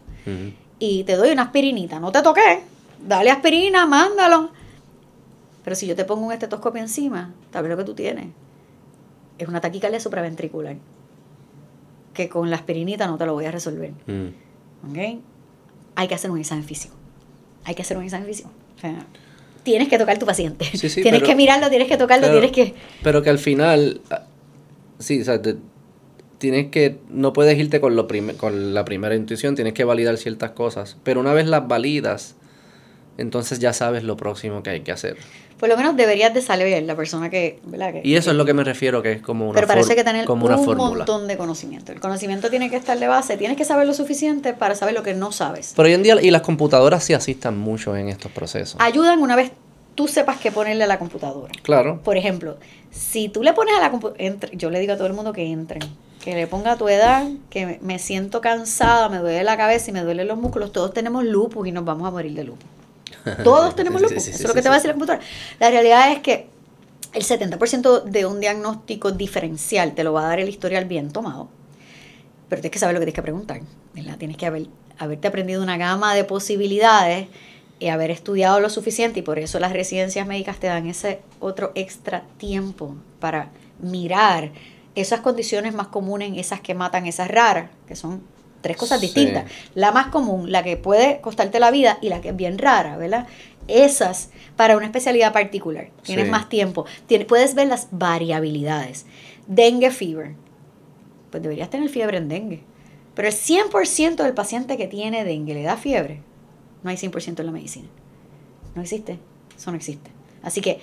[0.78, 2.62] Y te doy una aspirinita, no te toqué,
[3.04, 4.52] dale aspirina, mándalo.
[5.64, 8.28] Pero si yo te pongo un estetoscopio encima, tal vez lo que tú tienes
[9.44, 10.78] es una taquicardia supraventricular.
[12.14, 13.92] Que con la aspirinita no te lo voy a resolver.
[14.90, 15.20] ¿Ok?
[15.96, 16.96] Hay que hacer un examen físico.
[17.64, 18.50] Hay que hacer un examen físico.
[18.78, 19.06] O sea,
[19.64, 20.66] tienes que tocar tu paciente.
[20.72, 22.74] tienes que mirarlo, tienes que tocarlo, tienes que...
[23.02, 24.24] Pero que al final, ah,
[25.00, 25.42] sí, o sea,
[26.38, 28.08] tienes que, no puedes irte con, lo
[28.38, 30.98] con la primera intuición, tienes que validar ciertas cosas.
[31.04, 32.36] Pero una vez las validas,
[33.18, 35.18] entonces ya sabes lo próximo que hay que hacer
[35.64, 37.94] por lo menos deberías de saber la persona que, ¿verdad?
[38.04, 40.26] y eso es lo que me refiero, que es como una Pero parece que tener
[40.26, 41.94] como un montón de conocimiento.
[41.94, 45.04] El conocimiento tiene que estar de base, tienes que saber lo suficiente para saber lo
[45.04, 45.72] que no sabes.
[45.74, 48.76] Pero hoy en día, y las computadoras sí asistan mucho en estos procesos.
[48.80, 49.54] Ayudan una vez
[49.96, 51.54] tú sepas qué ponerle a la computadora.
[51.62, 52.02] Claro.
[52.04, 52.58] Por ejemplo,
[52.92, 55.50] si tú le pones a la computadora, yo le digo a todo el mundo que
[55.50, 55.82] entren,
[56.22, 59.94] que le ponga a tu edad, que me siento cansada, me duele la cabeza y
[59.94, 62.68] me duelen los músculos, todos tenemos lupus y nos vamos a morir de lupus.
[63.44, 64.28] Todos tenemos lupus.
[64.28, 65.26] Eso es lo que te va a decir la computadora.
[65.60, 66.48] La realidad es que
[67.14, 71.48] el 70% de un diagnóstico diferencial te lo va a dar el historial bien tomado.
[72.50, 73.62] Pero tienes que saber lo que tienes que preguntar.
[74.18, 74.68] Tienes que haber,
[74.98, 77.28] haberte aprendido una gama de posibilidades
[77.80, 79.20] y haber estudiado lo suficiente.
[79.20, 84.52] Y por eso las residencias médicas te dan ese otro extra tiempo para mirar
[84.96, 88.22] esas condiciones más comunes, esas que matan, esas raras, que son
[88.64, 89.46] tres cosas distintas.
[89.76, 92.98] La más común, la que puede costarte la vida y la que es bien rara,
[92.98, 93.28] ¿verdad?
[93.68, 95.90] Esas para una especialidad particular.
[96.02, 96.86] Tienes más tiempo.
[97.06, 99.06] Tienes, puedes ver las variabilidades.
[99.46, 100.34] Dengue fever.
[101.30, 102.64] Pues deberías tener fiebre en dengue.
[103.14, 106.22] Pero el 100% del paciente que tiene dengue le da fiebre.
[106.82, 107.88] No hay 100% en la medicina.
[108.76, 109.20] No existe.
[109.56, 110.10] Eso no existe.
[110.42, 110.80] Así que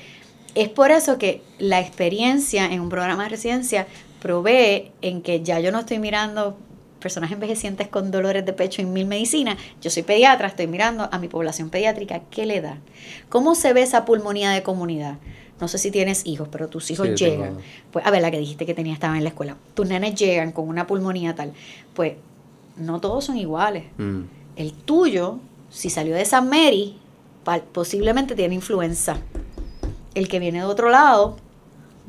[0.55, 3.87] es por eso que la experiencia en un programa de residencia
[4.21, 6.59] provee en que ya yo no estoy mirando
[7.01, 9.57] personas envejecientes con dolores de pecho en mil medicinas.
[9.81, 12.79] Yo soy pediatra, estoy mirando a mi población pediátrica, ¿qué le da?
[13.29, 15.17] ¿Cómo se ve esa pulmonía de comunidad?
[15.61, 17.59] No sé si tienes hijos, pero tus hijos llegan.
[17.91, 19.57] Pues, a ver, la que dijiste que tenía estaba en la escuela.
[19.75, 21.53] Tus nenes llegan con una pulmonía tal.
[21.95, 22.15] Pues,
[22.77, 23.85] no todos son iguales.
[23.99, 24.23] Mm.
[24.57, 26.97] El tuyo, si salió de San Mary,
[27.73, 29.19] posiblemente tiene influenza.
[30.15, 31.37] El que viene de otro lado,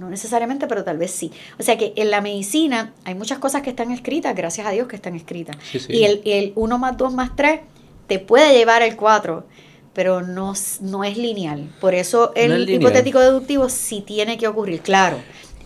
[0.01, 1.31] no necesariamente, pero tal vez sí.
[1.59, 4.87] O sea que en la medicina hay muchas cosas que están escritas, gracias a Dios
[4.87, 5.55] que están escritas.
[5.87, 7.61] Y el, el 1 más 2 más 3
[8.07, 9.45] te puede llevar el 4,
[9.93, 11.71] pero no, no es lineal.
[11.79, 14.81] Por eso el hipotético deductivo sí tiene que ocurrir.
[14.81, 15.17] Claro,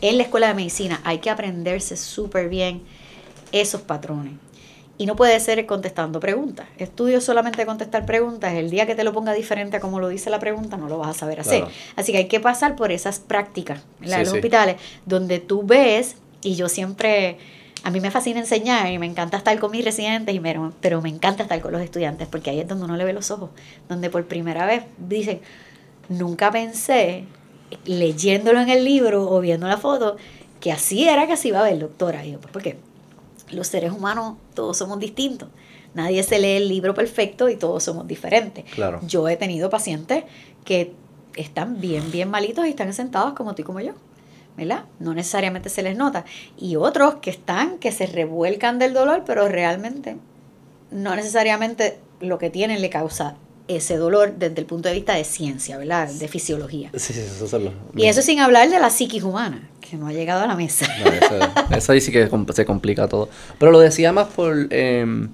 [0.02, 2.84] en la escuela de medicina hay que aprenderse súper bien
[3.54, 4.34] esos patrones.
[4.98, 6.68] Y no puede ser contestando preguntas.
[6.78, 8.54] Estudio solamente contestar preguntas.
[8.54, 10.98] El día que te lo ponga diferente a como lo dice la pregunta, no lo
[10.98, 11.66] vas a saber hacer.
[11.98, 16.56] Así que hay que pasar por esas prácticas en los hospitales, donde tú ves, y
[16.56, 17.38] yo siempre,
[17.84, 20.40] a mí me fascina enseñar y me encanta estar con mis residentes, y
[20.80, 23.32] pero me encanta estar con los estudiantes, porque ahí es donde uno le ve los
[23.32, 23.50] ojos,
[23.90, 25.42] donde por primera vez dicen,
[26.08, 27.26] nunca pensé,
[27.84, 30.16] leyéndolo en el libro o viendo la foto,
[30.62, 32.26] que así era que así iba a ver, doctora.
[32.26, 32.78] Y yo, pues, ¿por qué?
[33.50, 35.50] Los seres humanos todos somos distintos.
[35.94, 38.66] Nadie se lee el libro perfecto y todos somos diferentes.
[38.74, 39.00] Claro.
[39.08, 40.26] Yo he tenido pacientes
[40.66, 40.94] que
[41.36, 43.94] están bien, bien malitos y están sentados como tú y como yo.
[44.58, 44.86] ¿verdad?
[45.00, 46.26] No necesariamente se les nota.
[46.58, 50.18] Y otros que están, que se revuelcan del dolor, pero realmente
[50.92, 53.36] no necesariamente lo que tienen le causa
[53.68, 56.08] ese dolor desde el punto de vista de ciencia, ¿verdad?
[56.08, 56.92] De fisiología.
[56.94, 60.08] Sí, sí, eso es lo, Y eso sin hablar de la psiquis humana, que no
[60.08, 60.86] ha llegado a la mesa.
[61.76, 63.30] eso, ahí sí que se complica todo.
[63.58, 64.68] Pero lo decía más por...
[64.70, 65.28] Eh,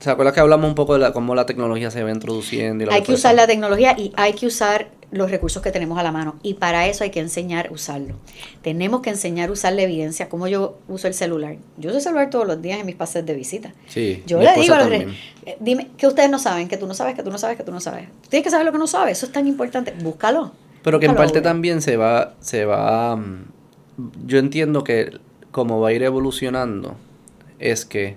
[0.00, 2.92] ¿Se acuerda que hablamos un poco de la, cómo la tecnología se va introduciendo?
[2.92, 6.10] hay que usar la tecnología y hay que usar los recursos que tenemos a la
[6.10, 8.14] mano y para eso hay que enseñar a usarlo.
[8.62, 11.56] Tenemos que enseñar a usar la evidencia, como yo uso el celular.
[11.76, 13.72] Yo uso el celular todos los días en mis pases de visita.
[13.86, 16.94] Sí, yo le digo a los eh, dime que ustedes no saben, que tú no
[16.94, 18.08] sabes, que tú no sabes, que tú no sabes.
[18.28, 19.94] Tienes que saber lo que no sabes, eso es tan importante.
[20.02, 20.52] Búscalo.
[20.82, 23.46] Pero que en parte también se va, se va, mm,
[24.24, 25.18] yo entiendo que
[25.50, 26.96] como va a ir evolucionando,
[27.58, 28.16] es que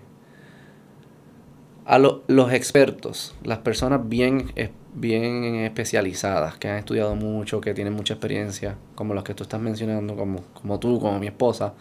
[1.85, 4.51] a los expertos, las personas bien
[4.93, 9.59] bien especializadas, que han estudiado mucho, que tienen mucha experiencia, como los que tú estás
[9.59, 11.73] mencionando, como, como tú, como mi esposa,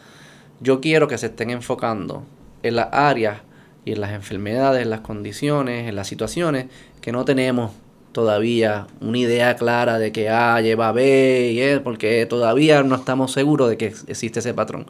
[0.61, 2.25] yo quiero que se estén enfocando
[2.63, 3.41] en las áreas
[3.85, 6.67] y en las enfermedades, en las condiciones, en las situaciones
[7.01, 7.73] que no tenemos
[8.13, 13.33] todavía una idea clara de que A lleva B y E, porque todavía no estamos
[13.33, 14.87] seguros de que existe ese patrón.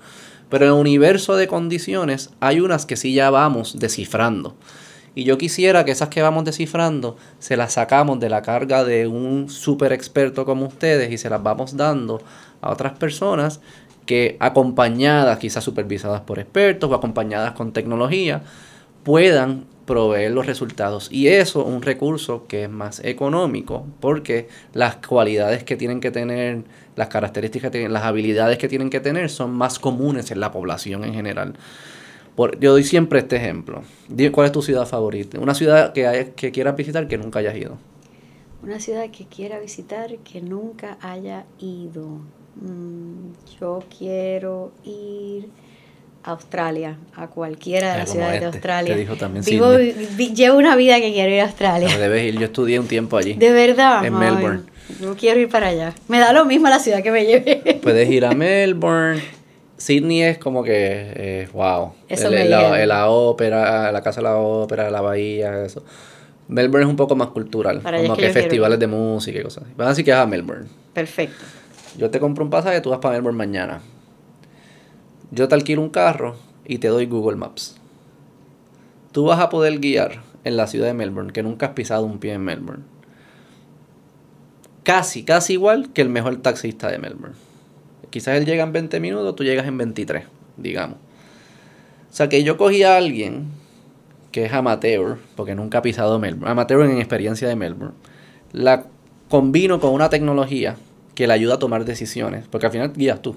[0.48, 4.56] Pero en el universo de condiciones hay unas que sí ya vamos descifrando.
[5.14, 9.06] Y yo quisiera que esas que vamos descifrando se las sacamos de la carga de
[9.06, 12.20] un super experto como ustedes y se las vamos dando
[12.60, 13.60] a otras personas
[14.06, 18.42] que acompañadas, quizás supervisadas por expertos o acompañadas con tecnología,
[19.04, 21.08] puedan proveer los resultados.
[21.10, 26.64] Y eso un recurso que es más económico, porque las cualidades que tienen que tener,
[26.94, 31.04] las características, tienen, las habilidades que tienen que tener son más comunes en la población
[31.04, 31.54] en general.
[32.38, 33.82] Por, yo doy siempre este ejemplo.
[34.30, 35.40] ¿Cuál es tu ciudad favorita?
[35.40, 37.78] Una ciudad que, que quieras visitar que nunca hayas ido.
[38.62, 42.20] Una ciudad que quiera visitar que nunca haya ido.
[42.60, 45.48] Mm, yo quiero ir
[46.22, 48.96] Australia, a cualquiera de las ciudades de este, Australia.
[48.96, 51.98] dijo también Vivo, llevo una vida que quiero ir a Australia.
[51.98, 53.34] debes ir, yo estudié un tiempo allí.
[53.34, 54.04] De verdad.
[54.04, 54.60] En Melbourne.
[55.00, 55.92] Yo quiero ir para allá.
[56.06, 57.80] Me da lo mismo la ciudad que me lleve.
[57.82, 59.37] Puedes ir a Melbourne.
[59.78, 61.92] Sydney es como que, eh, wow.
[62.08, 65.82] Eso el, la, la, ópera, la casa de la ópera, la bahía, eso.
[66.48, 69.72] Melbourne es un poco más cultural, como que, festivales de música y cosas así.
[69.76, 70.66] Van a decir que es a Melbourne.
[70.92, 71.44] Perfecto.
[71.96, 73.80] Yo te compro un pasaje, tú vas para Melbourne mañana
[75.30, 77.76] yo te alquilo un carro y te doy Google Maps.
[79.12, 82.18] Tú vas a poder guiar en la ciudad de Melbourne, que nunca has pisado un
[82.18, 82.84] pie en Melbourne.
[84.84, 87.36] Casi, casi igual que el mejor taxista de Melbourne.
[88.10, 90.24] Quizás él llega en 20 minutos, tú llegas en 23,
[90.56, 90.96] digamos.
[92.10, 93.46] O sea que yo cogí a alguien
[94.32, 97.94] que es amateur, porque nunca ha pisado Melbourne, amateur en experiencia de Melbourne.
[98.52, 98.86] La
[99.28, 100.76] combino con una tecnología
[101.14, 103.36] que le ayuda a tomar decisiones, porque al final guías tú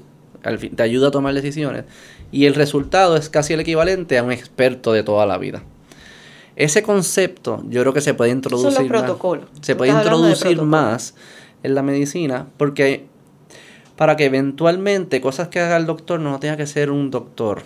[0.75, 1.85] te ayuda a tomar decisiones.
[2.31, 5.63] Y el resultado es casi el equivalente a un experto de toda la vida.
[6.55, 8.89] Ese concepto yo creo que se puede introducir.
[8.89, 9.17] Más,
[9.61, 11.15] se puede introducir más
[11.63, 13.05] en la medicina porque
[14.01, 17.61] para que eventualmente cosas que haga el doctor no tenga que ser un doctor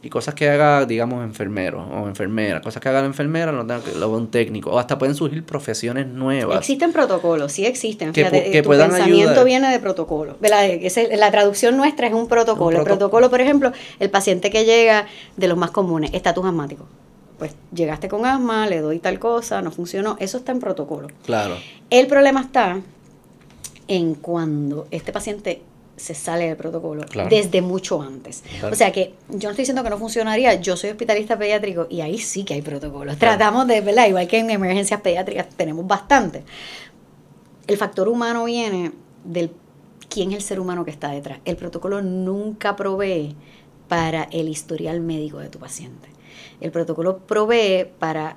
[0.00, 3.82] y cosas que haga, digamos, enfermero o enfermera, cosas que haga la enfermera, no tenga
[3.82, 6.58] que lo un técnico, o hasta pueden surgir profesiones nuevas.
[6.58, 8.12] Existen protocolos, sí existen.
[8.12, 10.36] Que, Fíjate, tu pensamiento viene de protocolo.
[10.40, 10.62] La,
[11.16, 12.78] la traducción nuestra es un protocolo.
[12.78, 16.86] el protocolo, por ejemplo, el paciente que llega de los más comunes, estatus asmático.
[17.36, 21.08] Pues llegaste con asma, le doy tal cosa, no funcionó, eso está en protocolo.
[21.24, 21.56] Claro.
[21.90, 22.78] El problema está
[23.88, 25.62] en cuando este paciente
[26.00, 28.42] se sale del protocolo desde mucho antes.
[28.70, 32.00] O sea que yo no estoy diciendo que no funcionaría, yo soy hospitalista pediátrico y
[32.00, 33.18] ahí sí que hay protocolos.
[33.18, 34.06] Tratamos de, ¿verdad?
[34.08, 36.42] Igual que en emergencias pediátricas tenemos bastante.
[37.66, 38.92] El factor humano viene
[39.24, 39.52] del
[40.08, 41.38] quién es el ser humano que está detrás.
[41.44, 43.36] El protocolo nunca provee
[43.88, 46.08] para el historial médico de tu paciente.
[46.60, 48.36] El protocolo provee para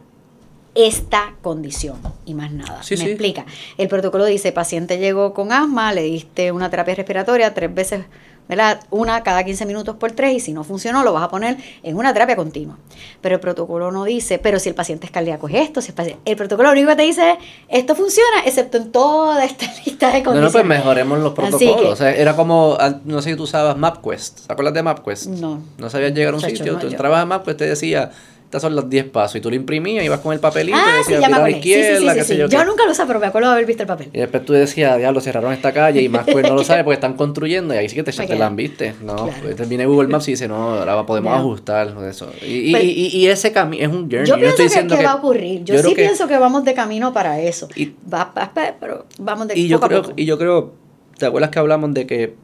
[0.76, 2.82] esta condición y más nada.
[2.90, 3.46] ¿Me explica?
[3.78, 8.06] El protocolo dice, paciente llegó con asma, le diste una terapia respiratoria tres veces,
[8.50, 8.82] ¿verdad?
[8.90, 11.96] Una cada 15 minutos por tres y si no funcionó lo vas a poner en
[11.96, 12.78] una terapia continua.
[13.22, 15.96] Pero el protocolo no dice, pero si el paciente es cardíaco es esto, si el,
[15.96, 17.38] paciente, el protocolo lo único que te dice es,
[17.70, 20.36] esto funciona, excepto en toda esta lista de condiciones.
[20.36, 22.02] No, no, pues mejoremos los protocolos.
[22.02, 25.28] era como, ah, no sé si tú usabas MapQuest, ¿te acuerdas de MapQuest?
[25.28, 25.62] No.
[25.78, 28.12] No sabías llegar a un sitio, tú entrabas a MapQuest te decía
[28.54, 29.38] estas son los 10 pasos.
[29.38, 32.24] Y tú lo imprimías, ibas con el papelito ah, y decías, a la izquierda, qué
[32.24, 32.48] sé yo.
[32.48, 34.10] Yo nunca lo usé, pero me acuerdo de haber visto el papel.
[34.14, 36.94] Y después tú decías, diablo, cerraron esta calle y más pues no lo sabes porque
[36.94, 38.94] están construyendo y ahí sí que te, te la viste.
[39.02, 42.32] No, pues viene Google Maps y dice, no, ahora podemos ajustar eso.
[42.44, 44.28] Y, y, y, ese camino es un journey.
[44.28, 45.64] Yo, pienso que, va a ocurrir.
[45.64, 47.68] Yo, sí pienso que vamos de camino para eso.
[48.14, 48.32] va,
[48.80, 50.74] pero vamos de y yo creo, Y yo creo,
[51.18, 52.36] ¿te acuerdas que hablamos de que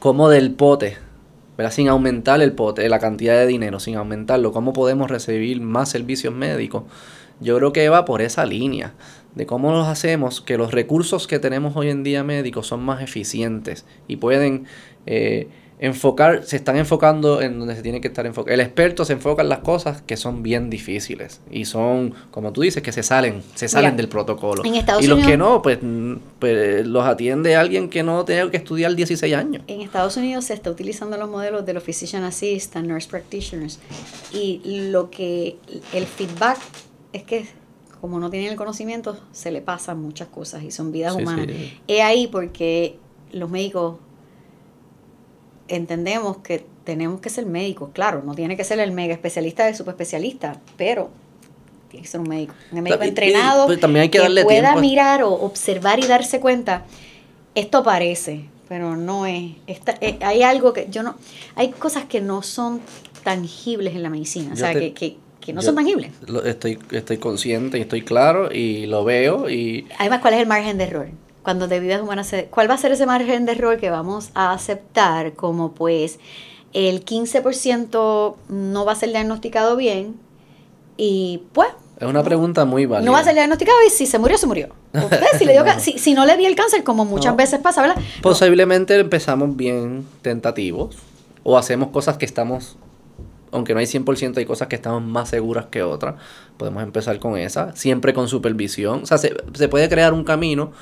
[0.00, 0.98] como del pote
[1.70, 6.34] sin aumentar el pote, la cantidad de dinero, sin aumentarlo, cómo podemos recibir más servicios
[6.34, 6.84] médicos.
[7.40, 8.94] Yo creo que va por esa línea
[9.34, 13.02] de cómo los hacemos que los recursos que tenemos hoy en día médicos son más
[13.02, 14.66] eficientes y pueden
[15.06, 15.48] eh,
[15.78, 18.54] enfocar, se están enfocando en donde se tiene que estar enfocado.
[18.54, 22.62] El experto se enfoca en las cosas que son bien difíciles y son, como tú
[22.62, 24.62] dices, que se salen, se salen del protocolo.
[24.64, 25.78] y los que no, pues,
[26.38, 29.62] pues, los atiende alguien que no tiene que estudiar 16 años.
[29.66, 33.78] En Estados Unidos se está utilizando los modelos de los physician assistant, nurse practitioners
[34.32, 34.60] y
[34.90, 35.56] lo que
[35.92, 36.58] el feedback
[37.12, 37.46] es que
[38.04, 41.46] como no tienen el conocimiento, se le pasan muchas cosas y son vidas humanas.
[41.88, 42.98] Es ahí porque
[43.32, 43.96] los médicos
[45.68, 49.74] entendemos que tenemos que ser médicos, claro, no tiene que ser el mega especialista de
[49.74, 51.10] subespecialista, pero
[51.88, 55.32] tiene que ser un médico, un médico entrenado pues, también hay que, pueda mirar o
[55.32, 56.84] observar y darse cuenta,
[57.54, 61.16] esto parece, pero no es, eh, hay algo que yo no,
[61.54, 62.80] hay cosas que no son
[63.22, 66.10] tangibles en la medicina, o sea, que, que no son tangibles.
[66.44, 69.86] estoy, estoy consciente y estoy claro y lo veo y...
[69.98, 71.08] Además, ¿cuál es el margen de error?
[71.44, 74.52] Cuando de vidas humanas, ¿cuál va a ser ese margen de error que vamos a
[74.52, 76.18] aceptar como pues
[76.72, 80.16] el 15% no va a ser diagnosticado bien
[80.96, 81.68] y pues
[82.00, 83.06] es una pregunta muy válida.
[83.06, 84.68] No va a ser diagnosticado y si se murió, se murió.
[85.38, 88.02] si, le dio, si, si, no le di el cáncer, como muchas veces pasa, ¿verdad?
[88.20, 90.96] Posiblemente empezamos bien tentativos
[91.44, 92.76] o hacemos cosas que estamos,
[93.52, 96.16] aunque no hay 100%, hay cosas que estamos más seguras que otras.
[96.56, 99.04] Podemos empezar con esa, siempre con supervisión.
[99.04, 100.72] O sea, se, se puede crear un camino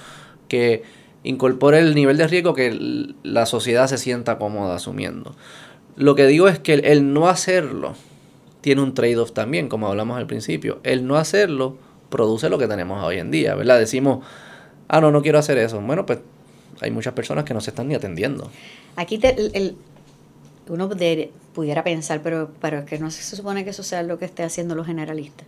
[0.53, 0.83] que
[1.25, 5.35] incorpore el nivel de riesgo que la sociedad se sienta cómoda asumiendo.
[5.97, 7.95] Lo que digo es que el no hacerlo
[8.61, 10.79] tiene un trade-off también, como hablamos al principio.
[10.83, 11.79] El no hacerlo
[12.11, 13.79] produce lo que tenemos hoy en día, ¿verdad?
[13.79, 14.27] Decimos,
[14.89, 15.81] ah, no, no quiero hacer eso.
[15.81, 16.19] Bueno, pues
[16.83, 18.51] hay muchas personas que no se están ni atendiendo.
[18.97, 19.19] Aquí
[20.69, 20.91] uno
[21.55, 24.75] pudiera pensar, pero, pero que no se supone que eso sea lo que esté haciendo
[24.75, 25.47] los generalistas,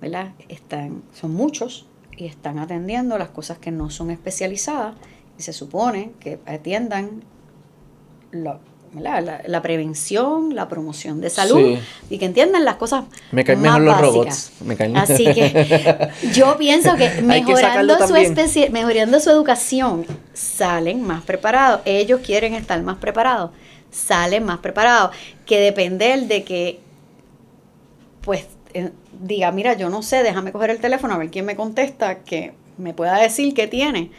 [0.00, 0.34] ¿verdad?
[0.48, 1.86] Están, son muchos
[2.16, 4.94] y están atendiendo las cosas que no son especializadas
[5.38, 7.22] y se supone que atiendan
[8.30, 8.60] lo,
[8.98, 11.78] la, prevención, la promoción de salud
[12.08, 14.52] y que entiendan las cosas me caen mejor los robots.
[14.94, 18.14] Así que yo pienso que mejorando, su
[18.72, 21.82] mejorando su educación salen más preparados.
[21.84, 23.50] Ellos quieren estar más preparados,
[23.90, 25.14] salen más preparados.
[25.46, 26.80] Que depender de que,
[28.22, 28.90] pues, eh,
[29.20, 32.52] diga, mira, yo no sé, déjame coger el teléfono a ver quién me contesta, que
[32.78, 34.10] me pueda decir qué tiene,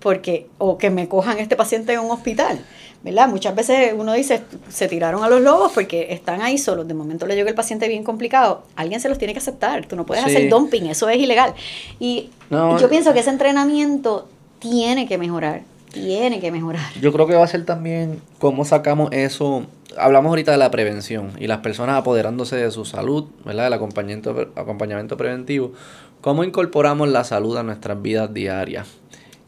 [0.00, 2.60] porque, o que me cojan este paciente en un hospital
[3.02, 3.28] ¿verdad?
[3.28, 7.26] Muchas veces uno dice, se tiraron a los lobos porque están ahí solos, de momento
[7.26, 10.24] le llega el paciente bien complicado, alguien se los tiene que aceptar, tú no puedes
[10.24, 11.54] hacer dumping, eso es ilegal.
[12.00, 15.62] Y yo pienso que ese entrenamiento tiene que mejorar,
[16.00, 16.82] tiene que mejorar.
[17.00, 19.66] Yo creo que va a ser también cómo sacamos eso,
[19.96, 23.66] hablamos ahorita de la prevención y las personas apoderándose de su salud, ¿verdad?
[23.66, 25.72] El acompañamiento, acompañamiento preventivo,
[26.20, 28.88] cómo incorporamos la salud a nuestras vidas diarias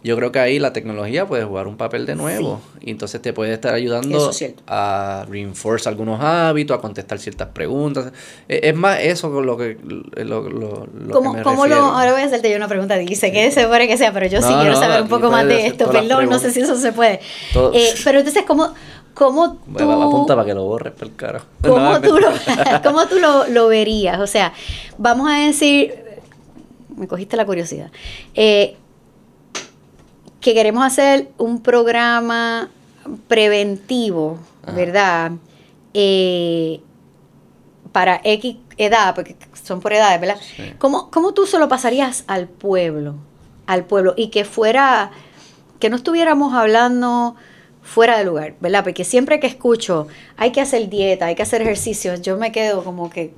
[0.02, 2.60] yo creo que ahí la tecnología puede jugar un papel de nuevo.
[2.80, 4.30] Y entonces te puede estar ayudando
[4.66, 8.10] a reinforce algunos hábitos, a contestar ciertas preguntas.
[8.48, 12.24] E, es, más eso lo que, lo, lo, ¿Cómo, que me lo, ahora voy a
[12.24, 12.96] hacerte yo una pregunta.
[12.96, 15.66] Dice que se puede que sea, pero yo sí quiero saber un poco más de
[15.66, 15.90] esto.
[15.90, 17.20] Perdón, no sé si eso se puede.
[17.74, 18.72] Eh, pero entonces, ¿cómo,
[19.12, 19.90] cómo tú...
[19.90, 21.42] apunta para que lo borres por el cara.
[21.62, 22.28] ¿Cómo tú, lo,
[22.82, 24.18] ¿cómo tú lo, lo verías?
[24.20, 24.54] O sea,
[24.96, 25.94] vamos a decir...
[26.96, 27.90] Me cogiste la curiosidad.
[28.34, 28.76] Eh,
[30.40, 32.70] que queremos hacer un programa
[33.28, 34.38] preventivo,
[34.74, 35.32] ¿verdad?
[35.94, 36.80] Eh,
[37.92, 40.36] para X edad, porque son por edades, ¿verdad?
[40.78, 43.16] ¿Cómo, ¿Cómo, tú se lo pasarías al pueblo?
[43.66, 44.14] Al pueblo.
[44.16, 45.10] Y que fuera,
[45.78, 47.36] que no estuviéramos hablando
[47.82, 48.84] fuera de lugar, ¿verdad?
[48.84, 50.06] Porque siempre que escucho,
[50.36, 53.34] hay que hacer dieta, hay que hacer ejercicios, yo me quedo como que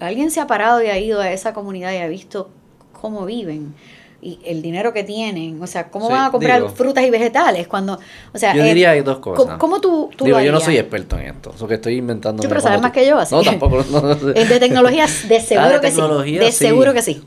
[0.00, 2.50] alguien se ha parado y ha ido a esa comunidad y ha visto
[2.92, 3.74] cómo viven
[4.22, 7.98] y el dinero que tienen, o sea, ¿cómo van a comprar frutas y vegetales cuando,
[8.32, 9.58] o sea, yo eh, diría hay dos cosas.
[9.58, 12.42] ¿Cómo, tú, tú digo, yo no soy experto en esto, eso que estoy inventando.
[12.42, 13.34] Sí, pero sabes más que yo, así.
[13.34, 13.84] No, tampoco.
[13.90, 16.38] No, de tecnología, de seguro que sí.
[16.38, 17.22] De seguro que sí.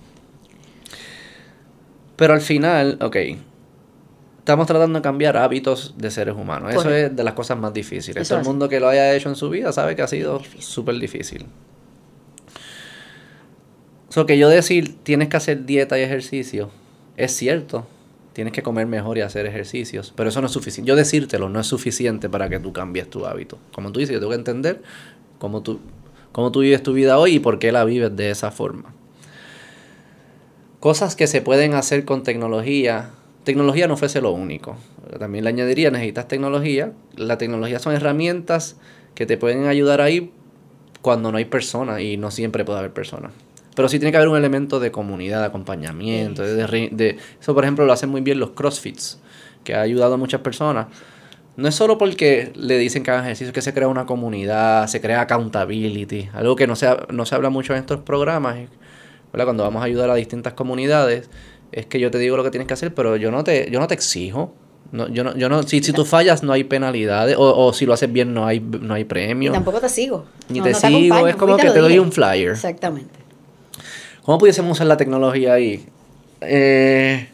[2.15, 3.15] Pero al final, ok,
[4.39, 6.73] estamos tratando de cambiar hábitos de seres humanos.
[6.73, 8.27] Eso es de las cosas más difíciles.
[8.27, 10.95] Todo el mundo que lo haya hecho en su vida sabe que ha sido súper
[10.95, 11.45] difícil.
[14.09, 16.71] So que yo decir, tienes que hacer dieta y ejercicio,
[17.15, 17.87] es cierto.
[18.33, 20.13] Tienes que comer mejor y hacer ejercicios.
[20.15, 20.87] Pero eso no es suficiente.
[20.87, 23.57] Yo decírtelo no es suficiente para que tú cambies tu hábito.
[23.73, 24.81] Como tú dices, yo tengo que entender
[25.39, 25.79] cómo tú,
[26.31, 28.93] cómo tú vives tu vida hoy y por qué la vives de esa forma.
[30.79, 33.09] Cosas que se pueden hacer con tecnología.
[33.43, 34.77] Tecnología no fuese lo único.
[35.19, 36.93] También le añadiría, necesitas tecnología.
[37.17, 38.77] La tecnología son herramientas
[39.15, 40.31] que te pueden ayudar ahí
[41.01, 43.33] cuando no hay personas y no siempre puede haber personas.
[43.79, 46.41] Pero sí tiene que haber un elemento de comunidad, de acompañamiento.
[46.43, 49.21] De, eso, por ejemplo, lo hacen muy bien los CrossFits,
[49.63, 50.87] que ha ayudado a muchas personas.
[51.55, 54.87] No es solo porque le dicen que hagan ejercicio, es que se crea una comunidad,
[54.87, 58.57] se crea accountability, algo que no se, no se habla mucho en estos programas.
[59.31, 61.29] Cuando vamos a ayudar a distintas comunidades,
[61.71, 63.79] es que yo te digo lo que tienes que hacer, pero yo no te, yo
[63.79, 64.53] no te exijo.
[64.91, 67.85] No, yo no, yo no, si, si tú fallas no hay penalidades o, o si
[67.85, 69.53] lo haces bien no hay, no hay premio.
[69.53, 70.25] tampoco te sigo.
[70.49, 72.51] Ni te sigo, es como que te doy un flyer.
[72.51, 73.18] Exactamente.
[74.29, 75.87] ¿Cómo pudiésemos usar la tecnología ahí?
[76.41, 77.29] Eh,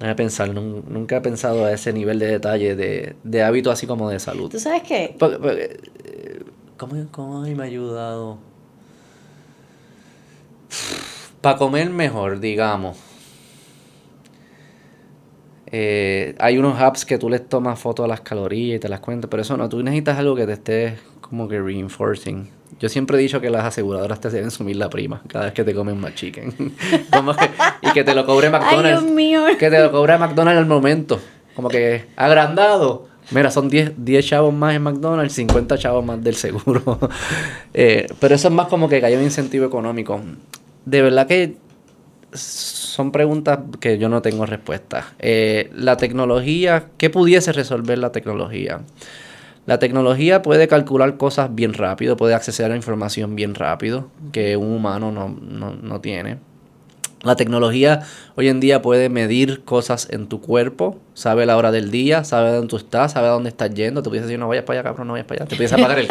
[0.00, 4.08] a pensar, nunca he pensado a ese nivel de detalle de, de hábito así como
[4.08, 4.48] de salud.
[4.48, 5.14] ¿Tú sabes qué?
[5.20, 6.42] Eh,
[6.78, 8.38] ¿Cómo, cómo me ha ayudado?
[11.42, 12.96] Para comer mejor, digamos.
[15.66, 19.00] Eh, hay unos apps que tú les tomas fotos de las calorías y te las
[19.00, 22.59] cuentas, pero eso no, tú necesitas algo que te esté como que reinforcing.
[22.78, 25.64] Yo siempre he dicho que las aseguradoras te deben sumir la prima cada vez que
[25.64, 26.74] te comen más chicken.
[27.12, 27.50] como que,
[27.82, 28.84] y que te lo cobre McDonald's.
[28.84, 29.44] Ay, Dios mío.
[29.58, 31.20] Que te lo cobre McDonald's al momento.
[31.54, 33.08] Como que agrandado.
[33.32, 36.98] Mira, son 10, 10 chavos más en McDonald's, 50 chavos más del seguro.
[37.72, 40.20] Eh, pero eso es más como que cayó un incentivo económico.
[40.84, 41.54] De verdad que
[42.32, 45.12] son preguntas que yo no tengo respuesta.
[45.20, 48.80] Eh, la tecnología, ¿qué pudiese resolver la tecnología?
[49.70, 54.72] La tecnología puede calcular cosas bien rápido, puede acceder a información bien rápido, que un
[54.74, 56.38] humano no, no, no tiene.
[57.22, 58.00] La tecnología
[58.34, 62.50] hoy en día puede medir cosas en tu cuerpo, sabe la hora del día, sabe
[62.50, 64.02] dónde tú estás, sabe dónde estás yendo.
[64.02, 65.48] Te puedes decir, no vayas para allá, cabrón, no vayas para allá.
[65.48, 66.08] Te pides apagar el,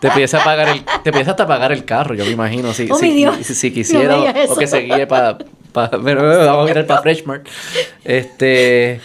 [0.00, 2.72] te pides apagar el, te pides hasta apagar el carro, yo me imagino.
[2.72, 5.36] Si, Oh, si, si- si quisiera, No o, que se guíe para.
[5.74, 7.46] vamos a mirar para Freshmark.
[8.02, 9.00] Este.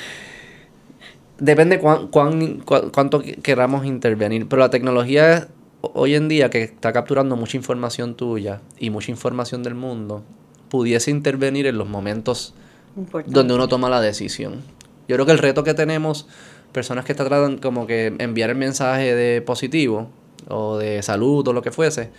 [1.40, 4.48] Depende cuán, cuán- cuán- cuánto que- queramos intervenir.
[4.48, 5.48] Pero la tecnología
[5.82, 10.24] hoy en día que está capturando mucha información tuya y mucha información del mundo,
[10.70, 12.54] pudiese intervenir en los momentos
[12.96, 13.36] Importante.
[13.38, 14.62] donde uno toma la decisión.
[15.08, 16.28] Yo creo que el reto que tenemos,
[16.72, 20.10] personas que tratan como que enviar el mensaje de positivo
[20.48, 22.12] o de salud o lo que fuese,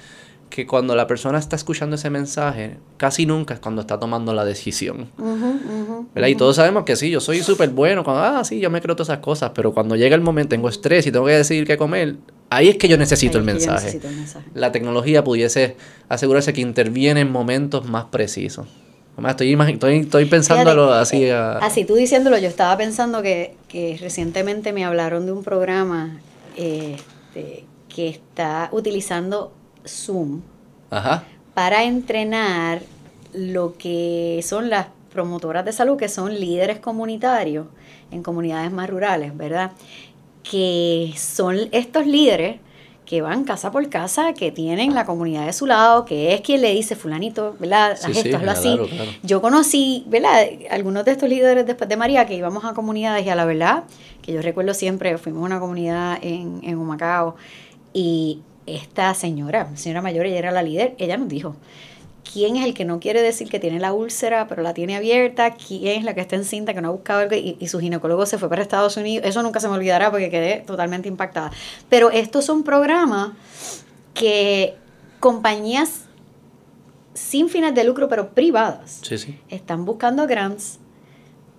[0.54, 4.44] que cuando la persona está escuchando ese mensaje, casi nunca es cuando está tomando la
[4.44, 5.08] decisión.
[6.14, 6.28] ¿verdad?
[6.28, 8.94] Y todos sabemos que sí, yo soy súper bueno, cuando, ah, sí, yo me creo
[8.94, 11.76] todas esas cosas, pero cuando llega el momento, tengo estrés y tengo que decidir qué
[11.76, 12.14] comer,
[12.50, 13.86] ahí es que yo necesito el yo mensaje.
[13.86, 14.46] necesito el mensaje.
[14.54, 15.76] La tecnología pudiese
[16.08, 18.68] asegurarse que interviene en momentos más precisos.
[19.14, 21.24] Además, estoy, estoy, estoy pensándolo Fíjate, así.
[21.24, 25.42] eh, a- Así tú diciéndolo, yo estaba pensando que, que recientemente me hablaron de un
[25.42, 26.20] programa
[26.56, 26.94] eh,
[27.34, 29.52] este, que está utilizando
[29.86, 30.42] Zoom
[30.90, 31.24] Ajá.
[31.54, 32.82] para entrenar
[33.32, 37.66] lo que son las promotoras de salud, que son líderes comunitarios
[38.10, 39.72] en comunidades más rurales, ¿verdad?
[40.42, 42.56] Que son estos líderes
[43.06, 46.62] que van casa por casa, que tienen la comunidad de su lado, que es quien
[46.62, 47.96] le dice, fulanito, ¿verdad?
[48.00, 48.76] Sí, sí, así.
[48.76, 48.88] claro.
[49.22, 50.46] Yo conocí, ¿verdad?
[50.70, 53.84] Algunos de estos líderes después de María que íbamos a comunidades y a la verdad,
[54.22, 57.36] que yo recuerdo siempre, fuimos a una comunidad en, en Humacao
[57.92, 61.54] y esta señora, señora mayor, ella era la líder, ella nos dijo,
[62.32, 65.52] ¿quién es el que no quiere decir que tiene la úlcera pero la tiene abierta?
[65.54, 67.34] ¿Quién es la que está encinta que no ha buscado algo?
[67.34, 69.26] Y, y su ginecólogo se fue para Estados Unidos.
[69.28, 71.50] Eso nunca se me olvidará porque quedé totalmente impactada.
[71.88, 73.32] Pero estos son programas
[74.14, 74.74] que
[75.20, 76.04] compañías
[77.14, 79.38] sin fines de lucro, pero privadas, Sí, sí.
[79.48, 80.78] están buscando grants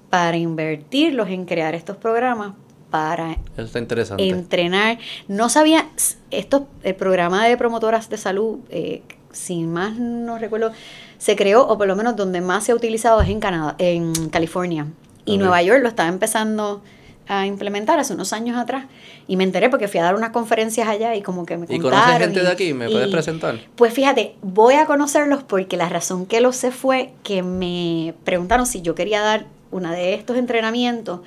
[0.10, 2.54] para invertirlos en crear estos programas
[2.96, 4.28] para está interesante.
[4.30, 4.98] entrenar.
[5.28, 5.88] No sabía,
[6.32, 9.02] esto, el programa de promotoras de salud, eh,
[9.32, 10.72] sin más no recuerdo,
[11.18, 14.14] se creó, o por lo menos donde más se ha utilizado es en Canadá, en
[14.30, 14.88] California.
[15.26, 15.40] Y Ok.
[15.40, 16.82] Nueva York lo estaba empezando
[17.28, 18.86] a implementar hace unos años atrás.
[19.28, 21.80] Y me enteré porque fui a dar unas conferencias allá y como que me ¿Y
[21.80, 22.00] contaron.
[22.00, 22.74] conoces gente y- de aquí?
[22.74, 23.60] ¿Me puedes y- presentar?
[23.76, 28.66] Pues fíjate, voy a conocerlos porque la razón que los sé fue que me preguntaron
[28.68, 31.20] si yo quería dar una de estos entrenamientos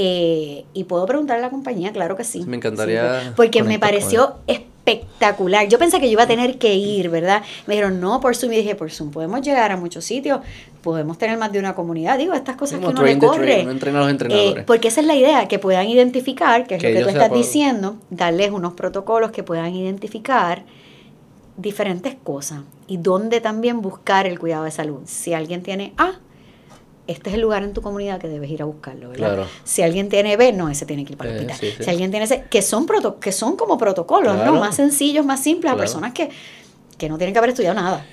[0.00, 2.44] eh, y puedo preguntarle a la compañía, claro que sí.
[2.46, 5.66] Me encantaría Sí, porque me pareció espectacular.
[5.66, 7.42] Yo pensé que yo iba a tener que ir, ¿verdad?
[7.66, 8.52] Me dijeron, no, por Zoom.
[8.52, 10.38] Y dije, por Zoom podemos llegar a muchos sitios,
[10.82, 12.16] podemos tener más de una comunidad.
[12.16, 13.44] Digo, estas cosas Como que uno le corre.
[13.44, 14.56] train, uno entrena a los entrenadores.
[14.58, 17.08] Eh, porque esa es la idea, que puedan identificar, que es Que lo que tú
[17.08, 20.62] estás diciendo, darles unos protocolos que puedan identificar
[21.56, 25.00] diferentes cosas y dónde también buscar el cuidado de salud.
[25.06, 26.20] Si alguien tiene A,
[27.08, 29.34] este es el lugar en tu comunidad que debes ir a buscarlo, ¿verdad?
[29.34, 29.46] Claro.
[29.64, 31.58] Si alguien tiene B, no, ese tiene que ir para el Eh, hospital.
[31.58, 31.82] sí, sí.
[31.84, 34.52] Si alguien tiene C, que son proto que son como protocolos, Claro.
[34.54, 34.60] ¿no?
[34.60, 36.28] Más sencillos, más simples, a personas que,
[36.96, 38.04] que no tienen que haber estudiado nada,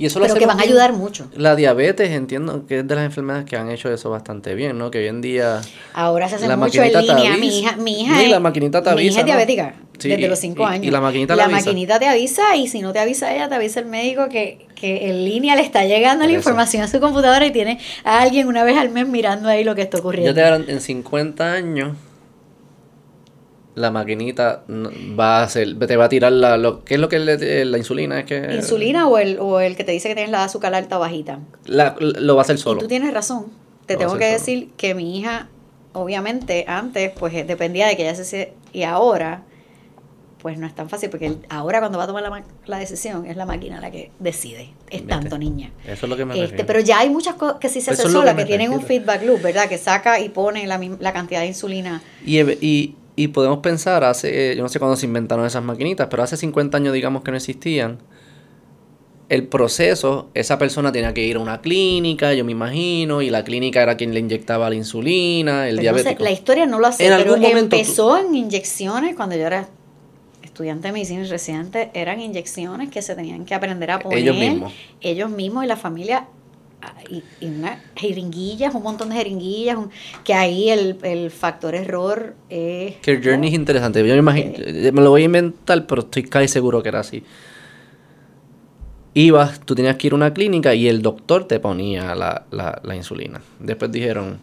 [0.00, 1.26] Y eso lo pero que hacemos van a ayudar mucho.
[1.36, 4.90] La diabetes, entiendo que es de las enfermedades que han hecho eso bastante bien, ¿no?
[4.90, 5.60] Que hoy en día...
[5.92, 7.14] Ahora se hace La mucho en línea.
[7.14, 7.46] Mi avisa.
[7.58, 9.26] hija, mi hija, Sí, es, la maquinita te mi hija avisa, es ¿no?
[9.26, 10.86] diabética Sí, desde y- los 5 y- años.
[10.86, 11.58] y la maquinita la avisa.
[11.60, 15.10] maquinita te avisa y si no te avisa ella, te avisa el médico que, que
[15.10, 16.48] en línea le está llegando Por la eso.
[16.48, 19.74] información a su computadora y tiene a alguien una vez al mes mirando ahí lo
[19.74, 20.30] que está ocurriendo.
[20.30, 21.90] Yo te en 50 años
[23.80, 24.62] la maquinita
[25.18, 28.20] va a hacer, te va a tirar la, lo, ¿qué es lo que la insulina?
[28.20, 30.96] Es que ¿Insulina o el, o el que te dice que tienes la azúcar alta
[30.98, 31.40] o bajita?
[31.66, 32.80] la- lo va a hacer Y solo.
[32.80, 33.46] tú tienes razón.
[33.86, 34.38] Te Lo tengo que solo.
[34.38, 35.48] decir que mi hija,
[35.92, 38.52] obviamente, antes, pues eh, dependía de que ella se...
[38.72, 39.42] Y ahora,
[40.40, 43.26] pues no es tan fácil, porque ahora cuando va a tomar la, ma- la decisión,
[43.26, 44.70] es la máquina la que decide.
[44.88, 45.06] Es Viste.
[45.08, 45.70] tanto niña.
[45.84, 48.12] Eso es lo que me Este, pero ya hay muchas cosas que sí se hacen
[48.12, 49.68] lo que tienen un feedback loop, ¿verdad?
[49.68, 52.00] Que saca y pone la, la cantidad de insulina.
[52.24, 56.22] Y, y, y podemos pensar, hace, yo no sé cuándo se inventaron esas maquinitas, pero
[56.22, 57.98] hace 50 años digamos que no existían.
[59.28, 63.44] El proceso, esa persona tenía que ir a una clínica, yo me imagino, y la
[63.44, 66.24] clínica era quien le inyectaba la insulina, el no sé, diabético.
[66.24, 69.68] la historia no lo hace, En pero algún momento empezó en inyecciones cuando yo era
[70.42, 74.36] estudiante de medicina y residente eran inyecciones que se tenían que aprender a poner Ellos
[74.36, 74.72] mismos.
[75.02, 76.26] ellos mismos y la familia
[77.08, 79.90] y, y unas jeringuillas, un montón de jeringuillas, un-
[80.24, 82.96] que ahí el, el factor error es...
[82.96, 84.00] Que el journey es interesante.
[84.06, 87.00] Yo me imagino, eh, me lo voy a inventar, pero estoy casi seguro que era
[87.00, 87.22] así.
[89.12, 92.80] Ibas, tú tenías que ir a una clínica y el doctor te ponía la, la,
[92.84, 93.40] la insulina.
[93.58, 94.38] Después dijeron,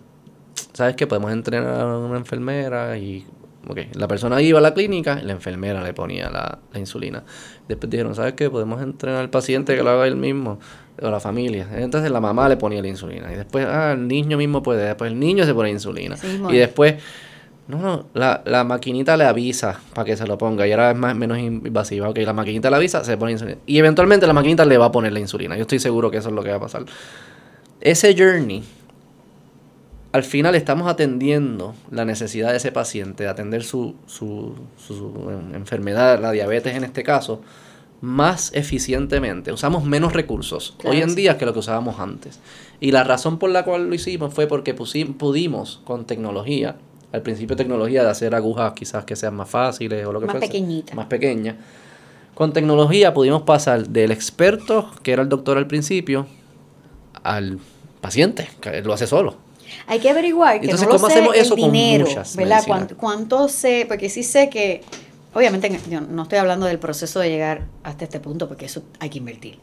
[0.73, 1.07] ¿sabes qué?
[1.07, 3.25] Podemos entrenar a una enfermera y...
[3.69, 7.23] Ok, la persona iba a la clínica y la enfermera le ponía la, la insulina.
[7.67, 8.49] Después dijeron, ¿sabes qué?
[8.49, 10.59] Podemos entrenar al paciente que lo haga él mismo
[11.01, 11.67] o la familia.
[11.75, 13.31] Entonces la mamá le ponía la insulina.
[13.31, 14.85] Y después, ah, el niño mismo puede.
[14.85, 16.15] Después el niño se pone insulina.
[16.49, 16.59] Y es.
[16.61, 16.95] después,
[17.67, 20.65] no, no, la, la maquinita le avisa para que se lo ponga.
[20.67, 22.09] Y ahora es más, menos invasiva.
[22.09, 23.57] Ok, la maquinita le avisa, se pone insulina.
[23.65, 25.55] Y eventualmente la maquinita le va a poner la insulina.
[25.55, 26.85] Yo estoy seguro que eso es lo que va a pasar.
[27.81, 28.63] Ese journey,
[30.13, 35.31] al final estamos atendiendo la necesidad de ese paciente de atender su, su, su- su
[35.53, 37.41] enfermedad, la diabetes en este caso,
[38.01, 39.51] más eficientemente.
[39.51, 41.15] Usamos menos recursos Claro, hoy en sí.
[41.15, 42.39] día que lo que usábamos antes.
[42.79, 46.75] Y la razón por la cual lo hicimos fue porque pudimos con tecnología,
[47.11, 50.35] al principio tecnología de hacer agujas quizás que sean más fáciles o lo que Más
[50.37, 50.95] fuese, pequeñitas.
[50.95, 51.55] más pequeñas.
[52.35, 56.27] Con tecnología pudimos pasar del experto, que era el doctor al principio,
[57.23, 57.57] al
[58.01, 59.35] paciente, que lo hace solo.
[59.87, 62.35] Hay que averiguar que Entonces, no lo ¿cómo sé hacemos el eso con dinero, muchas
[62.35, 62.63] ¿verdad?
[62.67, 63.85] ¿Cuánto, cuánto sé?
[63.87, 64.81] Porque sí sé que,
[65.37, 68.81] obviamente, en- yo no estoy hablando del proceso de llegar hasta este punto, porque eso
[68.99, 69.59] hay que invertir.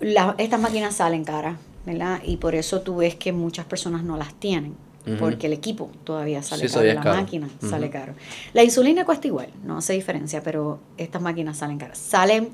[0.00, 2.20] La- estas máquinas salen caras, ¿verdad?
[2.24, 4.74] Y por eso tú ves que muchas personas no las tienen,
[5.18, 7.16] porque el equipo todavía sale Sí, caro, la caro.
[7.16, 8.12] máquina sale caro.
[8.52, 11.98] La insulina cuesta igual, no hace diferencia, pero estas máquinas salen caras.
[11.98, 12.48] Salen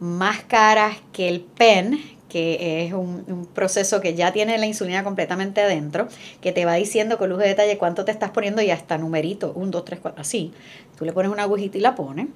[0.00, 2.00] más caras que el PEN,
[2.30, 6.08] que es un, un proceso que ya tiene la insulina completamente adentro,
[6.40, 9.52] que te va diciendo con lujo de detalle cuánto te estás poniendo y hasta numerito,
[9.54, 10.52] 1, 2, 3, 4, así.
[10.96, 12.28] Tú le pones una agujita y la pones,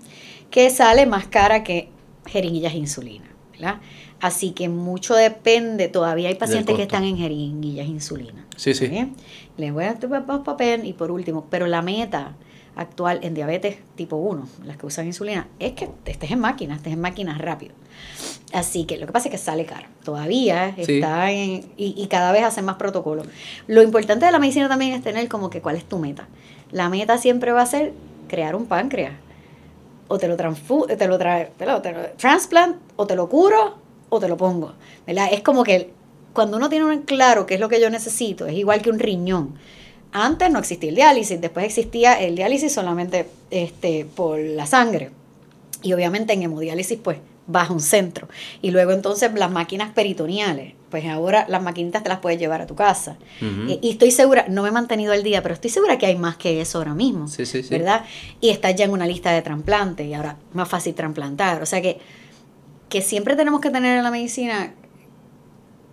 [0.50, 1.88] que sale más cara que
[2.26, 3.80] jeringuillas de insulina, ¿verdad?
[4.20, 8.46] Así que mucho depende, todavía hay pacientes que están en jeringuillas de insulina.
[8.56, 8.84] Sí, sí.
[8.84, 9.14] ¿Está bien?
[9.56, 12.34] Le voy a dar papel y por último, pero la meta
[12.76, 16.92] actual en diabetes tipo 1, las que usan insulina, es que estés en máquinas, estés
[16.94, 17.74] en máquinas rápido.
[18.52, 19.86] Así que lo que pasa es que sale caro.
[20.04, 20.94] Todavía Sí.
[20.94, 23.26] está en, y, y cada vez hacen más protocolos.
[23.66, 26.28] Lo importante de la medicina también es tener como que cuál es tu meta.
[26.70, 27.92] La meta siempre va a ser
[28.28, 29.14] crear un páncreas.
[30.06, 33.28] O te lo, transfu te lo, tra te lo, te lo transplant, o te lo
[33.28, 33.78] curo,
[34.10, 34.74] o te lo pongo.
[35.06, 35.28] ¿verdad?
[35.32, 35.90] Es como que
[36.32, 38.98] cuando uno tiene un claro qué es lo que yo necesito, es igual que un
[38.98, 39.54] riñón.
[40.16, 45.10] Antes no existía el diálisis, después existía el diálisis solamente este, por la sangre.
[45.82, 47.18] Y obviamente en hemodiálisis, pues,
[47.48, 48.28] vas a un centro.
[48.62, 52.66] Y luego entonces las máquinas peritoneales, pues ahora las maquinitas te las puedes llevar a
[52.68, 53.16] tu casa.
[53.82, 56.36] Y estoy segura, no me he mantenido al día, pero estoy segura que hay más
[56.36, 57.26] que eso ahora mismo.
[57.26, 57.70] Sí, sí, sí.
[57.70, 58.04] ¿Verdad?
[58.40, 61.60] Y estás ya en una lista de trasplantes y ahora más fácil trasplantar.
[61.60, 61.98] O sea que,
[62.88, 64.72] que siempre tenemos que tener en la medicina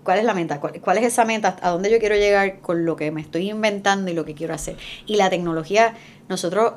[0.03, 2.85] cuál es la meta, cuál, cuál es esa meta, a dónde yo quiero llegar con
[2.85, 4.77] lo que me estoy inventando y lo que quiero hacer.
[5.05, 5.93] Y la tecnología,
[6.30, 6.73] nosotros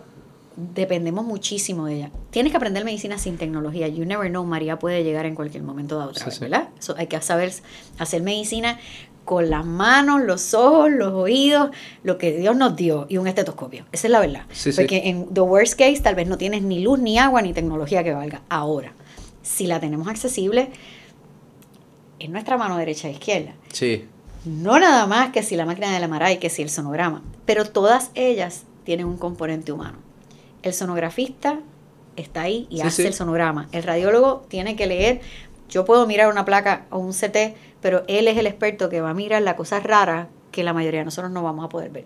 [0.56, 2.10] dependemos muchísimo de ella.
[2.30, 3.88] Tienes que aprender medicina sin tecnología.
[3.88, 6.40] You never know, María puede llegar en cualquier momento dado, otra Sí, vez, sí.
[6.42, 6.68] ¿verdad?
[6.78, 7.52] So, hay que saber
[7.98, 8.78] hacer medicina
[9.24, 11.70] con las manos, los ojos, los oídos,
[12.02, 13.86] lo que Dios nos dio y un estetoscopio.
[13.90, 14.42] Esa es la verdad.
[14.52, 14.76] Sí, sí.
[14.82, 18.04] Porque en the worst case tal vez no tienes ni luz, ni agua, ni tecnología
[18.04, 18.42] que valga.
[18.50, 18.92] Ahora,
[19.42, 20.70] si la tenemos accesible,
[22.24, 23.54] en nuestra mano derecha e izquierda.
[23.72, 24.06] Sí.
[24.44, 27.64] No nada más que si la máquina de la MRI, que si el sonograma, pero
[27.64, 29.98] todas ellas tienen un componente humano.
[30.62, 31.60] El sonografista
[32.16, 33.08] está ahí y Sí, hace sí.
[33.08, 33.68] el sonograma.
[33.72, 35.20] El radiólogo tiene que leer.
[35.68, 39.10] Yo puedo mirar una placa o un CT, pero él es el experto que va
[39.10, 42.04] a mirar la cosa rara que la mayoría de nosotros no vamos a poder ver.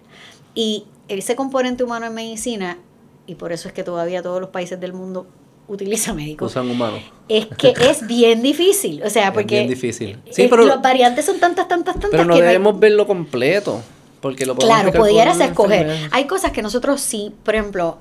[0.54, 2.78] Y ese componente humano en medicina,
[3.26, 5.26] y por eso es que todavía todos los países del mundo
[5.68, 7.00] utilizan médicos, Usan humanos.
[7.28, 9.02] es que es bien difícil.
[9.04, 10.18] O sea, Es porque bien difícil.
[10.26, 12.78] eh, Sí, pero- las variantes son tantas, tantas, tantas Pero no que no hay- debemos
[12.80, 13.80] verlo completo.
[14.20, 15.82] Porque lo podemos Claro, pudieras escoger.
[15.82, 16.08] enfermedad.
[16.12, 17.98] Hay cosas que nosotros sí, por ejemplo,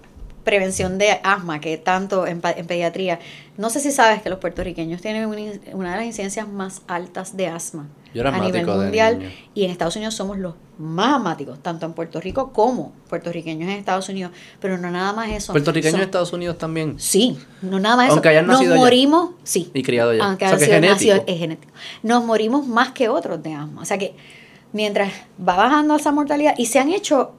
[0.47, 3.19] prevención de asma, que tanto en, en pediatría.
[3.57, 7.47] No sé si sabes que los puertorriqueños tienen una, de las incidencias más altas de
[7.47, 9.19] asma Yo era a nivel mundial.
[9.19, 9.29] niño.
[9.53, 13.75] Y en Estados Unidos somos los más asmáticos, tanto en Puerto Rico como puertorriqueños en
[13.77, 14.31] Estados Unidos.
[14.61, 15.51] Pero no nada más eso.
[15.51, 16.99] Puertorriqueños Son- en Estados Unidos también.
[16.99, 18.13] Sí, no nada más eso.
[18.13, 18.81] Aunque hayan Nos nacido allá.
[18.83, 19.69] morimos, sí.
[19.73, 20.23] Y criado allá.
[20.23, 21.31] Aunque O sea, que es sido nacido- genético.
[21.33, 21.73] es genético.
[22.03, 23.81] Nos morimos más que otros de asma.
[23.81, 24.15] O sea que
[24.71, 27.33] mientras va bajando esa mortalidad y se han hecho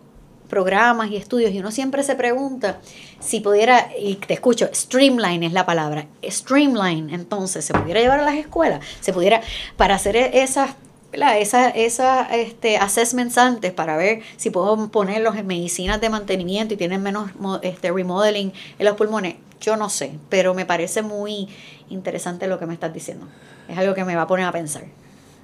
[0.48, 2.80] programas y estudios y uno siempre se pregunta
[3.20, 8.24] si pudiera, y te escucho, streamline es la palabra, streamline, entonces se pudiera llevar a
[8.24, 9.40] las escuelas, se pudiera,
[9.76, 10.70] para hacer e- esas
[11.12, 16.76] esas esa, este, assessments antes para ver si puedo ponerlos en medicinas de mantenimiento y
[16.76, 17.30] tienen menos
[17.62, 19.36] este, remodeling en los pulmones.
[19.60, 21.48] Yo no sé, pero me parece muy
[21.88, 23.26] interesante lo que me estás diciendo.
[23.68, 24.84] Es algo que me va a poner a pensar.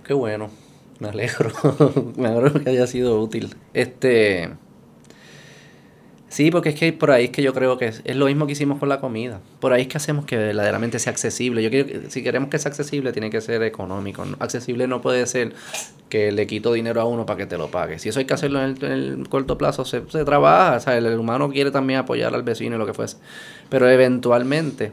[0.06, 0.50] Qué bueno,
[1.00, 1.50] me alegro.
[2.16, 3.56] me alegro que haya sido útil.
[3.72, 4.50] Este.
[6.34, 8.54] Sí, porque es que por ahí es que yo creo que es, lo mismo que
[8.54, 9.40] hicimos con la comida.
[9.60, 11.62] Por ahí es que hacemos que verdaderamente sea accesible.
[11.62, 14.24] Yo quiero, si queremos que sea accesible, tiene que ser económico.
[14.40, 15.52] Accesible no puede ser
[16.08, 18.00] que le quito dinero a uno para que te lo pague.
[18.00, 20.78] Si eso hay que hacerlo en el, corto plazo, se, se, trabaja.
[20.78, 23.18] O sea, el, humano quiere también apoyar al vecino y lo que fuese.
[23.68, 24.90] Pero eventualmente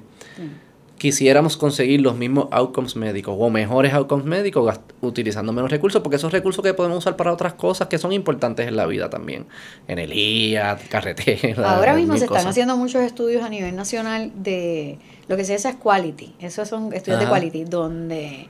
[1.02, 6.32] quisiéramos conseguir los mismos outcomes médicos o mejores outcomes médicos utilizando menos recursos, porque esos
[6.32, 9.48] recursos que podemos usar para otras cosas que son importantes en la vida también.
[9.88, 11.76] Energía, carretera.
[11.76, 15.76] Ahora mismo se están haciendo muchos estudios a nivel nacional de lo que se llama
[15.76, 16.36] es quality.
[16.40, 18.48] Esos son estudios de quality, donde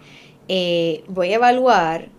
[0.50, 2.10] eh, voy a evaluar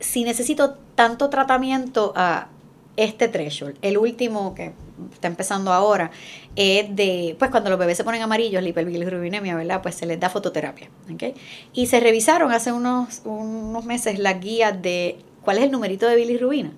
[0.00, 2.48] si necesito tanto tratamiento a
[2.96, 4.72] este threshold, el último que
[5.12, 6.10] está empezando ahora,
[6.56, 9.80] es de, pues cuando los bebés se ponen amarillos, la hiperbilirrubinemia, ¿verdad?
[9.82, 11.36] Pues se les da fototerapia, ¿ok?
[11.72, 16.16] Y se revisaron hace unos, unos meses las guías de cuál es el numerito de
[16.16, 16.72] bilirrubina.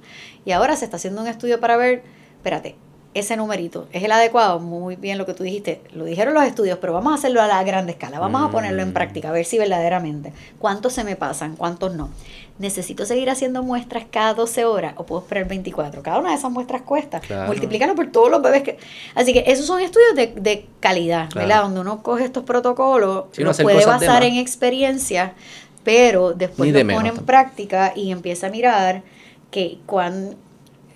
[0.44, 2.02] Y ahora se está haciendo un estudio para ver,
[2.36, 2.76] espérate,
[3.14, 6.78] ese numerito es el adecuado, muy bien lo que tú dijiste, lo dijeron los estudios,
[6.80, 8.92] pero vamos a hacerlo a la gran escala, vamos a ponerlo en mm.
[8.92, 12.10] práctica, a ver si verdaderamente, cuántos se me pasan, cuántos no.
[12.58, 16.02] Necesito seguir haciendo muestras cada 12 horas o puedo esperar 24.
[16.02, 17.20] Cada una de esas muestras cuesta.
[17.46, 18.78] Multiplícalo por todos los bebés que...
[19.16, 21.64] Así que esos son estudios de, calidad, ¿verdad?
[21.64, 25.34] Donde uno coge estos protocolos, los puede basar en experiencia,
[25.82, 29.02] pero después lo pone en práctica y empieza a mirar
[29.50, 30.36] que cuán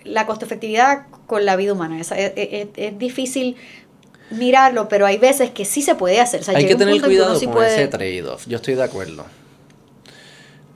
[0.05, 2.01] la costo efectividad con la vida humana.
[2.01, 3.57] Es, es, difícil
[4.31, 6.43] mirarlo, pero hay veces que sí se puede hacer.
[6.55, 8.47] hay que tener cuidado con ese trade-off.
[8.47, 9.27] Yo estoy de acuerdo.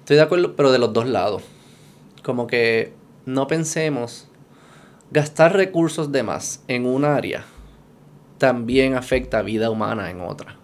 [0.03, 1.45] Estoy de acuerdo, pero de los dos lados.
[2.25, 2.93] Como que
[3.25, 4.27] no pensemos
[5.13, 7.45] gastar recursos de más en un área
[8.39, 10.57] también afecta a vida humana en otra.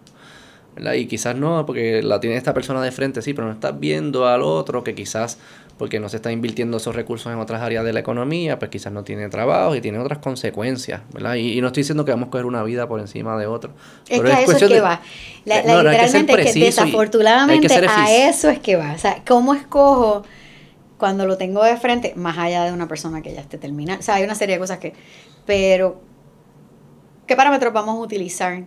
[0.96, 4.26] Y quizás no, porque la tiene esta persona de frente, sí, pero no estás viendo
[4.26, 5.38] al otro que quizás
[5.78, 8.92] porque no se está invirtiendo esos recursos en otras áreas de la economía, pues quizás
[8.92, 11.36] no tiene trabajo y tiene otras consecuencias, ¿verdad?
[11.36, 13.70] Y, no estoy diciendo que vamos a coger una vida por encima de otra.
[14.08, 15.00] Es que a eso es que va.
[15.44, 18.92] La, literalmente es que desafortunadamente a eso es que va.
[18.92, 20.24] O sea, ¿cómo escojo
[20.98, 24.00] cuando lo tengo de frente, más allá de una persona que ya esté terminando?
[24.00, 24.94] O sea, hay una serie de cosas que...
[25.46, 26.00] Pero,
[27.26, 28.64] ¿qué parámetros vamos a utilizar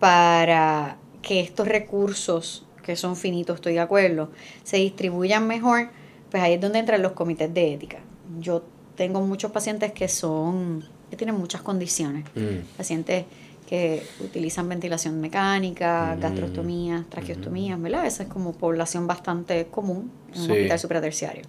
[0.00, 4.30] para que estos recursos que son finitos, estoy de acuerdo,
[4.64, 5.90] se distribuyan mejor,
[6.30, 7.98] pues ahí es donde entran los comités de ética.
[8.40, 8.64] Yo
[8.96, 12.76] tengo muchos pacientes que son, que tienen muchas condiciones, mm.
[12.76, 13.24] pacientes
[13.68, 16.20] que utilizan ventilación mecánica, mm.
[16.20, 18.06] gastrostomías, traqueostomías, ¿verdad?
[18.06, 21.42] Esa es como población bastante común en un hospital supraterciario.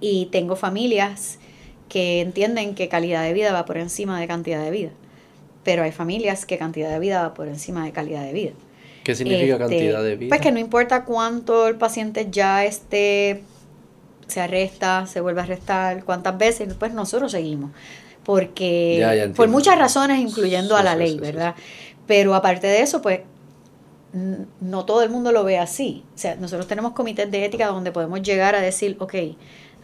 [0.00, 1.38] Y tengo familias
[1.88, 4.90] que entienden que calidad de vida va por encima de cantidad de vida,
[5.62, 8.52] pero hay familias que cantidad de vida va por encima de calidad de vida.
[9.04, 10.28] ¿Qué significa este, cantidad de vida?
[10.30, 13.42] Pues que no importa cuánto el paciente ya esté,
[14.26, 17.70] se arresta, se vuelve a arrestar, cuántas veces, pues nosotros seguimos.
[18.24, 21.54] Porque por muchas razones, incluyendo a la ley, ¿verdad?
[22.06, 23.20] Pero aparte de eso, pues
[24.60, 26.04] no todo el mundo lo ve así.
[26.14, 29.14] O sea, nosotros tenemos comités de ética donde podemos llegar a decir, ok,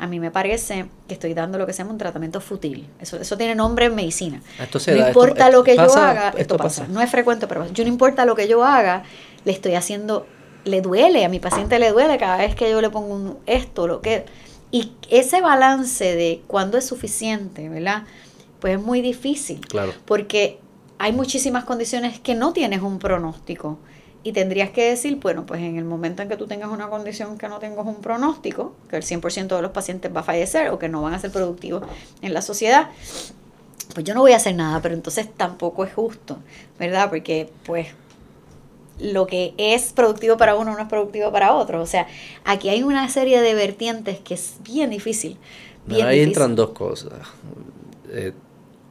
[0.00, 2.88] a mí me parece que estoy dando lo que se llama un tratamiento fútil.
[3.00, 4.40] Eso, eso tiene nombre en medicina.
[4.86, 6.86] no importa lo que yo haga, esto, pasa.
[6.88, 9.02] No es frecuente, pero yo no importa lo que yo haga,
[9.44, 10.26] le estoy haciendo,
[10.64, 13.86] le duele, a mi paciente le duele cada vez que yo le pongo un, esto,
[13.86, 14.24] lo que...
[14.72, 18.04] Y ese balance de cuándo es suficiente, ¿verdad?
[18.58, 19.60] Pues es muy difícil.
[19.66, 19.92] Claro.
[20.06, 20.60] Porque
[20.96, 23.78] hay muchísimas condiciones que no tienes un pronóstico
[24.22, 27.38] y tendrías que decir, bueno, pues en el momento en que tú tengas una condición
[27.38, 30.78] que no tengas un pronóstico, que el 100% de los pacientes va a fallecer o
[30.78, 31.84] que no van a ser productivos
[32.20, 32.90] en la sociedad,
[33.94, 36.38] pues yo no voy a hacer nada, pero entonces tampoco es justo,
[36.78, 37.08] ¿verdad?
[37.08, 37.88] Porque pues
[39.00, 41.80] lo que es productivo para uno no es productivo para otro.
[41.80, 42.06] O sea,
[42.44, 45.38] aquí hay una serie de vertientes que es bien difícil.
[45.86, 47.12] Bien Ahí entran dos cosas.
[48.10, 48.32] Eh,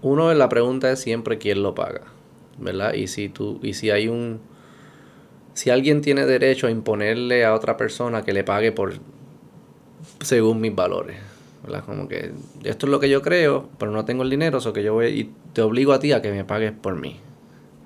[0.02, 2.02] uno, la pregunta es siempre quién lo paga,
[2.58, 2.94] ¿verdad?
[2.94, 4.40] Y si tú, y si hay un
[5.54, 8.94] si alguien tiene derecho a imponerle a otra persona que le pague por
[10.22, 11.18] según mis valores.
[11.64, 11.84] ¿verdad?
[11.86, 12.32] Como que
[12.64, 15.08] esto es lo que yo creo, pero no tengo el dinero, eso que yo voy
[15.08, 17.20] y te obligo a ti a que me pagues por mí.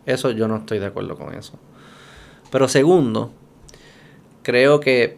[0.06, 1.58] Eso yo no estoy de acuerdo con eso.
[2.52, 3.32] Pero segundo,
[4.44, 5.18] creo que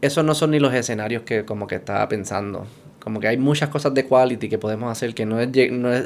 [0.00, 2.66] esos no son ni los escenarios que como que estaba pensando.
[3.00, 5.50] Como que hay muchas cosas de quality que podemos hacer que no, es,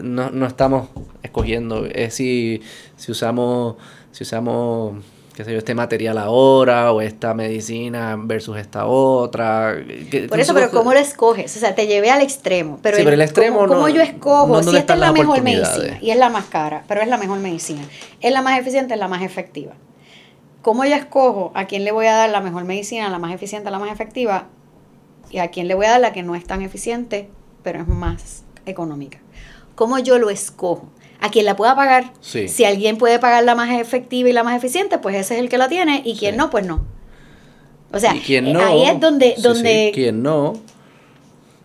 [0.03, 0.89] no, no, estamos
[1.23, 1.87] escogiendo.
[1.87, 2.63] Es si,
[2.97, 3.77] si usamos,
[4.13, 5.03] si usamos
[5.41, 9.75] qué sé yo, este material ahora o esta medicina versus esta otra.
[10.29, 11.57] Por eso, pero ¿cómo lo escoges?
[11.57, 12.79] O sea, te llevé al extremo.
[12.83, 14.63] Pero, sí, pero el extremo ¿cómo, yo escojo?
[14.63, 17.39] si esta es la mejor medicina y es la más cara, pero es la mejor
[17.39, 17.81] medicina,
[18.21, 19.73] es la más eficiente, es la más efectiva.
[20.61, 23.71] ¿Cómo yo escojo a quién le voy a dar la mejor medicina, la más eficiente,
[23.71, 24.49] la más efectiva?
[25.31, 27.31] Y a quién le voy a dar la que no es tan eficiente,
[27.63, 29.21] pero es más económica.
[29.75, 30.91] ¿Cómo yo lo escojo?
[31.21, 32.13] A quien la pueda pagar.
[32.21, 35.49] Si alguien puede pagar la más efectiva y la más eficiente, pues ese es el
[35.49, 36.85] que la tiene y quien no, pues no.
[37.93, 39.35] O sea, eh, ahí es donde...
[39.39, 40.55] donde quien no,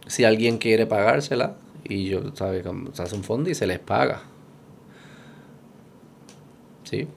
[0.08, 2.66] si alguien quiere pagársela y yo, ¿sabes?
[2.94, 4.24] Se hace un fondo y se les paga.
[6.84, 7.08] Sí.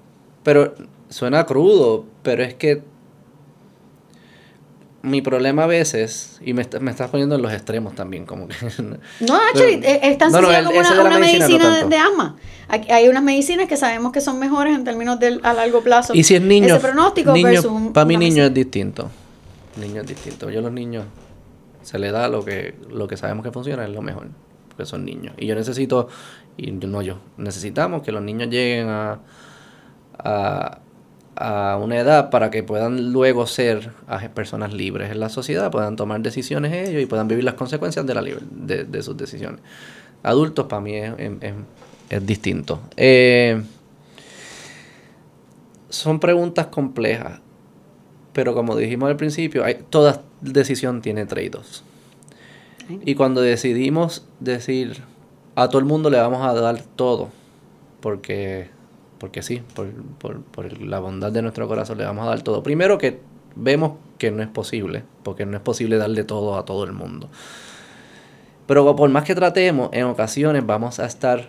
[0.43, 0.75] Pero
[1.09, 2.83] suena crudo, pero es que
[5.03, 8.55] mi problema a veces, y me, me, estás poniendo en los extremos también, como que...
[9.21, 12.37] No, actually, es tan como una, medicina, de, asma.
[12.69, 16.15] Hay unas medicinas que sabemos que son mejores en términos de a largo plazo.
[16.15, 17.33] Y si es niño, ese pronóstico
[17.93, 19.09] para mi niño es distinto.
[19.77, 20.51] Niño es distinto.
[20.51, 21.05] Yo a los niños
[21.83, 24.29] se le da lo que, lo que sabemos que funciona, es lo mejor,
[24.69, 25.35] porque son niños.
[25.39, 26.09] Y yo necesito,
[26.57, 29.21] y no yo, necesitamos que los niños lleguen a,
[30.19, 30.79] a
[31.41, 33.93] a una edad para que puedan luego ser
[34.35, 38.15] personas libres en la sociedad, puedan tomar decisiones ellos y puedan vivir las consecuencias de,
[38.15, 39.61] la de, de sus decisiones.
[40.23, 41.13] Adultos para mí es,
[42.11, 42.81] es, distinto.
[42.97, 43.63] Eh,
[45.89, 47.41] son preguntas complejas,
[48.33, 51.85] pero como dijimos al principio, hay, toda decisión tiene trade-offs.
[53.05, 55.03] Y cuando decidimos decir
[55.55, 57.29] a todo el mundo le vamos a dar todo,
[58.01, 58.71] porque
[59.19, 62.63] porque sí, por, por, por, la bondad de nuestro corazón le vamos a dar todo.
[62.63, 63.21] Primero que
[63.57, 67.29] vemos que no es posible, porque no es posible darle todo a todo el mundo.
[68.67, 71.49] Pero por más que tratemos, en ocasiones vamos a estar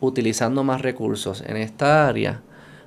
[0.00, 2.42] utilizando más recursos en esta área,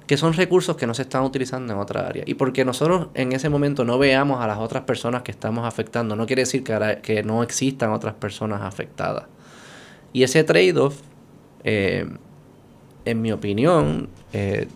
[0.07, 2.23] que son recursos que no se están utilizando en otra área.
[2.25, 6.15] Y porque nosotros en ese momento no veamos a las otras personas que estamos afectando,
[6.15, 9.25] no quiere decir que, que no existan otras personas afectadas.
[10.11, 11.01] Y ese trade-off
[11.63, 12.07] eh,
[13.05, 14.67] en mi opinión, eh,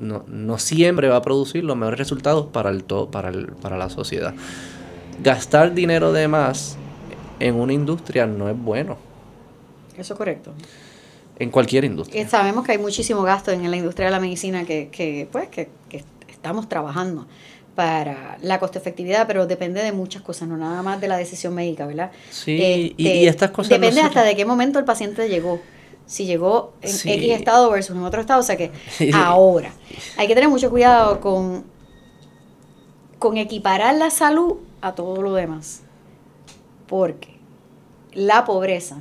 [0.00, 4.34] no, siempre va a producir los mejores resultados para, el para, el, para la sociedad.
[5.22, 6.76] Gastar dinero de más
[7.40, 8.96] en una industria no es bueno.
[9.96, 10.52] Eso es correcto.
[11.38, 12.28] En cualquier industria.
[12.28, 15.68] sabemos que hay muchísimo gasto en la industria de la medicina que, que pues, que,
[16.28, 17.26] estamos trabajando
[17.74, 21.54] para la costo efectividad, pero depende de muchas cosas, no nada más de la decisión
[21.54, 22.12] médica, ¿verdad?
[22.30, 23.70] Sí, y, este, estas cosas...
[23.70, 25.60] Depende hasta de qué momento el paciente llegó
[26.06, 28.40] si llegó en X estado versus en otro estado.
[28.40, 28.70] O sea que
[29.12, 29.72] ahora
[30.16, 31.64] hay que tener mucho cuidado con,
[33.18, 35.82] con equiparar la salud a todo lo demás.
[36.86, 37.36] Porque
[38.12, 38.98] la pobreza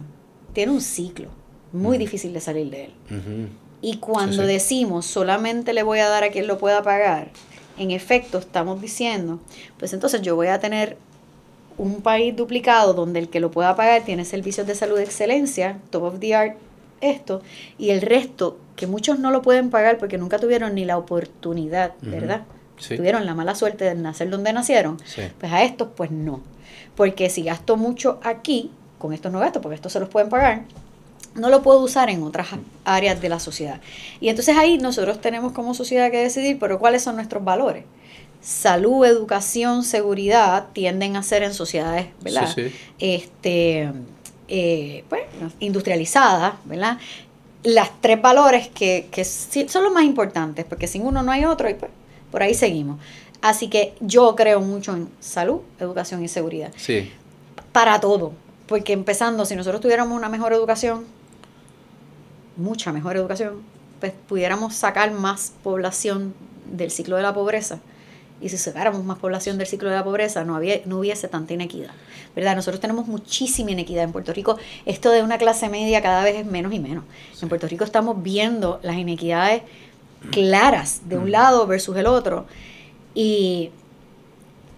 [0.54, 1.30] tiene un ciclo
[1.72, 3.50] muy difícil de salir de él.
[3.82, 7.32] Y cuando decimos solamente le voy a dar a quien lo pueda pagar,
[7.78, 9.40] en efecto estamos diciendo,
[9.78, 10.98] pues entonces yo voy a tener
[11.78, 15.80] un país duplicado donde el que lo pueda pagar tiene servicios de salud de excelencia,
[15.90, 16.56] top of the art,
[17.04, 17.42] esto,
[17.78, 21.94] y el resto, que muchos no lo pueden pagar porque nunca tuvieron ni la oportunidad,
[22.02, 22.44] ¿verdad?
[22.88, 24.98] Tuvieron la mala suerte de nacer donde nacieron,
[25.40, 26.42] pues a estos pues no.
[26.96, 30.64] Porque si gasto mucho aquí, con estos no gasto, porque estos se los pueden pagar,
[31.36, 32.48] no lo puedo usar en otras
[32.86, 33.80] áreas de la sociedad.
[34.20, 37.86] Y entonces ahí nosotros tenemos como sociedad que decidir, pero cuáles son nuestros valores.
[38.42, 42.54] Salud, educación, seguridad tienden a ser en sociedades, ¿verdad?
[43.00, 43.92] Este,
[44.48, 45.24] eh, pues,
[45.60, 46.98] industrializada, ¿verdad?
[47.64, 49.08] Las tres valores que,
[49.68, 51.92] son los más importantes, porque sin uno no hay otro y pues
[52.32, 53.00] por ahí seguimos.
[53.42, 56.72] Así que yo creo mucho en salud, educación y seguridad.
[56.78, 57.12] Sí.
[57.72, 58.34] Para todo.
[58.68, 61.06] Porque empezando, si nosotros tuviéramos una mejor educación,
[62.56, 63.62] mucha mejor educación,
[64.00, 66.34] pues pudiéramos sacar más población
[66.72, 67.80] del ciclo de la pobreza
[68.42, 71.54] y si sacáramos más población del ciclo de la pobreza, no, había, no hubiese tanta
[71.54, 71.92] inequidad.
[72.36, 72.56] ¿verdad?
[72.56, 74.58] Nosotros tenemos muchísima inequidad en Puerto Rico.
[74.86, 77.04] Esto de una clase media cada vez es menos y menos.
[77.42, 79.64] En Puerto Rico estamos viendo las inequidades
[80.32, 81.32] claras de un mm.
[81.32, 82.46] lado versus el otro.
[83.14, 83.72] Y,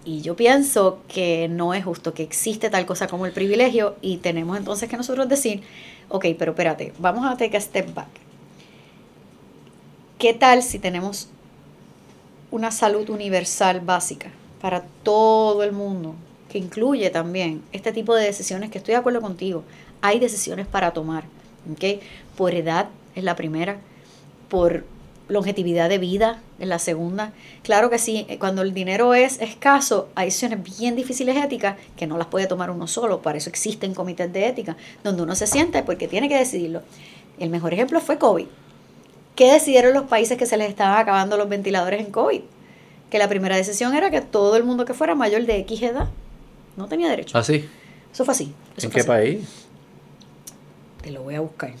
[0.04, 4.18] y yo pienso que no es justo, que existe tal cosa como el privilegio y
[4.18, 5.62] tenemos entonces que nosotros decir,
[6.08, 8.08] ok, pero espérate, vamos a take a step back.
[10.18, 11.28] ¿Qué tal si tenemos
[12.50, 16.14] una salud universal básica para todo el mundo,
[16.48, 19.64] que incluye también este tipo de decisiones que estoy de acuerdo contigo.
[20.00, 21.24] Hay decisiones para tomar,
[21.72, 22.00] ¿okay?
[22.36, 23.78] Por edad es la primera,
[24.48, 24.84] por
[25.28, 27.32] longevidad de vida es la segunda.
[27.62, 32.16] Claro que sí, cuando el dinero es escaso, hay decisiones bien difíciles éticas que no
[32.16, 35.84] las puede tomar uno solo, para eso existen comités de ética, donde uno se sienta
[35.84, 36.82] porque tiene que decidirlo.
[37.38, 38.46] El mejor ejemplo fue COVID.
[39.36, 42.40] ¿Qué decidieron los países que se les estaban acabando los ventiladores en COVID?
[43.10, 46.08] Que la primera decisión era que todo el mundo que fuera mayor de X edad
[46.76, 47.38] no tenía derecho.
[47.38, 47.68] ¿Ah, sí?
[48.12, 48.54] Eso fue así.
[48.76, 49.08] eso ¿En fue qué así.
[49.08, 49.66] país?
[51.02, 51.72] Te lo voy a buscar.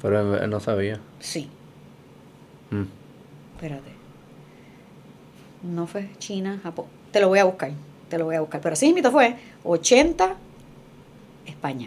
[0.00, 1.00] Pero él no sabía.
[1.18, 1.48] Sí,
[2.70, 2.84] Mm.
[3.54, 3.90] espérate.
[5.62, 6.86] No fue China, Japón.
[7.10, 7.70] Te lo voy a buscar.
[8.10, 8.60] Te lo voy a buscar.
[8.60, 10.34] Pero así mismo fue 80
[11.46, 11.86] España.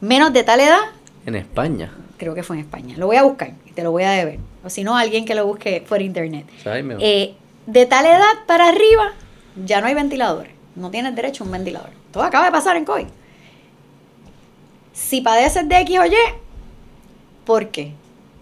[0.00, 0.80] Menos de tal edad,
[1.26, 1.92] En España.
[2.16, 2.94] Creo que fue en España.
[2.98, 4.38] Lo voy a buscar y te lo voy a deber.
[4.64, 6.46] O si no, alguien que lo busque por internet.
[7.00, 7.34] Eh,
[7.66, 9.12] de tal edad para arriba,
[9.64, 10.52] ya no hay ventiladores.
[10.74, 11.90] No tienes derecho a un ventilador.
[12.12, 13.06] Todo acaba de pasar en COVID.
[14.92, 16.14] Si padeces de X o Y,
[17.44, 17.92] ¿por qué?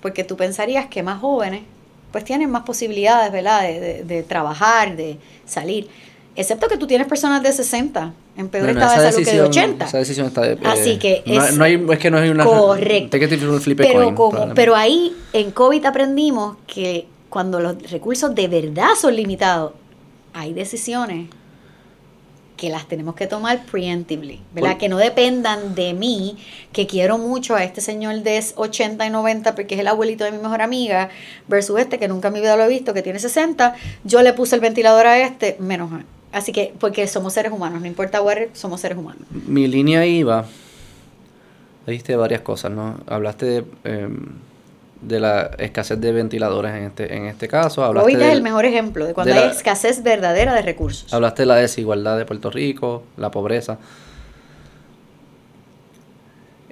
[0.01, 1.63] Porque tú pensarías que más jóvenes,
[2.13, 3.63] pues tienen más posibilidades, ¿verdad?
[3.63, 5.89] De, de- de trabajar, de salir.
[6.37, 9.43] Excepto que tú tienes personas de 60 en peor Bueno, estado de salud que de
[9.43, 9.85] decisión- 80.
[9.87, 12.45] Esa decisión está de, Así que es- no hay, es que no hay una...
[12.45, 13.09] Correcto.
[13.87, 14.15] Pero, coin,
[14.75, 19.73] ahí en COVID aprendimos que cuando los recursos de verdad son limitados,
[20.33, 21.29] hay decisiones
[22.57, 24.77] que las tenemos que tomar preemptively, ¿verdad?
[24.77, 26.37] Que no dependan de mí,
[26.73, 30.31] que quiero mucho a este señor de 80 y 90 porque es el abuelito de
[30.31, 31.11] mi mejor amiga,
[31.49, 34.33] versus este que nunca en mi vida lo he visto, que tiene 60, yo le
[34.35, 36.05] puse el ventilador a este, menos a.
[36.35, 39.23] Así que, porque somos seres humanos, no importa where, somos seres humanos.
[39.47, 40.45] Mi línea iba...
[41.87, 42.97] Dijiste varias cosas, ¿no?
[43.07, 44.19] Hablaste de, em,
[45.03, 47.85] de la escasez de ventiladores en este, en este caso.
[47.85, 51.13] Hablaste Hoy es el mejor ejemplo de cuando de hay la- escasez verdadera de recursos.
[51.13, 53.79] Hablaste de la desigualdad de Puerto Rico, la pobreza.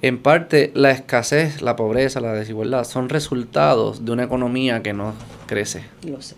[0.01, 5.13] En parte, la escasez, la pobreza, la desigualdad son resultados de una economía que no
[5.47, 5.85] crece.
[6.05, 6.35] Lo sé.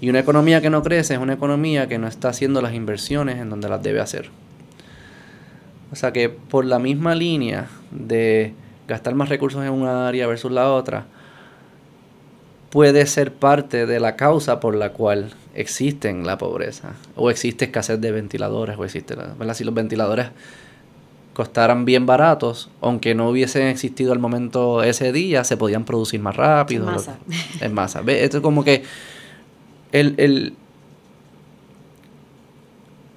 [0.00, 3.38] Y una economía que no crece es una economía que no está haciendo las inversiones
[3.38, 4.30] en donde las debe hacer.
[5.92, 8.54] O sea que por la misma línea de
[8.88, 11.06] gastar más recursos en una área versus la otra,
[12.70, 18.00] puede ser parte de la causa por la cual existen la pobreza, o existe escasez
[18.00, 19.54] de ventiladores, o existe, la- ¿verdad?
[19.54, 20.28] Si los ventiladores
[21.34, 26.36] costaran bien baratos, aunque no hubiesen existido al momento ese día, se podían producir más
[26.36, 26.86] rápido.
[26.88, 27.18] En masa.
[27.60, 28.00] En masa.
[28.02, 28.24] ¿Ve?
[28.24, 28.82] Esto es como que
[29.92, 30.54] el, el,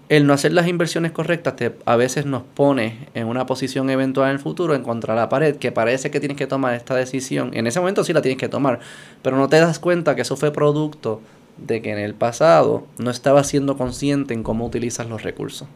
[0.10, 4.30] el no hacer las inversiones correctas te, a veces nos pone en una posición eventual
[4.30, 7.52] en el futuro en contra la pared, que parece que tienes que tomar esta decisión.
[7.54, 8.80] En ese momento sí la tienes que tomar,
[9.22, 11.22] pero no te das cuenta que eso fue producto
[11.58, 15.68] de que en el pasado no estabas siendo consciente en cómo utilizas los recursos.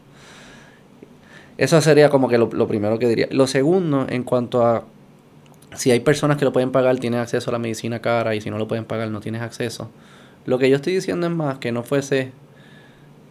[1.56, 3.26] Eso sería como que lo, lo primero que diría.
[3.30, 4.84] Lo segundo, en cuanto a
[5.74, 8.50] si hay personas que lo pueden pagar, tienen acceso a la medicina cara y si
[8.50, 9.90] no lo pueden pagar, no tienes acceso.
[10.48, 12.32] Lo que yo estoy diciendo es más que no fuese,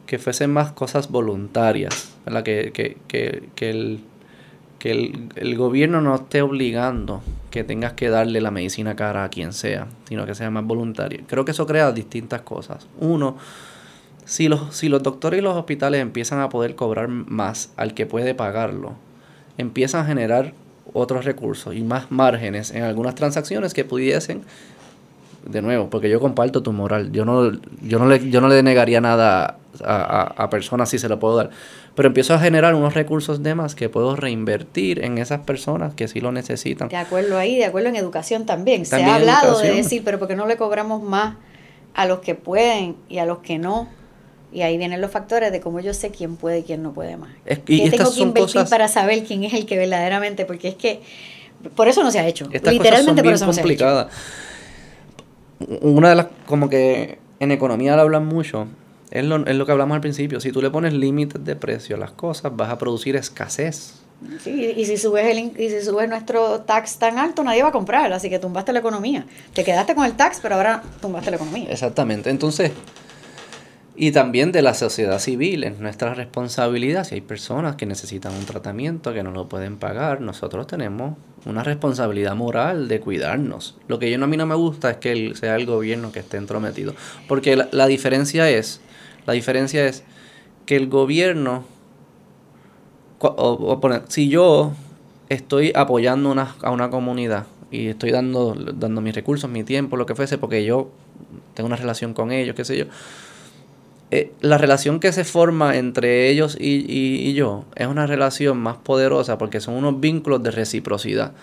[0.06, 2.14] que fuesen más cosas voluntarias.
[2.44, 4.02] Que, que, que, que, el,
[4.78, 9.30] que el, el gobierno no esté obligando que tengas que darle la medicina cara a
[9.30, 11.22] quien sea, sino que sea más voluntario.
[11.26, 12.86] Creo que eso crea distintas cosas.
[13.00, 13.38] Uno,
[14.26, 18.06] si los, si los doctores y los hospitales empiezan a poder cobrar más al que
[18.06, 18.94] puede pagarlo,
[19.58, 20.54] empiezan a generar
[20.94, 24.44] otros recursos y más márgenes en algunas transacciones que pudiesen,
[25.50, 27.52] de nuevo, porque yo comparto tu moral, yo no,
[27.82, 29.96] yo no, le, yo no le negaría nada a,
[30.38, 31.50] a, a personas si se lo puedo dar,
[31.96, 36.08] pero empiezo a generar unos recursos de más que puedo reinvertir en esas personas que
[36.08, 36.90] sí lo necesitan.
[36.90, 38.86] De acuerdo ahí, de acuerdo en educación también.
[38.86, 41.36] Se ha hablado de decir, pero ¿por qué no le cobramos más
[41.94, 43.88] a los que pueden y a los que no?
[44.52, 47.18] Y ahí vienen los factores de cómo yo sé quién puede y quién no puede
[47.18, 47.32] más.
[47.46, 50.46] Es- y ¿Qué tengo que invertir cosas- para saber quién es el que verdaderamente?
[50.46, 51.02] Porque es que
[51.76, 52.48] por eso no se ha hecho.
[52.54, 54.08] Estas Literalmente por eso no se ha hecho.
[55.82, 58.68] Una de las, como que en economía lo hablan mucho,
[59.12, 60.40] es lo, es lo que hablamos al principio.
[60.40, 63.96] Si tú le pones límites de precio a las cosas, vas a producir escasez.
[64.44, 67.72] Sí, y si subes el y si subes nuestro tax tan alto, nadie va a
[67.72, 69.28] comprar, así que tumbaste la economía.
[69.54, 71.70] Te quedaste con el tax, pero ahora tumbaste la economía.
[71.70, 72.32] Exactamente.
[72.32, 72.72] Entonces,
[73.96, 77.04] y también de la sociedad civil, es nuestra responsabilidad.
[77.04, 81.16] Si hay personas que necesitan un tratamiento que no lo pueden pagar, nosotros tenemos
[81.48, 83.78] una responsabilidad moral de cuidarnos.
[83.88, 86.20] Lo que yo no, a mí no me gusta es que sea el gobierno que
[86.20, 86.94] esté entrometido.
[87.28, 88.82] Porque la, la diferencia es,
[89.26, 90.04] la diferencia es
[90.66, 91.64] que el gobierno,
[93.20, 94.74] o, si yo
[95.30, 100.06] estoy apoyando una, a una comunidad y estoy dando, dando mis recursos, mi tiempo, lo
[100.06, 100.92] que fuese, porque yo
[101.54, 102.86] tengo una relación con ellos, qué sé yo.
[104.10, 108.58] Eh, la relación que se forma entre ellos y, y- y yo es una relación
[108.58, 111.34] más poderosa porque son unos vínculos de reciprocidad.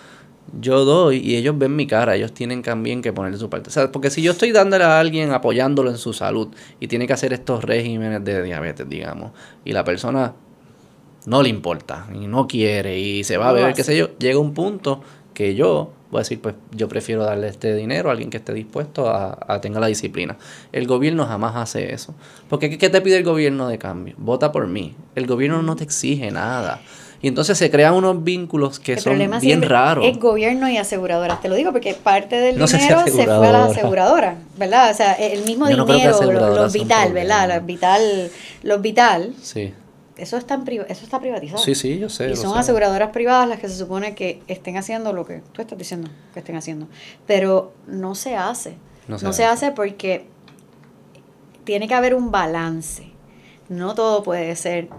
[0.59, 3.69] Yo doy y ellos ven mi cara, ellos tienen también que poner su parte.
[3.69, 7.05] O sea, porque si yo estoy dándole a alguien apoyándolo en su salud y tiene
[7.07, 9.31] que hacer estos regímenes de diabetes, digamos,
[9.63, 10.33] y la persona
[11.27, 14.39] no le importa y no quiere y se va a beber, qué sé yo, llega
[14.39, 15.01] un punto
[15.33, 18.53] que yo Voy a decir, pues yo prefiero darle este dinero a alguien que esté
[18.53, 20.37] dispuesto a, a tenga la disciplina.
[20.71, 22.13] El gobierno jamás hace eso.
[22.47, 24.13] Porque ¿qué, te pide el gobierno de cambio?
[24.17, 24.95] Vota por mí.
[25.15, 26.81] El gobierno no te exige nada.
[27.21, 30.05] Y entonces se crean unos vínculos que El son bien raros.
[30.05, 31.41] Es gobierno y aseguradoras.
[31.41, 34.35] Te lo digo porque parte del No dinero se fue a la aseguradora.
[34.57, 34.91] ¿verdad?
[34.91, 37.13] O sea, el mismo Yo no dinero, lo- son vital.
[37.13, 37.49] ¿verdad?
[37.55, 39.73] Los vital, los vital, Sí.
[40.17, 41.61] Eso está, en eso está privatizado.
[41.61, 42.31] Sí, sí, yo sé.
[42.31, 45.77] Y son aseguradoras privadas las que se supone que estén haciendo lo que tú estás
[45.77, 46.87] diciendo que estén haciendo.
[47.27, 48.77] Pero no se hace.
[49.07, 49.71] No No se se, hace.
[49.71, 50.27] porque
[51.63, 53.11] tiene que haber un balance.
[53.69, 54.89] No todo puede ser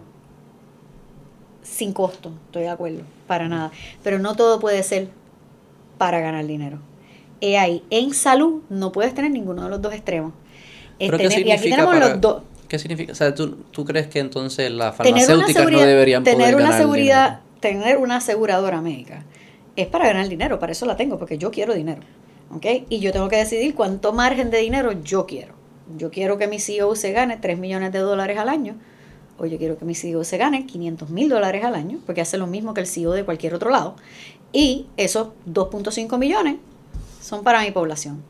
[1.62, 3.72] sin costo, estoy de acuerdo, para nada.
[4.02, 5.08] Pero no todo puede ser
[5.98, 6.78] para ganar dinero.
[7.40, 10.32] He ahí, en salud no puedes tener ninguno de los dos extremos.
[10.98, 12.42] Es ¿Pero qué tener- y aquí tenemos para- los dos.
[12.68, 13.12] ¿Qué significa?
[13.12, 17.28] O sea, ¿tú, tú crees que entonces las farmacéuticas no deberían tener poder una seguridad,
[17.28, 17.46] dinero?
[17.60, 19.24] tener una aseguradora médica
[19.76, 22.00] es para ganar dinero, para eso la tengo, porque yo quiero dinero,
[22.50, 22.66] ¿ok?
[22.88, 25.54] Y yo tengo que decidir cuánto margen de dinero yo quiero.
[25.96, 28.74] Yo quiero que mi CEO se gane 3 millones de dólares al año,
[29.38, 32.38] o yo quiero que mi CEO se gane 500 mil dólares al año, porque hace
[32.38, 33.96] lo mismo que el CEO de cualquier otro lado.
[34.52, 36.56] Y esos 2.5 millones
[37.20, 38.22] son para mi población.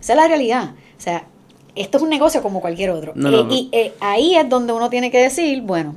[0.00, 0.74] Esa es la realidad.
[0.96, 1.26] O sea,
[1.76, 3.12] esto es un negocio como cualquier otro.
[3.14, 3.52] No, no, Eh, no.
[3.54, 5.94] Y eh, ahí es donde uno tiene que decir, bueno,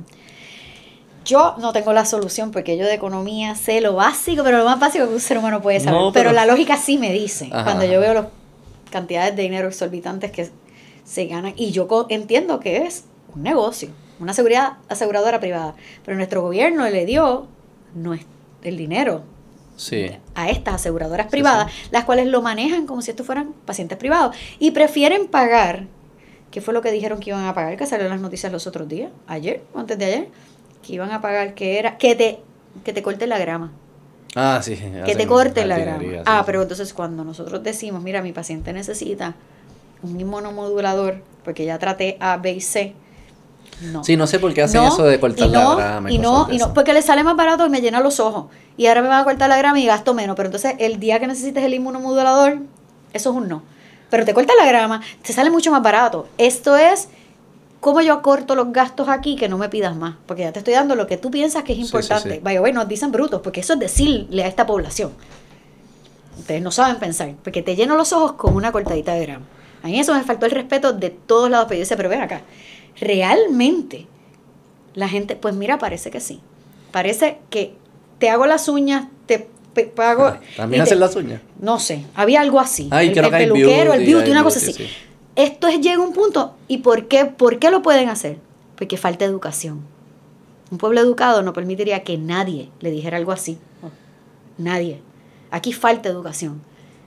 [1.24, 4.80] yo no tengo la solución porque yo de economía sé lo básico, pero lo más
[4.80, 5.98] básico que un ser humano puede saber.
[6.00, 8.26] Pero, pero- la lógica sí me dice, Ajá, cuando yo veo las
[8.90, 10.48] cantidades de dinero exorbitantes que
[11.04, 13.90] se ganan, y yo entiendo que es un negocio,
[14.20, 15.74] una seguridad aseguradora privada,
[16.04, 17.46] pero nuestro gobierno le dio
[17.94, 18.22] no es
[18.62, 19.22] el dinero
[19.78, 20.10] Sí.
[20.34, 24.72] a estas aseguradoras privadas, las cuales lo manejan como si estos fueran pacientes privados y
[24.72, 25.86] prefieren pagar,
[26.50, 28.66] que fue lo que dijeron que iban a pagar, que salió en las noticias los
[28.66, 30.28] otros días, ayer o antes de ayer,
[30.84, 32.40] que iban a pagar que era que te
[32.84, 33.72] que te corten la grama,
[34.34, 34.76] Ah, sí.
[35.06, 36.02] que te corten la grama.
[36.26, 39.34] Ah, pero entonces cuando nosotros decimos, mira, mi paciente necesita
[40.02, 42.94] un inmunomodulador porque ya traté A, B y C,
[43.80, 44.04] no.
[44.04, 46.10] Sí, no sé por qué hacen No, eso de cortar y no, la grama.
[46.12, 48.46] Y cosas no, y no, porque le sale más barato y me llena los ojos.
[48.76, 50.36] Y ahora me van a cortar la grama y gasto menos.
[50.36, 52.58] Pero entonces el día que necesites el inmunomodulador,
[53.12, 53.62] eso es un no.
[54.10, 56.28] Pero te corta la grama, te sale mucho más barato.
[56.38, 57.08] Esto es
[57.80, 60.16] cómo yo corto los gastos aquí que no me pidas más.
[60.26, 62.34] Porque ya te estoy dando lo que tú piensas que es Sí, sí, importante.
[62.36, 62.40] sí.
[62.42, 65.12] Vaya, bueno, nos dicen brutos, porque eso es decirle a esta población.
[66.38, 69.44] Ustedes no saben pensar, porque te lleno los ojos con una cortadita de grama.
[69.82, 72.20] A mí eso me faltó el respeto de todos lados, pero yo decía, pero ven
[72.20, 72.42] acá,
[73.00, 74.06] realmente
[74.94, 76.40] la gente, pues mira, parece que sí.
[76.90, 77.74] Parece que
[78.18, 79.48] te hago las uñas, te
[79.94, 80.32] pago...
[80.56, 81.40] También hacen las uñas.
[81.60, 82.88] No sé, había algo así.
[82.90, 84.84] Ay, el, el peluquero, el beauty, una cosa beauty, así.
[84.84, 84.90] sí.
[85.36, 88.38] Esto es, llega a un punto, ¿y por qué, por qué lo pueden hacer?
[88.76, 89.82] Porque falta educación.
[90.70, 93.58] Un pueblo educado no permitiría que nadie le dijera algo así.
[94.58, 95.00] Nadie.
[95.50, 96.60] Aquí falta educación.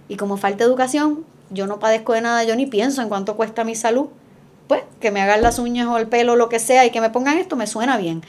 [0.08, 3.64] Y como falta educación, yo no padezco de nada, yo ni pienso en cuánto cuesta
[3.64, 4.08] mi salud.
[4.72, 7.10] Pues que me hagan las uñas o el pelo, lo que sea, y que me
[7.10, 8.22] pongan esto, me suena bien.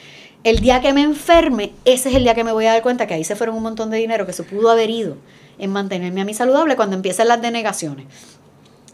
[0.43, 3.07] El día que me enferme, ese es el día que me voy a dar cuenta
[3.07, 5.15] que ahí se fueron un montón de dinero que se pudo haber ido
[5.57, 8.07] en mantenerme a mí saludable cuando empiezan las denegaciones.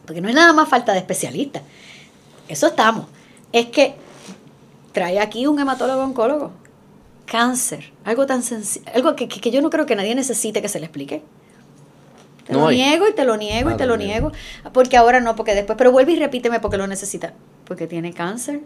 [0.06, 1.64] Porque no es nada más falta de especialistas.
[2.48, 3.08] Eso estamos.
[3.52, 3.96] Es que
[4.92, 6.52] trae aquí un hematólogo oncólogo.
[7.26, 7.94] Cáncer.
[8.06, 8.86] Algo tan sencillo.
[8.94, 11.24] Algo que, que- que yo no creo que nadie necesite que se le explique.
[12.50, 12.78] Te No lo hay.
[12.78, 14.32] niego y te lo niego y te lo niego.
[14.74, 15.78] Porque ahora no, porque después.
[15.78, 17.36] Pero vuelve y repíteme porque lo necesita.
[17.66, 18.62] Porque tiene cáncer.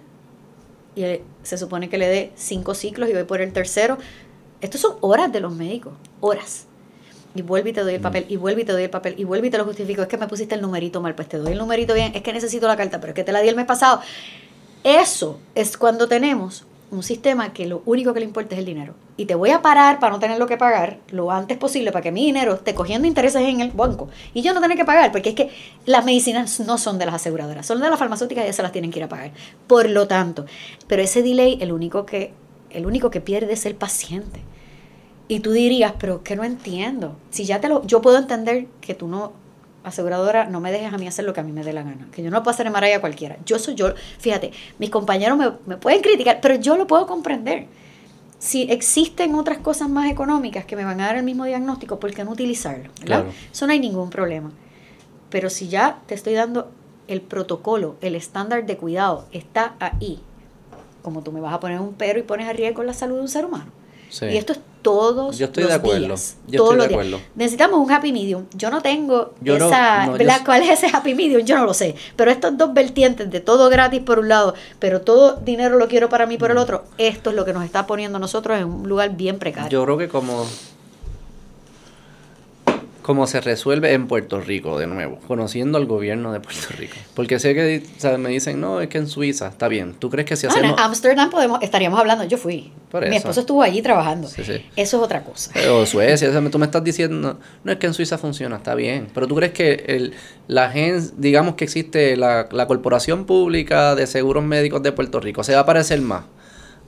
[0.95, 1.03] Y
[1.41, 3.97] se supone que le dé cinco ciclos y voy por el tercero.
[4.61, 5.91] Estos son horas de los médicos.
[6.21, 6.67] Horas.
[7.35, 9.25] Y vuelve y te doy el papel, y vuelve y te doy el papel, y
[9.25, 10.01] vuelve y te lo justifico.
[10.01, 12.13] Es que me pusiste el numerito mal, pues te doy el numerito bien.
[12.15, 13.99] Es que necesito la carta, pero es que te la di el mes pasado.
[14.85, 18.93] Eso es cuando tenemos un sistema que lo único que le importa es el dinero.
[19.17, 22.11] Y te voy a parar para no tenerlo que pagar lo antes posible para que
[22.11, 25.29] mi dinero esté cogiendo intereses en el banco y yo no tener que pagar, porque
[25.29, 25.49] es que
[25.85, 28.71] las medicinas no son de las aseguradoras, son de las farmacéuticas y ya se las
[28.71, 29.31] tienen que ir a pagar.
[29.67, 30.45] Por lo tanto,
[30.87, 32.33] pero ese delay, el único que,
[32.69, 34.41] el único que pierde es el paciente.
[35.27, 37.15] Y tú dirías, pero que no entiendo.
[37.29, 39.31] Si ya te lo, yo puedo entender que tú no,
[39.83, 42.07] aseguradora, no me dejes a mí hacer lo que a mí me dé la gana.
[42.11, 43.37] Que yo no puedo hacer MRI a cualquiera.
[43.45, 43.93] Yo soy yo.
[44.19, 47.67] Fíjate, mis compañeros me, me pueden criticar, pero yo lo puedo comprender.
[48.39, 52.13] Si existen otras cosas más económicas que me van a dar el mismo diagnóstico, ¿por
[52.13, 52.89] qué no utilizarlo?
[53.03, 53.27] Claro.
[53.51, 54.51] Eso no hay ningún problema.
[55.29, 56.69] Pero si ya te estoy dando
[57.07, 60.21] el protocolo, el estándar de cuidado está ahí,
[61.01, 63.21] como tú me vas a poner un pero y pones a riesgo la salud de
[63.21, 63.71] un ser humano.
[64.13, 64.25] Sí.
[64.27, 66.05] Y esto es todos Yo estoy los de acuerdo.
[66.07, 66.35] días.
[66.47, 67.07] Yo todos estoy los de días.
[67.17, 67.27] acuerdo.
[67.35, 68.45] Necesitamos un happy medium.
[68.53, 71.41] Yo no tengo Yo no- esa, no, s- ¿Cuál es ese happy medium?
[71.45, 71.95] Yo no lo sé.
[72.15, 76.09] Pero estos dos vertientes de todo gratis por un lado, pero todo dinero lo quiero
[76.09, 78.65] para mí por el otro, esto es lo que nos está poniendo a nosotros en
[78.65, 79.69] un lugar bien precario.
[79.69, 80.45] Yo creo que como
[83.03, 86.95] cómo se resuelve en Puerto Rico, de nuevo, conociendo al gobierno de Puerto Rico.
[87.13, 89.93] Porque sé que o sea, me dicen, no, es que en Suiza, está bien.
[89.99, 90.71] ¿Tú crees que si Ah, hacemos...
[90.71, 92.71] en Ámsterdam podemos, estaríamos hablando, yo fui.
[92.89, 93.17] Por Mi eso.
[93.17, 94.27] esposo estuvo allí trabajando.
[94.27, 94.65] Sí, sí.
[94.75, 95.51] Eso es otra cosa.
[95.71, 98.73] O Suecia, o sea, tú me estás diciendo, no es que en Suiza funciona, está
[98.73, 100.13] bien, pero tú crees que el,
[100.47, 105.43] la gen, digamos que existe la, la Corporación Pública de Seguros Médicos de Puerto Rico,
[105.43, 106.23] ¿se va a parecer más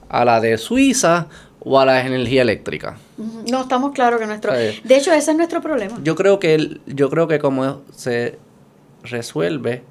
[0.08, 1.28] a la de Suiza
[1.66, 2.96] o a la energía eléctrica?
[3.52, 4.54] No, estamos claros que nuestro...
[4.54, 4.80] Sí.
[4.84, 6.00] De hecho, ese es nuestro problema.
[6.04, 8.38] Yo creo que el- yo creo que como se
[9.04, 9.84] resuelve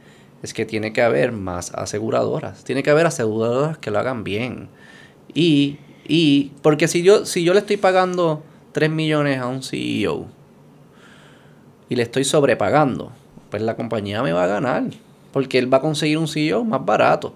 [0.43, 4.69] es que tiene que haber más aseguradoras, tiene que haber aseguradoras que lo hagan bien.
[5.35, 10.27] Y y porque si yo si yo le estoy pagando 3 millones a un CEO
[11.89, 13.12] y le estoy sobrepagando,
[13.51, 14.85] pues la compañía me va a ganar,
[15.33, 17.35] porque él va a conseguir un CEO más barato.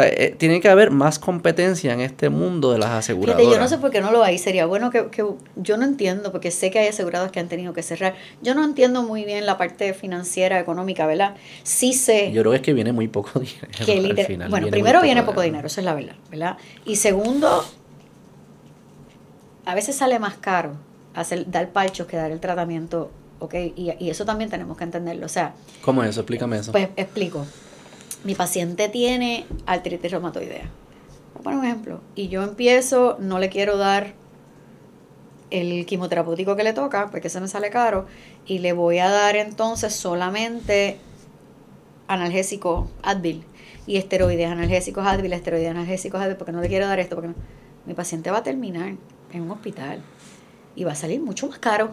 [0.00, 3.40] Sea, eh, tiene que haber más competencia en este mundo de las aseguradoras.
[3.42, 4.38] Fíjate, yo no sé por qué no lo hay.
[4.38, 5.24] Sería bueno que, que-
[5.56, 8.14] yo no entiendo, porque sé que hay asegurados que han tenido que cerrar.
[8.42, 11.34] Yo no entiendo muy bien la parte financiera, económica, ¿verdad?
[11.62, 13.68] Sí sé Yo creo que es que viene muy poco dinero.
[13.84, 16.56] que al final, bueno, primero viene poco dinero, eso es la verdad, ¿verdad?
[16.84, 17.64] Y segundo,
[19.64, 20.76] a veces sale más caro
[21.14, 23.54] hacer dar palchos que dar el tratamiento, ¿ok?
[23.74, 25.26] Y, y eso también tenemos que entenderlo.
[25.26, 26.20] O sea, ¿Cómo es eso?
[26.20, 26.72] Explícame eso.
[26.72, 27.46] pues explico.
[28.26, 30.68] Mi paciente tiene artritis reumatoidea.
[31.34, 32.00] Voy a poner un ejemplo.
[32.16, 34.14] Y yo empiezo, no le quiero dar
[35.50, 38.06] el quimioterapéutico que le toca, porque se me sale caro,
[38.44, 40.96] y le voy a dar entonces solamente
[42.08, 43.44] analgésico Advil
[43.86, 47.34] y esteroides analgésicos Advil, esteroides analgésicos Advil, porque no le quiero dar esto, porque no.
[47.86, 48.94] mi paciente va a terminar
[49.32, 50.00] en un hospital
[50.74, 51.90] y va a salir mucho más caro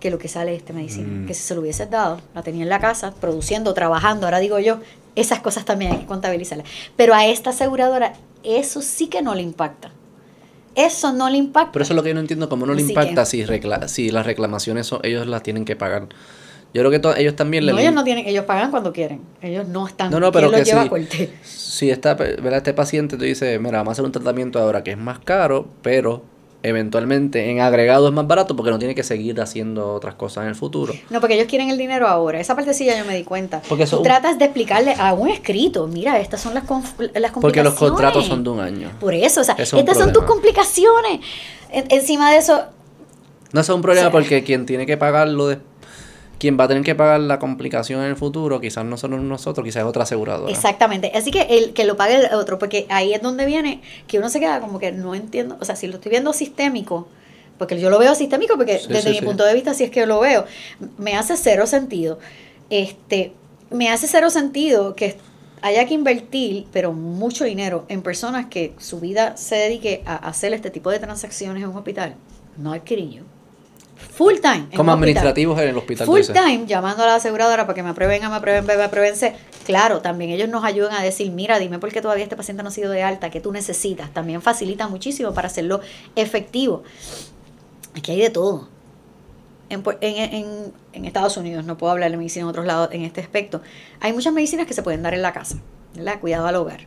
[0.00, 1.06] que lo que sale de esta medicina.
[1.06, 1.26] Mm.
[1.26, 4.58] Que si se lo hubieses dado, la tenía en la casa, produciendo, trabajando, ahora digo
[4.58, 4.80] yo,
[5.16, 6.68] esas cosas también hay que contabilizarlas.
[6.96, 8.12] Pero a esta aseguradora,
[8.44, 9.90] eso sí que no le impacta.
[10.74, 11.72] Eso no le impacta.
[11.72, 13.44] Pero eso es lo que yo no entiendo, cómo no le Así impacta que- si,
[13.44, 16.06] recla- si las reclamaciones son, ellos las tienen que pagar.
[16.74, 19.22] Yo creo que ellos también le no, ellos no tienen, ellos pagan cuando quieren.
[19.40, 20.10] Ellos no están.
[20.10, 21.36] No, no, pero ¿quién los que lleva?
[21.42, 22.56] Si esta, ¿verdad?
[22.58, 25.68] este paciente te dice, mira, vamos a hacer un tratamiento ahora que es más caro,
[25.80, 26.22] pero
[26.68, 30.48] eventualmente en agregado es más barato porque no tiene que seguir haciendo otras cosas en
[30.50, 30.92] el futuro.
[31.10, 32.40] No, porque ellos quieren el dinero ahora.
[32.40, 33.62] Esa parte sí ya yo me di cuenta.
[33.68, 37.32] Porque eso- Tú tratas de explicarle a un escrito, mira, estas son las, las complicaciones.
[37.40, 38.90] Porque los contratos son de un año.
[39.00, 41.20] Por eso, o sea, es estas son tus complicaciones.
[41.70, 42.60] En- encima de eso,
[43.52, 45.58] No eso es un problema porque quien tiene que pagarlo, de,
[46.38, 49.64] quien va a tener que pagar la complicación en el futuro, quizás no somos nosotros,
[49.64, 50.52] quizás es otra aseguradora.
[50.52, 51.12] Exactamente.
[51.14, 54.28] Así que el que lo pague el otro, porque ahí es donde viene que uno
[54.28, 55.56] se queda como que no entiendo.
[55.60, 57.08] O sea, si lo estoy viendo sistémico,
[57.58, 59.24] porque yo lo veo sistémico, porque Sí, desde sí, mi sí.
[59.24, 60.44] punto de vista, si es que lo veo,
[60.98, 62.18] me hace cero sentido.
[62.68, 63.32] Este,
[63.70, 65.16] me hace cero sentido que
[65.62, 70.52] haya que invertir, pero mucho dinero, en personas que su vida se dedique a hacer
[70.52, 72.14] este tipo de transacciones en un hospital.
[72.58, 73.22] No al yo.
[73.96, 74.68] Full time.
[74.76, 76.06] Como administrativos en el hospital.
[76.06, 78.82] Full time llamando a la aseguradora para que me aprueben A, me aprueben B, me
[78.84, 79.34] aprueben C.
[79.64, 82.68] Claro, también ellos nos ayudan a decir, mira, dime por qué todavía este paciente no
[82.68, 84.12] ha sido de alta, que tú necesitas.
[84.12, 85.80] También facilita muchísimo para hacerlo
[86.14, 86.82] efectivo.
[87.94, 88.68] Aquí hay de todo.
[89.68, 92.90] En, pu- en, en- en Estados Unidos, no puedo hablar de medicina en otros lados
[92.92, 93.62] en este aspecto,
[94.00, 95.56] hay muchas medicinas que se pueden dar en la casa,
[95.94, 96.20] ¿verdad?
[96.20, 96.86] Cuidado al hogar,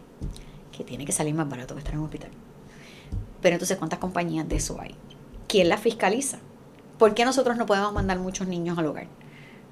[0.76, 2.30] que tiene que salir más barato que estar en un hospital.
[3.42, 4.96] Pero entonces, ¿cuántas compañías de eso hay?
[5.48, 6.40] ¿Quién las fiscaliza?
[7.00, 9.08] ¿Por qué nosotros no podemos mandar muchos niños al hogar?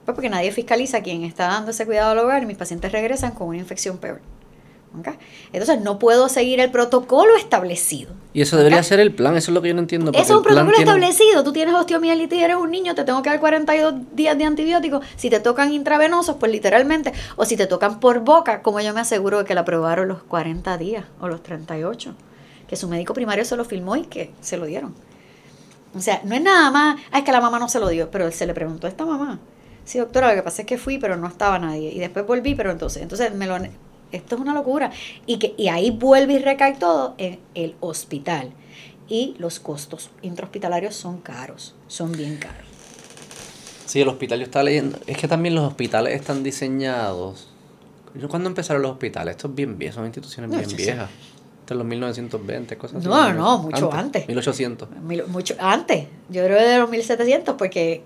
[0.05, 2.91] Pues porque nadie fiscaliza a quien está dando ese cuidado al hogar y mis pacientes
[2.91, 4.21] regresan con una infección peor.
[4.97, 5.09] ¿Ok?
[5.51, 8.13] Entonces no puedo seguir el protocolo establecido.
[8.33, 10.11] Y eso debería ser el plan, eso es lo que yo no entiendo.
[10.11, 11.43] Eso es un protocolo tiene- establecido.
[11.43, 15.05] Tú tienes osteomielitis, eres un niño, te tengo que dar 42 días de antibióticos.
[15.17, 17.11] Si te tocan intravenosos, pues literalmente.
[17.35, 20.23] O si te tocan por boca, como yo me aseguro de que la aprobaron los
[20.23, 22.15] 40 días o los 38.
[22.67, 24.95] Que su médico primario se lo filmó y que se lo dieron.
[25.95, 28.11] O sea, no es nada más, ah, es que la mamá no se lo dio,
[28.11, 29.39] pero él se le preguntó a esta mamá.
[29.85, 31.91] Sí, doctora, lo que pasa es que fui, pero no estaba nadie.
[31.93, 33.57] Y después volví, pero entonces, entonces me lo...
[34.11, 34.91] Esto es una locura.
[35.25, 38.51] Y, que, y ahí vuelve y recae todo en el hospital.
[39.07, 42.67] Y los costos intrahospitalarios son caros, son bien caros.
[43.85, 44.99] Sí, el hospital yo estaba leyendo.
[45.07, 47.49] Es que también los hospitales están diseñados.
[48.13, 51.09] Yo cuando empezaron los hospitales, esto es bien viejo, son instituciones No, bien viejas.
[51.73, 53.07] Es los 1920, cosas así.
[53.07, 54.27] No, no, mucho antes.
[54.27, 54.89] 1800.
[55.03, 58.03] Mil- Mucho antes, yo creo de los 1700, porque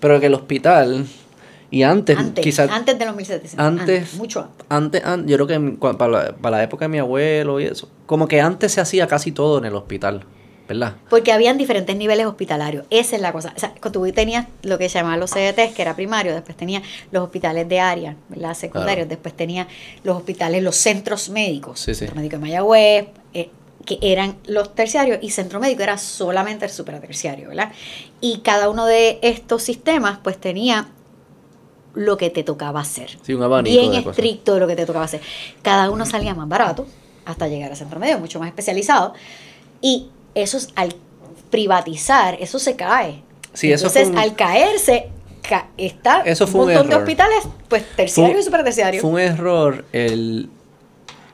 [0.00, 1.06] Pero que el hospital,
[1.70, 3.58] y antes, antes, quizás antes de los 1700.
[3.80, 4.66] antes- mucho antes.
[4.68, 7.88] antes, an- yo creo que para la, para la época de mi abuelo y eso,
[8.06, 10.24] como que antes se hacía casi todo en el hospital,
[10.72, 10.96] ¿verdad?
[11.10, 12.84] Porque habían diferentes niveles hospitalarios.
[12.90, 13.52] Esa es la cosa.
[13.56, 16.56] O sea, cuando tú tenías lo que se llamaban los CDTs, que era primario, después
[16.56, 18.54] tenías los hospitales de área, ¿verdad?
[18.54, 19.08] Secundarios, Claro.
[19.08, 19.66] después tenías
[20.04, 21.80] los hospitales, los centros médicos.
[21.80, 22.00] Sí, sí.
[22.00, 23.50] Centro médico de Mayagüez, eh,
[23.84, 27.72] que eran los terciarios y centro médico era solamente el supraterciario, ¿verdad?
[28.20, 30.88] Y cada uno de estos sistemas pues tenía
[31.94, 33.18] lo que te tocaba hacer.
[33.22, 35.20] Sí, un abanico Bien de estricto de lo que te tocaba hacer.
[35.62, 36.86] Cada uno salía más barato
[37.24, 39.14] hasta llegar a centro medio, mucho más especializado.
[39.80, 40.94] Y eso es al
[41.50, 43.22] privatizar, eso se cae.
[43.52, 45.08] Sí, eso Entonces, fue un- al caerse,
[45.46, 47.02] ca- está Eso fue un un montón de error.
[47.04, 49.00] hospitales, pues terciario y superterciario.
[49.00, 50.48] Fue un error el,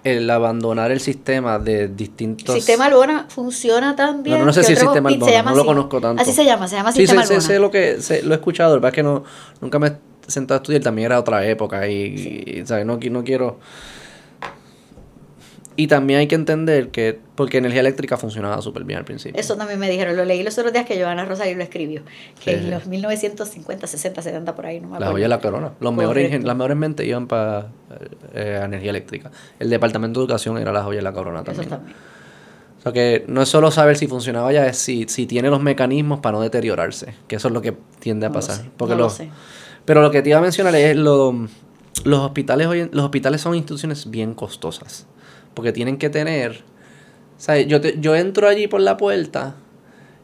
[0.02, 2.54] el abandonar el sistema de distintos...
[2.54, 4.38] Sistema Albona funciona tan bien.
[4.40, 5.68] No, no sé si el sistema Albona, se llama no lo así.
[5.68, 6.22] conozco tanto.
[6.22, 7.46] Así se llama, se llama Sí, Sistema sé, Albona.
[7.48, 9.24] sé lo que sé- lo he escuchado, lo que pasa es que no,
[9.60, 9.92] nunca me he
[10.26, 11.94] sentado a estudiar, también era otra época y,
[12.60, 12.84] y, ¿sabes?
[12.84, 13.58] No, no quiero...
[15.80, 19.40] Y también hay que entender que, porque energía eléctrica funcionaba súper bien al principio.
[19.40, 22.02] Eso también me dijeron, lo leí los otros días que Joana Rosario lo escribió,
[22.44, 25.12] que Sí, en los 1950, 60, 70 por ahí, no me La acuerdo.
[25.12, 25.72] joya de la corona.
[25.78, 27.68] Los mejores, las mejores mentes iban para
[28.34, 29.30] energía eléctrica.
[29.60, 31.68] El departamento de educación era la joya de la corona Eso también.
[31.70, 31.96] también.
[32.78, 35.62] O sea que no es solo saber si funcionaba ya, es si, si tiene los
[35.62, 37.14] mecanismos para no deteriorarse.
[37.28, 38.56] Que eso es lo que tiende a No lo pasar.
[38.56, 39.30] sé, Porque no lo los- sé.
[39.84, 41.46] Pero lo que te iba a mencionar es lo,
[42.04, 45.06] los hospitales hoy los hospitales son instituciones bien costosas.
[45.58, 46.62] Porque tienen que tener.
[47.36, 47.66] ¿sabes?
[47.66, 49.56] Yo, yo entro allí por la puerta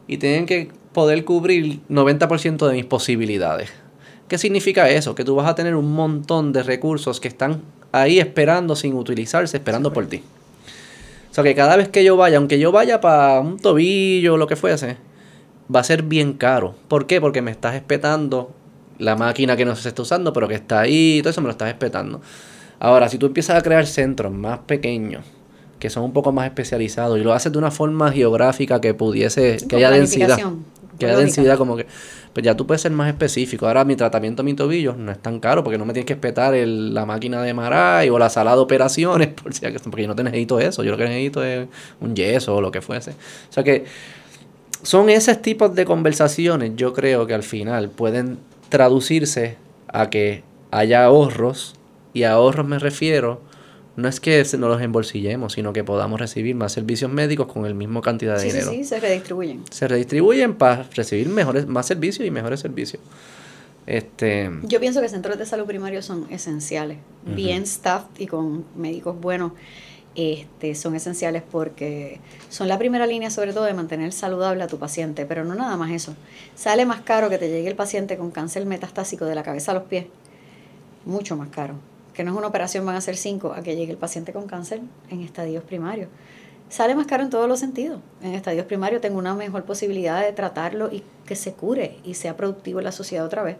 [0.07, 3.69] y tienen que poder cubrir 90% de mis posibilidades.
[4.29, 5.13] ¿Qué significa eso?
[5.13, 9.57] Que tú vas a tener un montón de recursos que están ahí esperando sin utilizarse,
[9.57, 10.23] esperando por ti.
[11.29, 14.37] O sea que cada vez que yo vaya, aunque yo vaya para un tobillo o
[14.37, 14.95] lo que fuese,
[15.75, 16.75] va a ser bien caro.
[16.87, 17.19] ¿Por qué?
[17.19, 18.51] Porque me estás espetando
[18.99, 21.51] la máquina que no se está usando, pero que está ahí, todo eso me lo
[21.51, 22.21] estás espetando.
[22.85, 25.23] Ahora, si tú empiezas a crear centros más pequeños,
[25.79, 29.57] que son un poco más especializados, y lo haces de una forma geográfica que pudiese,
[29.67, 30.27] que haya densidad,
[30.99, 31.87] que haya densidad como que,
[32.33, 33.65] pues ya tú puedes ser más específico.
[33.67, 36.13] Ahora mi tratamiento de mi tobillo no es tan caro porque no me tienes que
[36.13, 40.03] espetar el- la máquina de Maray o la sala de operaciones, por si acaso, porque
[40.03, 41.67] yo no te necesito eso, yo lo que necesito es
[42.01, 43.11] un yeso o lo que fuese.
[43.11, 43.85] O sea que
[44.83, 48.37] son esos tipos de conversaciones, yo creo que al final pueden
[48.69, 49.57] traducirse
[49.87, 51.73] a que haya ahorros,
[52.15, 53.41] y a ahorros me refiero,
[53.95, 57.75] no es que nos los embolsillemos, sino que podamos recibir más servicios médicos con el
[57.75, 58.71] mismo cantidad de Sí, sí, dinero.
[58.71, 59.63] sí, se redistribuyen.
[59.69, 63.03] Se redistribuyen para recibir mejores, más servicios y mejores servicios.
[63.85, 66.97] Este, Yo pienso que centros de salud primario son esenciales.
[67.23, 69.51] Bien staffed y con médicos buenos
[70.15, 72.19] este, son esenciales porque
[72.49, 75.75] son la primera línea sobre todo de mantener saludable a tu paciente, pero no nada
[75.77, 76.15] más eso.
[76.55, 79.75] Sale más caro que te llegue el paciente con cáncer metastásico de la cabeza a
[79.75, 80.05] los pies.
[81.05, 81.75] Mucho más caro.
[82.15, 84.47] Que no es una operación, van a ser cinco, a que llegue el paciente con
[84.47, 86.09] cáncer en estadios primarios.
[86.69, 87.99] Sale más caro en todos los sentidos.
[88.23, 92.35] En estadios primarios tengo una mejor posibilidad de tratarlo y que se cure y sea
[92.35, 93.57] productivo en la sociedad otra vez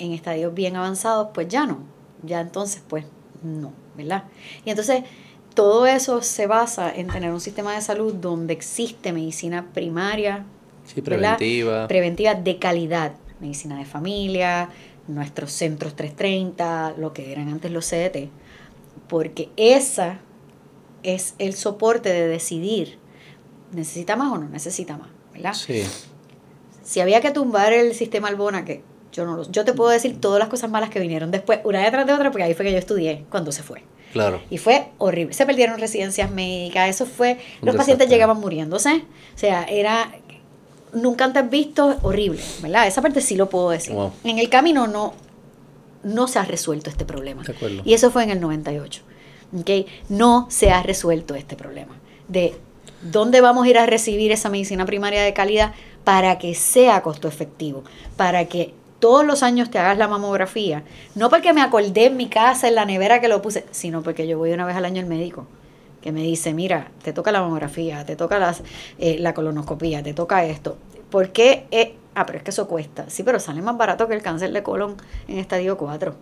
[0.00, 1.78] en estadios bien avanzados, pues ya no.
[2.22, 3.04] Ya entonces, pues
[3.42, 4.24] no, ¿verdad?
[4.64, 5.04] Y entonces,
[5.54, 10.44] todo eso se basa en tener un sistema de salud donde existe medicina primaria,
[10.86, 11.36] sí, ¿verdad?
[11.36, 11.88] preventiva.
[11.88, 14.70] preventiva de calidad, medicina de familia,
[15.08, 18.28] nuestros centros 330, lo que eran antes los CDT,
[19.08, 20.20] porque esa
[21.02, 22.98] es el soporte de decidir,
[23.72, 25.08] ¿necesita más o no necesita más?
[25.32, 25.54] ¿verdad?
[25.54, 25.84] sí,
[26.82, 30.20] si había que tumbar el sistema Albona, que yo no lo, yo te puedo decir
[30.20, 32.72] todas las cosas malas que vinieron después, una detrás de otra, porque ahí fue que
[32.72, 33.82] yo estudié cuando se fue.
[34.12, 34.40] claro.
[34.50, 35.34] Y fue horrible.
[35.34, 39.04] Se perdieron residencias médicas, eso fue, los pacientes llegaban muriéndose.
[39.34, 40.12] O sea, era
[40.92, 42.86] nunca antes visto, horrible, ¿verdad?
[42.86, 43.94] Esa parte sí lo puedo decir.
[43.94, 44.12] Wow.
[44.24, 45.14] En el camino no,
[46.02, 47.42] no se ha resuelto este problema.
[47.42, 47.82] De acuerdo.
[47.84, 49.02] Y eso fue en el 98.
[49.58, 49.70] ¿ok?
[50.08, 51.96] No se ha resuelto este problema.
[52.28, 52.54] De
[53.02, 55.72] dónde vamos a ir a recibir esa medicina primaria de calidad
[56.04, 57.84] para que sea costo efectivo,
[58.16, 62.28] para que todos los años te hagas la mamografía, no porque me acordé en mi
[62.28, 65.00] casa, en la nevera que lo puse, sino porque yo voy una vez al año
[65.00, 65.46] al médico
[66.02, 68.62] que me dice, mira, te toca la mamografía, te toca las,
[68.98, 70.76] eh, la colonoscopía, te toca esto.
[71.10, 71.66] ¿Por qué?
[71.70, 73.04] Eh, ah, pero es que eso cuesta.
[73.08, 74.96] Sí, pero sale más barato que el cáncer de colon
[75.28, 76.14] en estadio 4.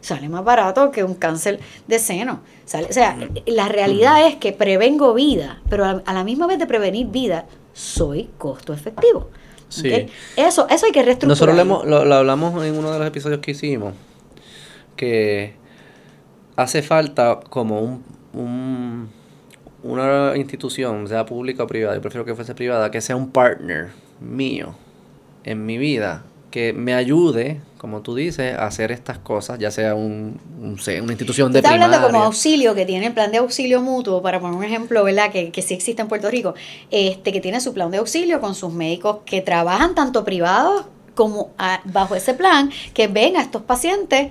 [0.00, 2.40] Sale más barato que un cáncer de seno.
[2.64, 6.58] Sale, o sea, la realidad es que prevengo vida, pero a, a la misma vez
[6.58, 9.30] de prevenir vida, soy costo efectivo.
[9.68, 10.06] Sí.
[10.36, 11.28] Eso, eso hay que reestructurar.
[11.28, 13.94] Nosotros lo, hemos- lo- lo hablamos en uno de los episodios que hicimos,
[14.94, 15.54] que
[16.56, 19.10] hace falta como un, un-
[19.82, 23.88] una institución, sea pública o privada, yo prefiero que fuese privada, que sea un partner
[24.20, 24.74] mío
[25.44, 29.94] en mi vida, que me ayude, como tú dices, a hacer estas cosas, ya sea
[29.94, 32.26] un, un- una institución de Está hablando como primaria.
[32.26, 35.30] auxilio, que tiene el plan de auxilio mutuo, para poner un ejemplo, ¿verdad?
[35.30, 36.54] Que, que sí existe en Puerto Rico,
[36.90, 41.50] este que tiene su plan de auxilio con sus médicos que trabajan tanto privados como
[41.58, 44.28] a- bajo ese plan, que ven a estos pacientes,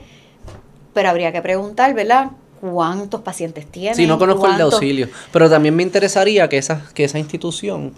[0.93, 2.31] pero habría que preguntar, ¿verdad?
[2.71, 3.95] Cuántos pacientes tienen.
[3.95, 7.91] Sí, no conozco el de auxilio, pero también me interesaría que esa, que esa institución,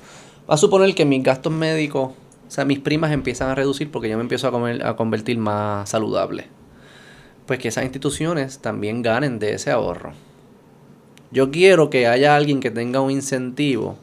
[0.50, 4.10] va a suponer que mis gastos médicos, o sea, mis primas empiezan a reducir porque
[4.10, 6.46] yo me empiezo a, comer, a convertir más saludable.
[7.46, 10.12] Pues que esas instituciones también ganen de ese ahorro.
[11.32, 13.98] Yo quiero que haya alguien que tenga un incentivo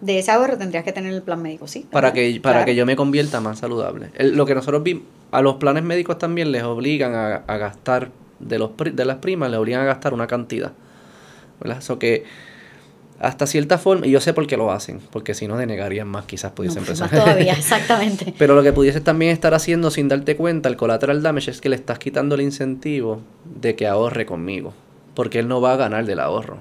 [0.00, 1.86] De ese ahorro tendrías que tener el plan médico, sí.
[1.90, 2.66] para que, para Claro.
[2.66, 4.10] que yo me convierta más saludable.
[4.14, 8.10] El- lo que nosotros vimos, a los planes médicos también les obligan a, a gastar,
[8.46, 10.72] de, los, de las primas, les obligan a gastar una cantidad.
[11.60, 11.78] ¿Verdad?
[11.78, 12.24] Eso que
[13.20, 16.24] hasta cierta forma, y yo sé por qué lo hacen, porque si no denegarían más,
[16.26, 17.12] quizás pudiesen No, empezar.
[17.12, 18.34] más todavía, exactamente.
[18.36, 21.68] Pero lo que pudieses también estar haciendo sin darte cuenta, el collateral damage, es que
[21.68, 24.74] le estás quitando el incentivo de que ahorre conmigo.
[25.14, 26.58] Porque él no va a ganar del ahorro.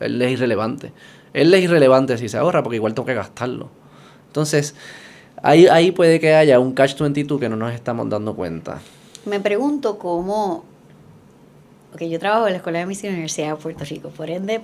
[0.00, 0.92] Él es irrelevante.
[1.32, 3.70] Él es irrelevante si se ahorra porque igual tengo que gastarlo.
[4.26, 4.74] Entonces,
[5.42, 8.80] ahí, ahí puede que haya un catch-22 que no nos estamos dando cuenta.
[9.24, 10.64] Me pregunto cómo.
[11.96, 14.28] Ok, yo trabajo en la Escuela de Medicina de la Universidad de Puerto Rico, por
[14.28, 14.60] ende,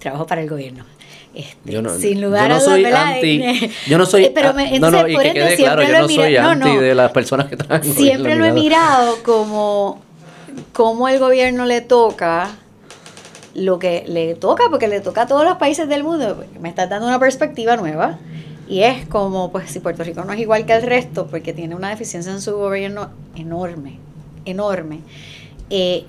[0.00, 0.84] trabajo para el gobierno.
[1.32, 3.12] Este, Yo no, sin yo lugar no a dudas, soy ¿verdad?
[3.14, 3.70] anti.
[3.86, 4.30] Yo no soy.
[4.34, 6.04] Pero me- ah, no, no, entonces, y por que ende, quede claro, siempre yo no
[6.04, 6.80] he soy mirado- no, anti no.
[6.82, 10.02] de las personas que trabajan Siempre lo he mirado como
[10.72, 12.50] cómo el gobierno le toca
[13.54, 16.44] lo que le toca, porque le toca a todos los países del mundo.
[16.60, 18.18] Me estás dando una perspectiva nueva.
[18.68, 21.74] Y es como, pues, si Puerto Rico no es igual que el resto, porque tiene
[21.76, 23.98] una deficiencia en su gobierno enorme,
[24.44, 25.00] enorme,
[25.70, 26.04] eh,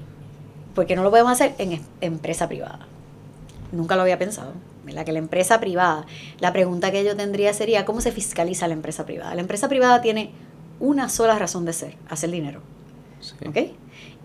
[0.76, 2.80] porque no lo podemos hacer en es- empresa privada.
[3.72, 4.54] Nunca lo había pensado.
[4.86, 5.06] ¿verdad?
[5.06, 6.06] Que la empresa privada,
[6.42, 9.34] la pregunta que yo tendría sería, ¿cómo se fiscaliza la empresa privada?
[9.34, 10.32] La empresa privada tiene
[10.82, 12.60] una sola razón de ser, hacer dinero.
[13.22, 13.34] Sí.
[13.48, 13.58] ¿Ok?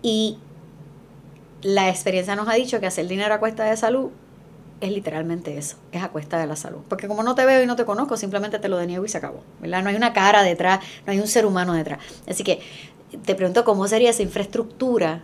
[0.01, 0.37] Y
[1.61, 4.09] la experiencia nos ha dicho que hacer dinero a cuesta de salud
[4.81, 6.79] es literalmente eso, es a cuesta de la salud.
[6.89, 9.17] Porque como no te veo y no te conozco, simplemente te lo deniego y se
[9.17, 9.41] acabó.
[9.61, 9.81] ¿verdad?
[9.83, 11.99] No hay una cara detrás, no hay un ser humano detrás.
[12.27, 12.59] Así que
[13.25, 15.21] te pregunto cómo sería esa infraestructura.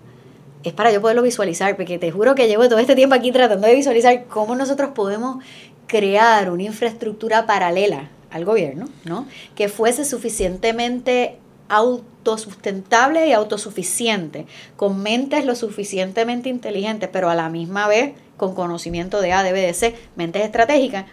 [0.65, 3.67] Es para yo poderlo visualizar, porque te juro que llevo todo este tiempo aquí tratando
[3.67, 5.43] de visualizar cómo nosotros podemos
[5.87, 9.27] crear una infraestructura paralela al gobierno, ¿no?
[9.53, 11.37] Que fuese suficientemente
[11.69, 19.21] autosustentable y autosuficiente, con mentes lo suficientemente inteligentes, pero a la misma vez con conocimiento
[19.21, 21.05] de A, de B, de C, mentes estratégicas,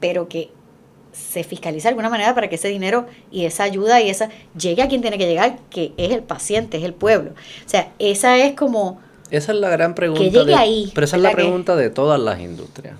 [0.00, 0.50] pero que
[1.16, 4.28] se fiscaliza de alguna manera para que ese dinero y esa ayuda y esa
[4.58, 7.30] llegue a quien tiene que llegar, que es el paciente, es el pueblo.
[7.30, 10.22] O sea, esa es como Esa es la gran pregunta.
[10.22, 11.44] llegue de- ahí, pero esa es la ¿verdad que?
[11.48, 12.96] pregunta de todas las industrias.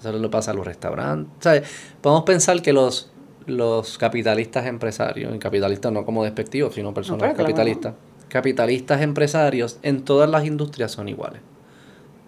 [0.00, 1.32] Eso le pasa a los restaurantes.
[1.40, 1.62] ¿sabes?
[2.00, 3.10] Podemos pensar que los,
[3.46, 7.94] los capitalistas empresarios, y capitalistas no como despectivos, sino personas claro, capitalistas,
[8.28, 11.40] capitalistas empresarios en todas las industrias son iguales.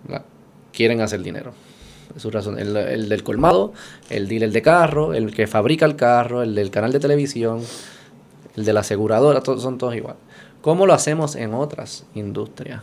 [0.05, 0.25] ¿verdad?
[0.73, 1.53] Quieren hacer dinero.
[2.17, 2.59] Su razón.
[2.59, 3.73] El, el del colmado,
[4.09, 7.61] el dealer de carro, el que fabrica el carro, el del canal de televisión,
[8.57, 10.21] el de la aseguradora, todos, son todos iguales.
[10.61, 12.83] ¿Cómo lo hacemos en otras industrias?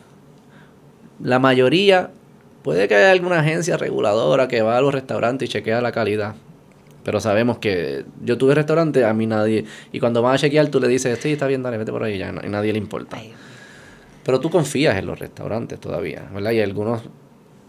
[1.22, 2.12] La mayoría,
[2.64, 6.36] puede que haya alguna agencia reguladora que va a los restaurantes y chequea la calidad.
[7.04, 9.66] Pero sabemos que yo tuve restaurante, a mí nadie.
[9.92, 12.18] Y cuando van a chequear, tú le dices, sí, está bien, dale, vete por ahí,
[12.18, 13.18] ya, y nadie le importa.
[14.24, 16.52] Pero tú confías en los restaurantes todavía, ¿verdad?
[16.52, 17.04] Y algunos,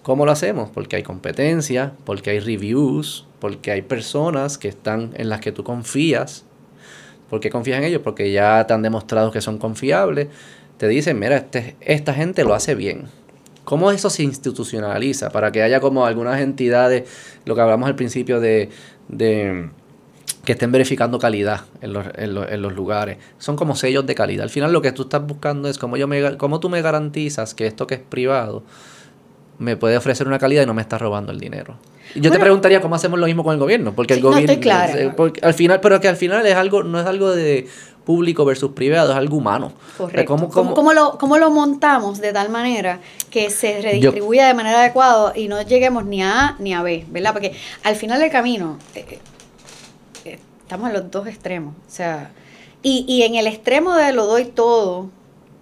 [0.09, 0.71] ¿cómo lo hacemos?
[0.71, 5.65] Porque hay competencia, porque hay reviews, porque hay personas que están en las que tú
[5.65, 6.47] confías.
[7.29, 8.01] ¿Por qué confías en ellos?
[8.03, 10.29] Porque ya te han demostrado que son confiables.
[10.79, 13.09] Te dicen, mira, este, esta gente lo hace bien.
[13.65, 15.29] ¿Cómo eso se institucionaliza?
[15.29, 17.07] Para que haya como algunas entidades,
[17.45, 18.71] lo que hablamos al principio de,
[19.09, 19.69] de
[20.47, 23.19] que estén verificando calidad en los, en, los, en los lugares.
[23.37, 24.45] Son como sellos de calidad.
[24.45, 27.53] Al final lo que tú estás buscando es cómo, yo me, cómo tú me garantizas
[27.53, 28.63] que esto que es privado
[29.59, 31.77] me puede ofrecer una calidad y no me está robando el dinero.
[32.15, 34.31] Y yo te preguntaría cómo hacemos lo mismo con el gobierno, porque el Sí, no,
[34.31, 34.93] gobierno estoy clara.
[34.99, 37.69] eh, porque al final, pero que al final es algo no es algo de
[38.05, 39.73] público versus privado, es algo humano.
[39.99, 40.25] Correcto.
[40.33, 44.55] ¿Cómo- ¿Cómo, cómo- cómo lo, cómo lo montamos de tal manera que se redistribuya de
[44.55, 47.33] manera adecuada y no lleguemos ni a A ni a B, ¿verdad?
[47.35, 47.53] Porque
[47.85, 49.19] al final del camino eh,
[50.25, 51.75] eh, estamos en los dos extremos.
[51.87, 52.31] O sea,
[52.83, 55.11] y, y en el extremo de lo doy todo,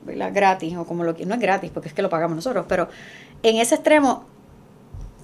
[0.05, 0.31] ¿verdad?
[0.33, 2.89] Gratis, o como lo que no es gratis, porque es que lo pagamos nosotros, pero
[3.42, 4.24] en ese extremo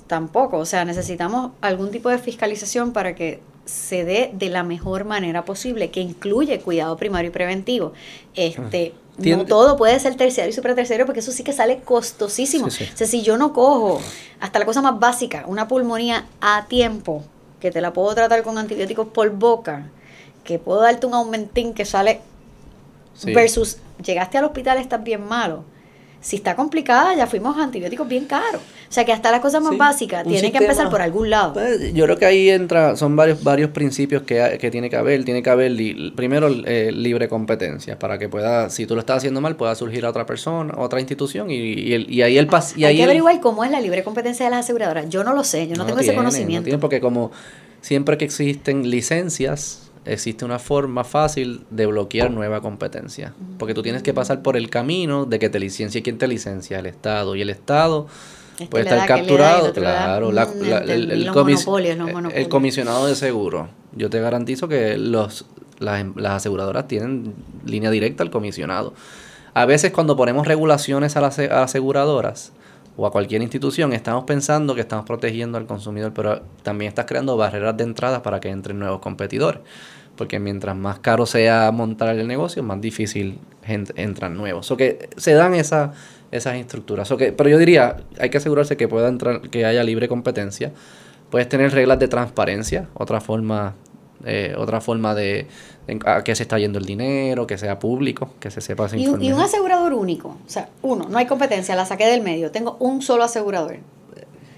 [0.07, 0.59] tampoco.
[0.59, 5.45] O sea, necesitamos algún tipo de fiscalización para que se dé de la mejor manera
[5.45, 7.93] posible, que incluye cuidado primario y preventivo.
[8.35, 12.71] Este, no Tiende- todo puede ser terciario y superterciario porque eso sí que sale costosísimo.
[12.71, 12.91] Sí, sí.
[12.93, 14.01] O sea, si yo no cojo
[14.41, 17.23] hasta la cosa más básica, una pulmonía a tiempo,
[17.61, 19.87] que te la puedo tratar con antibióticos por boca,
[20.43, 22.21] que puedo darte un aumentín que sale
[23.15, 23.33] Sí.
[23.33, 25.65] versus llegaste al hospital, estás bien malo.
[26.23, 28.63] Si está complicada, ya fuimos a antibióticos bien caros.
[28.63, 31.55] O sea que hasta las cosas más básicas tienen que empezar por algún lado.
[31.55, 35.25] Pues, yo creo que ahí entra, son varios, varios principios que, que tiene que haber.
[35.25, 35.73] Tiene que haber,
[36.15, 40.05] primero, eh, libre competencia, para que pueda, si tú lo estás haciendo mal, pueda surgir
[40.07, 43.03] a otra persona, otra institución, y, y, el, y ahí el pas y Hay que
[43.03, 45.09] averiguar cómo es la libre competencia de las aseguradoras.
[45.09, 46.61] Yo no lo sé, yo no, tengo ese conocimiento.
[46.61, 47.33] No tiene porque como
[47.81, 53.35] siempre que existen licencias, existe una forma fácil de bloquear nueva competencia.
[53.59, 56.79] Porque tú tienes que pasar por el camino de que te licencie quien te licencia,
[56.79, 57.37] el Estado.
[57.37, 58.07] Y el Estado
[58.71, 61.29] puede estar capturado, claro, el,
[62.49, 63.69] comisionado de seguro.
[63.95, 65.47] Yo te garantizo que los,
[65.79, 68.95] las, las aseguradoras tienen línea directa al comisionado.
[69.55, 72.53] A veces cuando ponemos regulaciones a las aseguradoras,
[72.97, 77.37] o a cualquier institución, estamos pensando que estamos protegiendo al consumidor, pero también estás creando
[77.37, 79.61] barreras de entrada para que entren nuevos competidores.
[80.17, 84.71] Porque mientras más caro sea montar el negocio, más difícil entran nuevos.
[84.71, 85.93] O que se dan esa,
[86.31, 87.09] esas estructuras.
[87.17, 90.73] que, pero yo diría, hay que asegurarse que pueda entrar, que haya libre competencia.
[91.31, 93.75] Puedes tener reglas de transparencia, otra forma,
[94.25, 95.47] eh, otra forma de,
[96.05, 99.07] a qué se está yendo el dinero, que sea público, que se sepa esa y
[99.09, 100.29] un, y un asegurador único.
[100.29, 102.51] O sea, uno, no hay competencia, la saqué del medio.
[102.51, 103.79] Tengo un solo asegurador.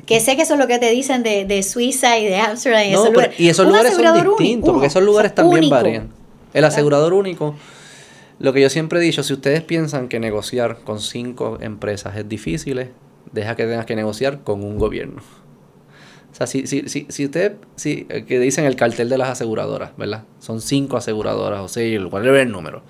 [0.06, 2.82] Que sé que eso es lo que te dicen de, de Suiza y de Amsterdam
[2.86, 3.40] y esos lugares.
[3.40, 6.10] Y esos lugares son distintos, porque esos lugares también varían.
[6.52, 7.54] El asegurador único,
[8.38, 12.28] lo que yo siempre he dicho, si ustedes piensan que negociar con cinco empresas es
[12.28, 12.90] difícil,
[13.32, 15.22] deja que tengas que negociar con un gobierno.
[16.34, 19.28] O sea, si, si, si, si usted, si, eh, que dicen el cartel de las
[19.28, 20.24] aseguradoras, ¿verdad?
[20.40, 22.82] Son cinco aseguradoras, o sea, es el número.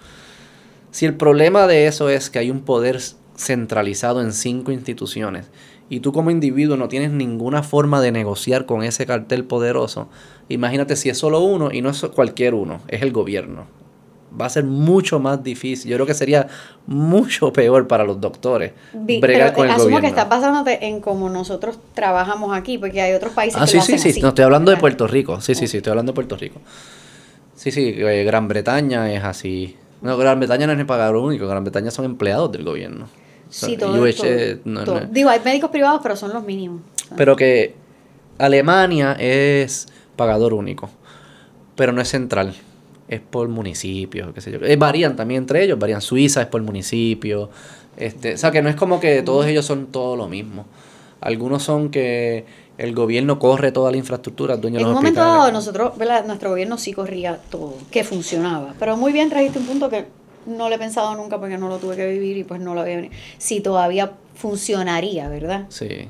[0.91, 3.01] Si el problema de eso es que hay un poder
[3.37, 5.51] centralizado en cinco instituciones
[5.91, 10.09] y tú como individuo no tienes ninguna forma de negociar con ese cartel poderoso,
[10.49, 13.67] imagínate si es solo uno y no es cualquier uno, es el gobierno
[14.41, 15.91] va a ser mucho más difícil.
[15.91, 16.49] Yo creo que sería
[16.87, 21.79] mucho peor para los doctores bregar con el asumo que está basándote en cómo nosotros
[21.95, 24.45] trabajamos aquí, porque hay otros países ah, que sí, lo hacen sí, sí, no estoy
[24.45, 25.41] hablando de Puerto Rico.
[25.41, 26.61] Sí, sí, sí, estoy hablando de Puerto Rico.
[27.55, 29.77] Sí, sí, eh, Gran Bretaña es así.
[30.03, 33.09] No, Gran Bretaña no es el pagador único, Gran Bretaña son empleados del gobierno.
[33.49, 33.93] sí, todo,
[35.11, 36.83] Digo, hay médicos privados, pero son los mínimos.
[37.17, 37.75] Pero que
[38.39, 40.91] Alemania es pagador único,
[41.77, 42.55] pero no es central
[43.09, 44.59] es por municipio, qué sé yo.
[44.59, 46.01] Eh, varían también entre ellos, varían.
[46.01, 47.51] Suiza es por municipio.
[47.97, 50.67] Este, o sea que no es como que todos ellos son todo lo mismo.
[51.21, 52.45] Algunos son que
[52.77, 55.93] el gobierno corre toda la infraestructura, dueño En un momento dado, nosotros,
[56.27, 58.75] nuestro gobierno sí corría todo, que funcionaba.
[58.79, 60.07] Pero muy bien trajiste un punto que
[60.47, 62.81] no le he pensado nunca porque no lo tuve que vivir y pues no lo
[62.81, 63.15] había venido.
[63.39, 65.67] Si todavía funcionaría, ¿verdad?
[65.69, 66.09] Sí.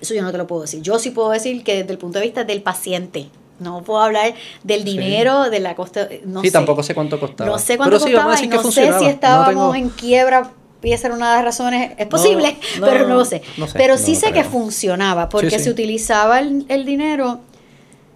[0.00, 0.82] Eso yo no te lo puedo decir.
[0.82, 3.26] Yo sí puedo decir que desde el punto de vista del paciente,
[3.58, 6.08] no puedo hablar del dinero, de la costa.
[6.24, 7.50] No sí, tampoco sé cuánto costaba.
[7.50, 10.50] No sé cuánto costaba y no sé si estábamos en quiebra.
[10.80, 11.92] Puede ser una de las razones.
[11.96, 13.42] Es posible, pero no lo sé.
[13.72, 17.40] pero sí sé que funcionaba porque se utilizaba el, dinero,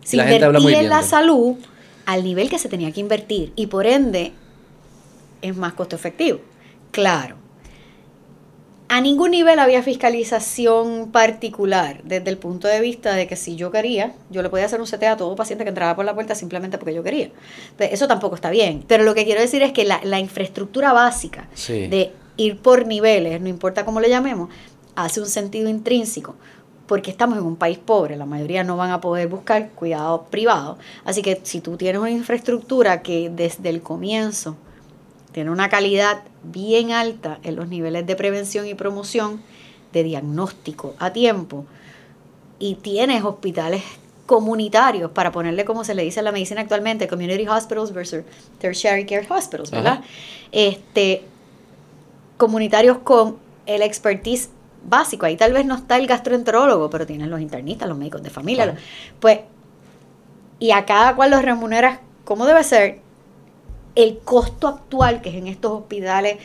[0.05, 1.57] se invertía en la salud
[2.05, 4.33] al nivel que se tenía que invertir y por ende
[5.43, 6.41] es más costo efectivo.
[6.91, 7.37] Claro,
[8.89, 13.71] a ningún nivel había fiscalización particular, desde el punto de vista de que si yo
[13.71, 16.35] quería, yo le podía hacer un CT a todo paciente que entraba por la puerta
[16.35, 17.31] simplemente porque yo quería.
[17.79, 18.85] eso tampoco está bien.
[18.87, 23.49] Pero lo que quiero decir es que la, infraestructura básica de ir por niveles, no
[23.49, 24.49] importa cómo le llamemos,
[24.95, 26.35] hace un sentido intrínseco
[26.87, 30.79] porque estamos en un país pobre, la mayoría no van a poder buscar cuidado privado.
[31.05, 34.57] Así que si tú tienes una infraestructura que desde el comienzo
[35.33, 39.43] tiene una calidad bien alta en los niveles de prevención y promoción,
[39.93, 41.65] de diagnóstico a tiempo,
[42.59, 43.83] y tienes hospitales
[44.27, 48.25] comunitarios, para ponerle como se le dice en la medicina actualmente, community hospitals versus
[48.59, 50.03] tertiary care hospitals, ¿verdad?
[50.53, 51.23] Este,
[52.37, 54.51] comunitarios con el expertise
[54.85, 55.25] básico.
[55.25, 58.77] Ahí tal vez no está el gastroenterólogo, pero tienen los internistas, los médicos de familia.
[59.19, 59.41] Pues,
[60.59, 63.01] y a cada cual los remuneras como debe ser,
[63.99, 66.39] el costo actual, que es en estos hospitales,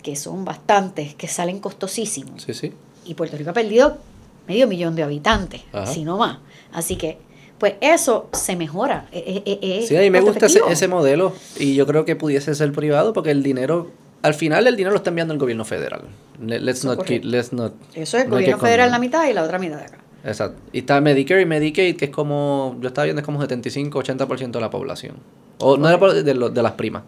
[0.00, 2.42] que son bastantes, que salen costosísimos.
[2.42, 2.72] Sí, sí.
[3.04, 3.98] Y Puerto Rico ha perdido
[4.46, 6.38] medio millón de habitantes, si no más.
[6.72, 7.18] Así que,
[7.58, 9.08] pues eso se mejora.
[9.10, 12.54] E, e, e, sí, a mí me gusta ese, modelo y yo creo que pudiese
[12.54, 13.90] ser privado porque el dinero,
[14.22, 16.02] al final el dinero lo está enviando el gobierno federal.
[16.40, 19.78] Let's not, let's not, Eso es, el gobierno federal la mitad y la otra mitad
[19.78, 20.03] de acá.
[20.24, 20.60] Exacto.
[20.72, 24.60] Y está Medicare y Medicaid, que es como, yo estaba viendo, es como 75-80% de
[24.60, 25.16] la población.
[25.58, 27.02] O no era de, de las primas.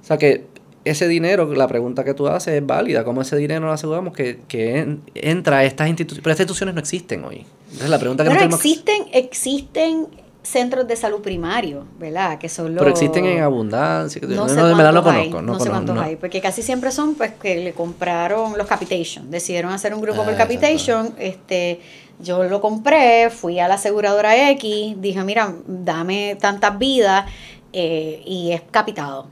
[0.00, 0.46] O sea que
[0.84, 3.04] ese dinero, la pregunta que tú haces es válida.
[3.04, 6.22] ¿Cómo ese dinero lo aseguramos que, que entra a estas instituciones?
[6.22, 7.46] Pero estas instituciones no existen hoy.
[7.66, 10.08] Entonces la pregunta que Pero existen, existen
[10.42, 12.38] centros de salud primario, ¿verdad?
[12.38, 12.80] Que son los...
[12.80, 14.20] Pero existen en abundancia.
[14.26, 17.72] No, sé cuántos hay, no, sé cuántos hay, porque casi siempre son pues que le
[17.72, 21.80] compraron los capitation, decidieron hacer un grupo por ah, capitation, este,
[22.18, 27.26] yo lo compré, fui a la aseguradora X, dije, mira, dame tantas vidas
[27.72, 29.26] eh, y es capitado.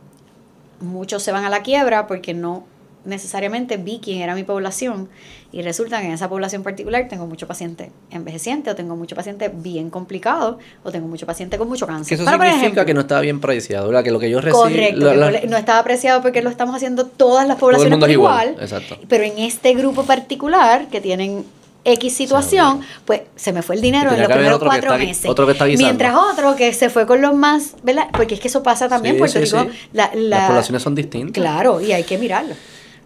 [0.81, 2.65] Muchos se van a la quiebra porque no
[3.05, 5.09] necesariamente vi quién era mi población
[5.53, 9.51] y resulta que en esa población particular tengo mucho paciente envejeciente o tengo mucho paciente
[9.53, 12.19] bien complicado o tengo mucho paciente con mucho cáncer.
[12.19, 14.05] Que eso significa que no estaba bien apreciado, ¿verdad?
[14.05, 14.63] Que lo que yo recibí...
[14.63, 18.99] Correcto, no estaba apreciado porque lo estamos haciendo todas las poblaciones por igual, exacto.
[19.09, 21.45] pero en este grupo particular que tienen
[21.85, 25.27] X situación, pues se me fue el dinero en los primeros cuatro meses.
[25.27, 28.09] Otro que está Mientras otro que se fue con los más, ¿verdad?
[28.13, 29.67] Porque es que eso pasa también en Puerto Rico.
[29.93, 30.11] las
[30.49, 31.41] poblaciones son distintas.
[31.41, 32.55] Claro, y hay que mirarlo.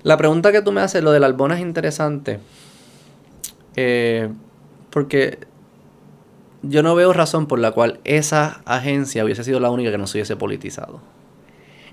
[0.05, 2.39] La pregunta que tú me haces, lo del Albona es interesante.
[3.75, 4.29] Eh,
[4.91, 5.39] porque
[6.63, 10.07] yo no veo razón por la cual esa agencia hubiese sido la única que no
[10.07, 11.01] se hubiese politizado.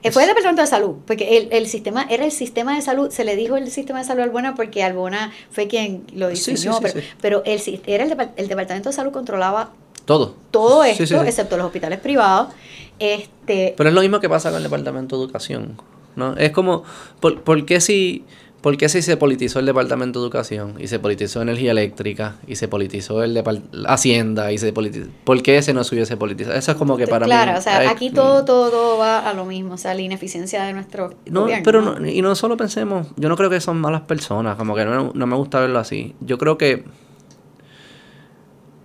[0.03, 3.11] Eh, fue el Departamento de Salud, porque el, el, sistema, era el sistema de salud,
[3.11, 6.79] se le dijo el sistema de salud a Albona porque Albona fue quien lo diseñó,
[6.81, 9.71] pero, pero el, era el, el, Departamento de Salud controlaba
[10.05, 10.35] todo.
[10.49, 12.53] Todo esto, excepto los hospitales privados.
[12.99, 15.77] Este, pero es lo mismo que pasa con el Departamento de Educación.
[16.15, 16.35] ¿No?
[16.35, 16.83] Es como,
[17.19, 18.25] ¿por, por qué si...
[18.61, 22.57] ¿Por qué si se politizó el Departamento de Educación y se politizó Energía Eléctrica y
[22.57, 23.43] se politizó el
[23.87, 25.09] Hacienda y se politizó...
[25.23, 26.55] ¿Por qué ese no se hubiese politizado?
[26.55, 27.31] Eso es como que para mí...
[27.31, 30.73] Claro, o sea, aquí todo, todo, va a lo mismo, o sea, la ineficiencia de
[30.73, 32.07] nuestro no, Pero ¿no?
[32.07, 35.35] y no solo pensemos, yo no creo que son malas personas, como que no, me
[35.35, 36.13] gusta verlo así.
[36.19, 36.83] Yo creo que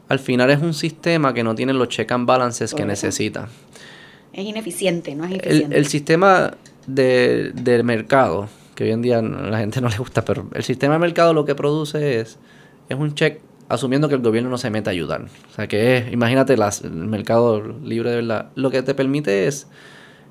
[0.09, 3.51] al final es un sistema que no tiene los check and balances que necesita.
[4.33, 5.77] Es ineficiente, no es eficiente.
[5.77, 6.55] El, el sistema
[6.87, 10.63] de, del mercado, que hoy en día a la gente no le gusta, pero el
[10.63, 12.39] sistema de mercado lo que produce es,
[12.89, 15.23] es un check asumiendo que el gobierno no se mete a ayudar.
[15.51, 18.51] O sea, que es, imagínate las, el mercado libre de verdad.
[18.55, 19.69] Lo que te permite es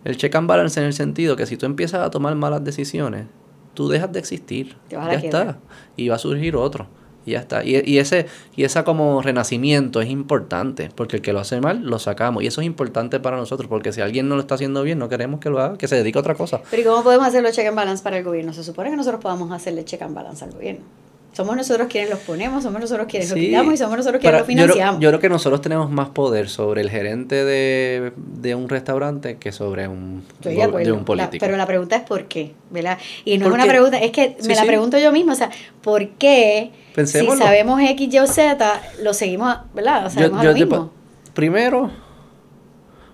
[0.03, 3.25] el check and balance en el sentido que si tú empiezas a tomar malas decisiones,
[3.73, 4.77] tú dejas de existir.
[4.89, 5.59] ya está.
[5.97, 6.87] Y va a surgir otro.
[7.25, 7.63] Y ya está.
[7.63, 11.83] Y, y, ese, y esa como renacimiento es importante, porque el que lo hace mal,
[11.83, 12.43] lo sacamos.
[12.43, 15.09] Y eso es importante para nosotros, porque si alguien no lo está haciendo bien, no
[15.09, 16.61] queremos que lo haga, que se dedique a otra cosa.
[16.69, 18.53] Pero ¿y cómo podemos hacerlo check and balance para el gobierno?
[18.53, 21.04] Se supone que nosotros podamos hacerle check and balance al gobierno.
[21.35, 24.47] Somos nosotros quienes los ponemos, somos nosotros quienes los quitamos y somos nosotros quienes los
[24.47, 25.01] financiamos.
[25.01, 29.51] Yo, creo que nosotros tenemos más poder sobre el gerente de, de un restaurante que
[29.51, 31.45] sobre un, de, un político.
[31.45, 32.97] pero la pregunta es por qué, ¿verdad?
[33.25, 35.49] Y no es una pregunta, es que me la pregunto yo misma, o sea,
[35.81, 36.71] ¿por qué
[37.03, 40.05] si sabemos X, Y o Z, lo seguimos, ¿verdad?
[40.05, 40.91] O sabemos lo mismo.
[41.33, 41.91] primero,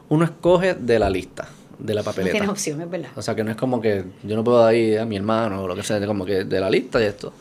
[0.09, 1.47] uno escoge de la lista
[1.79, 2.33] de la papeleta.
[2.33, 3.09] No tienes opciones, ¿verdad?
[3.15, 5.67] O sea, que no es como que yo no puedo ir a mi hermano o
[5.67, 7.33] lo que sea, como que de la lista y esto.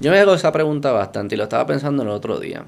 [0.00, 2.64] Yo me hago esa pregunta bastante y lo estaba pensando el otro día.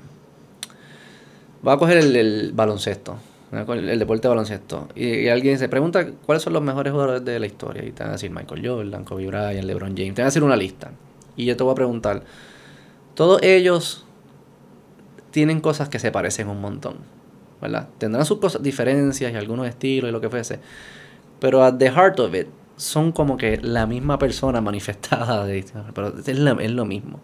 [1.62, 3.16] Voy a coger el, baloncesto,
[3.52, 4.89] el, deporte de baloncesto.
[4.94, 7.84] Y, alguien se pregunta cuáles son los mejores jugadores de la historia.
[7.84, 10.15] Y te van a decir Michael Jordan, Kobe Bryant, LeBron James.
[10.15, 10.91] Te van a decir una lista.
[11.36, 12.23] Y yo te voy a preguntar,
[13.15, 14.05] todos ellos
[15.31, 16.97] tienen cosas que se parecen un montón.
[17.60, 17.89] ¿Verdad?
[17.99, 20.58] Tendrán sus cosas, diferencias y algunos estilos y lo que fuese.
[21.39, 22.49] Pero at the heart of it,
[22.82, 27.20] son como que la misma persona manifestada, de, pero es, lo mismo.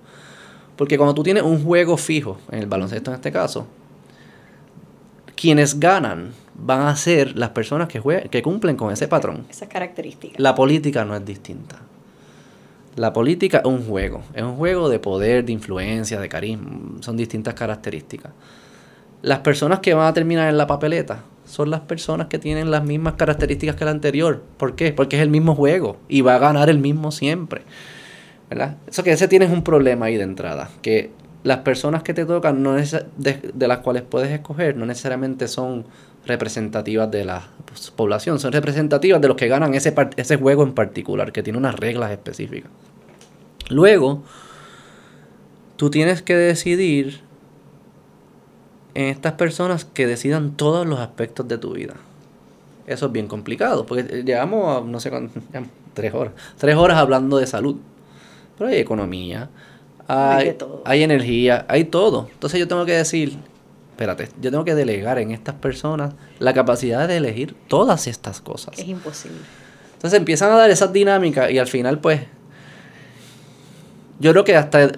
[0.77, 3.67] Porque cuando tú tienes un juego fijo, en el baloncesto en este caso,
[5.35, 9.47] quienes ganan van a ser las personas que, que cumplen con ese patrón.
[9.51, 10.39] Esas características.
[10.39, 11.81] La política no es distinta.
[12.95, 17.17] La política es un juego, es un juego de poder, de influencia, de carisma, son
[17.17, 18.33] distintas características.
[19.23, 22.85] Las personas que van a terminar en la papeleta son las personas que tienen las
[22.85, 24.43] mismas características que la anterior.
[24.59, 24.93] ¿Por qué?
[24.93, 27.63] Porque es el mismo juego y va a ganar el mismo siempre.
[28.51, 28.77] ¿Verdad?
[28.87, 31.11] Eso que ese tienes un problema ahí de entrada, que
[31.43, 35.85] las personas que te tocan no de, de, las cuales puedes escoger no necesariamente son
[36.27, 37.49] representativas de la
[37.97, 42.11] población, son representativas de los que ganan ese juego en particular, que tiene unas reglas
[42.11, 42.71] específicas.
[43.69, 44.23] Luego,
[45.77, 47.21] tú tienes que decidir
[48.99, 51.95] en estas personas que decidan todos los aspectos de tu vida.
[52.85, 55.41] Eso es bien complicado, porque llevamos, no sé cuánto,
[55.95, 57.77] tres horas, tres horas hablando de salud.
[58.57, 59.51] Pero hay economía,
[60.09, 62.29] hay, hay, energía, hay todo.
[62.33, 63.39] Entonces yo tengo que decir,
[63.93, 68.77] espérate, yo tengo que delegar en estas personas la capacidad de elegir todas estas cosas.
[68.77, 69.39] Es imposible.
[69.93, 72.23] Entonces empiezan a dar esas dinámicas y al final pues
[74.19, 74.91] yo creo que hasta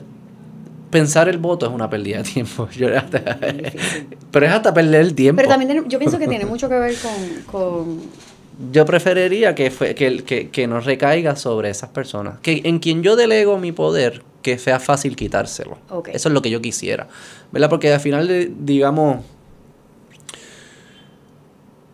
[0.91, 2.69] pensar el voto es una pérdida de tiempo.
[4.31, 5.37] pero es hasta perder el tiempo.
[5.37, 6.95] Pero también yo pienso que tiene mucho que ver
[7.51, 8.01] con...
[8.73, 12.41] Yo preferiría que, fue, que, que, que no recaiga sobre esas personas.
[12.43, 15.79] Que en quien yo delego mi poder, que sea fácil quitárselo.
[16.13, 17.09] Eso es lo que yo quisiera.
[17.53, 17.71] ¿Verdad?
[17.71, 19.25] Porque al final, digamos,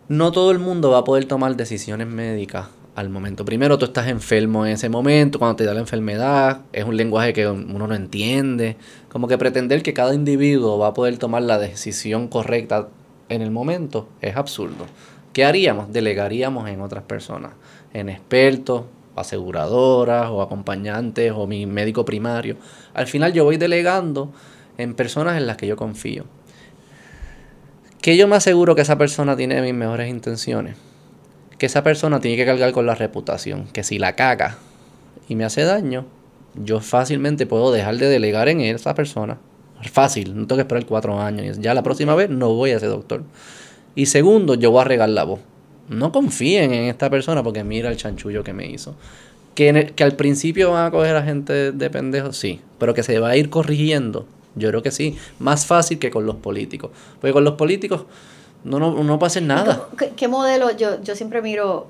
[0.09, 2.67] no todo el mundo va a poder tomar decisiones médicas
[2.97, 3.45] al momento.
[3.45, 7.31] Primero, tú estás enfermo en ese momento, cuando te da la enfermedad, es un lenguaje
[7.31, 8.75] que uno no entiende.
[9.07, 12.87] Como que pretender que cada individuo va a poder tomar la decisión correcta
[13.29, 14.87] en el momento es absurdo.
[15.31, 15.93] ¿Qué haríamos?
[15.93, 17.51] Delegaríamos en otras personas,
[17.93, 18.85] en expertos,
[19.15, 22.57] aseguradoras o acompañantes o mi médico primario.
[22.95, 24.31] Al final yo voy delegando
[24.79, 26.25] en personas en las que yo confío.
[28.01, 30.86] Que yo me aseguro que esa persona tiene mis mejores intenciones
[31.57, 34.57] que esa persona tiene que cargar con la reputación, que si la caga
[35.27, 36.05] y me hace daño,
[36.55, 39.37] yo fácilmente puedo dejar de delegar en esa persona.
[39.91, 41.59] Fácil, no tengo que esperar cuatro años.
[41.59, 43.23] Ya la próxima vez no voy a ese doctor.
[43.95, 45.39] Y segundo, yo voy a regar la voz.
[45.89, 48.95] No confíen en esta persona porque mira el chanchullo que me hizo.
[49.55, 52.61] Que, que al principio van a coger a gente de pendejos, sí.
[52.79, 55.17] Pero que se va a ir corrigiendo, yo creo que sí.
[55.39, 56.91] Más fácil que con los políticos.
[57.19, 58.05] Porque con los políticos
[58.67, 59.87] no, no, no pasa nada.
[60.15, 60.71] ¿Qué, modelo?
[60.71, 61.87] Yo, yo siempre miro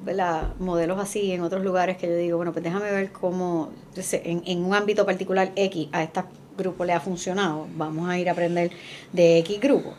[0.59, 4.64] modelos así en otros lugares que yo digo, bueno, pues déjame ver cómo en, en
[4.64, 6.22] un ámbito particular X a este
[6.57, 7.67] grupo le ha funcionado.
[7.75, 8.72] Vamos a ir a aprender
[9.11, 9.93] de X grupo.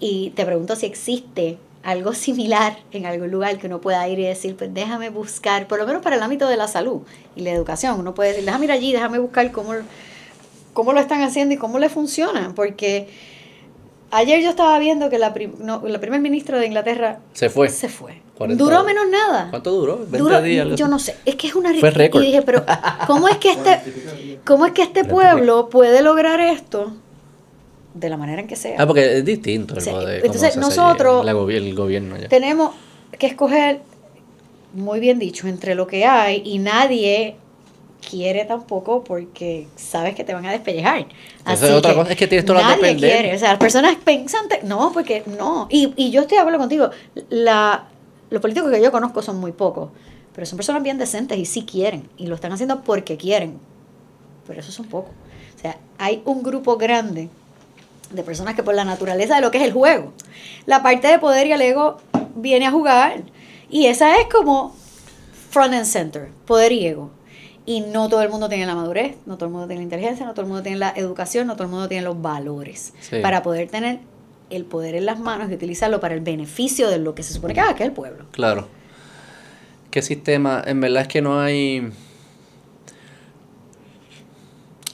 [0.00, 4.24] Y te pregunto si existe algo similar en algún lugar que uno pueda ir y
[4.24, 7.02] decir, pues déjame buscar, por lo menos para el ámbito de la salud
[7.36, 9.72] y la educación, uno puede decir, déjame ir allí, déjame buscar cómo,
[10.72, 13.08] cómo lo están haciendo y cómo le funciona, porque
[14.16, 17.68] Ayer yo estaba viendo que la, no, la primer ministra de Inglaterra se fue.
[17.68, 18.22] Se fue.
[18.50, 19.48] Duró menos nada.
[19.50, 20.06] ¿Cuánto duró?
[20.08, 20.68] 20 días.
[20.76, 21.16] Yo no sé.
[21.24, 22.22] Es que es una Fue récord.
[22.22, 22.64] Y dije, pero
[23.08, 23.80] ¿cómo es que este,
[24.44, 26.92] cómo es que este pueblo puede lograr esto?
[27.92, 28.76] De la manera en que sea.
[28.78, 29.74] Ah, porque es distinto.
[29.74, 32.28] El entonces, nosotros el gobierno ya.
[32.28, 32.70] tenemos
[33.18, 33.80] que escoger,
[34.74, 37.36] muy bien dicho, entre lo que hay y nadie
[38.08, 41.06] quiere tampoco porque sabes que te van a despellejar.
[41.44, 43.96] Así es otra cosa, es que tienes toda la Nadie quiere, o sea, las personas
[43.96, 45.66] pensantes, no, porque no.
[45.70, 46.90] Y, y yo estoy acuerdo contigo,
[47.30, 47.88] la,
[48.30, 49.90] los políticos que yo conozco son muy pocos,
[50.34, 53.58] pero son personas bien decentes y sí quieren, y lo están haciendo porque quieren,
[54.46, 55.12] pero esos son pocos.
[55.56, 57.28] O sea, hay un grupo grande
[58.10, 60.12] de personas que por la naturaleza de lo que es el juego,
[60.66, 61.98] la parte de poder y el ego
[62.34, 63.22] viene a jugar,
[63.70, 64.74] y esa es como
[65.50, 67.10] front and center, poder y ego.
[67.66, 70.26] Y no todo el mundo tiene la madurez, no todo el mundo tiene la inteligencia,
[70.26, 73.42] no todo el mundo tiene la educación, no todo el mundo tiene los valores para
[73.42, 74.00] poder tener
[74.50, 77.54] el poder en las manos y utilizarlo para el beneficio de lo que se supone
[77.54, 78.26] que haga, que es el pueblo.
[78.32, 78.68] Claro.
[79.90, 80.62] ¿Qué sistema?
[80.66, 81.90] En verdad es que no hay...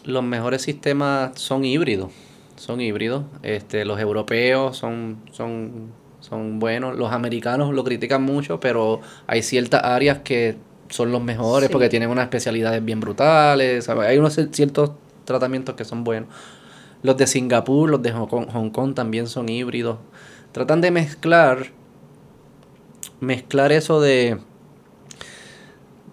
[0.04, 2.10] Los mejores sistemas son híbridos.
[2.56, 3.24] Son híbridos.
[3.42, 6.96] Este, los europeos son, son, son buenos.
[6.96, 10.56] Los americanos lo critican mucho, pero hay ciertas áreas que
[10.90, 13.88] son los mejores porque tienen unas especialidades bien brutales.
[13.88, 14.92] Hay unos ciertos
[15.24, 16.28] tratamientos que son buenos.
[17.02, 19.98] Los de Singapur, los de Hong Kong, también son híbridos.
[20.52, 21.68] Tratan de mezclar,
[23.20, 24.38] mezclar eso de,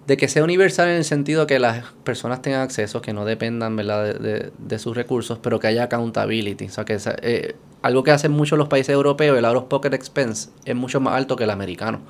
[0.05, 3.75] de que sea universal en el sentido que las personas tengan acceso, que no dependan
[3.75, 4.15] ¿verdad?
[4.15, 6.65] De, de, sus recursos, pero que haya accountability.
[6.65, 9.93] O sea, que eh, algo que hacen muchos los países europeos, el out of pocket
[9.93, 12.01] expense, es mucho más alto que el americano.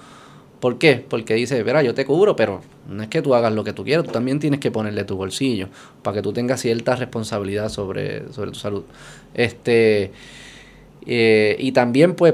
[0.59, 1.05] ¿Por qué?
[1.07, 3.83] Porque dice, verá, yo te cubro, pero no es que tú hagas lo que tú
[3.83, 5.69] quieras, tú también tienes que ponerle tu bolsillo
[6.01, 8.83] para que tú tengas cierta responsabilidad sobre, sobre tu salud.
[9.35, 10.11] Este,
[11.05, 12.33] eh, y también, pues,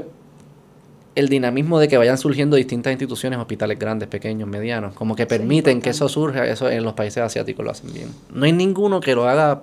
[1.14, 5.80] el dinamismo de que vayan surgiendo distintas instituciones, hospitales grandes, pequeños, medianos, como que permiten
[5.80, 8.08] que eso surja, eso en los países asiáticos lo hacen bien.
[8.32, 9.62] No hay ninguno que lo haga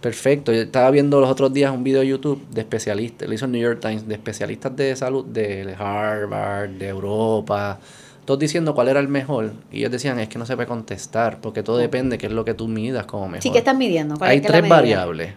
[0.00, 0.52] Perfecto.
[0.52, 3.52] Yo estaba viendo los otros días un video de YouTube de especialistas, lo hizo el
[3.52, 7.80] New York Times, de especialistas de salud de Harvard, de Europa,
[8.24, 9.52] todos diciendo cuál era el mejor.
[9.72, 12.32] Y ellos decían, es que no se puede contestar, porque todo depende de qué es
[12.32, 13.42] lo que tú midas como mejor.
[13.42, 14.16] Sí, ¿qué estás midiendo?
[14.20, 15.34] Hay tres variables.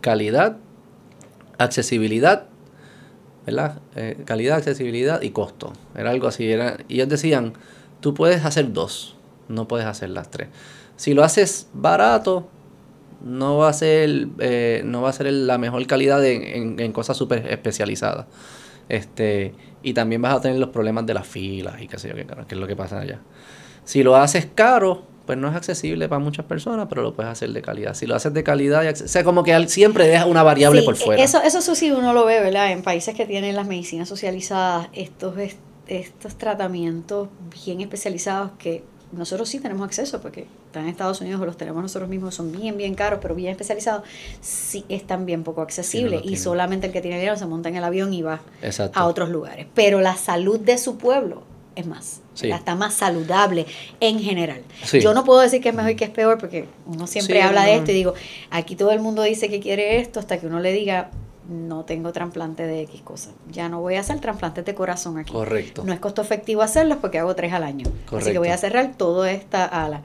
[0.00, 0.58] Calidad,
[1.58, 2.46] accesibilidad,
[3.46, 3.80] ¿verdad?
[3.96, 5.72] Eh, calidad, accesibilidad y costo.
[5.96, 6.50] Era algo así.
[6.50, 7.54] Era, y ellos decían,
[8.00, 9.16] tú puedes hacer dos,
[9.48, 10.48] no puedes hacer las tres.
[10.96, 12.48] Si lo haces barato,
[13.22, 17.16] no va a ser, eh, no va a ser la mejor calidad en, en, cosas
[17.16, 18.26] súper especializadas.
[18.88, 22.14] Este, y también vas a tener los problemas de las filas y qué sé yo,
[22.14, 23.20] qué, que es lo que pasa allá.
[23.84, 27.50] Si lo haces caro, pues no es accesible para muchas personas, pero lo puedes hacer
[27.50, 27.94] de calidad.
[27.94, 31.22] Si lo haces de calidad, o sea, como que siempre deja una variable por fuera.
[31.22, 32.72] Eso, eso sí uno lo ve, ¿verdad?
[32.72, 35.34] En países que tienen las medicinas socializadas, estos,
[35.86, 37.28] estos tratamientos
[37.64, 38.84] bien especializados que
[39.16, 42.52] nosotros sí tenemos acceso porque están en Estados Unidos o los tenemos nosotros mismos, son
[42.52, 44.04] bien, bien caros, pero bien especializados,
[44.40, 47.84] sí están bien poco accesibles y solamente el que tiene dinero se monta en el
[47.84, 48.40] avión y va
[48.94, 49.66] a otros lugares.
[49.74, 51.42] Pero la salud de su pueblo
[51.76, 53.66] es más, está más saludable
[54.00, 54.62] en general.
[54.92, 57.64] Yo no puedo decir que es mejor y que es peor porque uno siempre habla
[57.64, 58.14] de esto y digo,
[58.50, 61.10] aquí todo el mundo dice que quiere esto hasta que uno le diga,
[61.48, 63.34] no tengo trasplante de X cosas.
[63.50, 65.32] Ya no voy a hacer trasplantes de corazón aquí.
[65.32, 65.84] Correcto.
[65.84, 67.86] No es costo efectivo hacerlos porque hago tres al año.
[68.12, 70.02] Así que voy a cerrar toda esta ala.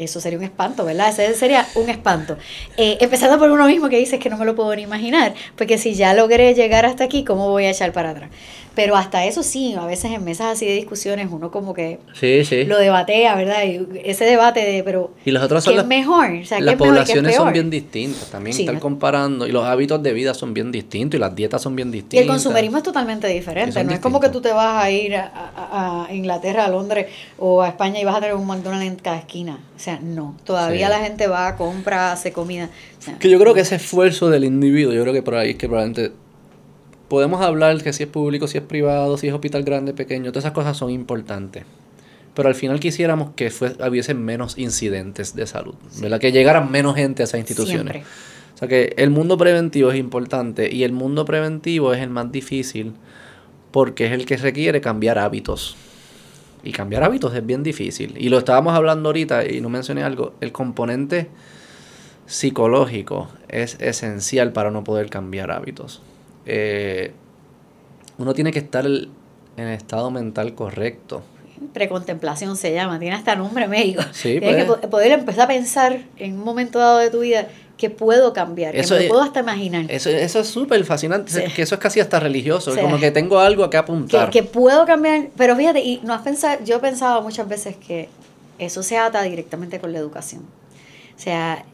[0.00, 1.10] Eso sería un espanto, ¿verdad?
[1.10, 2.38] Ese sería un espanto.
[2.78, 5.76] Eh, empezando por uno mismo que dices que no me lo puedo ni imaginar, porque
[5.76, 8.30] si ya logré llegar hasta aquí, ¿cómo voy a echar para atrás?
[8.74, 11.98] Pero hasta eso sí, a veces en mesas así de discusiones uno como que
[12.66, 13.64] lo debatea, ¿verdad?
[13.64, 16.30] Y ese debate de, pero y los otros son ¿qué es mejor?
[16.60, 20.70] las poblaciones son bien distintas, también están comparando, y los hábitos de vida son bien
[20.70, 22.20] distintos, y las dietas son bien distintas.
[22.20, 25.14] Y el consumerismo es totalmente diferente, no es como que tú te vas a ir
[25.16, 27.06] a, Inglaterra, a Londres
[27.38, 29.58] o a España y vas a tener un McDonald's en cada esquina.
[29.80, 32.68] O sea, no, todavía la gente va, compra, hace comida.
[33.18, 35.68] que yo creo que ese esfuerzo del individuo, yo creo que por ahí es que
[35.68, 36.12] probablemente
[37.08, 40.44] podemos hablar que si es público, si es privado, si es hospital grande, pequeño, todas
[40.44, 41.64] esas cosas son importantes.
[42.34, 46.20] Pero al final quisiéramos que fue, hubiesen menos incidentes de salud, ¿verdad?
[46.20, 48.04] Que llegaran menos gente a esas instituciones.
[48.56, 52.30] O sea que el mundo preventivo es importante y el mundo preventivo es el más
[52.30, 52.92] difícil
[53.70, 55.74] porque es el que requiere cambiar hábitos.
[56.62, 58.14] Y cambiar hábitos es bien difícil.
[58.18, 60.34] Y lo estábamos hablando ahorita y no mencioné algo.
[60.40, 61.28] El componente
[62.26, 66.02] psicológico es esencial para no poder cambiar hábitos.
[66.46, 67.12] Eh,
[68.18, 69.08] uno tiene que estar en
[69.56, 71.22] el estado mental correcto.
[71.72, 74.02] Precontemplación se llama, tiene hasta nombre médico.
[74.22, 77.48] Tienes que poder empezar a pensar en un momento dado de tu vida
[77.80, 79.86] que puedo cambiar, eso que me puedo hasta imaginar.
[79.88, 83.64] Eso, eso es súper fascinante, que eso es casi hasta religioso, como que tengo algo
[83.64, 84.28] a que apuntar.
[84.28, 87.76] Que, que, puedo cambiar, pero fíjate, y no has pensado, yo he pensado muchas veces
[87.76, 88.10] que
[88.58, 90.42] eso se ata directamente con la educación.
[91.16, 91.64] O sea,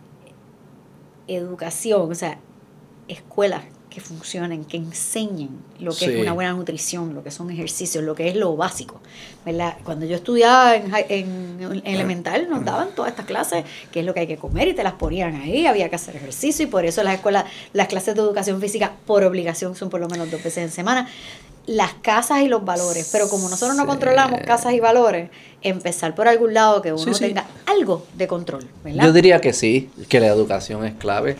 [1.27, 2.39] educación, o sea,
[3.09, 3.65] escuelas
[3.97, 5.49] que funcionen, que enseñen
[5.81, 9.01] lo que es una buena nutrición, lo que son ejercicios, lo que es lo básico.
[9.43, 9.79] ¿verdad?
[9.85, 14.21] Cuando yo estudiaba en, en, elemental nos daban todas estas clases, qué es lo que
[14.21, 17.03] hay que comer y te las ponían ahí, había que hacer ejercicio y por eso
[17.03, 20.65] las escuelas, las clases de educación física por obligación son por lo menos dos veces
[20.65, 21.09] en semana.
[21.65, 25.31] Las casas y los valores, pero como nosotros no controlamos casas y valores,
[25.63, 28.69] empezar por algún lado que uno tenga algo de control.
[28.85, 29.05] ¿verdad?
[29.05, 31.39] Yo diría que sí, que la educación es clave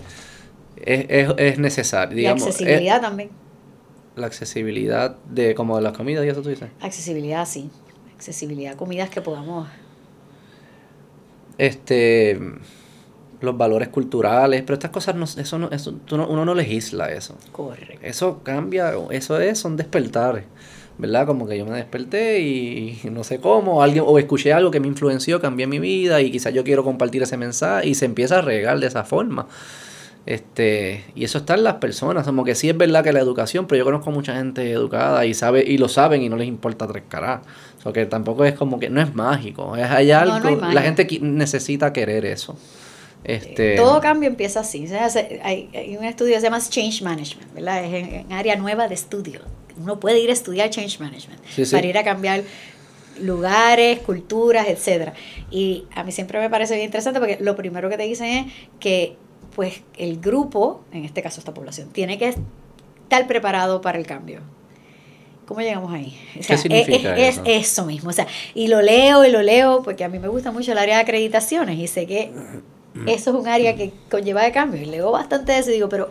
[0.77, 2.17] es, es, es necesario.
[2.17, 3.31] Digamos, la accesibilidad también.
[4.15, 6.69] La accesibilidad de como de las comidas y eso tú dices.
[6.81, 7.71] Accesibilidad, sí.
[8.15, 9.69] Accesibilidad a comidas que podamos.
[11.59, 12.41] Este
[13.41, 17.37] los valores culturales, pero estas cosas no, eso no, eso, uno no legisla eso.
[17.53, 17.99] Correcto.
[18.03, 20.45] Eso cambia, eso es, son despertares.
[20.99, 21.27] ¿verdad?
[21.27, 24.87] Como que yo me desperté y, no sé cómo, alguien, o escuché algo que me
[24.87, 28.43] influenció, cambié mi vida y quizás yo quiero compartir ese mensaje y se empieza a
[28.43, 29.47] regar de esa forma.
[30.27, 33.69] Este, y eso está en las personas, como que sí es verdad que la educación,
[33.69, 36.89] pero yo conozco mucha gente educada y sabe y lo saben y no les importa
[36.89, 37.43] tres caras.
[37.85, 41.93] O que tampoco es como que no es mágico, es hay algo, la gente necesita
[41.93, 42.57] querer eso.
[43.23, 44.87] Este, Todo cambio empieza así.
[45.43, 47.85] hay, un estudio que se llama Change Management, ¿verdad?
[47.85, 49.41] Es en, área nueva de estudio.
[49.81, 51.41] Uno puede ir a estudiar Change Management
[51.71, 52.43] para ir a cambiar
[53.21, 55.15] lugares, culturas, etcétera.
[55.53, 58.53] Y a mí siempre me parece bien interesante porque lo primero que te dicen es
[58.81, 59.17] que
[59.57, 64.41] pues el grupo, en este caso esta población, tiene que estar preparado para el cambio.
[65.47, 66.15] ¿Cómo llegamos ahí?
[66.47, 67.43] ¿Qué significa es, eso?
[67.47, 67.87] es, eso?
[67.87, 68.11] mismo.
[68.11, 70.79] O sea, y lo leo y lo leo porque a mí me gusta mucho el
[70.79, 72.33] área de acreditaciones y sé que
[73.07, 74.83] eso es un área que conlleva de cambio.
[74.83, 76.11] Y leo bastante de eso y digo, pero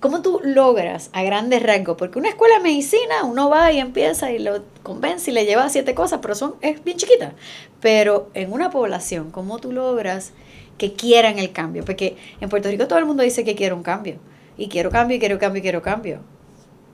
[0.00, 1.96] ¿cómo tú logras a grandes rasgos?
[1.96, 5.68] Porque una escuela de medicina, uno va y empieza y lo convence y le lleva
[5.68, 7.34] siete cosas, pero son, es bien chiquita.
[7.80, 10.32] Pero en una población, ¿cómo tú logras
[10.78, 13.82] que quieran el cambio, porque en Puerto Rico todo el mundo dice que quiere un
[13.82, 14.16] cambio,
[14.56, 16.20] y quiero cambio, y quiero cambio, y quiero cambio.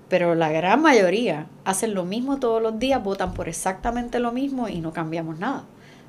[0.08, 4.68] Pero la gran mayoría hacen lo mismo todos los días, votan por exactamente lo mismo
[4.68, 5.64] y no cambiamos nada.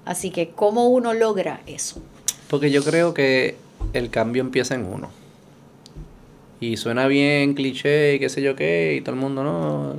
[0.06, 2.02] Así que, ¿cómo uno logra eso?
[2.50, 3.58] Porque yo creo que
[3.94, 5.10] el cambio empieza en uno.
[6.62, 9.96] Y suena bien cliché y qué sé yo qué, y todo el mundo, no,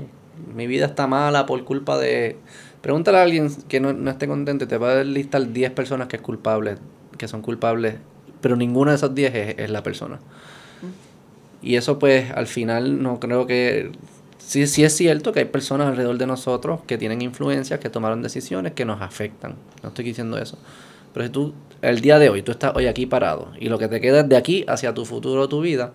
[0.54, 2.36] mi vida está mala por culpa de...
[2.80, 6.16] Pregúntale a alguien que no, no esté contento, te va a listar 10 personas que
[6.16, 6.76] es culpable
[7.20, 7.96] que son culpables,
[8.40, 10.18] pero ninguno de esos 10 es, la persona.
[11.60, 13.92] Y eso pues al final no creo que...
[14.38, 18.22] Sí, sí es cierto que hay personas alrededor de nosotros que tienen influencias, que tomaron
[18.22, 19.56] decisiones que nos afectan.
[19.82, 20.56] No estoy diciendo eso.
[21.12, 23.88] Pero si tú, el día de hoy, tú estás hoy aquí parado y lo que
[23.88, 25.92] te queda es de aquí hacia tu futuro, tu vida,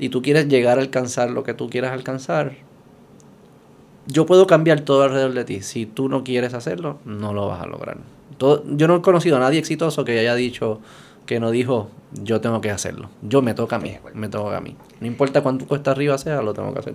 [0.00, 2.56] y tú quieres llegar a alcanzar lo que tú quieras alcanzar,
[4.08, 5.60] yo puedo cambiar todo alrededor de ti.
[5.60, 7.98] Si tú no quieres hacerlo, no lo vas a lograr
[8.40, 10.80] yo no he conocido a nadie exitoso que haya dicho,
[11.26, 13.10] que no dijo, yo tengo que hacerlo.
[13.22, 14.76] Yo me toca a mí, me toca a mí.
[15.00, 16.94] No importa cuánto cuesta arriba sea, lo tengo que hacer.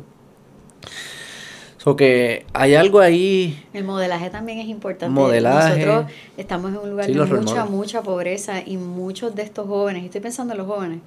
[1.78, 3.64] So que hay algo ahí.
[3.74, 5.14] El modelaje también es importante.
[5.14, 5.86] Modelaje.
[5.86, 10.06] Nosotros estamos en un lugar de mucha, mucha pobreza y muchos de estos jóvenes, y
[10.08, 11.00] estoy pensando en los jóvenes,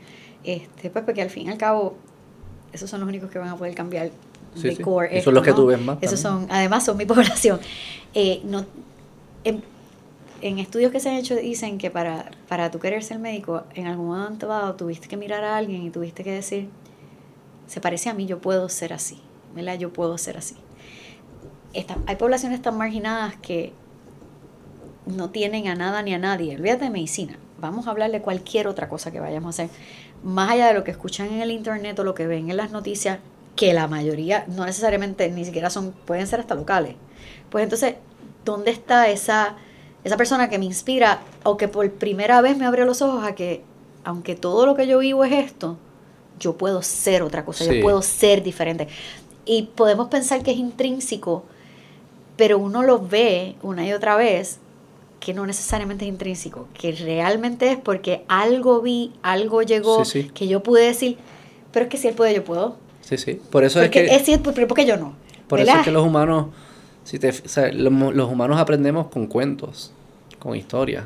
[0.44, 1.97] este, pues porque al fin y al cabo
[2.73, 4.10] esos son los únicos que van a poder cambiar
[4.55, 4.83] Sí, de sí.
[4.83, 5.20] core.
[5.23, 6.49] Son los que tú ves más Esos también.
[6.49, 7.60] son, además son mi población.
[8.15, 8.65] Eh, no,
[9.44, 9.62] en,
[10.41, 13.86] en estudios que se han hecho dicen que para, para tú querer ser médico, en
[13.86, 16.68] algún momento dado tuviste que mirar a alguien y tuviste que decir,
[17.67, 19.20] se parece a mí, yo puedo ser así,
[19.55, 19.78] ¿verdad?
[19.78, 20.57] Yo puedo ser así.
[21.75, 23.73] Esta- hay poblaciones tan marginadas que
[25.07, 26.57] no tienen a nada ni a nadie.
[26.57, 27.39] Olvídate de medicina.
[27.60, 29.76] Vamos a hablar de cualquier otra cosa que vayamos a hacer.
[30.23, 32.70] Más allá de lo que escuchan en el internet o lo que ven en las
[32.70, 33.18] noticias,
[33.57, 36.94] que la mayoría no necesariamente ni siquiera son, pueden ser hasta locales.
[37.50, 37.97] Pues entonces,
[38.44, 39.57] ¿dónde está esa,
[40.05, 43.35] esa persona que me inspira o que por primera vez me abre los ojos a
[43.35, 43.62] que,
[44.05, 45.77] aunque todo lo que yo vivo es esto,
[46.39, 47.77] yo puedo ser otra cosa, Sí.
[47.77, 48.89] yo puedo ser diferente?
[49.44, 51.44] Y podemos pensar que es intrínseco,
[52.36, 54.59] pero uno lo ve una y otra vez
[55.20, 60.31] que no necesariamente es intrínseco, que realmente es porque algo vi, algo llegó, Sí, sí.
[60.31, 61.17] que yo pude decir,
[61.73, 62.77] pero es que si él puede, yo puedo.
[63.01, 63.41] Sí, sí.
[63.51, 64.17] Por eso Porque es que...
[64.17, 65.15] es cierto, pero ¿por qué yo no?
[65.49, 66.47] Por eso es que los humanos,
[67.08, 69.92] si te, o sea, los, los humanos aprendemos con cuentos,
[70.38, 71.04] con historias.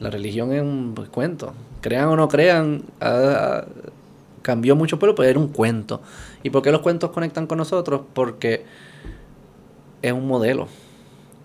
[0.00, 1.54] La religión es un pues, cuento.
[1.80, 2.82] Crean o no crean,
[4.42, 6.02] cambió mucho pueblo, pero era un cuento.
[6.42, 8.00] ¿Y por qué los cuentos conectan con nosotros?
[8.12, 8.64] Porque
[10.02, 10.66] es un modelo.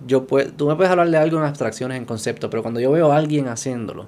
[0.08, 2.92] Yo pue- tú me puedes hablar de algo en abstracciones, en conceptos, pero cuando yo
[2.92, 4.08] veo a alguien haciéndolo,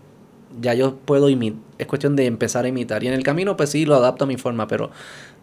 [0.60, 1.62] ya yo puedo imitar.
[1.78, 3.04] Es cuestión de empezar a imitar.
[3.04, 4.90] Y en el camino, pues sí, lo adapto a mi forma, pero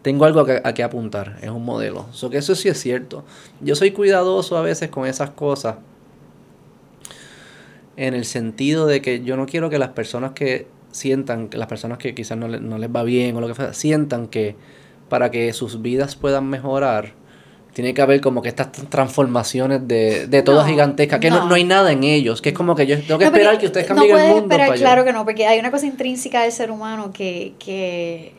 [0.05, 1.39] tengo algo a que, a que apuntar.
[1.41, 2.05] Es un modelo.
[2.11, 3.23] So que eso sí es cierto.
[3.59, 5.77] Yo soy cuidadoso a veces con esas cosas.
[7.97, 11.67] En el sentido de que yo no quiero que las personas que sientan, que las
[11.67, 14.55] personas que quizás no, le- no les va bien o lo que sea, sientan que
[15.09, 17.13] para que sus vidas puedan mejorar,
[17.73, 21.39] tiene que haber como que estas transformaciones de, de todas No, gigantescas, que no.
[21.39, 21.45] no.
[21.49, 23.65] no hay nada en ellos, que es como que yo tengo que No, esperar que
[23.65, 24.43] ustedes cambien el puedes mundo.
[24.43, 27.53] esperar, para yo- claro que no, porque hay una cosa intrínseca del ser humano que,
[27.59, 28.33] que,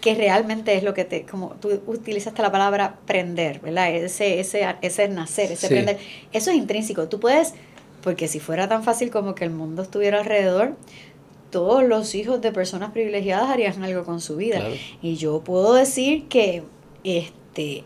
[0.00, 3.90] que realmente es lo que te, como tú utilizaste la palabra prender, ¿verdad?
[3.94, 5.74] Ese, ese, ese nacer, ese Sí.
[5.74, 5.98] prender.
[6.32, 7.08] Eso es intrínseco.
[7.08, 7.54] Tú puedes,
[8.02, 10.76] porque si fuera tan fácil como que el mundo estuviera alrededor,
[11.50, 14.58] todos los hijos de personas privilegiadas harían algo con su vida.
[14.60, 14.74] Claro.
[15.02, 16.62] Y yo puedo decir que
[17.04, 17.84] este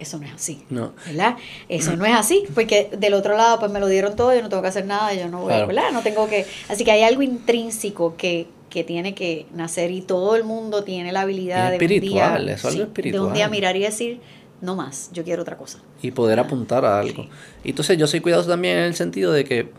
[0.00, 0.64] eso no es así.
[0.70, 0.92] No.
[1.06, 1.36] ¿verdad?
[1.68, 4.48] Eso no es así, porque del otro lado pues me lo dieron todo, yo no
[4.48, 5.66] tengo que hacer nada, yo no voy, Claro.
[5.68, 5.92] ¿verdad?
[5.92, 10.34] No tengo que, así que hay algo intrínseco que, que tiene que nacer y todo
[10.36, 11.96] el mundo tiene la habilidad Es de un día,
[12.34, 13.32] espiritual, eso es algo sí, de un espiritual.
[13.32, 14.20] día mirar y decir,
[14.60, 15.78] no más, yo quiero otra cosa.
[16.02, 17.26] y poder apuntar a algo.
[17.62, 19.70] Y entonces yo soy cuidadoso también en el sentido de que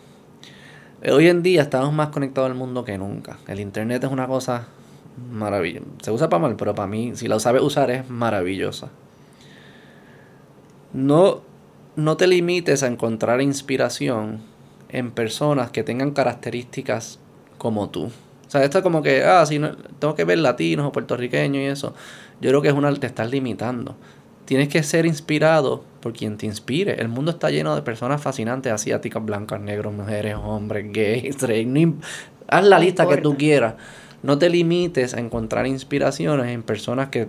[1.01, 3.37] eh, hoy en día estamos más conectados al mundo que nunca.
[3.47, 4.67] El internet es una cosa
[5.31, 5.85] maravillosa.
[6.01, 8.89] Se usa para mal, pero para mí, si la sabes usar, es maravillosa.
[10.93, 11.41] No,
[11.95, 14.39] no te limites a encontrar inspiración
[14.89, 17.19] en personas que tengan características
[17.57, 18.09] como tú.
[18.47, 21.61] O sea, esto es como que, ah, si no, tengo que ver latinos o puertorriqueños
[21.61, 21.93] y eso.
[22.41, 23.95] Yo creo que es una, te estás limitando.
[24.45, 27.01] Tienes que ser inspirado por quien te inspire.
[27.01, 31.67] El mundo está lleno de personas fascinantes, asiáticas, blancas, negros, mujeres, hombres, gays, straight.
[31.67, 31.95] no
[32.47, 33.73] haz la No lista que tú quieras.
[34.21, 37.27] No te limites a encontrar inspiraciones en personas que,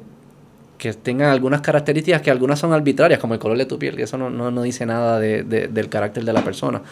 [0.79, 4.03] que tengan algunas características que algunas son arbitrarias, como el color de tu piel, que
[4.03, 6.83] eso no, no, no dice nada de- de- del carácter de la persona.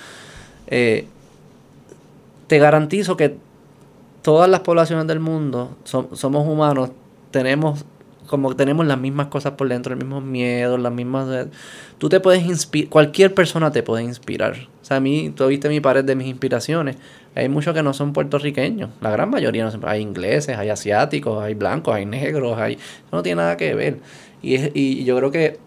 [0.68, 1.06] Eh,
[2.46, 3.36] te garantizo que
[4.24, 6.90] todas las poblaciones del mundo som- somos humanos,
[7.30, 7.84] tenemos
[8.26, 11.48] como tenemos las mismas cosas por dentro, los mismos miedos, las mismas...
[11.98, 14.54] Tú te puedes inspirar, cualquier persona te puede inspirar.
[14.80, 16.96] O sea, a mí, tú viste mi pared de mis inspiraciones,
[17.34, 21.42] hay muchos que no son puertorriqueños, la gran mayoría no son, hay ingleses, hay asiáticos,
[21.42, 22.74] hay blancos, hay negros, hay...
[22.74, 23.98] Eso no tiene nada que ver.
[24.40, 25.58] Y, es, y yo creo que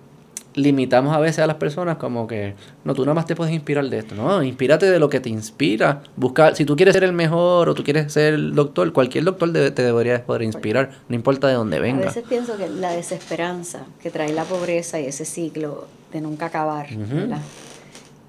[0.58, 3.86] limitamos a veces a las personas como que, no, tú nada más te puedes inspirar
[3.90, 4.16] de esto.
[4.16, 6.02] No, inspírate de lo que te inspira.
[6.16, 9.50] Buscar, si tú quieres ser el mejor o tú quieres ser el doctor, cualquier doctor
[9.52, 12.06] debe- te debería poder inspirar, no importa de dónde A venga.
[12.06, 16.88] veces pienso que la desesperanza que trae la pobreza y ese ciclo de nunca acabar.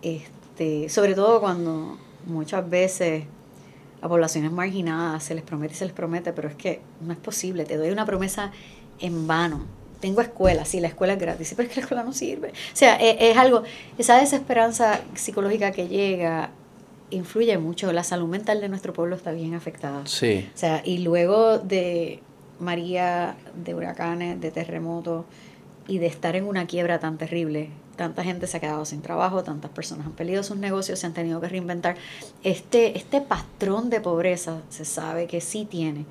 [0.03, 3.25] Este, sobre todo cuando muchas veces
[4.01, 7.19] a poblaciones marginadas se les promete y se les promete, pero es que no es
[7.19, 8.53] posible, te doy una promesa
[9.01, 9.65] en vano.
[10.01, 12.49] Tengo escuela, sí, la escuela es gratis, sí, pero es que la escuela no sirve.
[12.51, 13.63] O sea, e- es, algo,
[13.99, 16.51] esa desesperanza psicológica que llega
[17.11, 17.93] influye mucho.
[17.93, 20.07] La salud mental de nuestro pueblo está bien afectada.
[20.07, 22.21] Sí, O sea, y luego de
[22.61, 25.25] María, de huracanes, de terremotos
[25.87, 29.43] y de estar en una quiebra tan terrible, tanta gente se ha quedado sin trabajo,
[29.43, 31.97] tantas personas han perdido sus negocios, se han tenido que reinventar.
[32.45, 36.05] Este, este patrón de pobreza se sabe que sí tiene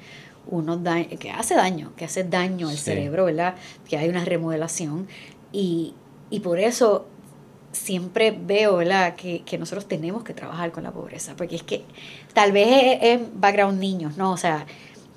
[0.50, 2.84] unos daños, que hace daño, que hace daño al Sí.
[2.84, 3.56] cerebro, ¿verdad?
[3.88, 5.08] Que hay una remodelación
[5.52, 5.94] y,
[6.30, 7.06] y por eso
[7.72, 9.16] siempre veo, ¿verdad?
[9.16, 11.84] Que, que nosotros tenemos que trabajar con la pobreza, porque es que
[12.34, 14.32] tal vez es, es background niños, ¿no?
[14.32, 14.66] O sea,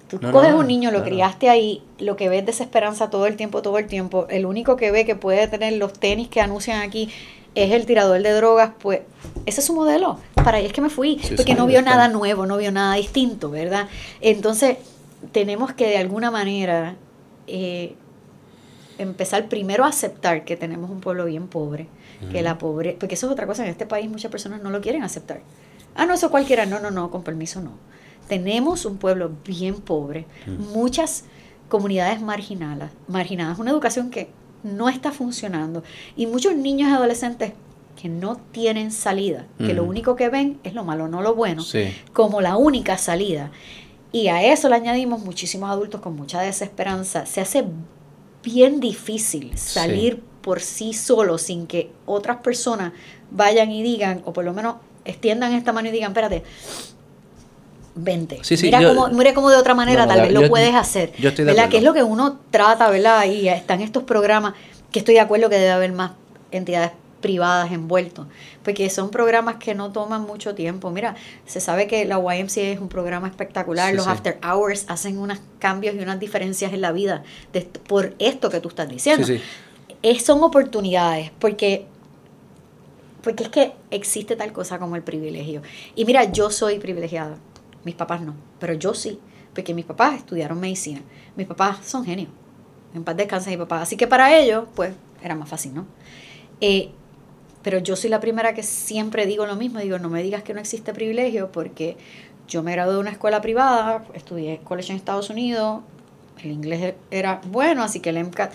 [0.08, 3.36] Tú No, coges no, un niño, lo criaste ahí, lo que ves desesperanza todo el
[3.36, 4.26] tiempo, todo el tiempo.
[4.28, 7.08] El único que ve que puede tener los tenis que anuncian aquí
[7.54, 9.02] es el tirador de drogas, pues
[9.46, 10.18] ese es su modelo.
[10.34, 12.72] Para ahí es que me fui, Sí, porque sí, no vio nada nuevo, no vio
[12.72, 13.86] nada distinto, ¿verdad?
[14.20, 14.78] Entonces,
[15.32, 16.96] tenemos que de alguna manera
[17.46, 17.94] eh,
[18.98, 21.88] empezar primero a aceptar que tenemos un pueblo bien pobre,
[22.30, 24.82] que la pobre, porque eso es otra cosa, en este país muchas personas no lo
[24.82, 25.40] quieren aceptar.
[25.94, 27.72] Ah, no, eso cualquiera, no, no, no, con permiso no.
[28.28, 30.26] Tenemos un pueblo bien pobre,
[30.74, 31.24] muchas
[31.70, 34.28] comunidades marginadas, marginadas, una educación que
[34.62, 35.82] no está funcionando
[36.14, 37.52] y muchos niños y adolescentes
[38.00, 41.62] que no tienen salida, que lo único que ven es lo malo, no lo bueno,
[41.62, 41.92] Sí.
[42.12, 43.50] como la única salida.
[44.12, 47.26] Y a eso le añadimos muchísimos adultos con mucha desesperanza.
[47.26, 47.64] Se hace
[48.42, 52.92] bien difícil salir por sí solo sin que otras personas
[53.30, 56.42] vayan y digan, o por lo menos extiendan esta mano y digan, espérate,
[57.94, 58.38] vente.
[58.42, 60.74] Sí, sí, mira, yo- cómo, mira cómo de otra manera No, tal vez lo puedes
[60.74, 61.12] hacer.
[61.18, 61.68] yo estoy de ¿Verdad?
[61.68, 63.24] Que es lo que uno trata, ¿verdad?
[63.26, 64.54] Y están estos programas
[64.90, 66.12] que estoy de acuerdo que debe haber más
[66.50, 68.26] entidades privadas envueltos,
[68.64, 70.90] porque son programas que no toman mucho tiempo.
[70.90, 71.14] Mira,
[71.46, 74.10] se sabe que la YMCA es un programa espectacular, Sí, los sí.
[74.10, 78.60] after hours hacen unos cambios y unas diferencias en la vida de por esto que
[78.60, 79.26] tú estás diciendo.
[79.26, 79.40] Sí.
[80.02, 81.86] Es- son oportunidades, porque,
[83.22, 85.62] porque es que existe tal cosa como el privilegio.
[85.94, 87.36] Y mira, yo soy privilegiada,
[87.84, 89.18] mis papás no, pero yo sí,
[89.54, 91.00] porque mis papás estudiaron medicina,
[91.36, 92.30] mis papás son genios,
[92.94, 95.86] en paz descanse mi papá, así que para ellos, pues, era más fácil, ¿no?
[96.62, 96.90] Eh,
[97.62, 100.54] pero yo soy la primera que siempre digo lo mismo, digo, no me digas que
[100.54, 101.96] no existe privilegio, porque
[102.48, 105.82] yo me gradué de una escuela privada, estudié college en Estados Unidos,
[106.42, 108.52] el inglés era bueno, así que el MCAT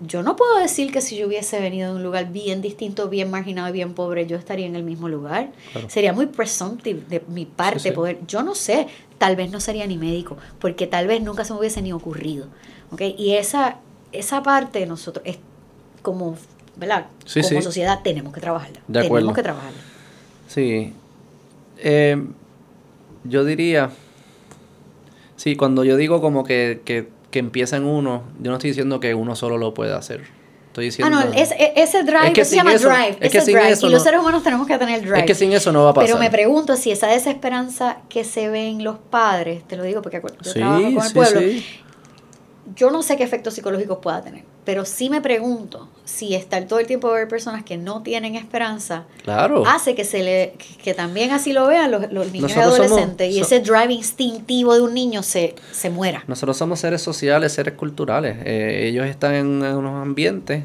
[0.00, 3.30] yo no puedo decir que si yo hubiese venido de un lugar bien distinto, bien
[3.30, 5.52] marginado y bien pobre, yo estaría en el mismo lugar.
[5.72, 5.88] Claro.
[5.88, 7.94] Sería muy presumptive de mi parte Sí, sí.
[7.94, 8.88] poder, yo no sé,
[9.18, 12.48] tal vez no sería ni médico, porque tal vez nunca se me hubiese ni ocurrido.
[12.90, 13.02] ¿ok?
[13.16, 13.78] Y esa,
[14.12, 15.38] esa parte nosotros, es
[16.02, 16.36] como,
[16.76, 17.06] ¿verdad?
[17.24, 17.62] Sí, como sí.
[17.62, 18.80] sociedad tenemos que trabajarla.
[18.88, 19.16] De acuerdo.
[19.16, 19.78] tenemos que trabajarla.
[20.48, 20.92] Sí.
[21.78, 22.22] Eh,
[23.24, 23.90] yo diría,
[25.36, 29.00] sí, cuando yo digo como que, que, que empieza en uno, yo no estoy diciendo
[29.00, 30.22] que uno solo lo puede hacer.
[30.68, 31.20] Estoy Ah, diciendo...
[31.20, 33.70] no, ese, ese drive, Es que eso se llama eso- drive, es que sin drive.
[33.70, 35.20] eso y los seres humanos tenemos que tener drive.
[35.20, 36.08] es que sin eso no va a pasar.
[36.08, 40.02] Pero me pregunto si esa desesperanza que se ve en los padres, te lo digo
[40.02, 41.64] porque yo Sí, trabajo con el sí, pueblo, sí.
[42.74, 46.78] yo no sé qué efectos psicológicos pueda tener, pero sí me pregunto si estar todo
[46.78, 49.64] el tiempo ver personas que no tienen esperanza Claro.
[49.66, 53.30] hace que se le que, también así lo vean los, los niños y somos- adolescentes
[53.34, 56.22] y so- ese drive instintivo de un niño se, se muera.
[56.26, 58.36] Nosotros somos seres sociales, seres culturales.
[58.44, 60.64] Eh, ellos están en unos ambientes.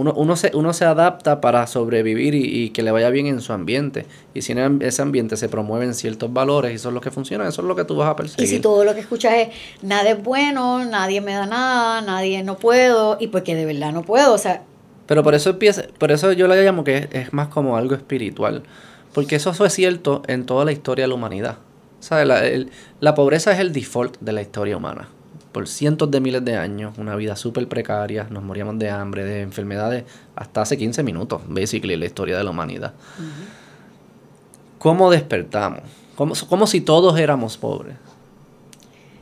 [0.00, 3.40] Uno, uno, se, uno se adapta para sobrevivir y, y que le vaya bien en
[3.40, 4.06] su ambiente.
[4.34, 7.60] Y si en ese ambiente se promueven ciertos valores y son los que funcionan, eso
[7.62, 8.44] es lo que tú vas a perseguir.
[8.44, 9.48] Y si todo lo que escuchas es
[9.82, 14.02] nada es bueno, nadie me da nada, nadie no puedo, y porque de verdad no
[14.02, 14.62] puedo, o sea,
[15.06, 17.94] Pero por eso empieza, por eso yo le llamo que es, es más como algo
[17.94, 18.62] espiritual.
[19.12, 21.58] Porque eso fue cierto en toda la historia de la humanidad.
[22.10, 22.70] La, el-
[23.00, 25.08] la pobreza es el default de la historia humana.
[25.52, 29.42] Por cientos de miles de años, una vida súper precaria, nos moríamos de hambre, de
[29.42, 30.04] enfermedades,
[30.36, 32.94] hasta hace 15 minutos, basically, la historia de la humanidad.
[34.78, 35.82] ¿Cómo despertamos?
[36.14, 37.96] ¿Cómo, cómo si todos éramos pobres?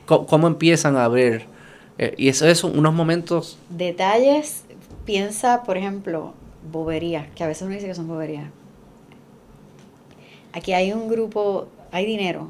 [0.06, 1.46] ¿Cómo, cómo empiezan a ver?
[1.98, 4.64] eh, y eso es unos momentos detalles,
[5.04, 6.32] piensa, por ejemplo,
[6.70, 8.50] boberías, que a veces uno dice que son boberías.
[10.52, 12.48] Aquí hay un grupo, hay dinero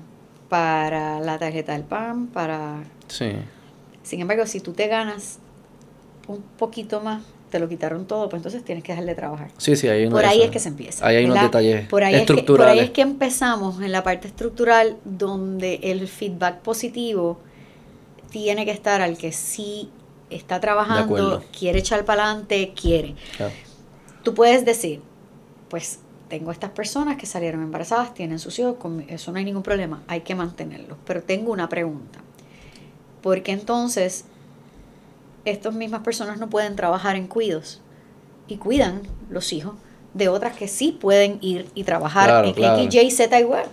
[0.48, 2.82] para la tarjeta del PAN, para...
[3.08, 3.32] Sí.
[4.08, 5.38] Sin embargo, si tú te ganas
[6.28, 9.50] un poquito más, te lo quitaron todo, pues entonces tienes que dejar de trabajar.
[9.58, 11.06] Sí, sí, hay uno Por ahí es que se empieza.
[11.06, 12.80] Ahí hay unos detalles por ahí Es que, por estructurales.
[12.80, 17.38] ahí es que empezamos en la parte estructural donde el feedback positivo
[18.30, 19.90] tiene que estar al que sí
[20.30, 23.14] está trabajando, quiere echar para adelante, quiere.
[23.36, 23.52] Claro.
[24.22, 25.02] Tú puedes decir,
[25.68, 25.98] pues
[26.30, 30.02] tengo estas personas que salieron embarazadas, tienen sus hijos, con- eso no hay ningún problema,
[30.06, 30.96] hay que mantenerlos.
[31.04, 32.20] Pero tengo una pregunta.
[33.22, 34.24] ¿Por qué entonces
[35.44, 37.80] estas mismas personas no pueden trabajar en cuidos
[38.46, 39.74] y cuidan los hijos
[40.14, 42.82] de otras que sí pueden ir y trabajar Claro, en claro.
[42.82, 43.64] X, Y, Z igual?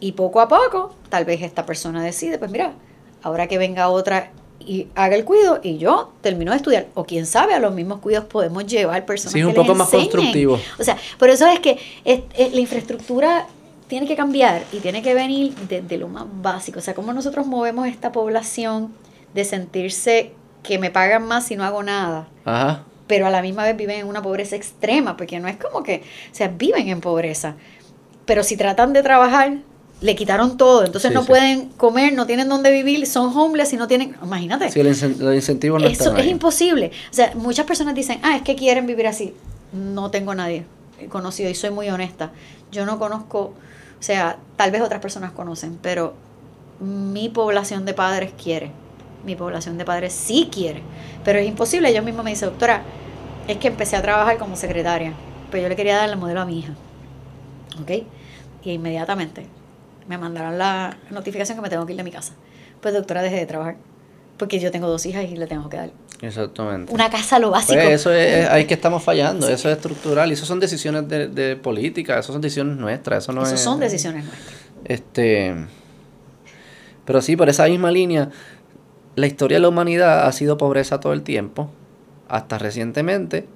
[0.00, 2.72] Y poco a poco, tal vez esta persona decide, pues mira,
[3.22, 6.86] ahora que venga otra y haga el cuido y yo termino de estudiar.
[6.94, 9.66] O quién sabe, a los mismos cuidos podemos llevar personas Sí, es un que les
[9.66, 10.58] poco más constructivo.
[10.78, 13.46] O sea, por eso es que es- es- la infraestructura
[13.92, 16.78] tiene que cambiar y tiene que venir desde lo más básico.
[16.78, 18.90] O sea, cómo nosotros movemos esta población
[19.34, 22.84] de sentirse que me pagan más si no hago nada, Ajá.
[23.06, 26.04] pero a la misma vez viven en una pobreza extrema, porque no es como que,
[26.32, 27.56] o sea, viven en pobreza.
[28.24, 29.58] Pero si tratan de trabajar,
[30.00, 33.88] le quitaron todo, entonces no pueden comer, no tienen dónde vivir, son homeless y no
[33.88, 34.70] tienen, imagínate.
[34.70, 36.92] Sí, los incentivos no Eso es imposible.
[37.10, 39.34] O sea, muchas personas dicen, ah, es que quieren vivir así.
[39.74, 40.64] No tengo nadie
[41.08, 42.32] conocido y soy muy honesta.
[42.70, 43.54] Yo no conozco,
[44.02, 46.14] o sea, tal vez otras personas conocen, pero
[46.80, 48.72] mi población de padres quiere.
[49.24, 50.82] Mi población de padres sí quiere,
[51.24, 51.88] pero es imposible.
[51.88, 52.82] Ellos mismos me dicen, doctora,
[53.46, 55.12] es que empecé a trabajar como secretaria,
[55.52, 56.72] pero yo le quería dar el modelo a mi hija.
[57.80, 57.90] ¿Ok?
[58.64, 59.46] Y inmediatamente
[60.08, 62.32] me mandaron la notificación que me tengo que ir de mi casa.
[62.80, 63.76] Pues doctora, dejé de trabajar.
[64.42, 65.90] Porque yo tengo dos hijas y le tengo que dar.
[66.20, 66.92] Exactamente.
[66.92, 67.74] Una casa, lo básico.
[67.80, 70.30] Pues eso es, ahí que estamos fallando, eso es estructural.
[70.30, 73.22] Y eso son decisiones de, de política, eso son decisiones nuestras.
[73.22, 74.52] Eso no Eso son decisiones nuestras.
[74.84, 75.54] Este.
[77.04, 78.30] Pero sí, por esa misma línea,
[79.14, 81.70] la historia de la humanidad ha sido pobreza todo el tiempo,
[82.26, 83.46] hasta recientemente,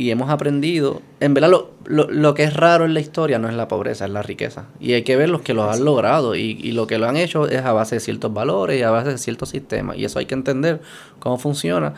[0.00, 3.54] y hemos aprendido, en verdad lo, lo, que es raro en la historia no es
[3.54, 4.64] la pobreza, es la riqueza.
[4.80, 7.18] Y hay que ver los que lo han logrado y, y, lo que lo han
[7.18, 9.98] hecho es a base de ciertos valores y a base de ciertos sistemas.
[9.98, 10.80] Y eso hay que entender
[11.18, 11.92] cómo funciona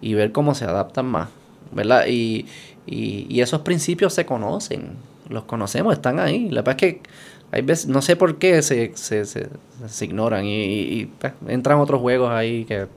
[0.00, 1.28] y ver cómo se adaptan más,
[1.70, 2.06] ¿verdad?
[2.08, 2.46] Y,
[2.86, 4.96] y, y esos principios se conocen,
[5.28, 6.48] los conocemos, están ahí.
[6.50, 7.00] La verdad es que
[7.52, 9.46] hay veces, no sé por qué se, se, se,
[9.86, 12.88] se ignoran y, y, pues, entran otros juegos ahí que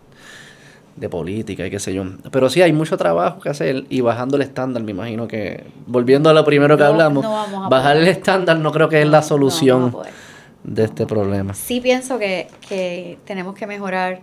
[0.98, 2.04] de política y qué sé yo.
[2.32, 6.30] Pero sí hay mucho trabajo que hacer y bajando el estándar, me imagino que, volviendo
[6.30, 7.26] a lo primero que hablamos,
[7.70, 9.96] bajar el estándar no creo que es la solución
[10.64, 11.54] de este problema.
[11.54, 14.22] Sí pienso que, que tenemos que mejorar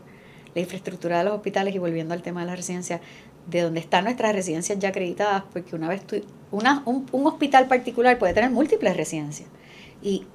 [0.55, 3.01] la infraestructura de los hospitales y volviendo al tema de la residencia,
[3.47, 6.17] de donde están nuestras residencias ya acreditadas, porque una vez tú,
[6.51, 9.49] una, un, un hospital particular puede tener múltiples residencias
[10.03, 10.27] y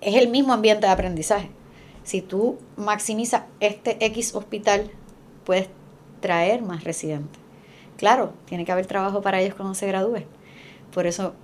[0.00, 1.50] es el mismo ambiente de aprendizaje.
[2.04, 4.90] Si tú maximizas este X hospital,
[5.44, 5.68] puedes
[6.20, 7.40] traer más residentes.
[7.96, 10.24] Claro, tiene que haber trabajo para ellos cuando se gradúen.
[10.92, 11.34] Por eso,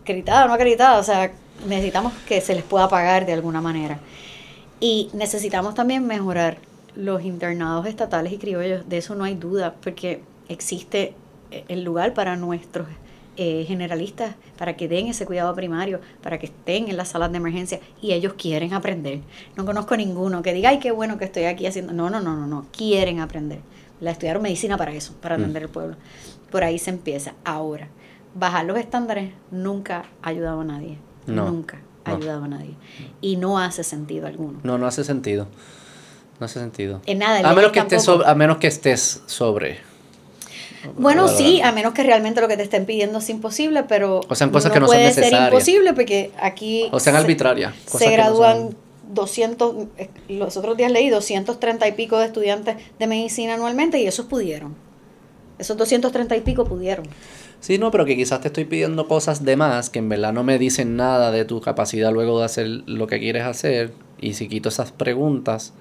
[0.00, 1.32] acreditado o no acreditado, o sea,
[1.66, 3.98] necesitamos que se les pueda pagar de alguna manera.
[4.80, 6.58] Y necesitamos también mejorar
[6.94, 11.14] los internados estatales y criollos, de eso no hay duda, porque existe
[11.68, 12.88] el lugar para nuestros
[13.36, 17.38] eh, generalistas para que den ese cuidado primario, para que estén en las salas de
[17.38, 19.20] emergencia y ellos quieren aprender.
[19.56, 21.94] No conozco ninguno que diga, ay, qué bueno que estoy aquí haciendo.
[21.94, 23.60] No, no, no, no, no, quieren aprender.
[24.00, 25.40] La estudiaron medicina para eso, para mm.
[25.40, 25.96] atender el pueblo.
[26.50, 27.32] Por ahí se empieza.
[27.44, 27.88] Ahora,
[28.34, 30.98] bajar los estándares nunca ha ayudado a nadie.
[31.26, 32.74] nunca ha ayudado a nadie.
[33.22, 34.60] Y no hace sentido alguno.
[34.62, 35.46] No, no hace sentido.
[36.38, 37.00] No hace sentido.
[37.06, 37.48] En nada.
[37.48, 39.78] A menos, que estés a menos que estés sobre
[40.96, 44.34] bueno, sí, a menos que realmente lo que te estén pidiendo es imposible, pero o
[44.34, 47.74] sean cosas que no puede ser imposible porque aquí o sean arbitrarias.
[47.86, 48.76] Se gradúan
[49.12, 54.06] 200, eh, los otros días leí 230 y pico de estudiantes de medicina anualmente y
[54.06, 54.74] esos pudieron.
[55.58, 57.06] Esos 230 y pico pudieron.
[57.60, 60.42] Sí, no, pero que quizás te estoy pidiendo cosas de más que en verdad no
[60.42, 63.92] me dicen nada de tu capacidad luego de hacer lo que quieres hacer.
[64.20, 65.72] Y si quito esas preguntas,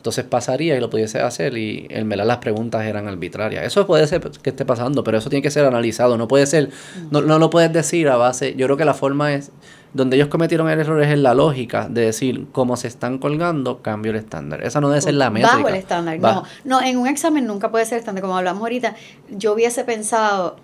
[0.00, 3.66] entonces pasaría y lo pudiese hacer y el melar las preguntas eran arbitrarias.
[3.66, 6.16] Eso puede ser que esté pasando, pero eso tiene que ser analizado.
[6.16, 6.70] No puede ser,
[7.10, 8.54] no, no lo puedes decir a base.
[8.56, 9.52] Yo creo que la forma es,
[9.92, 13.82] donde ellos cometieron el error es en la lógica de decir, cómo se están colgando,
[13.82, 14.64] cambio el estándar.
[14.64, 15.56] Esa no debe ser la métrica.
[15.56, 16.44] Bajo el estándar, no.
[16.64, 18.22] No, en un examen nunca puede ser estándar.
[18.22, 18.94] Como hablamos ahorita,
[19.28, 20.56] yo hubiese pensado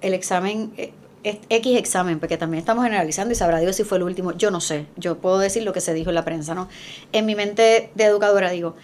[0.00, 0.92] el examen eh,
[1.22, 4.60] X examen, porque también estamos generalizando y sabrá Dios si fue el último, yo no
[4.60, 6.68] sé, yo puedo decir lo que se dijo en la prensa, ¿no?
[7.12, 8.74] En mi mente de educadora digo,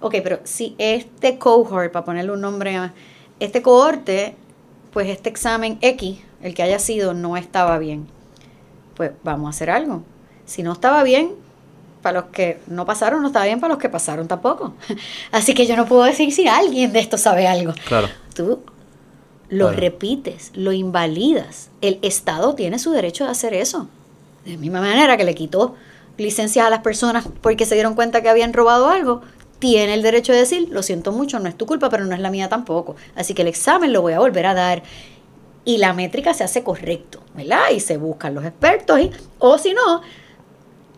[0.00, 2.90] ok, pero si este cohort, para ponerle un nombre,
[3.38, 4.34] este cohorte,
[4.92, 8.08] pues este examen X, el que haya sido, no estaba bien,
[8.94, 10.02] pues vamos a hacer algo.
[10.46, 11.32] Si no estaba bien,
[12.02, 14.74] para los que no pasaron, no estaba bien para los que pasaron tampoco.
[15.32, 17.74] Así que yo no puedo decir si alguien de esto sabe algo.
[17.86, 18.08] Claro.
[18.34, 18.62] Tú
[19.48, 21.70] lo repites, lo invalidas.
[21.80, 23.88] El Estado tiene su derecho de hacer eso.
[24.44, 25.74] De la misma manera que le quitó
[26.16, 29.22] licencias a las personas porque se dieron cuenta que habían robado algo,
[29.58, 32.20] tiene el derecho de decir, lo siento mucho, no es tu culpa, pero no es
[32.20, 32.96] la mía tampoco.
[33.16, 34.82] Así que el examen lo voy a volver a dar.
[35.64, 37.70] Y la métrica se hace correcto, ¿verdad?
[37.74, 40.00] Y se buscan los expertos, y, o si no,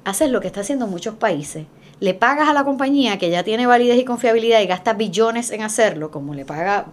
[0.04, 1.66] haces lo que está haciendo muchos países.
[1.98, 5.62] Le pagas a la compañía que ya tiene validez y confiabilidad y gasta billones en
[5.62, 6.86] hacerlo, como le paga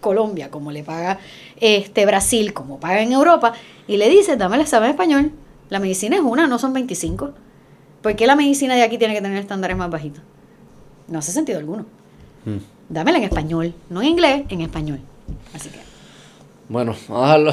[0.00, 1.18] Colombia, como le paga
[1.60, 3.52] este Brasil, como paga en Europa,
[3.86, 5.32] y le dice, dame el examen español.
[5.68, 7.32] La medicina es una, no son 25.
[8.02, 10.22] ¿Por qué la medicina de aquí tiene que tener estándares más bajitos?
[11.08, 11.86] No hace sentido alguno.
[12.44, 12.56] Mm.
[12.88, 15.00] Dámela en español, no en inglés, en español.
[15.54, 15.78] Así que.
[16.68, 17.52] Bueno, vamos a dejarlo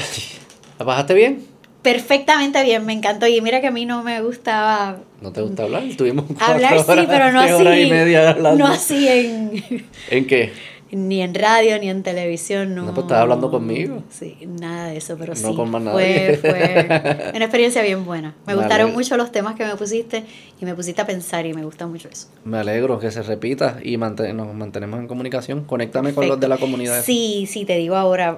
[0.79, 1.43] ¿La bajaste bien?
[1.81, 3.27] Perfectamente bien, me encantó.
[3.27, 4.97] Y mira que a mí no me gustaba.
[5.21, 5.83] ¿No te gusta hablar?
[5.97, 8.57] Tuvimos Hablar sí, pero no así.
[8.57, 9.85] No así en.
[10.09, 10.51] ¿En qué?
[10.91, 12.85] Ni en radio, ni en televisión, no.
[12.85, 14.03] No, pues estás hablando conmigo.
[14.09, 15.55] Sí, nada de eso, pero No sí.
[15.55, 16.37] con más fue, nadie.
[16.37, 18.35] fue una experiencia bien buena.
[18.45, 18.97] Me Me gustaron alegro.
[18.97, 20.23] mucho los temas que me pusiste
[20.61, 22.27] y me pusiste a pensar y me gusta mucho eso.
[22.45, 25.65] Me alegro que se repita y mante- nos mantenemos en comunicación.
[25.65, 27.03] Conéctame con los de la comunidad.
[27.03, 28.37] Sí, sí, te digo ahora,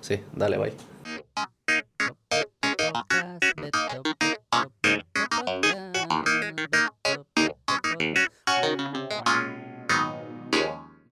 [0.00, 0.72] Sí, dale, bye.